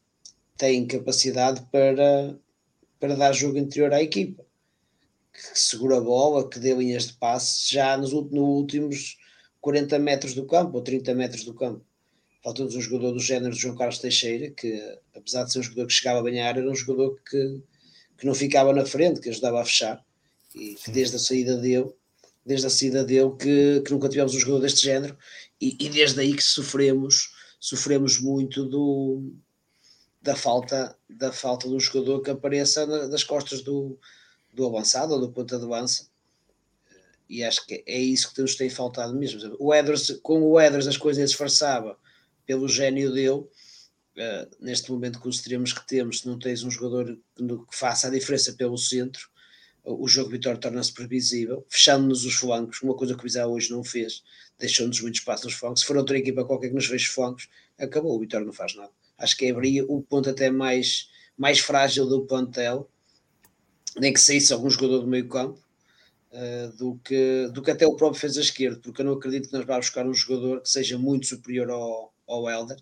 tem 0.58 0.86
capacidade 0.86 1.62
para, 1.72 2.36
para 3.00 3.14
dar 3.16 3.32
jogo 3.32 3.56
interior 3.58 3.92
à 3.92 4.02
equipa. 4.02 4.44
Que 5.32 5.58
segura 5.58 5.96
a 5.98 6.00
bola, 6.00 6.48
que 6.48 6.58
dê 6.58 6.74
linhas 6.74 7.06
de 7.06 7.14
passe 7.14 7.72
já 7.74 7.96
nos 7.96 8.12
nos 8.12 8.32
últimos 8.34 9.16
40 9.60 9.98
metros 9.98 10.34
do 10.34 10.46
campo 10.46 10.76
ou 10.76 10.82
30 10.82 11.14
metros 11.14 11.44
do 11.44 11.54
campo. 11.54 11.84
Falta-nos 12.42 12.74
um 12.74 12.80
jogador 12.80 13.12
do 13.12 13.20
género 13.20 13.54
de 13.54 13.60
João 13.60 13.76
Carlos 13.76 13.98
Teixeira, 13.98 14.50
que 14.50 14.98
apesar 15.14 15.44
de 15.44 15.52
ser 15.52 15.60
um 15.60 15.62
jogador 15.62 15.86
que 15.86 15.92
chegava 15.92 16.18
a 16.18 16.22
banhar, 16.22 16.58
era 16.58 16.68
um 16.68 16.74
jogador 16.74 17.16
que, 17.28 17.62
que 18.18 18.26
não 18.26 18.34
ficava 18.34 18.72
na 18.72 18.84
frente, 18.84 19.20
que 19.20 19.28
ajudava 19.30 19.60
a 19.62 19.64
fechar. 19.64 20.04
E 20.54 20.74
que 20.74 20.90
desde 20.90 21.16
a 21.16 21.18
saída 21.18 21.56
dele, 21.56 21.90
desde 22.44 22.66
a 22.66 22.70
saída 22.70 23.04
dele, 23.04 23.30
que, 23.38 23.80
que 23.86 23.92
nunca 23.92 24.08
tivemos 24.08 24.34
um 24.34 24.38
jogador 24.40 24.60
deste 24.60 24.82
género, 24.82 25.16
e, 25.60 25.76
e 25.80 25.88
desde 25.88 26.20
aí 26.20 26.34
que 26.34 26.42
sofremos, 26.42 27.32
sofremos 27.60 28.18
muito 28.20 28.64
do, 28.66 29.32
da 30.20 30.34
falta 30.34 30.94
da 31.08 31.32
falta 31.32 31.68
de 31.68 31.74
um 31.74 31.80
jogador 31.80 32.20
que 32.20 32.30
apareça 32.30 32.84
na- 32.84 33.06
nas 33.06 33.22
costas 33.22 33.62
do, 33.62 33.96
do 34.52 34.66
avançado 34.66 35.14
ou 35.14 35.20
do 35.20 35.32
ponta 35.32 35.58
de 35.58 35.64
lança 35.64 36.12
e 37.32 37.42
acho 37.42 37.66
que 37.66 37.82
é 37.86 37.98
isso 37.98 38.34
que 38.34 38.42
nos 38.42 38.56
tem 38.56 38.68
faltado 38.68 39.14
mesmo. 39.14 39.56
O 39.58 39.74
Edwards, 39.74 40.20
com 40.22 40.42
o 40.42 40.60
Edwards 40.60 40.86
as 40.86 40.98
coisas 40.98 41.30
disfarçava 41.30 41.98
pelo 42.44 42.68
gênio 42.68 43.10
dele. 43.10 43.46
Uh, 44.14 44.44
neste 44.60 44.92
momento 44.92 45.18
com 45.18 45.30
os 45.30 45.36
extremos 45.36 45.72
que 45.72 45.86
temos, 45.86 46.20
se 46.20 46.28
não 46.28 46.38
tens 46.38 46.62
um 46.62 46.70
jogador 46.70 47.18
que, 47.34 47.74
faça 47.74 48.08
a 48.08 48.10
diferença 48.10 48.52
pelo 48.52 48.76
centro, 48.76 49.30
o 49.82 50.06
jogo 50.06 50.28
de 50.28 50.36
Vitória 50.36 50.60
torna-se 50.60 50.92
previsível, 50.92 51.64
fechando-nos 51.70 52.26
os 52.26 52.34
flancos, 52.34 52.82
uma 52.82 52.94
coisa 52.94 53.14
que 53.14 53.20
o 53.20 53.22
Viseu 53.22 53.50
hoje 53.50 53.70
não 53.70 53.82
fez, 53.82 54.22
deixou-nos 54.58 55.00
muito 55.00 55.14
espaço 55.14 55.46
nos 55.46 55.54
flancos. 55.54 55.80
Se 55.80 55.86
for 55.86 55.96
outra 55.96 56.18
equipa 56.18 56.44
qualquer 56.44 56.68
que 56.68 56.74
nos 56.74 56.84
feche 56.84 57.08
os 57.08 57.14
flancos, 57.14 57.48
acabou, 57.78 58.14
o 58.14 58.20
Vitória 58.20 58.44
não 58.44 58.52
faz 58.52 58.74
nada. 58.74 58.92
Acho 59.16 59.34
que 59.34 59.50
abria 59.50 59.82
o 59.86 60.02
ponto 60.02 60.28
até 60.28 60.50
mais, 60.50 61.08
mais 61.34 61.58
frágil 61.60 62.06
do 62.06 62.26
plantel, 62.26 62.90
nem 63.98 64.12
que 64.12 64.20
saísse 64.20 64.52
algum 64.52 64.70
jogador 64.70 65.00
do 65.00 65.06
meio 65.06 65.28
campo, 65.28 65.58
uh, 66.32 66.76
do, 66.76 66.98
que, 67.04 67.48
do 67.52 67.62
que 67.62 67.70
até 67.70 67.86
o 67.86 67.96
próprio 67.96 68.20
fez 68.20 68.36
a 68.38 68.40
esquerda, 68.40 68.80
porque 68.82 69.02
eu 69.02 69.06
não 69.06 69.14
acredito 69.14 69.48
que 69.48 69.56
nós 69.56 69.66
vá 69.66 69.76
buscar 69.76 70.06
um 70.06 70.14
jogador 70.14 70.60
que 70.60 70.68
seja 70.68 70.98
muito 70.98 71.26
superior 71.26 71.70
ao, 71.70 72.12
ao 72.26 72.48
Helder, 72.48 72.78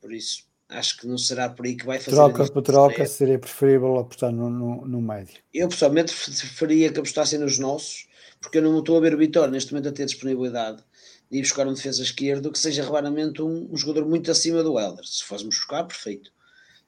por 0.00 0.12
isso 0.12 0.48
acho 0.70 0.98
que 0.98 1.06
não 1.06 1.18
será 1.18 1.48
por 1.48 1.66
aí 1.66 1.74
que 1.74 1.84
vai 1.84 1.98
fazer 1.98 2.16
Troca 2.16 2.52
por 2.52 2.62
troca 2.62 3.06
seria 3.06 3.38
preferível 3.38 3.98
apostar 3.98 4.32
no, 4.32 4.48
no, 4.48 4.86
no 4.86 5.02
médio. 5.02 5.42
Eu 5.52 5.68
pessoalmente 5.68 6.14
preferia 6.14 6.92
que 6.92 6.98
apostassem 6.98 7.38
nos 7.38 7.58
nossos, 7.58 8.06
porque 8.40 8.58
eu 8.58 8.62
não 8.62 8.78
estou 8.78 8.96
a 8.96 9.00
ver 9.00 9.14
o 9.14 9.18
Vitória 9.18 9.50
neste 9.50 9.72
momento 9.72 9.88
a 9.88 9.92
ter 9.92 10.06
disponibilidade 10.06 10.82
de 11.30 11.38
ir 11.38 11.42
buscar 11.42 11.66
um 11.66 11.74
defesa 11.74 12.02
esquerdo 12.02 12.50
que 12.50 12.58
seja 12.58 12.84
raramente 12.84 13.42
um, 13.42 13.68
um 13.70 13.76
jogador 13.76 14.06
muito 14.06 14.30
acima 14.30 14.62
do 14.62 14.78
Helder. 14.78 15.04
Se 15.04 15.24
fôssemos 15.24 15.56
buscar, 15.56 15.84
perfeito. 15.84 16.32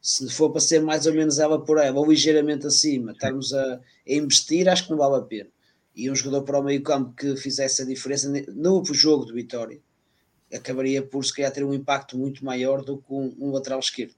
Se 0.03 0.29
for 0.29 0.51
para 0.51 0.61
ser 0.61 0.83
mais 0.83 1.07
ou 1.07 1.15
menos 1.15 1.39
ela 1.39 1.65
por 1.65 1.79
ela, 1.79 1.99
ou 1.99 2.11
ligeiramente 2.11 2.67
acima, 2.67 3.13
estarmos 3.13 3.55
a, 3.55 3.75
a 3.75 3.81
investir, 4.13 4.69
acho 4.69 4.85
que 4.85 4.91
não 4.91 4.99
vale 4.99 5.17
a 5.17 5.21
pena. 5.21 5.49
E 5.95 6.11
um 6.11 6.15
jogador 6.15 6.43
para 6.43 6.59
o 6.59 6.63
meio 6.63 6.83
campo 6.83 7.15
que 7.15 7.37
fizesse 7.37 7.83
a 7.83 7.85
diferença 7.87 8.29
no 8.49 8.83
jogo 8.93 9.25
do 9.25 9.35
Vitória 9.35 9.81
acabaria 10.57 11.03
por 11.03 11.25
se 11.25 11.35
calhar 11.35 11.51
ter 11.51 11.65
um 11.65 11.75
impacto 11.75 12.17
muito 12.17 12.45
maior 12.45 12.85
do 12.85 12.99
que 12.99 13.13
um, 13.13 13.35
um 13.39 13.51
lateral 13.51 13.81
esquerdo. 13.81 14.15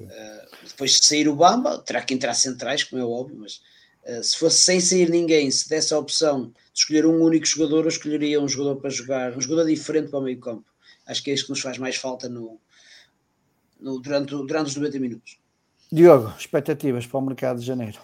Uh, 0.00 0.68
depois 0.68 0.92
de 0.92 1.04
sair 1.04 1.28
o 1.28 1.34
Bamba, 1.34 1.78
terá 1.78 2.02
que 2.02 2.14
entrar 2.14 2.34
centrais, 2.34 2.84
como 2.84 3.02
é 3.02 3.04
óbvio, 3.04 3.36
mas 3.38 3.60
uh, 4.06 4.22
se 4.22 4.36
fosse 4.36 4.60
sem 4.62 4.80
sair 4.80 5.10
ninguém, 5.10 5.50
se 5.50 5.68
desse 5.68 5.92
a 5.92 5.98
opção 5.98 6.52
de 6.72 6.80
escolher 6.80 7.04
um 7.04 7.20
único 7.20 7.46
jogador, 7.46 7.84
eu 7.84 7.88
escolheria 7.88 8.40
um 8.40 8.48
jogador 8.48 8.80
para 8.80 8.90
jogar, 8.90 9.36
um 9.36 9.40
jogador 9.40 9.66
diferente 9.66 10.08
para 10.08 10.20
o 10.20 10.22
meio 10.22 10.38
campo. 10.38 10.64
Acho 11.04 11.22
que 11.22 11.30
é 11.30 11.34
isso 11.34 11.44
que 11.44 11.50
nos 11.50 11.60
faz 11.60 11.78
mais 11.78 11.96
falta 11.96 12.28
no, 12.28 12.60
no, 13.82 14.00
durante, 14.00 14.30
durante 14.30 14.68
os 14.68 14.76
90 14.76 14.98
minutos. 14.98 15.38
Diogo, 15.90 16.32
expectativas 16.38 17.06
para 17.06 17.18
o 17.18 17.22
mercado 17.22 17.60
de 17.60 17.66
janeiro? 17.66 17.98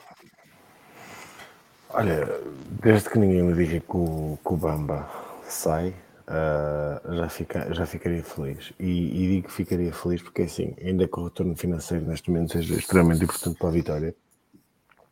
Olha, 1.90 2.28
desde 2.82 3.08
que 3.08 3.18
ninguém 3.18 3.42
me 3.42 3.54
diga 3.54 3.80
que 3.80 3.96
o, 3.96 4.38
que 4.44 4.52
o 4.52 4.56
Bamba 4.56 5.08
sai, 5.48 5.94
Uh, 6.28 7.14
já, 7.14 7.28
fica, 7.30 7.74
já 7.74 7.86
ficaria 7.86 8.22
feliz. 8.22 8.70
E, 8.78 8.84
e, 8.84 9.28
digo 9.28 9.48
que 9.48 9.54
ficaria 9.54 9.90
feliz 9.94 10.20
porque, 10.20 10.42
assim, 10.42 10.74
ainda 10.78 11.08
que 11.08 11.18
o 11.18 11.24
retorno 11.24 11.56
financeiro 11.56 12.04
neste 12.04 12.30
momento 12.30 12.52
seja 12.52 12.74
extremamente 12.74 13.24
importante 13.24 13.58
para 13.58 13.68
a 13.68 13.72
Vitória, 13.72 14.14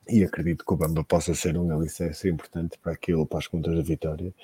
e 0.08 0.22
acredito 0.22 0.62
que 0.62 0.72
o 0.74 0.76
Bamba 0.76 1.02
possa 1.02 1.34
ser 1.34 1.56
um 1.56 1.74
alicerce 1.74 2.28
importante 2.28 2.78
para 2.78 2.92
aquilo, 2.92 3.24
para 3.24 3.38
as 3.38 3.46
contas 3.46 3.74
da 3.74 3.82
Vitória, 3.82 4.34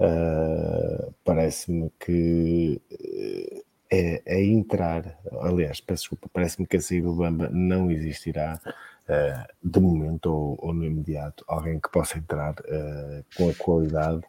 uh, 0.00 1.14
parece-me 1.22 1.92
que 2.00 2.80
é, 3.94 4.22
é, 4.26 4.44
entrar. 4.44 5.18
Aliás, 5.40 5.80
peço 5.80 6.02
desculpa, 6.02 6.28
parece-me 6.32 6.66
que 6.66 6.76
a 6.76 6.80
saída 6.80 7.08
do 7.08 7.14
Bamba 7.14 7.48
não 7.50 7.90
existirá. 7.90 8.60
Uh, 9.04 9.52
de 9.62 9.80
momento 9.80 10.32
ou, 10.32 10.58
ou, 10.58 10.72
no 10.72 10.82
imediato, 10.82 11.44
alguém 11.46 11.78
que 11.78 11.90
possa 11.90 12.16
entrar 12.16 12.54
com 13.36 13.50
a 13.50 13.54
qualidade 13.54 14.22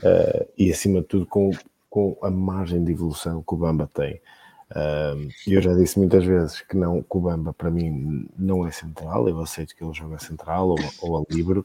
Uh, 0.00 0.48
e 0.56 0.72
acima 0.72 1.02
de 1.02 1.06
tudo 1.06 1.26
com, 1.26 1.50
com 1.90 2.16
a 2.22 2.30
margem 2.30 2.82
de 2.82 2.92
evolução 2.92 3.42
que 3.42 3.54
o 3.54 3.56
Bamba 3.56 3.90
tem. 3.92 4.20
Uh, 4.70 5.28
eu 5.46 5.60
já 5.60 5.74
disse 5.74 5.98
muitas 5.98 6.24
vezes 6.24 6.62
que, 6.62 6.76
não, 6.76 7.02
que 7.02 7.16
o 7.16 7.20
Bamba 7.20 7.52
para 7.52 7.70
mim 7.70 8.26
não 8.38 8.66
é 8.66 8.70
central, 8.70 9.28
eu 9.28 9.38
aceito 9.40 9.76
que 9.76 9.84
ele 9.84 9.92
joga 9.92 10.18
central 10.18 10.70
ou, 10.70 10.78
ou 11.02 11.18
a 11.18 11.24
livre, 11.34 11.64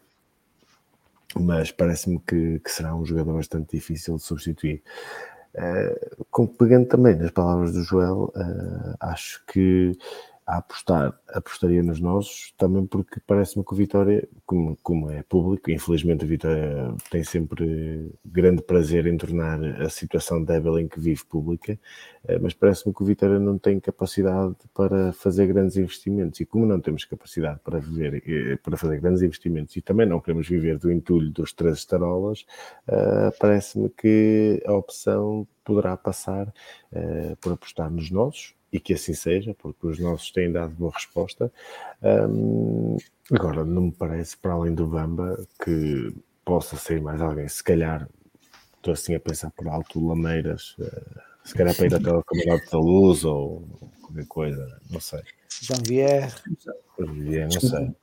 mas 1.39 1.71
parece-me 1.71 2.19
que, 2.19 2.59
que, 2.59 2.71
será 2.71 2.95
um 2.95 3.05
jogador 3.05 3.33
bastante 3.35 3.75
difícil 3.75 4.15
de 4.15 4.23
substituir. 4.23 4.81
Uh, 5.57 6.47
pegando 6.57 6.87
também 6.87 7.15
nas 7.15 7.31
palavras 7.31 7.71
do 7.71 7.81
Joel, 7.81 8.31
acho 8.99 9.41
que 9.45 9.97
a 10.47 10.57
apostar, 10.57 11.19
apostaria 11.29 11.81
nos 11.81 11.99
nossos, 11.99 12.53
também 12.57 12.85
porque 12.85 13.19
parece-me 13.25 13.65
que 13.65 13.73
o 13.73 13.75
Vitória, 13.75 14.27
como, 14.45 14.77
como 14.83 15.09
é 15.09 15.23
público, 15.23 15.71
infelizmente 15.71 16.23
a 16.23 16.27
Vitória 16.27 16.93
tem 17.09 17.23
sempre 17.23 18.11
grande 18.23 18.61
prazer 18.61 19.07
em 19.07 19.17
tornar 19.17 19.63
a 19.81 19.89
situação 19.89 20.43
débil 20.43 20.77
em 20.79 20.87
que 20.87 20.99
vive 20.99 21.25
pública, 21.25 21.79
mas 22.41 22.53
parece-me 22.53 22.93
que 22.93 23.01
o 23.01 23.05
Vitória 23.05 23.39
não 23.39 23.57
tem 23.57 23.79
capacidade 23.79 24.55
para 24.73 25.11
fazer 25.13 25.47
grandes 25.47 25.77
investimentos. 25.77 26.39
E 26.39 26.45
como 26.45 26.65
não 26.65 26.79
temos 26.79 27.05
capacidade 27.05 27.59
para 27.63 27.79
viver, 27.79 28.59
para 28.61 28.77
fazer 28.77 28.99
grandes 28.99 29.23
investimentos 29.23 29.75
e 29.75 29.81
também 29.81 30.07
não 30.07 30.19
queremos 30.19 30.47
viver 30.47 30.77
do 30.77 30.91
entulho 30.91 31.31
dos 31.31 31.53
três 31.53 31.77
estarolas, 31.77 32.45
parece-me 33.39 33.89
que 33.89 34.61
a 34.65 34.73
opção 34.73 35.47
poderá 35.63 35.97
passar 35.97 36.53
por 37.41 37.53
apostar 37.53 37.89
nos 37.89 38.11
nossos, 38.11 38.53
e 38.75 38.79
que 38.79 38.93
assim 38.93 39.13
seja, 39.13 39.53
porque 39.53 39.87
os 39.87 39.99
nossos 39.99 40.31
têm 40.31 40.51
dado 40.51 40.73
boa 40.75 40.91
resposta. 40.93 41.49
Um, 42.03 42.97
agora, 43.31 43.63
não 43.63 43.83
me 43.83 43.91
parece, 43.91 44.35
para 44.35 44.51
além 44.51 44.75
do 44.75 44.85
Bamba, 44.85 45.47
que 45.63 46.13
possa 46.43 46.75
sair 46.75 46.99
mais 46.99 47.21
alguém. 47.21 47.47
Se 47.47 47.63
calhar, 47.63 48.05
estou 48.75 48.93
assim 48.93 49.15
a 49.15 49.19
pensar 49.19 49.49
por 49.51 49.69
alto, 49.69 50.05
Lameiras, 50.05 50.75
uh, 50.77 51.21
se 51.45 51.53
calhar 51.53 51.73
para 51.73 51.85
ir 51.85 51.95
até 51.95 52.11
o 52.11 52.21
Camarote 52.21 52.69
da 52.69 52.77
Luz 52.77 53.23
ou 53.23 53.65
qualquer 54.01 54.27
coisa, 54.27 54.81
não 54.91 54.99
sei. 54.99 55.21
Janvier. 55.61 56.35
Janvier, 56.99 57.47
não 57.47 57.61
sei. 57.61 57.95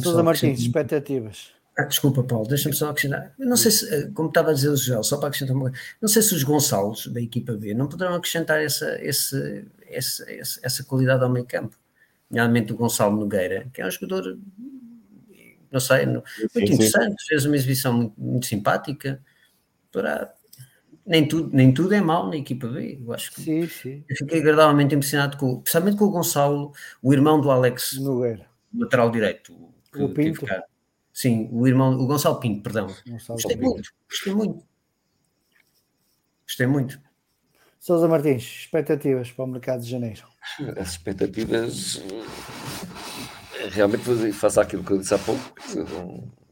Sousa 0.00 0.22
Martins, 0.22 0.60
expectativas. 0.60 1.52
Ah, 1.80 1.84
desculpa, 1.84 2.22
Paulo, 2.22 2.46
deixa-me 2.46 2.74
só 2.74 2.90
acrescentar. 2.90 3.32
Não 3.38 3.56
sei 3.56 3.70
se, 3.70 4.10
como 4.10 4.28
estava 4.28 4.50
a 4.50 4.52
dizer 4.52 4.68
o 4.68 4.76
Joel, 4.76 5.02
só 5.02 5.16
para 5.16 5.28
acrescentar 5.28 5.56
uma 5.56 5.70
coisa, 5.70 5.78
não 6.00 6.08
sei 6.08 6.20
se 6.20 6.34
os 6.34 6.42
Gonçalves 6.42 7.06
da 7.06 7.20
equipa 7.20 7.54
B 7.54 7.72
não 7.72 7.88
poderão 7.88 8.14
acrescentar 8.14 8.60
essa, 8.60 8.86
essa, 9.00 9.64
essa, 9.86 10.26
essa 10.62 10.84
qualidade 10.84 11.24
ao 11.24 11.30
meio 11.30 11.46
campo. 11.46 11.74
Nomeadamente 12.30 12.72
o 12.72 12.76
Gonçalo 12.76 13.16
Nogueira, 13.16 13.66
que 13.72 13.80
é 13.80 13.86
um 13.86 13.90
jogador, 13.90 14.38
não 15.72 15.80
sei, 15.80 16.04
muito 16.06 16.22
sim, 16.52 16.64
interessante, 16.64 17.22
sim. 17.22 17.28
fez 17.28 17.46
uma 17.46 17.56
exibição 17.56 17.94
muito, 17.94 18.20
muito 18.20 18.46
simpática. 18.46 19.22
Para, 19.90 20.34
nem 21.06 21.26
tudo, 21.26 21.50
nem 21.56 21.72
tudo 21.72 21.94
é 21.94 22.00
mau 22.00 22.28
na 22.28 22.36
equipa 22.36 22.68
B. 22.68 23.00
Eu 23.02 23.12
acho 23.14 23.32
que 23.32 23.40
sim, 23.40 23.66
sim. 23.66 24.04
eu 24.06 24.16
fiquei 24.16 24.40
agradavelmente 24.40 24.94
impressionado 24.94 25.38
com, 25.38 25.62
principalmente 25.62 25.96
com 25.96 26.04
o 26.04 26.10
Gonçalo, 26.10 26.72
o 27.02 27.12
irmão 27.12 27.40
do 27.40 27.50
Alex 27.50 27.98
Nogueira. 27.98 28.46
lateral 28.76 29.10
direito. 29.10 29.54
O 29.96 30.08
Pinto? 30.10 30.44
Cá. 30.44 30.62
Sim, 31.12 31.48
o 31.52 31.66
irmão, 31.66 31.92
o 31.98 32.06
Gonçalo 32.06 32.38
Pinto, 32.40 32.62
perdão. 32.62 32.86
Gonçalo 33.06 33.36
Gostei 33.36 33.56
Pinto. 33.56 33.70
muito, 33.70 33.92
gostei 34.08 34.34
muito. 34.34 34.64
Gostei 36.46 36.66
muito. 36.66 37.00
Sousa 37.78 38.08
Martins, 38.08 38.42
expectativas 38.42 39.30
para 39.32 39.44
o 39.44 39.48
mercado 39.48 39.82
de 39.82 39.90
janeiro. 39.90 40.26
As 40.78 40.90
expectativas 40.90 42.02
eh, 43.58 43.68
realmente 43.70 44.32
faço 44.32 44.60
aquilo 44.60 44.84
que 44.84 44.92
eu 44.92 44.98
disse 44.98 45.14
há 45.14 45.18
pouco. 45.18 45.54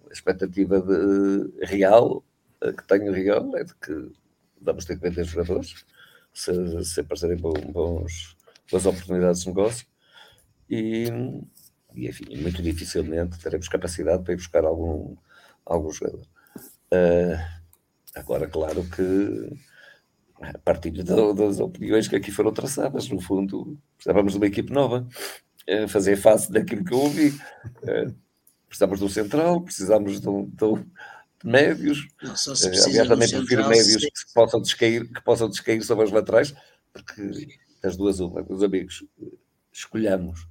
A 0.09 0.13
expectativa 0.13 0.81
de, 0.81 1.67
real 1.67 2.25
que 2.61 2.87
tenho 2.87 3.13
real 3.13 3.57
é 3.57 3.65
de 3.65 3.75
que 3.75 4.11
vamos 4.61 4.85
ter 4.85 4.97
que 4.97 5.03
vender 5.03 5.25
jogadores 5.25 5.85
se, 6.33 6.85
se 6.85 7.01
aparecerem 7.01 7.37
bons, 7.37 8.37
boas 8.71 8.87
oportunidades 8.87 9.43
de 9.43 9.49
negócio 9.49 9.87
e, 10.69 11.07
e 11.95 12.09
enfim, 12.09 12.37
muito 12.37 12.63
dificilmente 12.63 13.39
teremos 13.39 13.69
capacidade 13.69 14.23
para 14.23 14.33
ir 14.35 14.37
buscar 14.37 14.65
algum, 14.65 15.17
algum 15.65 15.91
jogador. 15.91 16.27
Eh, 16.91 17.39
agora, 18.15 18.47
claro 18.49 18.85
que 18.89 19.57
a 20.41 20.59
partir 20.59 20.91
da- 21.03 21.33
das 21.33 21.59
opiniões 21.61 22.07
que 22.09 22.17
aqui 22.17 22.31
foram 22.31 22.53
traçadas, 22.53 23.09
no 23.09 23.21
fundo, 23.21 23.77
precisávamos 23.97 24.33
de 24.33 24.39
uma 24.39 24.47
equipe 24.47 24.73
nova, 24.73 25.07
eh, 25.67 25.89
fazer 25.89 26.17
face 26.17 26.51
daquilo 26.53 26.85
que 26.85 26.93
eu 26.93 26.99
ouvi. 27.01 27.39
Eh, 27.83 28.13
Precisamos 28.69 28.99
de 28.99 29.05
um 29.07 29.09
central, 29.09 29.63
precisamos 29.63 30.21
de, 30.21 30.29
um, 30.29 30.45
de 30.45 30.65
um- 30.65 30.85
médios. 31.43 32.07
Não, 32.23 32.37
só 32.37 32.55
se 32.55 32.69
precisa 32.69 32.91
Aliás, 32.91 33.09
também 33.09 33.27
prefiro 33.31 33.63
central, 33.63 33.71
médios 33.71 34.05
que 34.05 34.35
possam, 34.35 34.61
descair, 34.61 35.11
que 35.11 35.23
possam 35.25 35.49
descair 35.49 35.83
sobre 35.83 36.05
as 36.05 36.11
laterais, 36.11 36.55
porque 36.93 37.49
das 37.83 37.97
duas, 37.97 38.21
uma, 38.21 38.43
meus 38.43 38.63
amigos, 38.63 39.07
escolhamos 39.73 40.47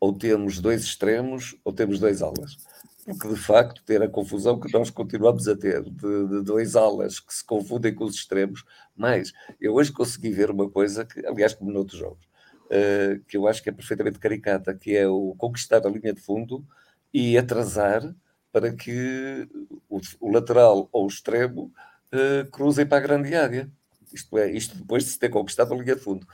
ou 0.00 0.12
temos 0.12 0.60
dois 0.60 0.82
extremos 0.82 1.56
ou 1.64 1.72
temos 1.72 1.98
dois 1.98 2.22
alas. 2.22 2.56
Porque, 3.04 3.28
de 3.28 3.36
facto, 3.36 3.84
ter 3.84 4.02
a 4.02 4.08
confusão 4.08 4.58
que 4.58 4.72
nós 4.72 4.90
continuamos 4.90 5.46
a 5.46 5.56
ter 5.56 5.82
de, 5.82 6.26
de 6.28 6.42
dois 6.42 6.74
alas 6.74 7.20
que 7.20 7.32
se 7.32 7.44
confundem 7.44 7.94
com 7.94 8.04
os 8.04 8.16
extremos, 8.16 8.64
mas 8.96 9.32
eu 9.60 9.74
hoje 9.74 9.92
consegui 9.92 10.30
ver 10.30 10.50
uma 10.50 10.68
coisa 10.68 11.04
que, 11.04 11.24
aliás, 11.24 11.54
como 11.54 11.70
noutros 11.70 12.00
jogos, 12.00 12.26
eh, 12.68 13.20
que 13.28 13.36
eu 13.36 13.46
acho 13.46 13.62
que 13.62 13.68
é 13.68 13.72
perfeitamente 13.72 14.18
caricata, 14.18 14.74
que 14.74 14.96
é 14.96 15.06
o 15.06 15.36
conquistar 15.38 15.86
a 15.86 15.90
linha 15.90 16.12
de 16.12 16.20
fundo 16.20 16.66
e 17.14 17.38
atrasar 17.38 18.02
para 18.50 18.72
que 18.74 19.48
o, 19.88 20.00
o 20.20 20.32
lateral 20.32 20.88
ou 20.90 21.04
o 21.04 21.08
extremo 21.08 21.72
eh, 22.10 22.44
cruzem 22.50 22.86
para 22.86 22.98
a 22.98 23.00
grande 23.00 23.34
área. 23.34 23.70
Isto 24.12 24.38
é, 24.38 24.50
isto 24.50 24.76
depois 24.78 25.04
de 25.04 25.10
se 25.10 25.18
ter 25.18 25.28
conquistado 25.28 25.72
a 25.72 25.76
linha 25.76 25.94
de 25.94 26.02
fundo. 26.02 26.26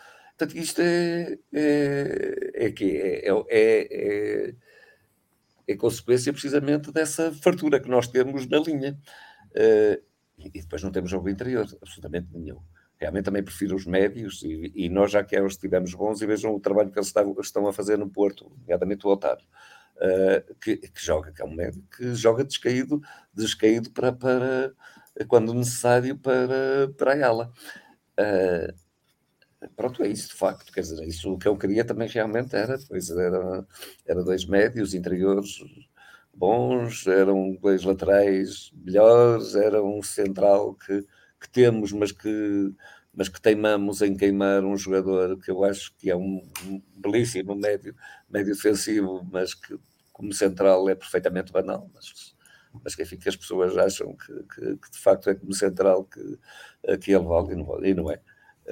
Portanto, 0.43 0.59
isto 0.59 0.81
é, 0.82 1.39
é, 1.52 2.66
é, 2.66 2.73
que 2.73 2.97
é, 2.97 3.28
é, 3.28 4.48
é, 4.48 4.55
é 5.69 5.77
consequência 5.77 6.32
precisamente 6.32 6.90
dessa 6.90 7.31
fartura 7.31 7.78
que 7.78 7.89
nós 7.89 8.09
temos 8.09 8.48
na 8.48 8.59
linha. 8.59 8.98
Eh, 9.55 10.01
e 10.36 10.60
depois 10.60 10.82
não 10.82 10.90
temos 10.90 11.10
jogo 11.10 11.28
interior, 11.28 11.64
absolutamente 11.81 12.27
nenhum. 12.32 12.60
Realmente 12.98 13.27
também 13.27 13.44
prefiro 13.44 13.77
os 13.77 13.86
médios 13.86 14.43
e, 14.43 14.73
e 14.74 14.89
nós 14.89 15.12
já 15.12 15.23
que 15.23 15.36
é 15.36 15.43
os 15.43 15.56
tivemos 15.56 15.94
bons 15.94 16.20
e 16.20 16.27
vejam 16.27 16.52
o 16.52 16.59
trabalho 16.59 16.90
que 16.90 16.98
eles 16.98 17.14
estão, 17.39 17.69
a 17.69 17.73
fazer 17.73 17.97
no 17.97 18.10
Porto, 18.10 18.51
nomeadamente 18.59 19.06
o 19.06 19.10
Otávio, 19.10 19.47
eh, 20.01 20.44
que, 20.60 20.77
que 20.77 21.05
joga, 21.05 21.31
que 21.31 21.40
é 21.40 21.44
um 21.44 21.55
médio 21.55 21.85
que 21.97 22.16
joga 22.16 22.43
descaído, 22.43 23.01
descaído 23.32 23.93
para, 23.93 24.12
para 24.12 24.74
quando 25.28 25.55
necessário 25.55 26.19
para, 26.19 26.93
para 26.98 27.14
a 27.14 27.28
ala. 27.28 27.52
Pronto, 29.76 30.02
é 30.02 30.09
isso 30.09 30.28
de 30.28 30.34
facto, 30.34 30.72
quer 30.72 30.80
dizer, 30.80 31.05
isso 31.06 31.32
o 31.32 31.39
que 31.39 31.47
eu 31.47 31.56
queria 31.56 31.84
também 31.84 32.09
realmente 32.09 32.55
era, 32.56 32.76
pois 32.89 33.10
era, 33.10 33.66
era 34.05 34.24
dois 34.24 34.44
médios 34.44 34.93
interiores 34.94 35.59
bons, 36.34 37.06
eram 37.06 37.55
dois 37.56 37.84
laterais 37.84 38.72
melhores, 38.74 39.55
era 39.55 39.82
um 39.82 40.02
central 40.02 40.74
que, 40.74 41.02
que 41.40 41.48
temos, 41.51 41.93
mas 41.93 42.10
que, 42.12 42.72
mas 43.14 43.28
que 43.28 43.40
teimamos 43.40 44.02
em 44.02 44.16
queimar 44.16 44.64
um 44.64 44.76
jogador 44.76 45.39
que 45.39 45.51
eu 45.51 45.62
acho 45.64 45.94
que 45.97 46.10
é 46.10 46.16
um, 46.16 46.43
um 46.66 46.82
belíssimo 46.97 47.55
médio, 47.55 47.94
médio 48.28 48.55
defensivo, 48.55 49.24
mas 49.30 49.55
que 49.55 49.78
como 50.12 50.32
central 50.32 50.89
é 50.89 50.94
perfeitamente 50.94 51.52
banal, 51.52 51.89
mas, 51.94 52.34
mas 52.84 52.94
que, 52.94 53.02
enfim, 53.02 53.16
que 53.18 53.28
as 53.28 53.36
pessoas 53.36 53.76
acham 53.76 54.16
que, 54.16 54.32
que, 54.55 54.76
que 54.78 54.90
de 54.90 54.98
facto 54.98 55.30
é 55.30 55.34
como 55.34 55.52
central 55.55 56.05
que, 56.05 56.39
que 56.98 57.12
ele 57.14 57.24
vale 57.24 57.52
e 57.52 57.56
não, 57.56 57.84
e 57.84 57.94
não 57.94 58.10
é. 58.10 58.20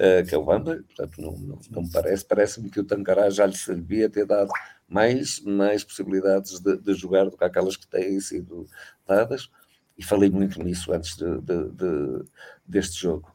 Uh, 0.01 0.25
que 0.27 0.33
é 0.33 0.37
o 0.37 0.43
Bamba, 0.43 0.83
portanto 0.87 1.21
não, 1.21 1.37
não, 1.37 1.59
não 1.69 1.81
me 1.83 1.91
parece, 1.91 2.25
parece-me 2.25 2.71
que 2.71 2.79
o 2.79 2.83
Tancará 2.83 3.29
já 3.29 3.45
lhe 3.45 3.55
servia 3.55 4.09
ter 4.09 4.25
dado 4.25 4.49
mais, 4.89 5.39
mais 5.41 5.83
possibilidades 5.83 6.59
de, 6.59 6.75
de, 6.77 6.93
jogar 6.95 7.25
do 7.25 7.37
que 7.37 7.43
aquelas 7.43 7.77
que 7.77 7.85
têm 7.87 8.19
sido 8.19 8.65
dadas, 9.05 9.47
e 9.95 10.03
falei 10.03 10.31
muito 10.31 10.59
nisso 10.63 10.91
antes 10.91 11.15
de, 11.15 11.39
de, 11.41 12.25
deste 12.65 12.99
jogo, 12.99 13.31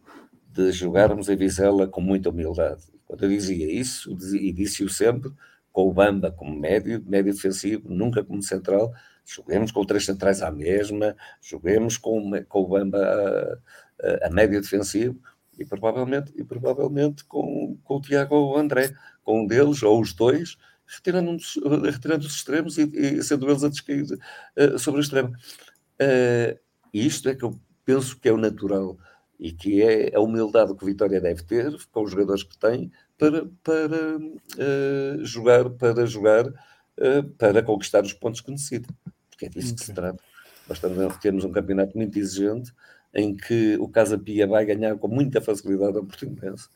de 0.51 0.73
jogarmos 0.73 1.29
em 1.29 1.37
Vizela 1.37 1.87
com 1.87 2.01
muita 2.01 2.31
humildade. 2.31 2.83
Quando 3.07 3.23
eu 3.23 3.29
dizia 3.29 3.71
isso, 3.73 4.19
e 4.35 4.53
disse-o 4.53 4.89
sempre, 4.89 5.31
com 5.73 5.89
o 5.89 5.93
Bamba 5.93 6.33
como 6.33 6.59
médio, 6.59 7.01
médio 7.07 7.33
defensivo, 7.33 7.89
nunca 7.89 8.25
como 8.25 8.43
central, 8.43 8.93
joguemos 9.25 9.71
com 9.71 9.85
três 9.85 10.05
centrais 10.05 10.43
à 10.43 10.51
mesma, 10.51 11.15
joguemos 11.41 11.97
com, 11.97 12.33
com 12.49 12.61
o 12.61 12.67
Bamba 12.67 12.99
a, 12.99 14.25
a, 14.25 14.27
a 14.27 14.31
médio 14.31 14.61
defensivo, 14.61 15.17
e 15.59 15.65
provavelmente, 15.65 16.33
e 16.37 16.45
provavelmente 16.45 17.25
com, 17.25 17.77
com 17.83 17.97
o 17.97 18.01
Tiago 18.01 18.35
ou 18.35 18.55
o 18.55 18.59
André, 18.59 18.95
com 19.23 19.43
um 19.43 19.47
deles 19.47 19.83
ou 19.83 20.01
os 20.01 20.13
dois, 20.13 20.57
retirando, 20.87 21.37
retirando 21.85 22.27
os 22.27 22.35
extremos 22.35 22.79
e, 22.79 22.83
e, 22.83 23.23
sendo 23.23 23.49
eles 23.49 23.65
a 23.65 23.69
descair 23.69 24.05
uh, 24.05 24.79
sobre 24.79 25.01
o 25.01 25.03
extremo. 25.03 25.29
Uh, 26.01 26.59
isto 26.93 27.29
é 27.29 27.35
que 27.35 27.45
eu 27.45 27.59
penso 27.85 28.19
que 28.19 28.29
é 28.29 28.33
o 28.33 28.37
natural 28.37 28.97
e 29.39 29.53
que 29.53 29.83
é 29.83 30.15
a 30.15 30.21
humildade 30.21 30.75
que 30.75 30.83
o 30.83 30.87
Vitória 30.87 31.21
deve 31.21 31.43
ter 31.43 31.77
com 31.91 32.03
os 32.03 32.11
jogadores 32.11 32.43
que 32.43 32.57
tem 32.57 32.91
para, 33.19 33.47
para 33.63 34.17
uh, 34.17 35.25
jogar, 35.25 35.69
para 35.71 36.07
jogar, 36.07 36.53
para 37.37 37.63
conquistar 37.63 38.03
os 38.03 38.15
pontos 38.15 38.41
que 38.41 38.51
necessita. 38.51 38.89
Porque 39.29 39.47
é 39.47 39.49
disso 39.49 39.75
okay. 39.75 39.79
que 39.79 39.85
se 39.85 39.93
trata. 39.93 40.23
Nós 40.69 40.81
temos 41.21 41.45
um 41.45 41.53
campeonato 41.53 41.97
muito 41.97 42.19
exigente 42.19 42.73
em 43.17 43.35
que 43.35 43.77
o 43.79 43.89
Casa 43.89 44.19
Pia 44.19 44.47
vai 44.47 44.67
ganhar 44.67 44.97
com 44.99 45.09
muita 45.09 45.41
facilidade 45.41 45.97
ao 45.97 46.05
Portimonense, 46.05 46.69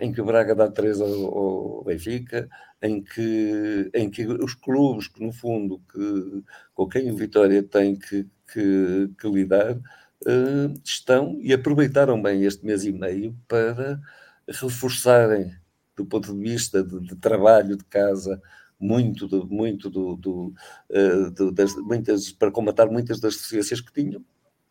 em 0.00 0.12
que 0.12 0.20
o 0.20 0.24
Braga 0.24 0.54
dá 0.54 0.70
3 0.70 1.00
ao, 1.00 1.84
Benfica, 1.84 2.48
em 2.82 3.00
que, 3.02 3.90
em 3.94 4.10
que 4.10 4.26
os 4.26 4.54
clubes 4.54 5.08
que, 5.08 5.22
no 5.24 5.32
fundo, 5.32 5.80
que, 5.90 6.42
com 6.74 6.88
quem 6.88 7.10
o 7.10 7.16
Vitória 7.16 7.62
tem 7.62 7.96
que, 7.96 8.26
que, 8.52 9.10
que 9.18 9.28
lidar, 9.28 9.76
uh, 9.76 10.80
estão 10.84 11.38
e 11.40 11.52
aproveitaram 11.52 12.20
bem 12.20 12.44
este 12.44 12.64
mês 12.66 12.84
e 12.84 12.92
meio 12.92 13.36
para 13.48 14.00
reforçarem, 14.48 15.54
do 15.96 16.04
ponto 16.04 16.34
de 16.34 16.40
vista 16.40 16.82
de, 16.82 17.00
de 17.00 17.16
trabalho 17.16 17.76
de 17.76 17.84
casa, 17.84 18.40
muito, 18.78 19.28
do, 19.28 19.46
muito 19.46 19.88
do, 19.90 20.16
do, 20.16 20.54
uh, 20.90 21.30
do, 21.30 21.52
das, 21.52 21.74
muitas, 21.76 22.32
para 22.32 22.50
combatar 22.50 22.90
muitas 22.90 23.20
das 23.20 23.36
deficiências 23.36 23.80
que 23.80 23.92
tinham, 23.92 24.24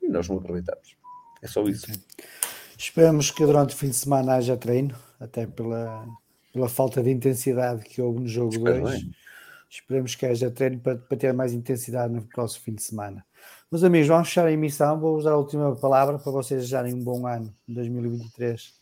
e 0.10 0.11
nós 0.11 0.27
não 0.27 0.38
aproveitamos. 0.38 0.98
É 1.41 1.48
só 1.48 1.64
isso. 1.64 1.86
Okay. 1.86 2.02
Esperamos 2.77 3.31
que 3.31 3.45
durante 3.45 3.76
o 3.76 3.77
fim 3.77 3.90
de 3.90 3.95
semana 3.95 4.36
haja 4.36 4.57
treino, 4.57 4.95
até 5.19 5.45
pela, 5.45 6.07
pela 6.52 6.68
falta 6.68 7.02
de 7.03 7.11
intensidade 7.11 7.84
que 7.84 8.02
houve 8.02 8.22
no 8.22 8.27
jogo 8.27 8.57
2. 8.57 9.07
Esperemos 9.69 10.15
que 10.15 10.26
haja 10.26 10.49
treino 10.49 10.80
para, 10.80 10.98
para, 10.98 11.18
ter 11.18 11.31
mais 11.31 11.53
intensidade 11.53 12.11
no 12.11 12.23
próximo 12.23 12.65
fim 12.65 12.73
de 12.73 12.81
semana. 12.81 13.23
Meus 13.72 13.84
amigos, 13.84 14.07
vamos 14.07 14.30
fechar 14.30 14.48
a 14.48 14.52
emissão. 14.52 14.99
Vou 14.99 15.15
usar 15.15 15.34
a 15.34 15.38
última 15.38 15.76
palavra 15.76 16.18
para 16.18 16.31
vocês 16.31 16.61
desejarem 16.61 16.94
um 16.95 17.03
bom 17.03 17.27
ano 17.27 17.53
de 17.68 17.76
2023 17.76 18.73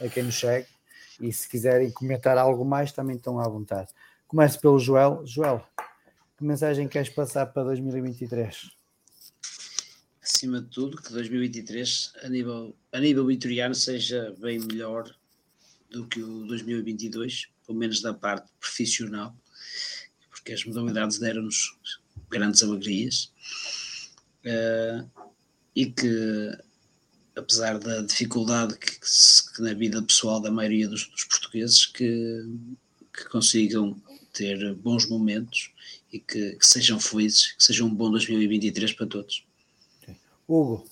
a 0.00 0.08
quem 0.08 0.24
nos 0.24 0.38
segue. 0.38 0.66
E 1.20 1.32
se 1.32 1.48
quiserem 1.48 1.90
comentar 1.92 2.36
algo 2.36 2.64
mais, 2.64 2.92
também 2.92 3.16
estão 3.16 3.38
à 3.40 3.48
vontade. 3.48 3.88
Começo 4.26 4.60
pelo 4.60 4.78
Joel. 4.78 5.22
Joel, 5.24 5.64
que 6.36 6.44
mensagem 6.44 6.88
queres 6.88 7.08
passar 7.08 7.46
para 7.46 7.62
2023? 7.64 8.73
Acima 10.44 10.60
de 10.60 10.68
tudo, 10.68 11.00
que 11.00 11.10
2023, 11.10 12.12
a 12.22 12.28
nível, 12.28 12.76
a 12.92 13.00
nível 13.00 13.26
vitoriano, 13.26 13.74
seja 13.74 14.34
bem 14.38 14.58
melhor 14.58 15.10
do 15.90 16.06
que 16.06 16.22
o 16.22 16.46
2022, 16.46 17.48
pelo 17.66 17.78
menos 17.78 18.02
da 18.02 18.12
parte 18.12 18.50
profissional, 18.60 19.34
porque 20.28 20.52
as 20.52 20.64
modalidades 20.64 21.18
deram-nos 21.18 21.78
grandes 22.28 22.62
alegrias. 22.62 23.32
Uh, 24.44 25.08
e 25.74 25.86
que, 25.86 26.52
apesar 27.34 27.78
da 27.78 28.02
dificuldade 28.02 28.76
que, 28.76 29.00
que, 29.00 29.62
na 29.62 29.72
vida 29.72 30.02
pessoal 30.02 30.40
da 30.40 30.50
maioria 30.50 30.86
dos, 30.86 31.08
dos 31.08 31.24
portugueses, 31.24 31.86
que, 31.86 32.44
que, 33.14 33.24
consigam 33.30 33.98
ter 34.34 34.74
bons 34.74 35.08
momentos 35.08 35.72
e 36.12 36.20
que, 36.20 36.56
que 36.56 36.66
sejam 36.66 37.00
felizes, 37.00 37.52
que 37.52 37.64
seja 37.64 37.82
um 37.82 37.94
bom 37.94 38.10
2023 38.10 38.92
para 38.92 39.06
todos. 39.06 39.44
Hugo. 40.48 40.84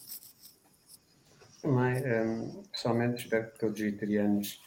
Também, 1.60 2.02
um, 2.02 2.62
pessoalmente, 2.72 3.22
espero 3.22 3.52
que 3.52 3.58
todos 3.58 3.74
os 3.74 3.80
vegetarianos 3.80 4.60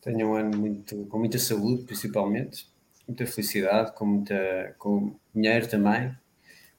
tenham 0.00 0.32
um 0.32 0.34
ano 0.34 0.56
muito, 0.56 1.06
com 1.06 1.18
muita 1.18 1.38
saúde, 1.38 1.84
principalmente, 1.84 2.68
muita 3.06 3.26
felicidade, 3.26 3.94
com, 3.94 4.06
muita, 4.06 4.74
com 4.78 5.14
dinheiro 5.34 5.68
também, 5.68 6.16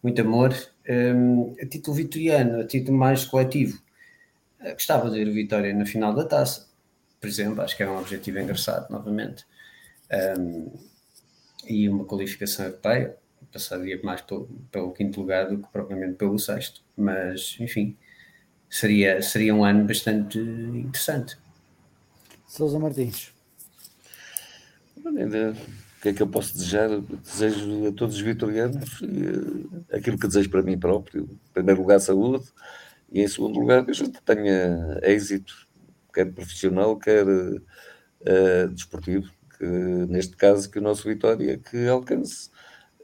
muito 0.02 0.22
amor. 0.22 0.54
Um, 0.90 1.56
a 1.62 1.66
título 1.66 1.96
vitoriano, 1.96 2.60
a 2.60 2.68
título 2.68 2.98
mais 2.98 3.24
coletivo, 3.24 3.82
eh, 4.60 4.74
gostava 4.74 5.10
de 5.10 5.20
ver 5.20 5.30
o 5.30 5.34
Vitória 5.34 5.74
na 5.74 5.86
final 5.86 6.14
da 6.14 6.26
taça, 6.26 6.68
por 7.24 7.28
exemplo, 7.28 7.62
acho 7.62 7.78
que 7.78 7.84
era 7.84 7.92
um 7.92 8.00
objetivo 8.00 8.38
engraçado, 8.40 8.92
novamente. 8.92 9.46
Um, 10.38 10.72
e 11.66 11.88
uma 11.88 12.04
qualificação 12.04 12.66
europeia, 12.66 13.18
passaria 13.54 14.00
mais 14.04 14.22
pelo, 14.22 14.48
pelo, 14.72 14.92
quinto 14.92 15.22
lugar 15.22 15.48
do 15.48 15.60
que 15.60 15.72
propriamente 15.72 16.16
pelo 16.16 16.40
sexto, 16.40 16.82
mas 16.98 17.56
enfim, 17.60 17.96
seria, 18.70 19.22
seria 19.22 19.54
um 19.54 19.64
ano 19.64 19.86
bastante 19.86 20.40
interessante. 20.40 21.38
Sousa 22.48 22.80
Martins. 22.80 23.32
Ainda, 25.06 25.52
o 25.52 26.02
que 26.02 26.10
é 26.10 26.14
que 26.14 26.22
eu 26.22 26.28
posso 26.28 26.54
desejar? 26.54 26.90
Desejo 27.00 27.88
a 27.88 27.92
todos 27.92 28.16
os 28.16 28.22
vitorianos 28.22 29.02
eh, 29.04 29.98
aquilo 29.98 30.18
que 30.18 30.28
desejo 30.28 30.50
para 30.50 30.62
mim 30.62 30.78
próprio. 30.78 31.24
Em 31.24 31.54
primeiro 31.54 31.82
lugar, 31.82 32.00
saúde, 32.00 32.46
e 33.12 33.22
em 33.22 33.28
segundo 33.28 33.60
lugar, 33.60 33.86
que 33.86 33.92
a 33.92 33.94
gente 33.94 34.20
tenha 34.24 35.00
êxito, 35.04 35.68
quer 36.14 36.32
profissional, 36.32 36.98
quer 36.98 37.26
uh, 37.28 38.68
desportivo 38.70 39.30
que, 39.58 39.66
neste 39.66 40.36
caso, 40.36 40.70
que 40.70 40.80
o 40.80 40.82
nosso 40.82 41.08
Vitória 41.08 41.58
que 41.58 41.88
alcance 41.88 42.50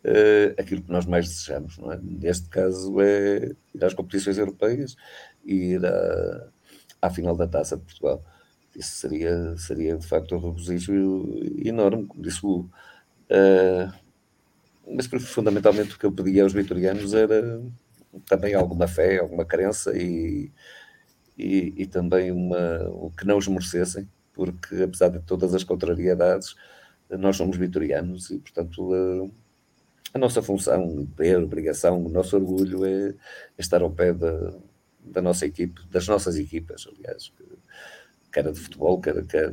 uh, 0.06 0.56
aquilo 0.60 0.82
que 0.82 0.92
nós 0.92 1.06
mais 1.06 1.28
desejamos, 1.28 1.78
não 1.78 1.92
é? 1.92 2.00
Neste 2.02 2.50
caso 2.50 3.00
é 3.02 3.52
ir 3.74 3.86
às 3.86 3.94
competições 3.94 4.38
europeias 4.38 4.96
e 5.46 5.74
ir 5.74 5.86
à, 5.86 6.48
à 7.02 7.10
final 7.10 7.36
da 7.36 7.48
Taça 7.48 7.78
de 7.78 7.84
Portugal. 7.84 8.24
Isso 8.76 8.92
seria, 8.98 9.58
seria 9.58 9.98
de 9.98 10.08
facto 10.08 10.36
um 10.36 10.40
regozijo 10.40 11.26
enorme, 11.64 12.06
como 12.06 12.22
disse 12.22 12.46
o 12.46 12.60
uh, 12.62 13.92
mas 14.92 15.08
fundamentalmente 15.24 15.96
o 15.96 16.00
que 16.00 16.06
eu 16.06 16.12
pedia 16.12 16.44
aos 16.44 16.54
vitorianos 16.54 17.14
era 17.14 17.62
também 18.28 18.54
alguma 18.56 18.88
fé, 18.88 19.20
alguma 19.20 19.46
crença 19.46 19.96
e, 19.96 20.52
e, 21.38 21.74
e 21.78 21.86
também 21.86 22.32
uma, 22.32 22.90
o 22.90 23.12
que 23.12 23.26
não 23.26 23.38
os 23.38 23.48
merecessem, 23.48 24.10
porque 24.34 24.82
apesar 24.82 25.10
de 25.10 25.20
todas 25.20 25.54
as 25.54 25.64
contrariedades, 25.64 26.56
nós 27.10 27.38
somos 27.38 27.58
vitorianos 27.58 28.30
e, 28.32 28.40
portanto, 28.40 28.94
a, 28.94 29.30
a 30.14 30.18
nossa 30.18 30.42
função, 30.42 31.08
a 31.18 31.44
obrigação, 31.44 32.06
o 32.06 32.10
nosso 32.10 32.36
orgulho 32.36 32.86
é, 32.86 33.10
é 33.10 33.16
estar 33.58 33.82
ao 33.82 33.92
pé 33.92 34.14
da, 34.14 34.54
da, 35.04 35.22
nossa 35.22 35.46
equipe, 35.46 35.82
das 35.92 36.08
nossas 36.08 36.36
equipas, 36.38 36.88
aliás, 36.88 37.32
quer 38.32 38.52
de 38.52 38.60
futebol, 38.60 39.00
quer, 39.00 39.24
quer 39.26 39.52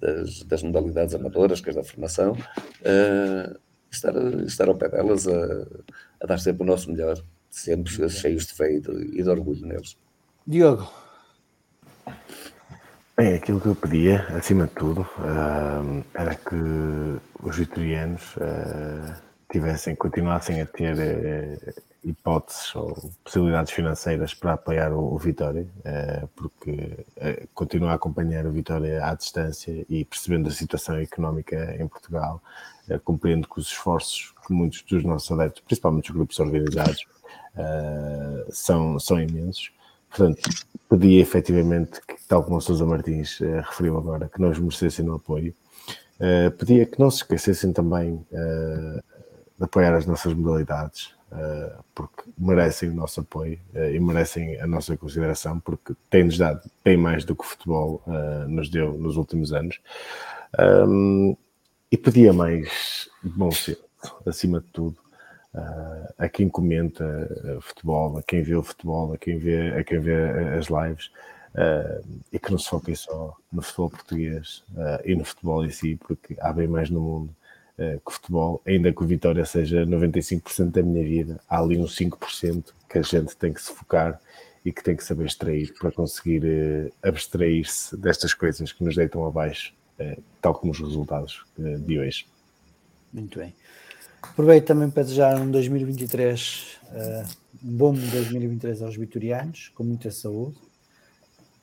das, 0.00 0.42
das, 0.44 0.62
modalidades 0.62 1.14
amadoras, 1.14 1.60
quer 1.60 1.74
da 1.74 1.84
formação, 1.84 2.32
uh, 2.32 3.58
estar, 3.90 4.14
estar 4.44 4.68
ao 4.68 4.76
pé 4.76 4.88
delas 4.88 5.26
a, 5.28 5.66
a, 6.20 6.26
dar 6.26 6.38
sempre 6.38 6.62
o 6.62 6.66
nosso 6.66 6.90
melhor, 6.90 7.22
sempre 7.50 8.10
cheios 8.10 8.46
de 8.46 8.54
fé 8.54 8.72
e 8.72 8.80
de, 8.80 9.18
e 9.18 9.22
de 9.22 9.28
orgulho 9.28 9.66
neles. 9.66 9.96
Diogo. 10.46 10.90
Bem, 13.16 13.34
aquilo 13.34 13.60
que 13.60 13.66
eu 13.66 13.74
pedia, 13.74 14.26
acima 14.36 14.66
de 14.66 14.74
tudo, 14.74 15.00
uh, 15.00 16.04
era 16.14 16.34
que 16.34 16.54
os 17.42 17.56
vitorianos 17.56 18.36
uh, 18.36 19.25
tivessem, 19.58 19.94
continuassem 19.94 20.60
a 20.60 20.66
ter 20.66 20.94
uh, 20.94 21.82
hipóteses 22.04 22.74
ou 22.76 22.94
possibilidades 23.24 23.72
financeiras 23.72 24.34
para 24.34 24.52
apoiar 24.52 24.92
o, 24.92 25.14
o 25.14 25.18
Vitória, 25.18 25.66
porque 26.36 27.04
continuar 27.52 27.92
a 27.92 27.94
acompanhar 27.94 28.46
o 28.46 28.52
Vitória 28.52 29.04
à 29.04 29.12
distância 29.12 29.84
e 29.88 30.04
percebendo 30.04 30.48
a 30.48 30.52
situação 30.52 30.94
económica 30.96 31.76
em 31.80 31.88
Portugal, 31.88 32.40
compreendo 33.02 33.48
que 33.48 33.58
os 33.58 33.66
esforços 33.66 34.32
que 34.46 34.52
muitos 34.52 34.82
dos 34.82 35.02
nossos 35.02 35.32
adeptos, 35.32 35.64
principalmente 35.66 36.10
os 36.10 36.16
grupos 36.16 36.38
organizados, 36.38 37.04
são, 38.50 39.00
são 39.00 39.20
imensos. 39.20 39.72
Portanto, 40.08 40.48
pedia 40.88 41.20
efetivamente, 41.20 42.00
que, 42.06 42.14
tal 42.28 42.44
como 42.44 42.58
o 42.58 42.60
Sousa 42.60 42.86
Martins 42.86 43.40
referiu 43.40 43.98
agora, 43.98 44.30
que 44.32 44.40
nos 44.40 44.60
merecessem 44.60 45.08
o 45.08 45.14
apoio. 45.14 45.52
Uh, 46.18 46.50
pedia 46.52 46.86
que 46.86 46.98
não 46.98 47.10
se 47.10 47.18
esquecessem 47.18 47.74
também 47.74 48.14
uh, 48.14 49.02
de 49.58 49.64
apoiar 49.64 49.94
as 49.94 50.06
nossas 50.06 50.34
modalidades, 50.34 51.14
porque 51.94 52.24
merecem 52.38 52.90
o 52.90 52.94
nosso 52.94 53.20
apoio 53.20 53.58
e 53.74 53.98
merecem 53.98 54.60
a 54.60 54.66
nossa 54.66 54.96
consideração, 54.96 55.58
porque 55.60 55.94
têm-nos 56.08 56.38
dado 56.38 56.70
bem 56.84 56.96
mais 56.96 57.24
do 57.24 57.34
que 57.34 57.42
o 57.42 57.46
futebol 57.46 58.02
nos 58.48 58.68
deu 58.68 58.92
nos 58.92 59.16
últimos 59.16 59.52
anos. 59.52 59.80
E 61.90 61.96
pedia 61.96 62.32
mais 62.32 63.08
bom 63.22 63.50
senso, 63.50 63.84
acima 64.26 64.60
de 64.60 64.66
tudo, 64.66 64.98
uh, 65.54 66.14
a 66.18 66.28
quem 66.28 66.48
comenta 66.48 67.04
uh, 67.04 67.60
futebol, 67.60 68.18
a 68.18 68.22
quem 68.22 68.42
vê 68.42 68.56
o 68.56 68.62
futebol, 68.62 69.12
a 69.12 69.16
quem 69.16 69.38
vê, 69.38 69.70
a 69.70 69.84
quem 69.84 70.00
vê 70.00 70.56
as 70.58 70.66
lives, 70.66 71.06
uh, 71.54 72.04
e 72.32 72.40
que 72.40 72.50
não 72.50 72.58
se 72.58 72.68
foquem 72.68 72.94
só 72.96 73.36
no 73.52 73.62
futebol 73.62 73.90
português 73.90 74.64
e 75.04 75.14
no 75.14 75.24
futebol 75.24 75.64
em 75.64 75.70
si, 75.70 75.96
porque 75.96 76.36
há 76.40 76.52
bem 76.52 76.66
mais 76.66 76.90
no 76.90 77.00
mundo 77.00 77.36
que 77.76 78.00
o 78.06 78.10
futebol, 78.10 78.62
ainda 78.66 78.90
que 78.92 79.02
o 79.02 79.06
Vitória 79.06 79.44
seja 79.44 79.84
95% 79.84 80.70
da 80.70 80.82
minha 80.82 81.04
vida, 81.04 81.40
há 81.48 81.60
ali 81.60 81.78
uns 81.78 81.94
5% 81.94 82.72
que 82.88 82.98
a 82.98 83.02
gente 83.02 83.36
tem 83.36 83.52
que 83.52 83.62
se 83.62 83.70
focar 83.70 84.18
e 84.64 84.72
que 84.72 84.82
tem 84.82 84.96
que 84.96 85.04
saber 85.04 85.26
extrair 85.26 85.72
para 85.78 85.92
conseguir 85.92 86.90
abstrair-se 87.02 87.96
destas 87.96 88.32
coisas 88.32 88.72
que 88.72 88.82
nos 88.82 88.96
deitam 88.96 89.26
abaixo, 89.26 89.74
tal 90.40 90.54
como 90.54 90.72
os 90.72 90.80
resultados 90.80 91.44
de 91.56 91.98
hoje. 91.98 92.26
Muito 93.12 93.38
bem. 93.38 93.54
Aproveito 94.22 94.66
também 94.66 94.90
para 94.90 95.02
desejar 95.02 95.40
um 95.40 95.50
2023, 95.50 96.78
uh, 96.84 97.28
um 97.64 97.76
bom 97.76 97.92
2023 97.92 98.82
aos 98.82 98.96
vitorianos, 98.96 99.70
com 99.74 99.84
muita 99.84 100.10
saúde, 100.10 100.58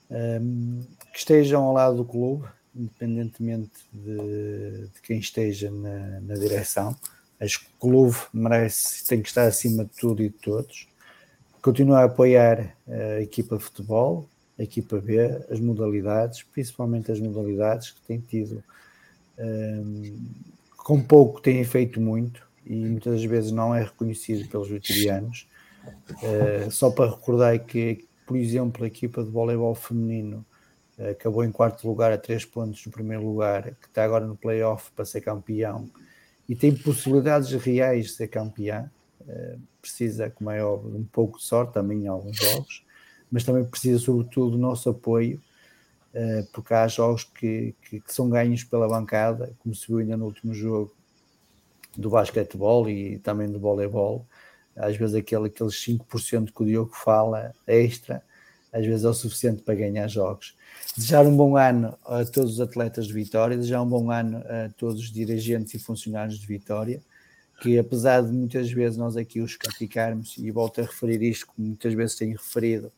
um, 0.10 0.16
ehm, 0.16 0.80
que 1.12 1.20
estejam 1.20 1.64
ao 1.64 1.74
lado 1.74 1.98
do 1.98 2.06
clube, 2.06 2.48
independentemente 2.76 3.72
de, 3.92 4.88
de 4.88 5.02
quem 5.02 5.20
esteja 5.20 5.70
na, 5.72 6.20
na, 6.22 6.34
direção. 6.36 6.96
Acho 7.40 7.62
que 7.62 7.68
o 7.78 7.80
clube 7.80 8.18
merece, 8.34 9.06
tem 9.06 9.22
que 9.22 9.28
estar 9.28 9.46
acima 9.46 9.86
de 9.86 9.92
tudo 9.92 10.24
e 10.24 10.30
de 10.30 10.36
todos. 10.36 10.88
Continuar 11.62 12.02
a 12.02 12.06
apoiar 12.06 12.76
a 12.88 13.22
equipa 13.22 13.58
de 13.58 13.64
futebol, 13.64 14.28
a 14.58 14.64
equipa 14.64 15.00
B, 15.00 15.20
as 15.50 15.60
modalidades, 15.60 16.44
principalmente 16.44 17.12
as 17.12 17.20
modalidades 17.20 17.92
que 17.92 18.02
têm 18.02 18.20
tido, 18.20 18.64
um, 19.38 20.18
com 20.78 21.02
pouco 21.02 21.42
têm 21.42 21.64
feito 21.64 22.00
muito 22.00 22.46
e 22.66 22.76
muitas 22.76 23.14
das 23.14 23.24
vezes 23.24 23.52
não 23.52 23.74
é 23.74 23.84
reconhecido 23.84 24.48
pelos 24.50 24.70
veterianos. 24.70 25.48
Uh, 26.12 26.72
só 26.72 26.90
para 26.90 27.12
recordar 27.12 27.60
que, 27.60 28.06
por 28.26 28.38
exemplo, 28.38 28.84
a 28.84 28.88
equipa 28.88 29.24
de 29.24 29.30
voleibol 29.30 29.76
feminino 29.76 30.46
acabou 31.12 31.44
em 31.44 31.52
quarto 31.52 31.88
lugar 31.88 32.12
a 32.12 32.18
três 32.18 32.46
pontos 32.46 32.84
do 32.84 32.92
primeiro 32.92 33.26
lugar, 33.26 33.76
que 33.76 33.88
está 33.88 34.04
agora 34.04 34.26
no 34.26 34.36
playoff 34.36 34.92
para 34.92 35.06
ser 35.06 35.22
campeão 35.22 35.90
e 36.48 36.56
tem 36.56 36.76
possibilidades 36.76 37.52
reais 37.52 38.08
de 38.08 38.12
ser 38.14 38.28
campeão. 38.28 38.90
Uh, 39.22 39.60
precisa, 39.82 40.30
como 40.30 40.50
é 40.50 40.64
óbvio, 40.64 40.98
um 40.98 41.06
pouco 41.06 41.38
de 41.38 41.46
sorte 41.46 41.74
também 41.74 42.04
em 42.04 42.08
alguns 42.08 42.38
jogos, 42.38 42.86
mas 43.32 43.44
também 43.44 43.64
precisa, 43.66 44.00
sobretudo, 44.00 44.52
do 44.52 44.58
nosso 44.58 44.90
apoio, 44.90 45.42
porque 46.54 46.74
há 46.74 46.88
jogos 46.88 47.24
que, 47.24 47.76
que, 47.82 48.00
que 48.00 48.14
são 48.14 48.30
ganhos 48.30 48.64
pela 48.64 48.88
bancada, 48.88 49.52
como 49.60 49.74
se 49.74 49.88
viu 49.88 49.98
ainda 49.98 50.16
no 50.16 50.26
último 50.26 50.54
jogo 50.54 50.96
do 51.98 52.10
basquetebol 52.10 52.90
e 52.90 53.20
também 53.20 53.52
do 53.52 53.60
voleibol. 53.60 54.26
Às 54.76 54.96
vezes 54.96 55.16
aquele, 55.16 55.48
aqueles 55.48 55.74
5% 55.74 56.52
que 56.52 56.64
o 56.64 56.66
Diogo 56.66 56.92
fala 56.94 57.54
extra, 57.68 58.24
às 58.74 58.86
vezes 58.86 59.06
é 59.06 59.10
o 59.10 59.14
suficiente 59.14 59.62
para 59.62 59.76
ganhar 59.76 60.08
jogos. 60.08 60.56
Desejar 60.98 61.26
um 61.26 61.38
bom 61.38 61.56
ano 61.56 61.96
a 62.04 62.26
todos 62.26 62.54
os 62.54 62.60
atletas 62.60 63.08
de 63.08 63.14
Vitória, 63.14 63.56
desejar 63.56 63.82
um 63.84 63.88
bom 63.88 64.12
ano 64.12 64.40
a 64.40 64.70
todos 64.76 65.00
os 65.00 65.12
dirigentes 65.12 65.76
e 65.76 65.80
funcionários 65.80 66.40
de 66.40 66.48
Vitória, 66.48 67.00
que 67.62 67.78
apesar 67.78 68.22
de 68.22 68.32
muitas 68.32 68.72
vezes 68.72 68.98
nós 68.98 69.16
aqui 69.16 69.40
os 69.40 69.56
criticarmos, 69.56 70.38
e 70.38 70.50
volto 70.50 70.82
a 70.82 70.84
referir 70.84 71.22
isto, 71.22 71.48
como 71.48 71.68
muitas 71.68 71.94
vezes 71.94 72.16
tenho 72.16 72.34
referido, 72.34 72.92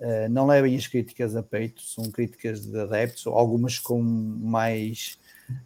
eh, 0.00 0.28
não 0.28 0.46
levem 0.46 0.76
as 0.76 0.88
críticas 0.88 1.36
a 1.36 1.42
peito, 1.42 1.80
são 1.82 2.10
críticas 2.10 2.66
de 2.66 2.78
adeptos, 2.78 3.24
algumas 3.28 3.78
com 3.78 4.02
mais, 4.02 5.16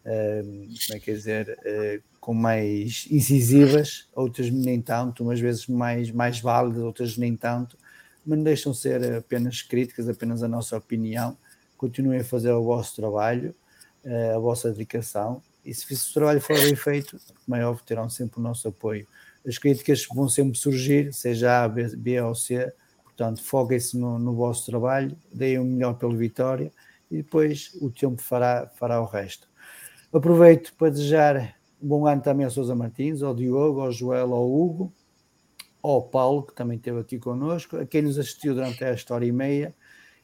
eh, 0.04 0.42
como 0.42 0.96
é 0.96 1.00
que 1.00 1.10
é 1.10 1.14
dizer, 1.14 1.58
eh, 1.64 2.00
com 2.20 2.34
mais 2.34 3.06
incisivas, 3.10 4.06
outras 4.14 4.50
nem 4.50 4.80
tanto, 4.82 5.22
umas 5.24 5.40
vezes 5.40 5.66
mais, 5.66 6.10
mais 6.10 6.38
válidas, 6.38 6.82
outras 6.82 7.16
nem 7.16 7.34
tanto, 7.34 7.78
mas 8.26 8.38
não 8.38 8.44
deixam 8.44 8.74
ser 8.74 9.14
apenas 9.14 9.62
críticas, 9.62 10.08
apenas 10.08 10.42
a 10.42 10.48
nossa 10.48 10.76
opinião. 10.76 11.36
Continuem 11.76 12.20
a 12.20 12.24
fazer 12.24 12.50
o 12.52 12.62
vosso 12.62 12.96
trabalho, 12.96 13.54
eh, 14.04 14.32
a 14.34 14.38
vossa 14.38 14.70
dedicação, 14.70 15.42
e 15.64 15.74
se 15.74 15.92
o 15.92 16.14
trabalho 16.14 16.40
for 16.40 16.58
bem 16.58 16.74
feito, 16.74 17.18
como 17.44 17.56
é 17.56 17.76
terão 17.84 18.08
sempre 18.08 18.40
o 18.40 18.42
nosso 18.42 18.68
apoio. 18.68 19.06
As 19.46 19.58
críticas 19.58 20.06
vão 20.12 20.28
sempre 20.28 20.58
surgir, 20.58 21.12
seja 21.12 21.64
A, 21.64 21.68
B, 21.68 22.20
ou 22.20 22.34
C, 22.34 22.72
Portanto, 23.16 23.42
foquem-se 23.42 23.96
no, 23.96 24.18
no, 24.18 24.34
vosso 24.34 24.66
trabalho, 24.66 25.16
deem 25.32 25.58
o 25.58 25.64
melhor 25.64 25.94
pelo 25.94 26.14
Vitória 26.14 26.70
e 27.10 27.16
depois 27.16 27.70
o 27.80 27.88
tempo 27.90 28.20
fará, 28.20 28.70
fará 28.76 29.00
o 29.00 29.06
resto. 29.06 29.48
Aproveito 30.12 30.74
para 30.74 30.90
desejar 30.90 31.56
um 31.82 31.88
bom 31.88 32.06
ano 32.06 32.20
também 32.20 32.44
ao 32.44 32.50
Sousa 32.50 32.74
Martins, 32.74 33.22
ao 33.22 33.34
Diogo, 33.34 33.80
ao 33.80 33.90
Joel, 33.90 34.34
ao 34.34 34.46
Hugo, 34.46 34.92
ao 35.92 36.02
Paulo, 36.02 36.42
que 36.42 36.54
também 36.54 36.76
esteve 36.76 37.00
aqui 37.00 37.18
connosco, 37.18 37.76
a 37.76 37.86
quem 37.86 38.02
nos 38.02 38.18
assistiu 38.18 38.54
durante 38.54 38.82
esta 38.82 39.14
hora 39.14 39.24
e 39.24 39.32
meia 39.32 39.74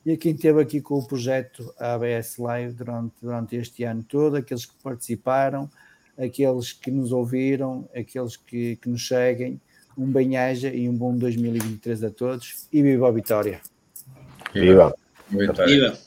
e 0.05 0.13
a 0.13 0.17
quem 0.17 0.33
esteve 0.33 0.61
aqui 0.61 0.81
com 0.81 0.99
o 0.99 1.07
projeto 1.07 1.73
ABS 1.79 2.39
Live 2.39 2.75
durante, 2.75 3.15
durante 3.23 3.57
este 3.57 3.85
ano 3.85 4.03
todo, 4.03 4.37
aqueles 4.37 4.67
que 4.67 4.75
participaram, 4.83 5.71
aqueles 6.19 6.73
que 6.73 6.91
nos 6.91 7.13
ouviram, 7.13 7.89
aqueles 7.95 8.37
que, 8.37 8.77
que 8.77 8.89
nos 8.89 9.07
seguem. 9.07 9.61
Um 9.97 10.11
bem-aja 10.11 10.69
e 10.71 10.89
um 10.89 10.95
bom 10.95 11.15
2023 11.15 12.05
a 12.05 12.11
todos 12.11 12.67
e 12.73 12.83
viva 12.83 13.09
a 13.09 13.13
vitória! 13.13 13.61
Viva! 14.55 14.95
Viva! 15.29 15.67
viva. 15.67 15.99